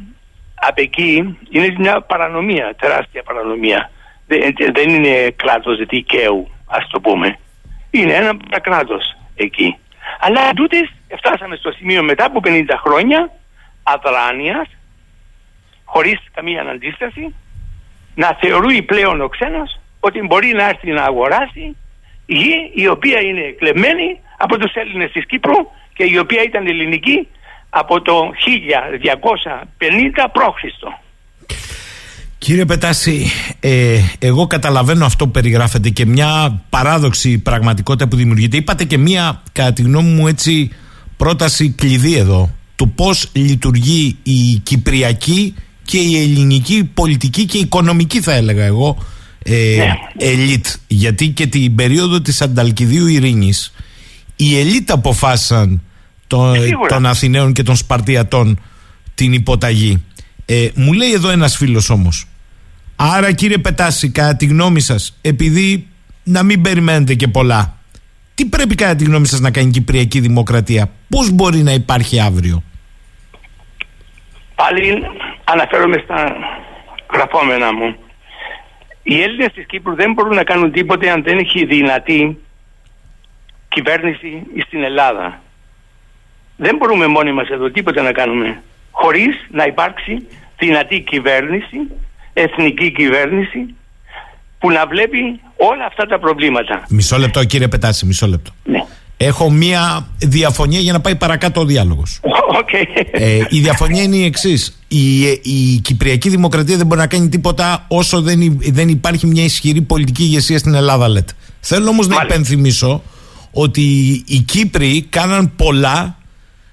από 0.55 0.81
εκεί 0.81 1.37
είναι 1.49 1.75
μια 1.77 2.01
παρανομία, 2.01 2.75
τεράστια 2.79 3.23
παρανομία. 3.23 3.91
Δεν, 4.27 4.53
δεν 4.73 4.89
είναι 4.89 5.29
κράτος 5.35 5.77
δικαίου, 5.77 6.49
ας 6.67 6.87
το 6.87 6.99
πούμε. 6.99 7.39
Είναι 7.91 8.13
ένα 8.13 8.37
κράτος 8.61 9.17
εκεί. 9.35 9.77
Αλλά 10.19 10.53
τούτες 10.55 10.93
φτάσαμε 11.15 11.55
στο 11.55 11.71
σημείο 11.71 12.03
μετά 12.03 12.25
από 12.25 12.39
50 12.43 12.63
χρόνια 12.85 13.31
αδράνειας, 13.83 14.67
χωρίς 15.83 16.19
καμία 16.33 16.61
αντίσταση, 16.61 17.35
να 18.15 18.37
θεωρεί 18.41 18.81
πλέον 18.81 19.21
ο 19.21 19.27
ξένος 19.27 19.79
ότι 19.99 20.21
μπορεί 20.21 20.53
να 20.53 20.67
έρθει 20.67 20.91
να 20.91 21.03
αγοράσει 21.03 21.75
γη 22.25 22.71
η 22.73 22.87
οποία 22.87 23.19
είναι 23.19 23.55
κλεμμένη 23.59 24.19
από 24.37 24.57
τους 24.57 24.73
Έλληνες 24.73 25.11
της 25.11 25.25
Κύπρου 25.25 25.57
και 25.93 26.03
η 26.03 26.17
οποία 26.17 26.43
ήταν 26.43 26.67
ελληνική 26.67 27.27
από 27.69 28.01
το 28.01 28.31
1250 29.79 30.25
π.Χ. 30.31 30.95
Κύριε 32.37 32.65
Πετάση, 32.65 33.31
ε, 33.59 33.99
εγώ 34.19 34.47
καταλαβαίνω 34.47 35.05
αυτό 35.05 35.25
που 35.25 35.31
περιγράφετε 35.31 35.89
και 35.89 36.05
μια 36.05 36.61
παράδοξη 36.69 37.39
πραγματικότητα 37.39 38.07
που 38.07 38.15
δημιουργείται. 38.15 38.57
Είπατε 38.57 38.83
και 38.83 38.97
μια, 38.97 39.41
κατά 39.51 39.73
τη 39.73 39.81
γνώμη 39.81 40.09
μου, 40.09 40.27
έτσι, 40.27 40.71
πρόταση 41.17 41.69
κλειδί 41.69 42.15
εδώ 42.15 42.51
του 42.75 42.89
πώς 42.89 43.29
λειτουργεί 43.31 44.17
η 44.23 44.59
κυπριακή 44.63 45.53
και 45.83 45.97
η 45.97 46.21
ελληνική 46.21 46.89
πολιτική 46.93 47.45
και 47.45 47.57
οικονομική 47.57 48.21
θα 48.21 48.33
έλεγα 48.33 48.63
εγώ 48.63 48.97
ε, 49.43 49.75
ναι. 49.77 49.93
ελίτ. 50.17 50.65
Γιατί 50.87 51.29
και 51.29 51.47
την 51.47 51.75
περίοδο 51.75 52.21
της 52.21 52.41
Ανταλκιδίου 52.41 53.07
Ειρήνης 53.07 53.73
οι 54.35 54.59
ελίτ 54.59 54.91
αποφάσισαν 54.91 55.81
το, 56.27 56.53
ε, 56.53 56.69
των 56.87 57.05
Αθηναίων 57.05 57.53
και 57.53 57.63
των 57.63 57.75
Σπαρτιατών 57.75 58.59
την 59.15 59.33
υποταγή. 59.33 60.03
Ε, 60.45 60.67
μου 60.75 60.93
λέει 60.93 61.11
εδώ 61.11 61.29
ένας 61.29 61.55
φίλος 61.55 61.89
όμως 61.89 62.27
Άρα 62.99 63.31
κύριε 63.31 63.57
Πετάση 63.57 64.09
κατά 64.09 64.35
τη 64.35 64.45
γνώμη 64.45 64.79
σας 64.79 65.17
επειδή 65.21 65.87
να 66.23 66.43
μην 66.43 66.61
περιμένετε 66.61 67.13
και 67.13 67.27
πολλά 67.27 67.76
τι 68.37 68.45
πρέπει 68.45 68.75
κατά 68.75 68.95
τη 68.95 69.03
γνώμη 69.03 69.27
σας 69.27 69.39
να 69.39 69.51
κάνει 69.51 69.67
η 69.67 69.71
Κυπριακή 69.71 70.19
Δημοκρατία; 70.19 70.91
Πώς 71.09 71.31
μπορεί 71.31 71.57
να 71.57 71.71
υπάρχει 71.71 72.19
αύριο; 72.19 72.63
Πάλι 74.55 75.03
αναφέρομαι 75.43 76.01
στα 76.03 76.35
γραφόμενα 77.13 77.73
μου 77.73 77.95
οι 79.03 79.21
Έλληνες 79.21 79.51
της 79.53 79.65
Κύπρου 79.65 79.95
δεν 79.95 80.13
μπορούν 80.13 80.35
να 80.35 80.43
κάνουν 80.43 80.71
τίποτε 80.71 81.09
αν 81.09 81.23
δεν 81.23 81.37
έχει 81.37 81.65
δυνατή 81.65 82.37
κυβέρνηση 83.69 84.43
στην 84.65 84.83
Ελλάδα. 84.83 85.41
Δεν 86.55 86.75
μπορούμε 86.75 87.07
μόνοι 87.07 87.31
μας 87.31 87.49
εδώ 87.49 87.71
τίποτε 87.71 88.01
να 88.01 88.11
κάνουμε 88.11 88.63
χωρίς 88.91 89.47
να 89.51 89.63
υπάρξει 89.63 90.27
δυνατή 90.57 90.99
κυβέρνηση, 90.99 91.77
εθνική 92.33 92.91
κυβέρνηση 92.91 93.75
που 94.67 94.73
να 94.73 94.85
βλέπει 94.85 95.17
όλα 95.57 95.85
αυτά 95.87 96.05
τα 96.05 96.19
προβλήματα. 96.19 96.85
Μισό 96.89 97.17
λεπτό 97.17 97.43
κύριε 97.43 97.67
Πετάση, 97.67 98.05
μισό 98.05 98.27
λεπτό. 98.27 98.51
Ναι. 98.63 98.83
Έχω 99.17 99.49
μία 99.49 100.07
διαφωνία 100.17 100.79
για 100.79 100.93
να 100.93 101.01
πάει 101.01 101.15
παρακάτω 101.15 101.61
ο 101.61 101.65
διάλογος. 101.65 102.19
Okay. 102.61 102.83
Ε, 103.11 103.39
η 103.49 103.59
διαφωνία 103.59 104.03
είναι 104.03 104.15
η 104.15 104.23
εξής. 104.23 104.79
Η, 104.87 105.21
η 105.27 105.79
Κυπριακή 105.81 106.29
Δημοκρατία 106.29 106.77
δεν 106.77 106.85
μπορεί 106.85 106.99
να 106.99 107.07
κάνει 107.07 107.29
τίποτα 107.29 107.85
όσο 107.87 108.21
δεν, 108.21 108.59
δεν 108.61 108.89
υπάρχει 108.89 109.27
μια 109.27 109.43
ισχυρή 109.43 109.81
πολιτική 109.81 110.23
ηγεσία 110.23 110.57
στην 110.57 110.73
Ελλάδα, 110.73 111.07
λέτε. 111.07 111.33
Θέλω 111.59 111.89
όμως 111.89 112.07
να 112.07 112.15
υπενθυμίσω 112.23 113.03
ότι 113.51 113.81
οι 114.27 114.39
Κύπροι 114.39 115.05
κάναν 115.09 115.55
πολλά 115.55 116.17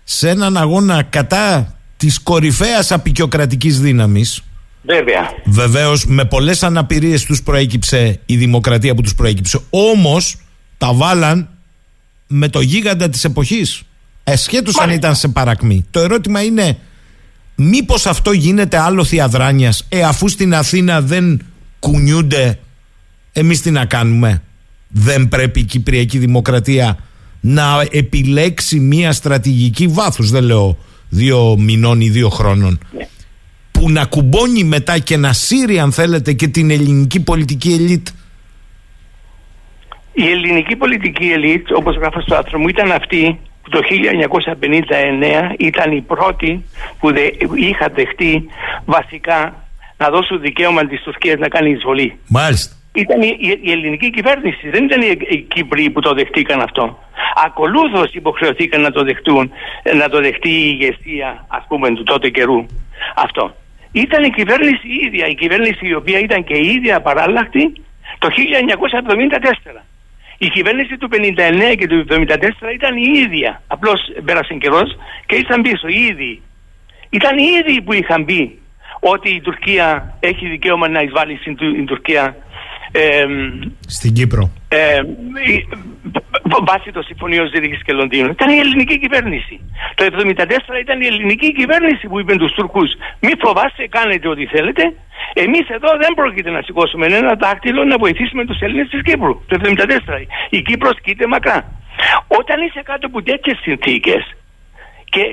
σε 0.05 0.29
έναν 0.29 0.57
αγώνα 0.57 1.03
κατά 1.03 1.75
της 1.97 2.21
κορυφαίας 2.21 2.93
απεικιοκρατικής 2.93 3.81
δύναμης. 3.81 4.43
Βέβαια. 4.87 5.31
Βεβαίως, 5.45 6.07
με 6.07 6.25
πολλές 6.25 6.63
αναπηρίες 6.63 7.25
τους 7.25 7.43
προέκυψε 7.43 8.21
η 8.27 8.37
δημοκρατία 8.37 8.95
που 8.95 9.03
τους 9.03 9.15
προέκυψε. 9.15 9.61
Όμως 9.71 10.37
τα 10.79 10.93
βάλαν 10.93 11.49
με 12.27 12.49
το 12.49 12.61
γίγαντα 12.61 13.09
της 13.09 13.25
εποχής 13.25 13.83
εσχέτως 14.25 14.81
αν 14.81 14.91
ήταν 14.91 15.15
σε 15.15 15.29
παρακμή 15.29 15.85
το 15.91 16.01
ερώτημα 16.01 16.43
είναι 16.43 16.79
μήπως 17.55 18.07
αυτό 18.07 18.33
γίνεται 18.33 18.79
άλοθη 18.79 19.21
αδράνειας 19.21 19.87
ε 19.89 20.03
αφού 20.03 20.29
στην 20.29 20.55
Αθήνα 20.55 21.01
δεν 21.01 21.41
κουνιούνται 21.79 22.59
εμείς 23.33 23.61
τι 23.61 23.71
να 23.71 23.85
κάνουμε; 23.85 24.43
Δεν 24.89 25.29
πρέπει 25.29 25.61
η 25.61 25.65
Κυπριακή 25.65 26.19
Δημοκρατία 26.19 26.99
να 27.41 27.87
επιλέξει 27.91 28.79
μια 28.79 29.13
στρατηγική 29.13 29.87
βάθους 29.87 30.31
δεν 30.31 30.45
λέω 30.45 30.79
δύο 31.09 31.57
μηνών 31.59 32.01
ή 32.01 32.09
δύο 32.11 32.29
χρόνων 32.29 32.79
ναι. 32.97 33.09
Που 33.85 33.91
να 33.91 34.05
κουμπώνει 34.05 34.65
μετά 34.65 34.99
και 34.99 35.17
να 35.17 35.33
σύρει 35.33 35.79
αν 35.79 35.93
θέλετε 35.93 36.33
και 36.33 36.49
την 36.49 36.71
ελληνική 36.71 37.21
πολιτική 37.23 37.73
ελίτ 37.73 38.07
η 40.13 40.31
ελληνική 40.31 40.77
πολιτική 40.77 41.27
ελίτ, 41.31 41.73
όπως 41.73 41.97
γράφω 41.97 42.21
στο 42.21 42.35
άρθρο 42.35 42.59
μου, 42.59 42.69
ήταν 42.69 42.93
αυτή 42.93 43.39
που 43.63 43.71
το 43.71 43.81
1959 45.51 45.55
ήταν 45.59 45.93
η 45.93 46.01
πρώτη 46.01 46.65
που 46.99 47.13
δε, 47.13 47.31
είχα 47.55 47.89
δεχτεί 47.95 48.45
βασικά 48.85 49.55
να 49.97 50.09
δώσουν 50.09 50.41
δικαίωμα 50.41 50.87
της 50.87 51.03
Τουρκίας 51.03 51.39
να 51.39 51.49
κάνει 51.49 51.71
εισβολή. 51.71 52.19
Μάλιστα. 52.29 52.75
Ήταν 52.93 53.23
η, 53.23 53.37
η, 53.63 53.71
ελληνική 53.71 54.11
κυβέρνηση, 54.11 54.69
δεν 54.69 54.85
ήταν 54.85 55.03
οι, 55.03 55.17
οι 55.29 55.39
Κύπροι 55.41 55.91
που 55.91 56.01
το 56.01 56.15
δεχτήκαν 56.15 56.61
αυτό. 56.61 56.99
Ακολούθως 57.47 58.15
υποχρεωθήκαν 58.15 58.81
να 58.81 58.91
το 58.91 59.05
δεχτούν, 59.05 59.51
να 59.97 60.09
το 60.09 60.21
δεχτεί 60.21 60.51
η 60.51 60.79
ηγεσία 60.79 61.45
ας 61.49 61.65
πούμε 61.69 61.91
του 61.91 62.03
τότε 62.03 62.29
καιρού 62.29 62.67
αυτό. 63.15 63.55
Ήταν 64.03 64.25
η 64.25 64.31
κυβέρνηση 64.31 64.87
η 64.89 65.07
ίδια, 65.07 65.27
η 65.27 65.35
κυβέρνηση 65.35 65.87
η 65.87 65.95
οποία 65.95 66.19
ήταν 66.19 66.45
και 66.45 66.57
η 66.57 66.67
ίδια 66.67 67.01
παράλλαχτη 67.01 67.73
το 68.19 68.29
1974. 69.75 69.83
Η 70.39 70.49
κυβέρνηση 70.49 70.97
του 70.97 71.09
59 71.13 71.75
και 71.79 71.87
του 71.87 72.05
74 72.09 72.75
ήταν 72.75 72.97
η 72.97 73.11
ίδια. 73.25 73.63
Απλώς 73.67 74.01
πέρασε 74.25 74.55
καιρός 74.55 74.97
και 75.27 75.35
ήρθαν 75.37 75.63
πίσω 75.63 75.89
οι 75.89 76.05
ίδιοι. 76.11 76.43
Ήταν 77.11 77.39
οι 77.39 77.49
ίδιοι 77.61 77.83
που 77.83 77.93
είχαν 77.93 78.25
πει 78.25 78.59
ότι 79.01 79.31
η 79.31 79.41
Τουρκία 79.41 80.17
έχει 80.21 80.49
δικαίωμα 80.49 80.89
να 80.89 81.01
εισβάλλει 81.01 81.37
στην 81.37 81.87
Τουρκία. 81.87 82.37
Ε, 82.97 83.25
στην 83.87 84.13
Κύπρο. 84.13 84.51
Ε, 84.69 85.01
βάσει 86.71 86.91
το 86.93 87.03
Συμφωνίο 87.03 87.45
Ζήριχη 87.53 87.79
και 87.87 87.93
Λονδίνου. 87.93 88.31
Ήταν 88.31 88.49
η 88.57 88.59
ελληνική 88.59 88.99
κυβέρνηση. 88.99 89.61
Το 89.95 90.05
1974 90.05 90.81
ήταν 90.85 91.01
η 91.01 91.07
ελληνική 91.07 91.53
κυβέρνηση 91.53 92.07
που 92.09 92.21
είπε 92.21 92.33
στου 92.33 92.51
Τουρκού: 92.55 92.83
Μη 93.21 93.33
φοβάστε, 93.43 93.87
κάνετε 93.97 94.29
ό,τι 94.29 94.47
θέλετε. 94.47 94.83
Εμείς 95.33 95.69
εδώ 95.77 95.91
δεν 96.03 96.13
πρόκειται 96.15 96.51
να 96.51 96.63
σηκώσουμε 96.63 97.07
ένα 97.07 97.35
δάκτυλο 97.35 97.85
να 97.85 97.97
βοηθήσουμε 97.99 98.45
τους 98.45 98.61
Έλληνες 98.61 98.89
της 98.89 99.03
Κύπρου. 99.03 99.35
Το 99.47 99.55
1974. 99.61 100.27
Η 100.51 100.63
Κύπρος 100.63 101.01
κοίται 101.05 101.27
μακρά. 101.27 101.59
Όταν 102.39 102.57
είσαι 102.63 102.83
κάτω 102.85 103.07
από 103.07 103.23
τέτοιες 103.23 103.59
συνθήκες 103.63 104.23
και 105.05 105.25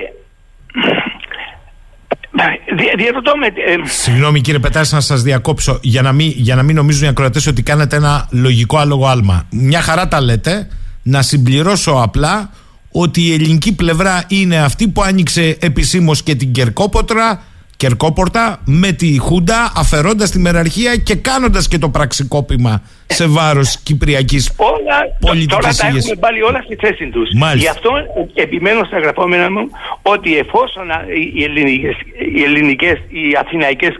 Διερωτώ 2.96 3.32
με. 3.36 3.46
Ε, 3.46 3.88
Συγγνώμη 3.88 4.40
κύριε 4.40 4.58
Πετάση 4.60 4.94
να 4.94 5.00
σας 5.00 5.22
διακόψω 5.22 5.78
για 5.82 6.02
να, 6.02 6.12
μην, 6.12 6.32
για 6.36 6.54
να 6.54 6.62
μην 6.62 6.76
νομίζουν 6.76 7.04
οι 7.04 7.08
ακροατές 7.08 7.46
ότι 7.46 7.62
κάνετε 7.62 7.96
ένα 7.96 8.28
λογικό 8.30 8.78
άλογο 8.78 9.06
άλμα. 9.06 9.46
Μια 9.50 9.80
χαρά 9.80 10.08
τα 10.08 10.20
λέτε. 10.20 10.68
Να 11.02 11.22
συμπληρώσω 11.22 11.90
απλά 11.92 12.50
ότι 12.90 13.22
η 13.22 13.32
ελληνική 13.32 13.74
πλευρά 13.74 14.24
είναι 14.28 14.58
αυτή 14.58 14.88
που 14.88 15.02
άνοιξε 15.02 15.56
επισήμως 15.60 16.22
και 16.22 16.34
την 16.34 16.52
Κερκόποτρα 16.52 17.42
Κερκόπορτα 17.82 18.60
με 18.64 18.92
τη 18.92 19.18
Χούντα 19.18 19.72
αφαιρώντας 19.76 20.30
τη 20.30 20.38
μεραρχία 20.38 20.96
και 20.96 21.14
κάνοντας 21.14 21.68
και 21.68 21.78
το 21.78 21.88
πραξικόπημα 21.88 22.82
σε 23.06 23.26
βάρος 23.26 23.78
Κυπριακής 23.82 24.54
όλα, 24.56 24.98
πολιτικής 25.20 25.56
Τώρα 25.56 25.74
τα 25.74 25.86
έχουμε 25.86 26.16
πάλι 26.20 26.42
όλα 26.42 26.60
στη 26.64 26.76
θέση 26.76 27.06
τους. 27.08 27.28
Γι' 27.54 27.68
αυτό 27.68 27.90
επιμένω 28.34 28.84
στα 28.84 28.98
γραφόμενα 28.98 29.50
μου 29.50 29.70
ότι 30.02 30.38
εφόσον 30.38 30.86
οι 31.34 31.42
ελληνικές, 31.42 31.96
οι, 32.34 32.42
ελληνικές, 32.42 32.96
οι 33.08 33.24
αθηναϊκές 33.38 33.92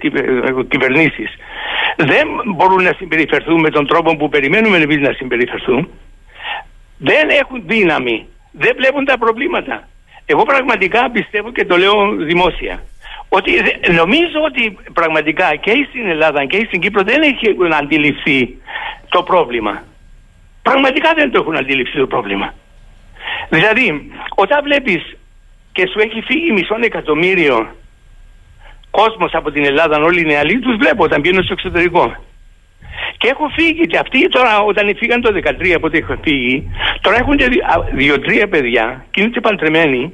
κυβερνήσεις 0.68 1.30
δεν 1.96 2.26
μπορούν 2.54 2.82
να 2.82 2.92
συμπεριφερθούν 2.98 3.60
με 3.60 3.70
τον 3.70 3.86
τρόπο 3.86 4.16
που 4.16 4.28
περιμένουμε 4.28 4.76
εμείς 4.76 5.00
να 5.00 5.12
συμπεριφερθούν 5.12 5.88
δεν 6.98 7.28
έχουν 7.40 7.62
δύναμη, 7.66 8.26
δεν 8.50 8.72
βλέπουν 8.76 9.04
τα 9.04 9.18
προβλήματα. 9.18 9.88
Εγώ 10.26 10.42
πραγματικά 10.42 11.10
πιστεύω 11.10 11.52
και 11.52 11.64
το 11.64 11.76
λέω 11.76 12.10
δημόσια 12.16 12.82
ότι 13.38 13.50
νομίζω 14.00 14.38
ότι 14.44 14.78
πραγματικά 14.92 15.56
και 15.56 15.86
στην 15.88 16.06
Ελλάδα 16.08 16.44
και 16.44 16.64
στην 16.66 16.80
Κύπρο 16.80 17.02
δεν 17.02 17.22
έχουν 17.22 17.72
αντιληφθεί 17.72 18.56
το 19.08 19.22
πρόβλημα. 19.22 19.82
Πραγματικά 20.62 21.12
δεν 21.14 21.30
το 21.30 21.40
έχουν 21.40 21.56
αντιληφθεί 21.56 21.98
το 21.98 22.06
πρόβλημα. 22.06 22.54
Δηλαδή, 23.48 24.12
όταν 24.34 24.62
βλέπεις 24.62 25.16
και 25.72 25.86
σου 25.86 25.98
έχει 25.98 26.20
φύγει 26.20 26.52
μισό 26.52 26.76
εκατομμύριο 26.80 27.74
κόσμος 28.90 29.34
από 29.34 29.50
την 29.50 29.64
Ελλάδα, 29.64 30.02
όλοι 30.02 30.20
οι 30.20 30.24
νεαλοί 30.24 30.58
τους 30.58 30.76
βλέπω 30.76 31.04
όταν 31.04 31.20
πηγαίνουν 31.20 31.44
στο 31.44 31.52
εξωτερικό. 31.52 32.16
Και 33.22 33.28
έχω 33.28 33.48
φύγει 33.48 33.86
και 33.86 33.98
αυτοί 33.98 34.28
τώρα 34.28 34.60
όταν 34.60 34.96
φύγαν 34.96 35.20
το 35.20 35.30
2013 35.34 35.72
από 35.76 35.86
ό,τι 35.86 35.98
έχω 35.98 36.16
φύγει, 36.22 36.70
τώρα 37.00 37.16
έχουν 37.16 37.36
και 37.36 37.48
δύο-τρία 37.92 38.48
παιδιά 38.48 39.04
και 39.10 39.20
είναι 39.20 39.30
και 39.30 39.40
παντρεμένοι, 39.40 40.12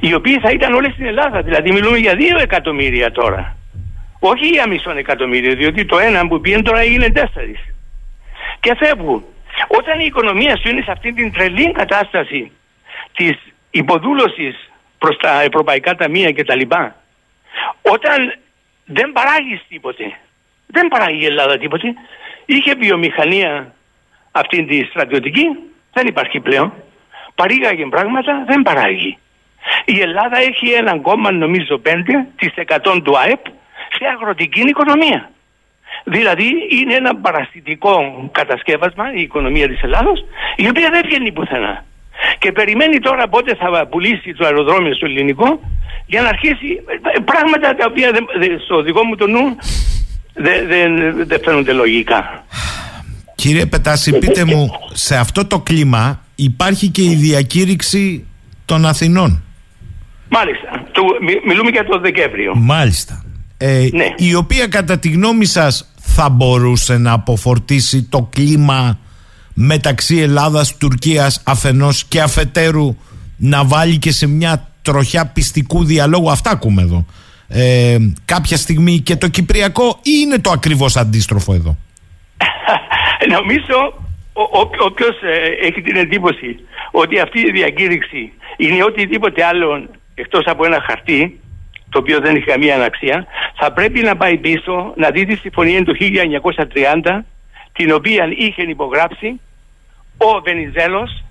οι 0.00 0.14
οποίοι 0.14 0.38
θα 0.38 0.50
ήταν 0.50 0.74
όλοι 0.74 0.92
στην 0.92 1.06
Ελλάδα. 1.06 1.42
Δηλαδή 1.42 1.72
μιλούμε 1.72 1.98
για 1.98 2.14
δύο 2.14 2.38
εκατομμύρια 2.38 3.10
τώρα. 3.10 3.56
Όχι 4.20 4.46
για 4.46 4.68
μισό 4.68 4.90
εκατομμύριο, 4.90 5.54
διότι 5.54 5.84
το 5.84 5.98
ένα 5.98 6.28
που 6.28 6.40
πήγαινε 6.40 6.62
τώρα 6.62 6.84
είναι 6.84 7.10
τέσσερις. 7.10 7.60
Και 8.60 8.76
φεύγουν. 8.78 9.24
Όταν 9.66 10.00
η 10.00 10.04
οικονομία 10.04 10.56
σου 10.56 10.68
είναι 10.68 10.82
σε 10.82 10.90
αυτή 10.90 11.12
την 11.12 11.32
τρελή 11.32 11.72
κατάσταση 11.72 12.52
της 13.16 13.36
υποδούλωσης 13.70 14.70
προς 14.98 15.16
τα 15.16 15.42
ευρωπαϊκά 15.42 15.94
ταμεία 15.94 16.32
κτλ. 16.32 16.60
Όταν 17.82 18.34
δεν 18.84 19.12
παράγεις 19.12 19.60
τίποτε, 19.68 20.04
δεν 20.66 20.88
παράγει 20.88 21.22
η 21.22 21.26
Ελλάδα 21.26 21.58
τίποτε, 21.58 21.94
είχε 22.50 22.74
βιομηχανία 22.74 23.74
αυτή 24.30 24.64
τη 24.64 24.84
στρατιωτική, 24.84 25.46
δεν 25.92 26.06
υπάρχει 26.06 26.40
πλέον. 26.40 26.72
Παρήγαγε 27.34 27.86
πράγματα, 27.86 28.44
δεν 28.46 28.62
παράγει. 28.62 29.18
Η 29.84 30.00
Ελλάδα 30.00 30.38
έχει 30.38 30.72
έναν 30.72 31.00
κόμμα 31.02 31.30
νομίζω 31.32 31.80
5% 32.94 33.00
του 33.04 33.18
ΑΕΠ 33.18 33.46
σε 33.96 34.04
αγροτική 34.14 34.60
οικονομία. 34.60 35.30
Δηλαδή 36.04 36.48
είναι 36.70 36.94
ένα 36.94 37.16
παραστητικό 37.16 38.28
κατασκεύασμα 38.32 39.12
η 39.14 39.20
οικονομία 39.20 39.68
της 39.68 39.82
Ελλάδος 39.82 40.24
η 40.56 40.68
οποία 40.68 40.90
δεν 40.90 41.02
βγαίνει 41.04 41.32
πουθενά. 41.32 41.84
Και 42.38 42.52
περιμένει 42.52 42.98
τώρα 42.98 43.28
πότε 43.28 43.54
θα 43.54 43.86
πουλήσει 43.86 44.34
το 44.34 44.44
αεροδρόμιο 44.44 44.94
στο 44.94 45.06
ελληνικό 45.06 45.60
για 46.06 46.22
να 46.22 46.28
αρχίσει 46.28 46.84
πράγματα 47.24 47.74
τα 47.74 47.86
οποία 47.88 48.10
δεν, 48.10 48.26
στο 48.64 48.82
δικό 48.82 49.04
μου 49.04 49.16
το 49.16 49.26
νου 49.26 49.56
δεν, 50.42 50.68
δεν, 50.68 51.16
δεν 51.26 51.40
φαίνονται 51.44 51.72
λογικά. 51.72 52.44
Κύριε 53.34 53.66
Πετάση, 53.66 54.18
πείτε 54.18 54.44
μου, 54.44 54.70
σε 54.92 55.16
αυτό 55.16 55.46
το 55.46 55.60
κλίμα 55.60 56.20
υπάρχει 56.34 56.88
και 56.88 57.02
η 57.02 57.14
διακήρυξη 57.14 58.26
των 58.64 58.86
Αθηνών. 58.86 59.42
Μάλιστα. 60.28 60.68
Το, 60.92 61.02
μιλούμε 61.46 61.70
για 61.70 61.84
το 61.84 61.98
Δεκέμβριο. 61.98 62.52
Μάλιστα. 62.56 63.24
Ε, 63.56 63.88
Ναι. 63.92 64.14
Η 64.16 64.34
οποία 64.34 64.66
κατά 64.66 64.98
τη 64.98 65.08
γνώμη 65.08 65.44
σας 65.44 65.92
θα 66.00 66.28
μπορούσε 66.28 66.98
να 66.98 67.12
αποφορτήσει 67.12 68.02
το 68.02 68.28
κλίμα 68.32 68.98
μεταξύ 69.54 70.16
Ελλάδας, 70.16 70.76
Τουρκίας 70.76 71.42
αφενός 71.44 72.04
και 72.04 72.20
αφετέρου 72.20 72.96
να 73.36 73.64
βάλει 73.64 73.98
και 73.98 74.12
σε 74.12 74.26
μια 74.26 74.68
τροχιά 74.82 75.26
πιστικού 75.26 75.84
διαλόγου; 75.84 76.30
Αυτά 76.30 76.50
ακούμε 76.50 76.82
εδώ. 76.82 77.06
Ε, 77.48 77.96
κάποια 78.24 78.56
στιγμή 78.56 78.98
και 78.98 79.16
το 79.16 79.28
Κυπριακό 79.28 79.98
ή 80.02 80.10
είναι 80.22 80.38
το 80.38 80.50
ακριβώς 80.50 80.96
αντίστροφο 80.96 81.54
εδώ; 81.54 81.76
Νομίζω 83.36 84.06
ο, 84.32 84.42
ο, 84.42 84.70
όποιος 84.78 85.22
ε, 85.22 85.66
έχει 85.66 85.80
την 85.82 85.96
εντύπωση 85.96 86.58
ότι 86.90 87.18
αυτή 87.18 87.40
η 87.40 87.50
διακήρυξη 87.50 88.32
είναι 88.56 88.84
οτιδήποτε 88.84 89.44
άλλο 89.44 89.88
εκτός 90.14 90.44
από 90.46 90.64
ένα 90.64 90.80
χαρτί 90.86 91.40
το 91.90 91.98
οποίο 91.98 92.20
δεν 92.20 92.36
έχει 92.36 92.44
καμία 92.44 92.74
αναξία 92.74 93.26
θα 93.54 93.72
πρέπει 93.72 94.00
να 94.00 94.16
πάει 94.16 94.36
πίσω 94.36 94.92
να 94.96 95.10
δει 95.10 95.24
τη 95.24 95.36
συμφωνία 95.36 95.84
του 95.84 95.96
1930 97.04 97.20
την 97.72 97.92
οποία 97.92 98.28
είχε 98.36 98.62
υπογράψει 98.62 99.40
ο 100.16 100.40
Βενιζέλος 100.44 101.24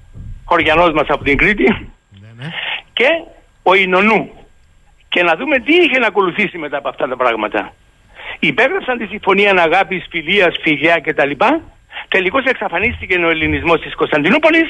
χωριανός 0.45 0.91
μας 0.93 1.05
από 1.07 1.23
την 1.23 1.37
Κρήτη 1.37 1.89
και 2.93 3.07
ο 3.63 3.75
Ινωνού 3.75 4.29
και 5.17 5.23
να 5.23 5.35
δούμε 5.35 5.59
τι 5.59 5.73
είχε 5.73 5.97
να 5.99 6.07
ακολουθήσει 6.07 6.57
μετά 6.57 6.77
από 6.77 6.89
αυτά 6.89 7.07
τα 7.07 7.15
πράγματα. 7.15 7.73
Υπέγραψαν 8.39 8.97
τη 8.97 9.05
συμφωνία 9.05 9.51
αγάπης, 9.67 10.05
φιλίας, 10.09 10.55
φιλιά 10.61 10.99
κτλ. 10.99 11.31
Τελικώς 12.07 12.43
εξαφανίστηκε 12.43 13.15
ο 13.15 13.29
ελληνισμός 13.29 13.81
της 13.81 13.95
Κωνσταντινούπολης 13.95 14.69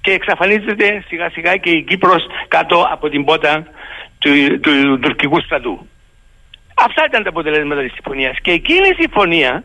και 0.00 0.10
εξαφανίζεται 0.10 1.04
σιγά 1.08 1.30
σιγά 1.30 1.56
και 1.56 1.70
η 1.70 1.82
Κύπρος 1.82 2.26
κάτω 2.48 2.86
από 2.90 3.08
την 3.08 3.24
πότα 3.24 3.66
του, 4.18 4.60
του, 4.60 4.98
τουρκικού 4.98 5.40
στρατού. 5.40 5.88
Αυτά 6.86 7.04
ήταν 7.06 7.22
τα 7.22 7.28
αποτελέσματα 7.28 7.82
της 7.82 7.92
συμφωνίας. 7.92 8.36
Και 8.42 8.50
εκείνη 8.50 8.88
η 8.88 8.96
συμφωνία 9.00 9.64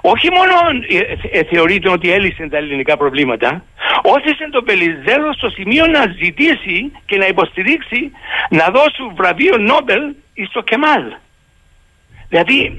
όχι 0.00 0.28
μόνο 0.30 0.52
ε, 0.88 1.38
ε, 1.38 1.44
θεωρείται 1.44 1.88
ότι 1.88 2.12
έλυσε 2.12 2.48
τα 2.48 2.56
ελληνικά 2.56 2.96
προβλήματα, 2.96 3.64
όθησε 4.02 4.48
τον 4.50 4.64
Πελιζέλο 4.64 5.32
στο 5.32 5.48
σημείο 5.48 5.86
να 5.86 6.14
ζητήσει 6.22 6.92
και 7.06 7.16
να 7.16 7.26
υποστηρίξει 7.26 8.10
να 8.50 8.66
δώσουν 8.70 9.14
βραβείο 9.14 9.56
Νόμπελ 9.56 10.02
στο 10.48 10.60
Κεμάλ. 10.60 11.02
Δηλαδή, 12.28 12.76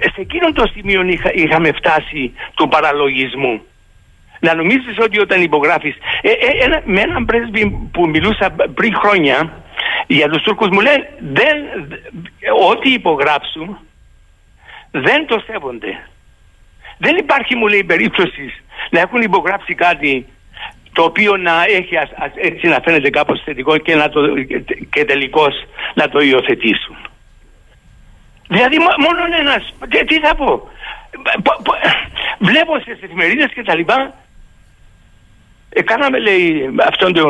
σε 0.00 0.20
εκείνο 0.20 0.52
το 0.52 0.66
σημείο 0.74 1.02
είχα, 1.02 1.32
είχαμε 1.32 1.72
φτάσει 1.72 2.32
του 2.54 2.68
παραλογισμού. 2.68 3.62
Να 4.40 4.54
νομίζεις 4.54 4.96
ότι 4.98 5.20
όταν 5.20 5.42
υπογράφεις... 5.42 5.96
Ε, 6.22 6.30
ε, 6.30 6.64
ένα, 6.64 6.82
με 6.84 7.00
έναν 7.00 7.24
πρέσβη 7.24 7.88
που 7.92 8.08
μιλούσα 8.08 8.54
πριν 8.74 8.94
χρόνια 8.94 9.62
για 10.06 10.28
τους 10.28 10.42
Τούρκους 10.42 10.68
μου 10.68 10.80
λένε 10.80 11.08
δεν, 11.18 11.56
ό,τι 12.70 12.92
υπογράψουν 12.92 13.78
δεν 14.90 15.26
το 15.26 15.42
σέβονται. 15.46 16.08
Δεν 17.04 17.16
υπάρχει 17.16 17.54
μου 17.54 17.66
λέει 17.66 17.84
περίπτωσης 17.84 18.52
να 18.90 19.00
έχουν 19.00 19.20
υπογράψει 19.22 19.74
κάτι 19.74 20.26
το 20.92 21.02
οποίο 21.02 21.36
να 21.36 21.64
έχει 21.78 21.96
ας, 21.96 22.10
ας, 22.24 22.30
έτσι 22.34 22.66
να 22.66 22.78
φαίνεται 22.84 23.10
κάπως 23.10 23.42
θετικό 23.44 23.78
και, 23.78 23.94
να 23.94 24.08
το, 24.08 24.20
και 24.90 25.04
τελικώς 25.04 25.54
να 25.94 26.08
το 26.08 26.18
υιοθετήσουν. 26.20 26.96
Δηλαδή 28.48 28.76
μό- 28.78 28.98
μόνο 29.06 29.20
ένας, 29.40 29.74
τι, 29.90 30.04
τι 30.04 30.20
θα 30.20 30.34
πω, 30.34 30.68
Πο- 31.42 31.60
πο- 31.64 31.78
βλέπω 32.38 32.78
στις 32.80 33.02
εφημερίδες 33.02 33.52
και 33.54 33.62
τα 33.62 33.74
λοιπά, 33.74 34.14
ε, 35.68 35.82
κάναμε 35.82 36.18
λέει 36.18 36.70
αυτόν 36.88 37.12
το 37.12 37.24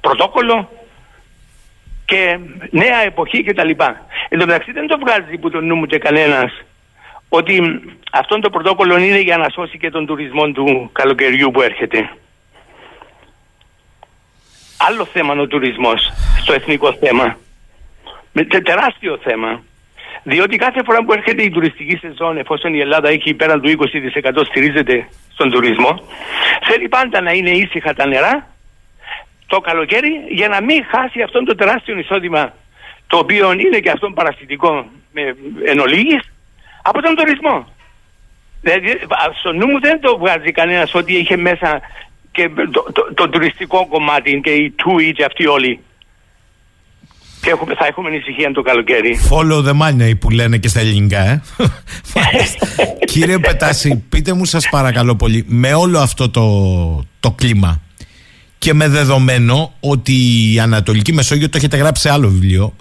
πρωτόκολλο 0.00 0.70
και 2.04 2.38
νέα 2.70 3.02
εποχή 3.04 3.42
και 3.44 3.54
τα 3.54 3.64
λοιπά. 3.64 4.06
Εν 4.28 4.38
τω 4.38 4.46
μεταξύ 4.46 4.72
δεν 4.72 4.86
το 4.86 4.98
βγάζει 4.98 5.38
που 5.38 5.50
το 5.50 5.60
νου 5.60 5.76
μου 5.76 5.86
και 5.86 5.98
κανένας 5.98 6.52
ότι 7.32 7.80
αυτό 8.12 8.38
το 8.40 8.50
πρωτόκολλο 8.50 8.98
είναι 8.98 9.20
για 9.20 9.36
να 9.36 9.48
σώσει 9.48 9.78
και 9.78 9.90
τον 9.90 10.06
τουρισμό 10.06 10.50
του 10.50 10.90
καλοκαιριού 10.92 11.50
που 11.50 11.62
έρχεται. 11.62 12.10
Άλλο 14.88 15.04
θέμα 15.04 15.32
είναι 15.32 15.42
ο 15.42 15.46
τουρισμός 15.46 16.12
στο 16.42 16.52
εθνικό 16.52 16.92
θέμα. 16.92 17.36
Με 18.32 18.44
τε- 18.44 18.62
τεράστιο 18.64 19.18
θέμα. 19.22 19.62
Διότι 20.22 20.56
κάθε 20.56 20.80
φορά 20.84 21.04
που 21.04 21.12
έρχεται 21.12 21.42
η 21.42 21.50
τουριστική 21.50 21.96
σεζόν, 21.96 22.36
εφόσον 22.38 22.74
η 22.74 22.80
Ελλάδα 22.80 23.08
έχει 23.08 23.34
πέραν 23.34 23.60
του 23.60 23.68
20% 23.68 24.44
στηρίζεται 24.46 25.08
στον 25.32 25.50
τουρισμό, 25.50 26.02
θέλει 26.62 26.88
πάντα 26.88 27.20
να 27.20 27.32
είναι 27.32 27.50
ήσυχα 27.50 27.94
τα 27.94 28.06
νερά 28.06 28.46
το 29.46 29.60
καλοκαίρι 29.60 30.10
για 30.28 30.48
να 30.48 30.62
μην 30.62 30.84
χάσει 30.84 31.22
αυτό 31.22 31.44
το 31.44 31.54
τεράστιο 31.54 31.98
εισόδημα 31.98 32.54
το 33.06 33.18
οποίο 33.18 33.52
είναι 33.52 33.78
και 33.78 33.90
αυτό 33.90 34.10
παρασιτικό 34.10 34.86
με, 35.12 35.36
εν 35.64 35.78
ολίγης, 35.78 36.32
από 36.82 37.02
τον 37.02 37.14
τουρισμό. 37.14 37.66
Δηλαδή, 38.60 38.90
α, 38.90 39.24
στο 39.38 39.52
νου 39.52 39.66
μου 39.66 39.80
δεν 39.80 40.00
το 40.00 40.18
βγάζει 40.18 40.52
κανένας 40.52 40.94
ότι 40.94 41.12
είχε 41.18 41.36
μέσα 41.36 41.80
και 42.32 42.48
το, 42.72 42.86
το, 42.92 43.14
το 43.14 43.28
τουριστικό 43.28 43.86
κομμάτι 43.86 44.40
και 44.44 44.50
οι 44.50 44.70
τούι 44.70 45.12
και 45.12 45.24
αυτοί 45.24 45.46
όλοι. 45.46 45.80
Και 47.42 47.50
έχουμε, 47.50 47.74
θα 47.74 47.86
έχουμε 47.86 48.10
ησυχία 48.10 48.52
το 48.52 48.62
καλοκαίρι. 48.62 49.18
Follow 49.30 49.68
the 49.68 49.80
money 49.82 50.18
που 50.20 50.30
λένε 50.30 50.58
και 50.58 50.68
στα 50.68 50.80
ελληνικά, 50.80 51.20
ε. 51.20 51.42
Μάλιστα. 52.14 52.66
Κύριε 53.12 53.38
Πετάση, 53.38 54.04
πείτε 54.08 54.32
μου 54.32 54.44
σας 54.44 54.68
παρακαλώ 54.68 55.16
πολύ, 55.16 55.44
με 55.46 55.74
όλο 55.74 55.98
αυτό 55.98 56.30
το, 56.30 56.44
το 57.20 57.30
κλίμα 57.30 57.80
και 58.58 58.74
με 58.74 58.88
δεδομένο 58.88 59.72
ότι 59.80 60.12
η 60.52 60.60
Ανατολική 60.60 61.12
Μεσόγειο, 61.12 61.48
το 61.48 61.56
έχετε 61.56 61.76
γράψει 61.76 62.02
σε 62.02 62.10
άλλο 62.10 62.28
βιβλίο, 62.28 62.76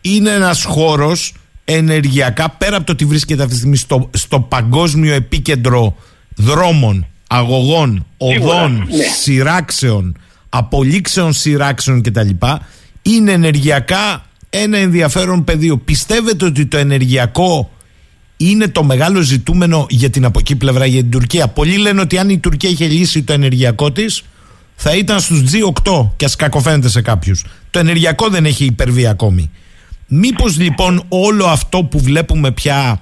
είναι 0.00 0.30
ένας 0.30 0.64
χώρος 0.64 1.34
ενεργειακά, 1.70 2.48
πέρα 2.50 2.76
από 2.76 2.86
το 2.86 2.92
ότι 2.92 3.04
βρίσκεται 3.04 3.40
αυτή 3.42 3.52
τη 3.52 3.58
στιγμή 3.58 3.76
στο, 3.76 4.10
στο 4.12 4.40
παγκόσμιο 4.40 5.14
επίκεντρο 5.14 5.96
δρόμων, 6.36 7.06
αγωγών, 7.26 8.06
Σίγουρα, 8.18 8.54
οδών, 8.54 8.72
ναι. 8.76 9.04
σειράξεων, 9.20 10.16
απολύξεων 10.48 11.32
σειράξεων 11.32 12.02
κτλ. 12.02 12.28
Είναι 13.02 13.32
ενεργειακά 13.32 14.26
ένα 14.50 14.78
ενδιαφέρον 14.78 15.44
πεδίο. 15.44 15.78
Πιστεύετε 15.78 16.44
ότι 16.44 16.66
το 16.66 16.76
ενεργειακό 16.76 17.70
είναι 18.36 18.68
το 18.68 18.82
μεγάλο 18.82 19.20
ζητούμενο 19.20 19.86
για 19.88 20.10
την 20.10 20.24
από 20.24 20.38
εκεί 20.38 20.56
πλευρά, 20.56 20.86
για 20.86 21.00
την 21.00 21.10
Τουρκία; 21.10 21.48
Πολλοί 21.48 21.76
λένε 21.76 22.00
ότι 22.00 22.18
αν 22.18 22.28
η 22.28 22.38
Τουρκία 22.38 22.70
είχε 22.70 22.86
λύσει 22.86 23.22
το 23.22 23.32
ενεργειακό 23.32 23.92
της, 23.92 24.22
θα 24.76 24.96
ήταν 24.96 25.20
στους 25.20 25.42
G8 25.52 26.10
και 26.16 26.24
ας 26.24 26.36
κακοφαίνεται 26.36 26.88
σε 26.88 27.00
κάποιους. 27.02 27.44
Το 27.70 27.78
ενεργειακό 27.78 28.28
δεν 28.28 28.44
έχει 28.44 28.64
υπερβεί 28.64 29.06
ακόμη. 29.06 29.50
Μήπως 30.08 30.58
λοιπόν 30.58 31.02
όλο 31.08 31.46
αυτό 31.46 31.84
που 31.84 31.98
βλέπουμε 31.98 32.52
πια 32.52 33.00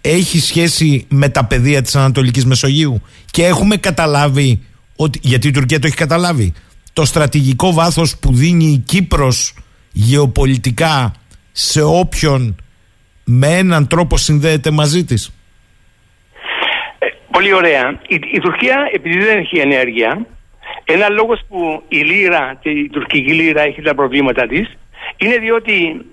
έχει 0.00 0.38
σχέση 0.38 1.06
με 1.08 1.28
τα 1.28 1.44
πεδία 1.44 1.82
της 1.82 1.96
Ανατολικής 1.96 2.46
Μεσογείου; 2.46 3.02
Και 3.30 3.44
έχουμε 3.44 3.76
καταλάβει 3.76 4.62
ότι, 4.96 5.20
γιατί 5.22 5.48
η 5.48 5.50
Τουρκία 5.50 5.78
το 5.78 5.86
έχει 5.86 5.96
καταλάβει 5.96 6.52
το 6.92 7.04
στρατηγικό 7.04 7.72
βάθος 7.72 8.18
που 8.18 8.32
δίνει 8.34 8.64
η 8.64 8.78
Κύπρος 8.78 9.54
γεωπολιτικά 9.92 11.12
σε 11.52 11.82
όποιον 11.82 12.56
με 13.24 13.46
έναν 13.46 13.86
τρόπο 13.86 14.16
συνδέεται 14.16 14.70
μαζί 14.70 15.04
της; 15.04 15.30
Πολύ 17.30 17.52
ωραία. 17.52 18.00
Η, 18.08 18.14
η 18.32 18.38
Τουρκία, 18.38 18.88
επειδή 18.92 19.18
δεν 19.18 19.38
έχει 19.38 19.58
ενέργεια, 19.58 20.26
ένα 20.84 21.08
λόγος 21.08 21.40
που 21.48 21.82
η 21.88 21.96
λίρα, 21.96 22.58
η 22.62 22.88
τουρκική 22.88 23.32
λίρα 23.32 23.62
έχει 23.62 23.82
τα 23.82 23.94
προβλήματα 23.94 24.46
της, 24.46 24.76
είναι 25.16 25.36
διότι 25.38 26.04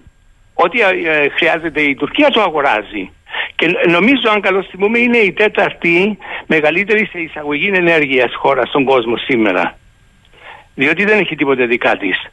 ό,τι 0.53 0.81
ε, 0.81 1.29
χρειάζεται 1.29 1.81
η 1.81 1.95
Τουρκία 1.95 2.29
το 2.29 2.41
αγοράζει. 2.41 3.11
Και 3.55 3.67
νομίζω, 3.89 4.29
αν 4.33 4.41
καλώς 4.41 4.67
θυμούμε, 4.67 4.99
είναι 4.99 5.17
η 5.17 5.31
τέταρτη 5.31 6.17
μεγαλύτερη 6.47 7.05
σε 7.05 7.19
εισαγωγή 7.19 7.71
ενέργειας 7.73 8.35
χώρα 8.35 8.65
στον 8.65 8.83
κόσμο 8.83 9.17
σήμερα. 9.17 9.77
Διότι 10.75 11.03
δεν 11.05 11.19
έχει 11.19 11.35
τίποτε 11.35 11.65
δικά 11.65 11.97
της. 11.97 12.31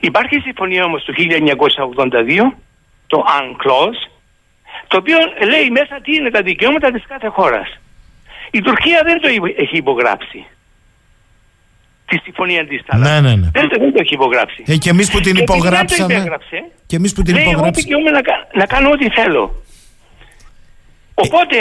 Υπάρχει 0.00 0.40
συμφωνία 0.40 0.84
όμως 0.84 1.04
του 1.04 1.14
1982, 1.14 2.56
το 3.06 3.24
UNCLOS, 3.40 4.10
το 4.86 4.96
οποίο 4.96 5.18
λέει 5.48 5.70
μέσα 5.70 6.00
τι 6.02 6.14
είναι 6.14 6.30
τα 6.30 6.42
δικαιώματα 6.42 6.90
της 6.90 7.04
κάθε 7.08 7.28
χώρας. 7.28 7.80
Η 8.50 8.60
Τουρκία 8.60 9.02
δεν 9.04 9.20
το 9.20 9.28
έχει 9.56 9.76
υπογράψει. 9.76 10.46
Τη 12.08 12.16
συμφωνία 12.24 12.66
της 12.66 12.80
Ναι, 12.96 13.20
ναι, 13.20 13.34
ναι. 13.34 13.48
Δεν, 13.52 13.68
δεν 13.68 13.92
το 13.92 13.98
έχει 14.00 14.14
υπογράψει. 14.14 14.62
Ε, 14.66 14.76
και 14.76 14.90
εμείς 14.90 15.10
που 15.10 15.20
την 15.20 15.34
Και 15.34 15.42
επειδή 15.42 15.44
δεν 15.44 15.46
το 15.46 15.66
υπογράψαμε. 15.68 16.14
υπέγραψε, 16.14 16.64
Και 16.86 16.96
εμείς 16.96 17.12
που 17.14 17.22
την 17.22 17.34
λέει, 17.34 17.42
εγώ 17.42 17.50
υπογράψαμε. 17.52 17.84
δικαιούμαι 17.86 18.10
να, 18.10 18.22
κα- 18.22 18.46
να 18.54 18.66
κάνω 18.66 18.90
ό,τι 18.90 19.08
θέλω. 19.10 19.62
Οπότε, 21.14 21.56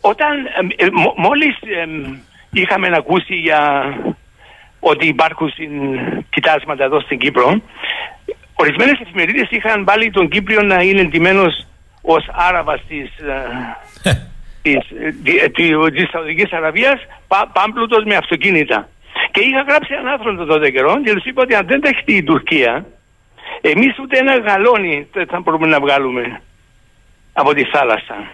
όταν 0.00 0.46
ε, 0.76 0.84
ε, 0.84 0.88
μο- 0.92 1.14
μόλις 1.16 1.54
ε, 1.56 1.84
είχαμε 2.50 2.88
να 2.88 2.96
ακούσει 2.96 3.34
για 3.34 3.60
ότι 4.80 5.06
υπάρχουν 5.06 5.50
συν- 5.54 6.24
κοιτάσματα 6.30 6.84
εδώ 6.84 7.00
στην 7.00 7.18
Κύπρο, 7.18 7.60
ορισμένες 8.54 9.00
εφημερίδες 9.00 9.48
είχαν 9.50 9.84
βάλει 9.84 10.10
τον 10.10 10.28
Κύπριο 10.28 10.62
να 10.62 10.82
είναι 10.82 11.00
εντυμένος 11.00 11.66
ως 12.02 12.28
Άραβας 12.32 12.80
της, 12.88 13.08
ε, 14.02 14.12
της, 14.62 14.74
ε, 14.74 15.10
δι- 15.22 15.42
ε, 15.42 15.48
τη- 15.48 15.90
της 15.92 16.08
Σαουδικής 16.12 16.52
Αραβίας 16.52 17.00
πα, 17.28 17.50
πάμπλουτος 17.52 18.04
με 18.04 18.14
αυτοκίνητα. 18.16 18.88
Και 19.30 19.40
είχα 19.40 19.62
γράψει 19.62 19.92
έναν 19.92 20.06
άνθρωπο 20.06 20.36
τον 20.36 20.46
τότε 20.46 20.70
καιρό 20.70 21.02
και 21.04 21.12
τους 21.12 21.24
είπα 21.24 21.42
ότι 21.42 21.54
αν 21.54 21.66
δεν 21.66 21.80
δεχτεί 21.80 22.16
η 22.16 22.22
Τουρκία 22.22 22.86
εμείς 23.60 23.98
ούτε 23.98 24.18
ένα 24.18 24.38
γαλόνι 24.38 25.08
δεν 25.12 25.26
θα 25.26 25.40
μπορούμε 25.40 25.66
να 25.66 25.80
βγάλουμε 25.80 26.42
από 27.32 27.54
τη 27.54 27.64
θάλασσα. 27.64 28.32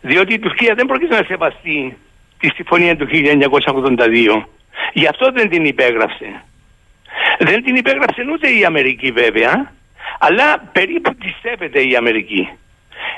Διότι 0.00 0.34
η 0.34 0.38
Τουρκία 0.38 0.74
δεν 0.74 0.86
πρόκειται 0.86 1.16
να 1.16 1.24
σεβαστεί 1.26 1.96
τη 2.38 2.48
συμφωνία 2.54 2.96
του 2.96 3.08
1982. 3.10 4.44
Γι' 4.92 5.06
αυτό 5.06 5.30
δεν 5.32 5.48
την 5.48 5.64
υπέγραψε. 5.64 6.44
Δεν 7.38 7.62
την 7.62 7.76
υπέγραψε 7.76 8.22
ούτε 8.32 8.48
η 8.48 8.64
Αμερική 8.64 9.10
βέβαια, 9.10 9.72
αλλά 10.18 10.58
περίπου 10.72 11.14
τη 11.14 11.34
σέβεται 11.42 11.80
η 11.80 11.96
Αμερική. 11.96 12.48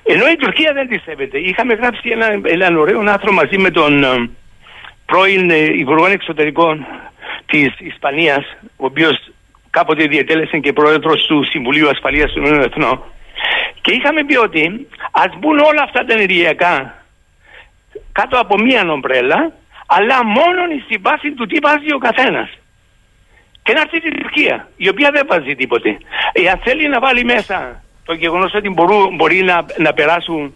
Ενώ 0.02 0.28
η 0.28 0.36
Τουρκία 0.36 0.72
δεν 0.72 0.88
τη 0.88 0.98
σέβεται. 0.98 1.38
Είχαμε 1.38 1.74
γράψει 1.74 2.08
ένα, 2.08 2.40
έναν 2.42 2.76
ωραίο 2.76 3.00
άρθρο 3.00 3.32
μαζί 3.32 3.58
με 3.58 3.70
τον 3.70 4.04
ε, 4.04 4.30
πρώην 5.10 5.50
ε, 5.50 5.56
Υπουργό 5.56 6.06
Εξωτερικών 6.06 6.86
της 7.46 7.68
Ισπανίας, 7.78 8.44
ο 8.76 8.84
οποίος 8.84 9.16
κάποτε 9.70 10.04
διετέλεσε 10.04 10.58
και 10.58 10.72
πρόεδρος 10.72 11.26
του 11.26 11.44
Συμβουλίου 11.44 11.88
Ασφαλείας 11.88 12.32
των 12.32 12.42
Ηνωμένων 12.42 12.66
Εθνών. 12.70 13.02
Και 13.80 13.94
είχαμε 13.94 14.24
πει 14.24 14.36
ότι 14.36 14.86
ας 15.10 15.30
μπουν 15.38 15.58
όλα 15.58 15.82
αυτά 15.82 16.04
τα 16.04 16.14
ενεργειακά 16.14 17.02
κάτω 18.12 18.38
από 18.38 18.58
μία 18.58 18.84
νομπρέλα, 18.84 19.52
αλλά 19.86 20.24
μόνο 20.24 20.60
στη 20.84 20.96
βάση 21.00 21.32
του 21.32 21.46
τι 21.46 21.58
βάζει 21.62 21.92
ο 21.94 21.98
καθένας. 21.98 22.48
Και 23.62 23.72
να 23.72 23.80
έρθει 23.80 23.96
η 23.96 24.20
Τουρκία, 24.20 24.68
η 24.76 24.88
οποία 24.88 25.10
δεν 25.10 25.26
βάζει 25.28 25.54
τίποτε. 25.54 25.98
Εάν 26.32 26.60
θέλει 26.64 26.88
να 26.88 27.00
βάλει 27.00 27.24
μέσα 27.24 27.82
το 28.04 28.12
γεγονός 28.14 28.54
ότι 28.54 28.68
μπορού, 28.68 29.14
μπορεί 29.14 29.42
να, 29.42 29.66
να 29.76 29.92
περάσουν 29.92 30.54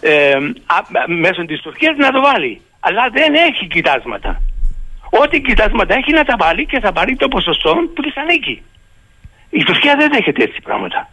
ε, 0.00 0.32
α, 0.66 0.78
μέσω 1.06 1.44
της 1.44 1.60
Τουρκίας 1.60 1.96
να 1.96 2.10
το 2.10 2.20
βάλει. 2.20 2.60
Αλλά 2.80 3.08
δεν 3.12 3.34
έχει 3.34 3.66
κοιτάσματα. 3.66 4.42
Ό,τι 5.10 5.40
κοιτάσματα 5.40 5.94
έχει 5.94 6.12
να 6.12 6.24
τα 6.24 6.34
βάλει 6.38 6.66
και 6.66 6.80
θα 6.80 6.92
πάρει 6.92 7.16
το 7.16 7.28
ποσοστό 7.28 7.74
που 7.94 8.02
της 8.02 8.16
ανήκει. 8.16 8.62
Η 9.50 9.64
Τουρκία 9.64 9.96
δεν 9.96 10.10
δέχεται 10.12 10.42
έτσι 10.42 10.60
πράγματα. 10.60 11.10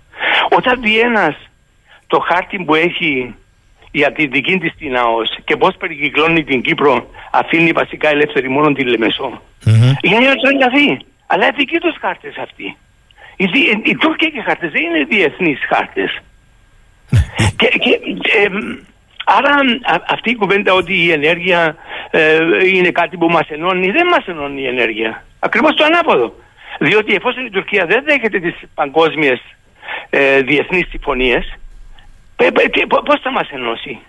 Όταν 0.58 0.82
δει 0.82 1.00
ένας 1.00 1.36
το 2.08 2.20
χάρτη 2.20 2.58
που 2.64 2.76
έχει 2.76 3.36
για 3.92 4.12
τη 4.12 4.28
δική 4.28 4.58
της 4.58 4.74
την 4.78 4.98
ΑΟΣ 4.98 5.30
και 5.44 5.56
πώς 5.56 5.76
περικυκλώνει 5.78 6.44
την 6.44 6.62
Κύπρο 6.62 7.10
αφήνει 7.32 7.72
βασικά 7.72 8.10
ελεύθερη 8.10 8.50
μόνο 8.50 8.74
τη 8.74 8.84
Λεμεσό. 8.84 9.42
Είναι 10.02 10.18
να 10.20 10.36
τρελαθεί. 10.36 11.06
Αλλά 11.28 11.46
είναι 11.46 11.56
δικοί 11.58 11.78
τους 11.78 11.96
χάρτες 12.00 12.36
αυτοί. 12.38 12.78
Οι, 13.36 13.46
δι- 13.46 13.88
οι 13.88 13.96
τουρκικοί 13.96 14.42
χάρτες 14.46 14.72
δεν 14.72 14.82
είναι 14.84 15.04
διεθνείς 15.04 15.60
χάρτες. 15.68 16.22
και, 17.58 17.68
και, 17.68 18.00
εμ, 18.46 18.56
άρα 19.26 19.50
α- 19.82 20.04
αυτή 20.10 20.30
η 20.32 20.36
κουβέντα 20.36 20.74
ότι 20.74 20.94
η 21.06 21.12
ενέργεια 21.12 21.76
ε, 22.12 22.38
είναι 22.74 22.92
κάτι 22.92 23.18
που 23.18 23.28
μας 23.30 23.48
ενώνει, 23.50 23.92
δεν 23.92 24.08
μας 24.08 24.26
ενώνει 24.28 24.62
η 24.62 24.68
ενέργεια. 24.68 25.24
Ακριβώς 25.40 25.76
το 25.76 25.84
ανάποδο. 25.84 26.36
Διότι 26.80 27.14
εφόσον 27.16 27.46
η 27.46 27.50
Τουρκία 27.50 27.86
δεν 27.86 28.04
δέχεται 28.04 28.40
τις 28.40 28.56
παγκόσμιες 28.76 29.42
ε, 30.10 30.42
διεθνείς 30.42 30.88
συμφωνίες, 30.90 31.54
πε- 32.36 32.52
πε- 32.52 32.70
τι- 32.72 32.88
πο- 32.88 33.02
πώς 33.02 33.20
θα 33.22 33.32
μας 33.32 33.50
ενώσει; 33.52 34.00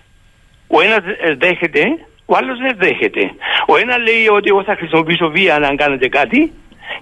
Ο 0.67 0.81
ένας 0.81 0.99
ε, 1.21 1.35
δέχεται, 1.35 1.83
ο 2.27 2.37
άλλος 2.37 2.59
δεν 2.59 2.75
δέχεται. 2.77 3.31
Ο 3.67 3.77
ένας 3.77 3.97
λέει 3.99 4.29
ότι 4.29 4.49
εγώ 4.49 4.63
θα 4.63 4.77
χρησιμοποιήσω 4.77 5.31
βία 5.31 5.55
αν 5.55 5.77
κάνετε 5.77 6.09
κάτι 6.09 6.53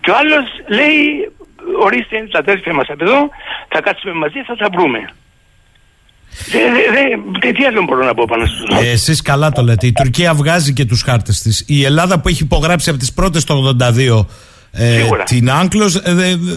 και 0.00 0.10
ο 0.10 0.14
άλλος 0.16 0.44
λέει 0.68 1.32
ορίστε 1.80 2.28
τα 2.30 2.38
αδέρφια 2.38 2.72
μας 2.74 2.88
από 2.88 3.04
εδώ, 3.04 3.28
θα 3.68 3.80
κάτσουμε 3.80 4.12
μαζί, 4.12 4.42
θα 4.42 4.56
τα 4.56 4.68
βρούμε. 4.72 5.08
Δε, 6.50 6.58
δε, 6.58 7.00
δε, 7.40 7.52
τι 7.52 7.64
άλλο 7.64 7.82
μπορώ 7.82 8.04
να 8.04 8.14
πω 8.14 8.24
πάνω 8.28 8.46
στους 8.46 8.84
Ε, 8.86 8.90
εσείς 8.90 9.22
καλά 9.22 9.50
το 9.52 9.62
λέτε. 9.62 9.86
Η 9.86 9.92
Τουρκία 9.92 10.34
βγάζει 10.34 10.72
και 10.72 10.84
τους 10.84 11.02
χάρτες 11.02 11.40
της. 11.42 11.64
Η 11.66 11.84
Ελλάδα 11.84 12.20
που 12.20 12.28
έχει 12.28 12.42
υπογράψει 12.42 12.90
από 12.90 12.98
τις 12.98 13.12
πρώτες 13.12 13.44
το 13.44 13.76
82 13.80 14.26
ε, 14.72 14.98
Σίγουρα. 15.00 15.22
την 15.24 15.50
Άγκλος 15.50 15.94
ε, 15.96 16.00
δε- 16.14 16.36
δε- 16.36 16.56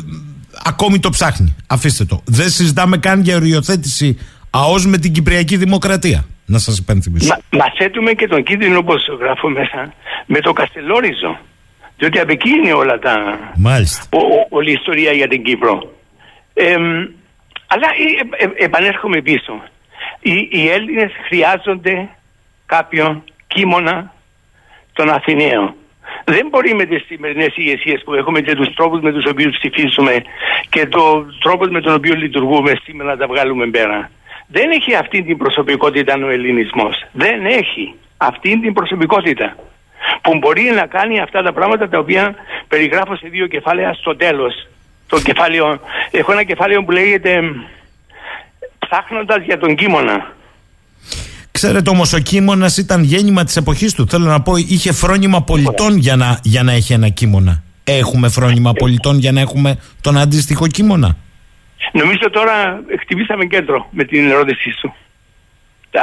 ακόμη 0.64 1.00
το 1.00 1.10
ψάχνει. 1.10 1.56
Αφήστε 1.68 2.06
το. 2.06 2.22
Δεν 2.26 2.50
συζητάμε 2.50 2.98
καν 2.98 3.22
για 3.22 3.36
οριοθέτηση 3.36 4.18
ΑΟΣ 4.50 4.86
με 4.86 4.98
την 4.98 5.12
Κυπριακή 5.14 5.58
Δημοκρατία. 5.58 6.26
Να 6.46 6.58
σας 6.60 6.78
υπενθυμίσω. 6.78 7.28
Μα, 7.28 7.58
μα 7.58 7.66
θέτουμε 7.78 8.12
και 8.12 8.28
τον 8.28 8.44
κίνδυνο 8.44 8.78
όπως 8.78 9.02
γράφω 9.20 9.50
μέσα 9.50 9.94
με 10.26 10.40
το 10.40 10.54
Καστελόριζο. 10.54 11.38
Διότι 11.98 12.20
από 12.20 12.32
εκεί 12.32 12.50
είναι 12.50 12.74
όλα 12.74 13.00
τα... 13.00 13.14
Μάλιστα. 13.56 14.04
ο- 14.10 14.18
ο- 14.18 14.48
όλη 14.50 14.70
η 14.70 14.74
ιστορία 14.74 15.12
για 15.12 15.28
την 15.28 15.44
Κύπρο. 15.44 15.94
Εμ, 16.54 16.84
αλλά 17.68 17.88
ε, 18.38 18.44
ε, 18.44 18.64
επανέρχομαι 18.66 19.22
πίσω. 19.22 19.64
Οι, 20.20 20.48
οι 20.52 20.70
Έλληνες 20.70 21.12
χρειάζονται 21.28 22.10
κάποιον 22.66 23.24
κείμονα 23.48 24.14
των 24.94 25.10
Αθηναίων. 25.10 25.76
Δεν 26.24 26.48
μπορεί 26.50 26.74
με 26.74 26.86
τις 26.86 27.06
σημερινές 27.06 27.54
ηγεσίες 27.56 28.04
που 28.04 28.14
έχουμε 28.14 28.42
και 28.42 28.56
τους 28.56 28.74
τρόπους 28.76 29.02
με 29.02 29.12
τους 29.12 29.26
οποίους 29.26 29.58
ψηφίσουμε 29.58 30.24
και 30.70 30.86
το 30.88 31.26
τρόπος 31.40 31.70
με 31.70 31.82
τον 31.82 31.94
οποίο 31.94 32.16
λειτουργούμε 32.16 32.74
σήμερα 32.84 33.10
να 33.10 33.18
τα 33.18 33.28
βγάλουμε 33.28 33.68
πέρα. 33.68 34.10
Δεν 34.48 34.72
έχει 34.72 34.96
αυτή 34.96 35.24
την 35.24 35.38
προσωπικότητα 35.38 36.14
ο 36.26 36.30
ελληνισμός. 36.30 37.06
Δεν 37.12 37.46
έχει 37.46 37.96
αυτή 38.18 38.60
την 38.60 38.74
προσωπικότητα 38.74 39.56
που 40.22 40.38
μπορεί 40.38 40.62
να 40.62 40.86
κάνει 40.86 41.20
αυτά 41.20 41.44
τα 41.44 41.54
πράγματα 41.54 41.90
τα 41.90 42.00
οποία 42.00 42.36
περιγράφω 42.68 43.16
σε 43.16 43.28
δύο 43.28 43.48
κεφάλαια 43.48 43.94
στο 43.94 44.16
τέλος. 44.16 44.68
Το 45.08 45.22
κεφάλαιο, 45.22 45.80
έχω 46.12 46.32
ένα 46.32 46.44
κεφάλαιο 46.44 46.84
που 46.84 46.92
λέγεται 46.92 47.42
ψάχνοντας 48.80 49.44
για 49.44 49.58
τον 49.58 49.76
κείμονα. 49.76 50.36
Ξέρετε 51.52 51.90
όμως 51.90 52.14
ο 52.14 52.20
κείμωνας 52.20 52.78
ήταν 52.78 53.04
γέννημα 53.04 53.44
της 53.44 53.56
εποχής 53.56 53.94
του. 53.94 54.08
Θέλω 54.08 54.26
να 54.26 54.42
πω 54.42 54.56
είχε 54.56 54.92
φρόνημα 54.92 55.44
πολιτών 55.44 55.98
για 55.98 56.16
να, 56.16 56.40
για 56.44 56.64
να 56.64 56.72
έχει 56.72 56.94
ένα 56.94 57.10
κείμωνα. 57.10 57.64
Έχουμε 57.84 58.30
φρόνημα 58.30 58.74
πολιτών 58.74 59.20
για 59.20 59.32
να 59.32 59.40
έχουμε 59.40 59.80
τον 60.02 60.18
αντίστοιχο 60.18 60.68
κείμωνα. 60.68 61.18
Νομίζω 61.92 62.30
τώρα 62.32 62.82
χτυπήσαμε 63.02 63.46
κέντρο 63.46 63.88
με 63.92 64.04
την 64.04 64.30
ερώτησή 64.30 64.72
σου. 64.80 64.94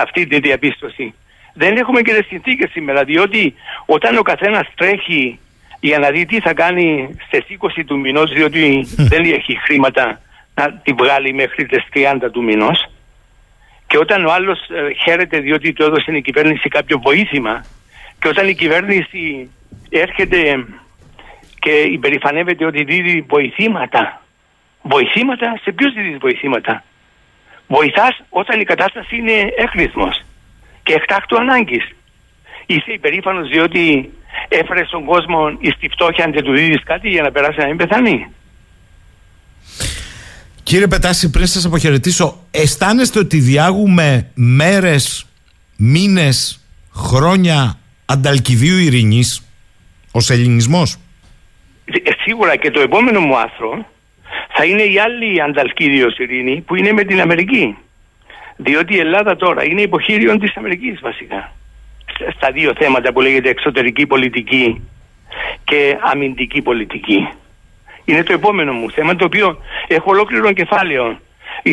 Αυτή 0.03 0.27
τη 0.27 0.39
διαπίστωση. 0.41 1.15
Δεν 1.55 1.77
έχουμε 1.77 2.01
και 2.01 2.13
τις 2.13 2.27
συνθήκες 2.27 2.71
σήμερα, 2.71 3.05
διότι 3.05 3.55
όταν 3.87 4.17
ο 4.17 4.23
καθένας 4.23 4.67
τρέχει 4.75 5.39
για 5.87 5.99
να 5.99 6.11
δει 6.11 6.27
τι 6.27 6.41
θα 6.41 6.55
κάνει 6.55 7.17
στις 7.27 7.45
20 7.61 7.83
του 7.87 7.99
μηνός, 7.99 8.33
διότι 8.33 8.87
δεν 9.13 9.25
έχει 9.25 9.59
χρήματα 9.65 10.21
να 10.55 10.73
τη 10.73 10.93
βγάλει 10.93 11.35
μέχρι 11.35 11.67
τις 11.67 11.85
30 11.95 12.29
του 12.33 12.43
μηνός, 12.43 12.91
και 13.87 13.99
όταν 13.99 14.27
ο 14.27 14.33
άλλος 14.33 14.59
ε, 14.59 14.93
χαίρεται 15.03 15.39
διότι 15.39 15.73
του 15.73 15.83
έδωσε 15.83 16.17
η 16.17 16.23
κυβέρνηση 16.23 16.69
κάποιο 16.69 16.99
βοήθημα, 16.99 17.65
και 18.19 18.29
όταν 18.29 18.49
η 18.49 18.55
κυβέρνηση 18.55 19.51
έρχεται 19.91 20.67
και 21.59 21.71
υπερηφανεύεται 21.71 22.65
ότι 22.65 22.85
δίδει 22.85 23.25
βοηθήματα, 23.29 24.23
βοηθήματα, 24.83 25.59
σε 25.63 25.73
ποιους 25.73 25.93
δίδεις 25.95 26.19
βοηθήματα; 26.19 26.85
Βοηθάς 27.67 28.23
όταν 28.29 28.61
η 28.61 28.65
κατάσταση 28.65 29.17
είναι 29.17 29.53
έκρηθμος 29.57 30.23
και 30.83 30.95
εκτάκτου 30.95 31.37
ανάγκης. 31.37 31.91
Είσαι 32.67 32.93
υπερήφανος 32.93 33.49
διότι 33.49 34.13
έφερες 34.49 34.87
στον 34.89 35.05
κόσμο 35.05 35.51
στη 35.77 35.89
φτώχεια 35.89 36.31
και 36.31 36.43
του 36.43 36.53
δίδεις 36.53 36.83
κάτι 36.85 37.09
για 37.09 37.23
να 37.23 37.31
περάσει 37.31 37.59
να 37.59 37.67
μην 37.67 37.77
πεθάνει; 37.77 38.27
Κύριε 40.63 40.87
Πετάση, 40.87 41.31
πριν 41.31 41.47
σας 41.47 41.65
αποχαιρετήσω, 41.65 42.39
αισθάνεστε 42.51 43.19
ότι 43.19 43.39
διάγουμε 43.39 44.31
μέρες, 44.35 45.27
μήνες, 45.77 46.65
χρόνια 46.95 47.79
ανταλκιδίου 48.05 48.79
ειρηνής 48.79 49.49
ως 50.13 50.31
ελληνισμός; 50.31 50.97
Ε, 51.85 52.11
Σίγουρα 52.23 52.57
και 52.57 52.71
το 52.71 52.81
επόμενο 52.81 53.21
μου 53.21 53.39
άθρο 53.39 53.87
θα 54.57 54.65
είναι 54.65 54.83
η 54.83 54.99
άλλη 54.99 55.43
ανταλκίδιος 55.43 56.19
ειρήνη 56.19 56.61
που 56.61 56.75
είναι 56.75 56.93
με 56.93 57.05
την 57.05 57.21
Αμερική. 57.21 57.77
Διότι 58.57 58.95
η 58.95 58.99
Ελλάδα 58.99 59.37
τώρα 59.37 59.65
είναι 59.65 59.81
υποχείριον 59.81 60.39
της 60.39 60.57
Αμερικής 60.57 61.01
βασικά. 61.01 61.53
Στα- 62.15 62.31
Στα 62.31 62.51
δύο 62.53 62.73
θέματα 62.79 63.13
που 63.13 63.21
λέγεται 63.21 63.49
εξωτερική 63.49 64.07
πολιτική 64.07 64.81
και 65.65 65.97
αμυντική 66.01 66.63
πολιτική. 66.63 67.29
Είναι 68.05 68.23
το 68.23 68.33
επόμενο 68.33 68.73
μου 68.73 68.91
θέμα 68.91 69.17
το 69.17 69.25
οποίο 69.25 69.59
έχω 69.89 70.11
ολόκληρο 70.11 70.53
κεφάλαιο. 70.53 71.19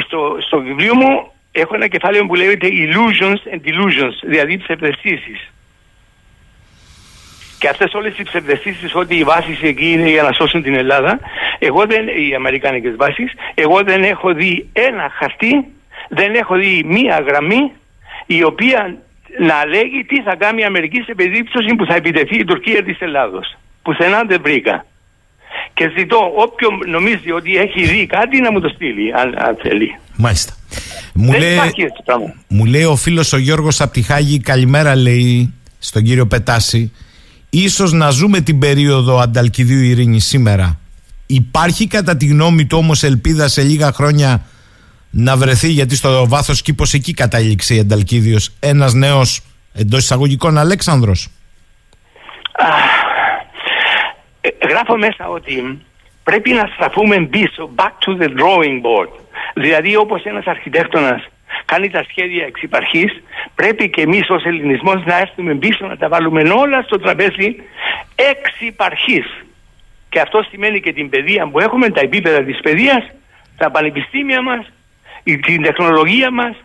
Στο, 0.05 0.37
στο 0.39 0.61
βιβλίο 0.61 0.95
μου 0.95 1.31
έχω 1.51 1.75
ένα 1.75 1.87
κεφάλαιο 1.87 2.25
που 2.25 2.35
λέγεται 2.35 2.67
Illusions 2.71 3.53
and 3.53 3.67
Delusions, 3.67 4.15
δηλαδή 4.21 4.57
ψευδεστήσεις. 4.57 5.51
Και 7.59 7.67
αυτές 7.67 7.93
όλες 7.93 8.17
οι 8.17 8.23
ψευδεστήσεις 8.23 8.95
ότι 8.95 9.15
οι 9.17 9.23
βάσεις 9.23 9.61
εκεί 9.61 9.91
είναι 9.91 10.09
για 10.09 10.23
να 10.23 10.31
σώσουν 10.31 10.61
την 10.63 10.75
Ελλάδα, 10.75 11.19
εγώ 11.59 11.85
δεν, 11.85 12.07
οι 12.07 12.35
αμερικάνικες 12.35 12.95
βάσεις, 12.95 13.31
εγώ 13.53 13.81
δεν 13.83 14.03
έχω 14.03 14.33
δει 14.33 14.69
ένα 14.73 15.09
χαρτί, 15.13 15.65
δεν 16.09 16.33
έχω 16.35 16.55
δει 16.55 16.83
μία 16.85 17.23
γραμμή 17.27 17.71
η 18.25 18.43
οποία 18.43 18.97
να 19.39 19.65
λέγει 19.65 20.03
τι 20.07 20.21
θα 20.21 20.35
κάνει 20.35 20.61
η 20.61 20.63
Αμερική 20.63 21.01
σε 21.01 21.13
περίπτωση 21.13 21.75
που 21.75 21.85
θα 21.85 21.95
επιτεθεί 21.95 22.37
η 22.39 22.43
Τουρκία 22.43 22.83
της 22.83 22.99
Ελλάδος. 22.99 23.57
Πουθενά 23.81 24.23
δεν 24.23 24.41
βρήκα. 24.43 24.85
Και 25.73 25.91
ζητώ 25.97 26.31
όποιον 26.35 26.79
νομίζει 26.87 27.31
ότι 27.31 27.57
έχει 27.57 27.83
δει 27.83 28.05
κάτι 28.05 28.41
να 28.41 28.51
μου 28.51 28.59
το 28.59 28.69
στείλει, 28.69 29.13
αν, 29.13 29.33
αν 29.37 29.57
θέλει. 29.61 29.95
Μάλιστα. 30.17 30.53
Μου 31.13 31.31
δεν 31.31 31.39
λέει, 31.39 31.53
υπάρχει 31.53 31.81
έτσι 31.81 32.01
πράγμα. 32.05 32.33
μου 32.47 32.65
λέει 32.65 32.83
ο 32.83 32.95
φίλος 32.95 33.33
ο 33.33 33.37
Γιώργος 33.37 33.81
από 33.81 33.93
τη 33.93 34.01
Χάγη 34.01 34.39
καλημέρα 34.39 34.95
λέει 34.95 35.53
στον 35.79 36.03
κύριο 36.03 36.27
Πετάση 36.27 36.91
ίσως 37.49 37.91
να 37.91 38.09
ζούμε 38.09 38.41
την 38.41 38.59
περίοδο 38.59 39.17
ανταλκιδίου 39.17 39.81
ειρήνη 39.81 40.19
σήμερα. 40.19 40.79
Υπάρχει 41.25 41.87
κατά 41.87 42.17
τη 42.17 42.25
γνώμη 42.25 42.65
του 42.65 42.77
όμως 42.77 43.03
ελπίδα 43.03 43.47
σε 43.47 43.61
λίγα 43.61 43.91
χρόνια 43.91 44.45
να 45.11 45.37
βρεθεί 45.37 45.67
γιατί 45.67 45.95
στο 45.95 46.27
βάθος 46.27 46.61
κήπος 46.61 46.93
εκεί 46.93 47.13
κατάληξε 47.13 47.75
η 47.75 47.79
ανταλκίδιος 47.79 48.53
ένας 48.59 48.93
νέος 48.93 49.41
εντός 49.73 49.99
εισαγωγικών 49.99 50.57
Αλέξανδρος. 50.57 51.29
Ε, 54.41 54.67
γράφω 54.67 54.97
μέσα 54.97 55.27
ότι 55.27 55.81
πρέπει 56.23 56.51
να 56.51 56.69
στραφούμε 56.73 57.25
πίσω, 57.25 57.69
back 57.75 57.93
to 58.05 58.21
the 58.21 58.27
drawing 58.27 58.81
board. 58.81 59.09
Δηλαδή 59.53 59.95
όπως 59.95 60.23
ένας 60.23 60.45
αρχιτέκτονας 60.45 61.27
κάνει 61.65 61.89
τα 61.89 62.05
σχέδια 62.09 62.45
εξ 62.45 62.61
υπαρχής, 62.61 63.23
πρέπει 63.55 63.89
και 63.89 64.01
εμείς 64.01 64.29
ως 64.29 64.43
ελληνισμός 64.43 65.03
να 65.05 65.17
έρθουμε 65.17 65.55
πίσω 65.55 65.87
να 65.87 65.97
τα 65.97 66.07
βάλουμε 66.09 66.41
όλα 66.41 66.81
στο 66.81 66.99
τραπέζι 66.99 67.55
εξ 68.15 68.59
υπαρχής. 68.59 69.25
Και 70.09 70.19
αυτό 70.19 70.45
σημαίνει 70.49 70.81
και 70.81 70.93
την 70.93 71.09
παιδεία 71.09 71.47
που 71.47 71.59
έχουμε, 71.59 71.89
τα 71.89 71.99
επίπεδα 71.99 72.43
της 72.43 72.59
παιδείας, 72.59 73.03
τα 73.57 73.71
πανεπιστήμια 73.71 74.41
μας, 74.41 74.65
η, 74.65 74.80
την 75.23 75.61
τεχνολογία 75.61 76.31
μας, 76.31 76.55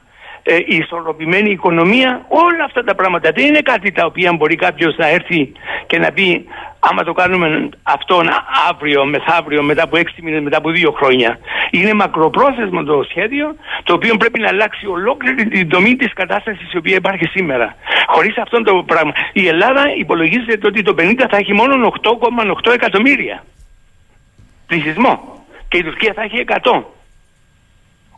ε, 0.43 0.57
η 0.57 0.77
ισορροπημένη 0.77 1.51
οικονομία, 1.51 2.25
όλα 2.29 2.65
αυτά 2.65 2.85
τα 2.85 2.95
πράγματα 2.95 3.31
δεν 3.35 3.47
είναι 3.47 3.61
κάτι 3.61 3.93
τα 3.93 4.07
οποία 4.07 4.33
μπορεί 4.33 4.57
κάποιος 4.57 4.97
να 4.97 5.09
έρθει 5.09 5.53
και 5.87 5.99
να 5.99 6.13
πει 6.13 6.47
άμα 6.79 7.03
το 7.03 7.13
κάνουμε 7.13 7.69
αυτό 7.83 8.23
αύριο, 8.69 9.05
μεθαύριο, 9.05 9.63
μετά 9.63 9.83
από 9.83 9.97
έξι 9.97 10.23
μήνες, 10.23 10.43
μετά 10.43 10.57
από 10.57 10.71
δύο 10.71 10.91
χρόνια. 10.91 11.39
Είναι 11.71 11.93
μακροπρόθεσμο 11.95 12.83
το 12.83 13.03
σχέδιο 13.09 13.57
το 13.83 13.93
οποίο 13.93 14.17
πρέπει 14.17 14.41
να 14.41 14.49
αλλάξει 14.49 14.87
ολόκληρη 14.87 15.49
την 15.49 15.69
δομή 15.69 15.97
της 15.97 16.13
κατάστασης 16.13 16.73
η 16.73 16.77
οποία 16.77 16.97
υπάρχει 16.97 17.27
σήμερα. 17.27 17.75
Χωρίς 18.07 18.39
αυτό 18.39 18.63
το 18.63 18.83
πράγμα. 18.87 19.13
Η 19.33 19.47
Ελλάδα 19.49 19.83
υπολογίζεται 19.99 20.67
ότι 20.67 20.83
το 20.83 20.95
50 20.99 21.27
θα 21.31 21.37
έχει 21.37 21.53
μόνο 21.53 21.93
8,8 22.03 22.73
εκατομμύρια 22.73 23.45
πληθυσμό 24.67 25.45
και 25.69 25.77
η 25.77 25.83
Τουρκία 25.83 26.13
θα 26.13 26.23
έχει 26.23 26.45
100. 26.63 26.83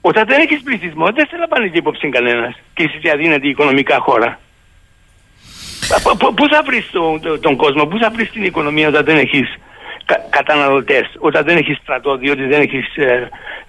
Όταν 0.01 0.27
δεν 0.27 0.41
έχει 0.41 0.63
πληθυσμό, 0.63 1.07
δεν 1.13 1.27
σε 1.27 1.37
λαμβάνει 1.37 1.71
υπόψη 1.73 2.09
κανένας 2.09 2.55
και 2.75 2.83
είσαι 2.83 3.11
αδύνατη 3.11 3.49
οικονομικά 3.49 3.99
χώρα. 3.99 4.41
Π- 6.05 6.17
π- 6.19 6.35
Πού 6.35 6.49
θα 6.49 6.63
βρεις 6.63 6.91
τον 7.41 7.57
κόσμο, 7.57 7.87
πού 7.87 7.99
θα 7.99 8.11
βρεις 8.11 8.31
την 8.31 8.45
οικονομία 8.45 8.89
όταν 8.89 9.05
δεν 9.05 9.17
έχεις 9.17 9.55
κα, 10.05 10.17
καταναλωτές, 10.31 11.07
όταν 11.19 11.45
δεν 11.45 11.57
έχεις 11.57 11.77
στρατό, 11.77 12.17
διότι 12.17 12.45
δεν 12.45 12.61
έχεις 12.61 12.87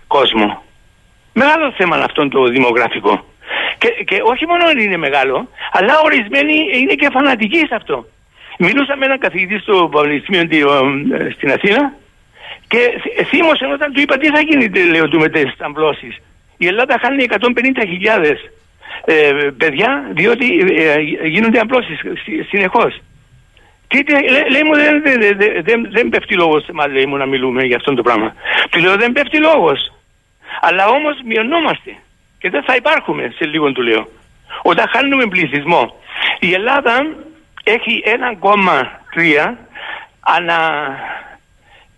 κόσμο. 0.08 0.64
Μεγάλο 1.34 1.74
θέμα 1.78 1.96
είναι 1.96 2.06
αυτό 2.06 2.28
το 2.28 2.44
δημογραφικό. 2.44 3.26
Και, 3.78 4.04
και 4.04 4.22
όχι 4.24 4.46
μόνο 4.46 4.70
είναι 4.70 4.98
μεγάλο, 4.98 5.50
αλλά 5.72 5.94
ορισμένοι 6.04 6.54
είναι 6.74 6.94
και 6.94 7.10
φανατικοί 7.12 7.58
σε 7.58 7.76
αυτό. 7.76 8.06
Μιλούσα 8.58 8.96
με 8.96 9.06
έναν 9.06 9.20
καθηγητή 9.20 9.60
στο 9.60 9.90
Πανεπιστήμιο 9.92 10.42
ε, 10.42 11.30
στην 11.32 11.52
Αθήνα 11.52 11.94
και 12.72 12.82
θ- 13.02 13.28
θύμωσε 13.28 13.66
όταν 13.74 13.94
του 13.94 14.02
είπα 14.02 14.18
τι 14.18 14.28
θα 14.28 14.40
γίνει, 14.42 14.66
λέω 14.84 15.08
του 15.08 15.20
με 15.20 15.30
τι 15.30 15.42
αμβλώσει. 15.60 16.16
Η 16.58 16.68
Ελλάδα 16.68 16.98
χάνει 17.02 17.26
150.000 17.30 18.36
ε, 19.06 19.32
παιδιά 19.58 20.10
διότι 20.14 20.46
ε, 20.78 21.28
γίνονται 21.28 21.60
αμβλώσει 21.60 21.98
συνεχώς. 22.50 23.02
Τι, 23.88 24.04
τι, 24.04 24.12
λέ- 24.12 24.50
λέει 24.50 24.64
μου 24.64 24.76
δεν, 24.76 25.02
δεν, 25.02 25.20
δεν, 25.38 25.64
δεν, 25.64 25.88
δεν 25.92 26.10
πέφτει 26.10 26.36
λόγος 26.36 26.64
σε 26.64 26.72
εμά, 26.72 26.88
λέει 26.88 27.06
μου 27.06 27.18
να 27.18 27.26
μιλούμε 27.26 27.64
για 27.64 27.76
αυτό 27.76 27.94
το 27.94 28.02
πράγμα. 28.02 28.36
Του 28.70 28.80
λέω 28.80 28.96
δεν 28.98 29.12
πέφτει 29.12 29.38
λόγος. 29.38 29.94
Αλλά 30.62 30.88
όμως 30.88 31.16
μειωνόμαστε 31.26 31.96
και 32.40 32.50
δεν 32.50 32.64
θα 32.64 32.76
υπάρχουμε 32.76 33.34
σε 33.36 33.46
λίγο 33.46 33.72
του 33.72 33.82
λέω. 33.82 34.08
Όταν 34.62 34.86
χάνουμε 34.90 35.26
πληθυσμό. 35.26 35.96
Η 36.40 36.54
Ελλάδα 36.54 37.08
έχει 37.64 38.04
1,3 39.26 39.54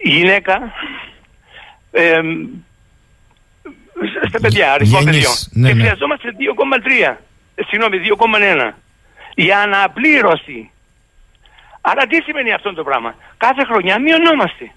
ανά 0.06 0.18
γυναίκα 0.18 0.72
ε, 1.91 2.19
στα 4.28 4.40
παιδιά, 4.41 4.73
αριθμό 4.73 4.99
Γέννης, 4.99 5.15
παιδιών. 5.15 5.36
ναι, 5.52 5.68
και 5.68 5.73
ναι. 5.73 5.82
χρειαζόμαστε 5.82 6.28
2,3. 7.10 7.15
ε, 7.56 7.64
Συγγνώμη, 7.68 7.98
2,1. 8.68 8.72
Για 9.36 9.60
αναπλήρωση. 9.60 10.69
Άρα 11.82 12.07
τι 12.07 12.22
σημαίνει 12.22 12.53
αυτό 12.53 12.73
το 12.73 12.84
πράγμα; 12.84 13.15
Κάθε 13.38 13.64
χρονιά 13.64 13.99
μειωνόμαστε. 13.99 14.72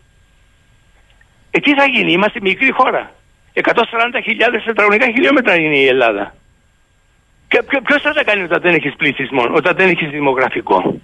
Ε, 1.51 1.59
τι 1.59 1.75
θα 1.75 1.85
γίνει, 1.85 2.13
είμαστε 2.13 2.39
μικρή 2.43 2.71
χώρα. 2.73 3.13
140.000 3.55 3.63
τετραγωνικά 4.65 5.07
χιλιόμετρα 5.07 5.55
είναι 5.55 5.77
η 5.77 5.87
Ελλάδα. 5.87 6.35
Και 7.49 7.63
ποιο 7.85 8.01
θα 8.01 8.13
τα 8.13 8.25
κάνει 8.25 8.43
όταν 8.43 8.61
δεν 8.61 8.75
έχεις 8.75 8.95
πληθυσμό, 8.97 9.43
όταν 9.55 9.77
δεν 9.77 9.89
έχεις 9.89 10.09
δημογραφικό; 10.09 11.01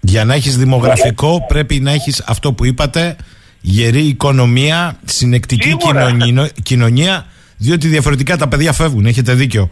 Για 0.00 0.24
να 0.24 0.34
έχεις 0.34 0.56
δημογραφικό 0.56 1.44
πρέπει 1.48 1.80
να 1.80 1.92
έχεις 1.92 2.24
αυτό 2.28 2.52
που 2.52 2.64
είπατε 2.64 3.16
γερή 3.62 4.00
οικονομία, 4.06 4.96
συνεκτική 5.04 5.68
Σίγουρα. 5.68 6.10
κοινωνino- 6.10 6.48
κοινωνία 6.62 7.26
διότι 7.56 7.88
διαφορετικά 7.88 8.36
τα 8.36 8.48
παιδιά 8.48 8.72
φεύγουν, 8.72 9.06
έχετε 9.06 9.34
δίκιο. 9.34 9.68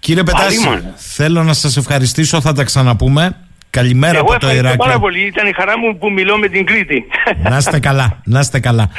Κύριε 0.00 0.22
Πετάση, 0.22 0.56
Αλλήμον. 0.56 0.82
θέλω 0.96 1.42
να 1.42 1.52
σας 1.52 1.76
ευχαριστήσω, 1.76 2.40
θα 2.40 2.52
τα 2.52 2.64
ξαναπούμε. 2.64 3.36
Καλημέρα 3.70 4.16
Εγώ 4.18 4.20
από 4.20 4.40
το 4.40 4.46
ευχαριστώ 4.46 4.62
πάρα 4.76 4.90
Ηράκλειο. 4.90 5.00
πολύ. 5.00 5.26
Ήταν 5.26 5.46
η 5.48 5.52
χαρά 5.52 5.78
μου 5.78 5.98
που 5.98 6.10
μιλώ 6.12 6.38
με 6.38 6.48
την 6.48 6.66
Κρήτη. 6.66 7.04
Να 7.50 7.56
είστε 7.56 7.78
καλά, 7.78 8.20
να 8.24 8.40
είστε 8.40 8.58
καλά. 8.60 8.90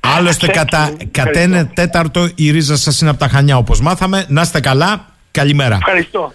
Άλλωστε, 0.00 0.46
κατά, 0.46 0.92
κατά 1.10 1.38
ένα 1.40 1.66
τέταρτο 1.66 2.28
η 2.34 2.50
ρίζα 2.50 2.76
σας 2.76 3.00
είναι 3.00 3.10
από 3.10 3.18
τα 3.18 3.28
Χανιά, 3.28 3.56
όπως 3.56 3.80
μάθαμε. 3.80 4.24
Να 4.28 4.40
είστε 4.40 4.60
καλά, 4.60 5.06
καλημέρα. 5.30 5.74
Ευχαριστώ. 5.76 6.32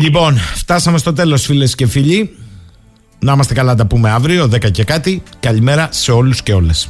Λοιπόν, 0.00 0.36
φτάσαμε 0.38 0.98
στο 0.98 1.12
τέλος, 1.12 1.44
φίλες 1.44 1.74
και 1.74 1.86
φίλοι. 1.86 2.36
Να 3.18 3.32
είμαστε 3.32 3.54
καλά, 3.54 3.74
τα 3.74 3.86
πούμε 3.86 4.10
αύριο, 4.10 4.44
10 4.44 4.70
και 4.70 4.84
κάτι. 4.84 5.22
Καλημέρα 5.40 5.88
σε 5.92 6.12
όλους 6.12 6.42
και 6.42 6.52
όλες. 6.52 6.88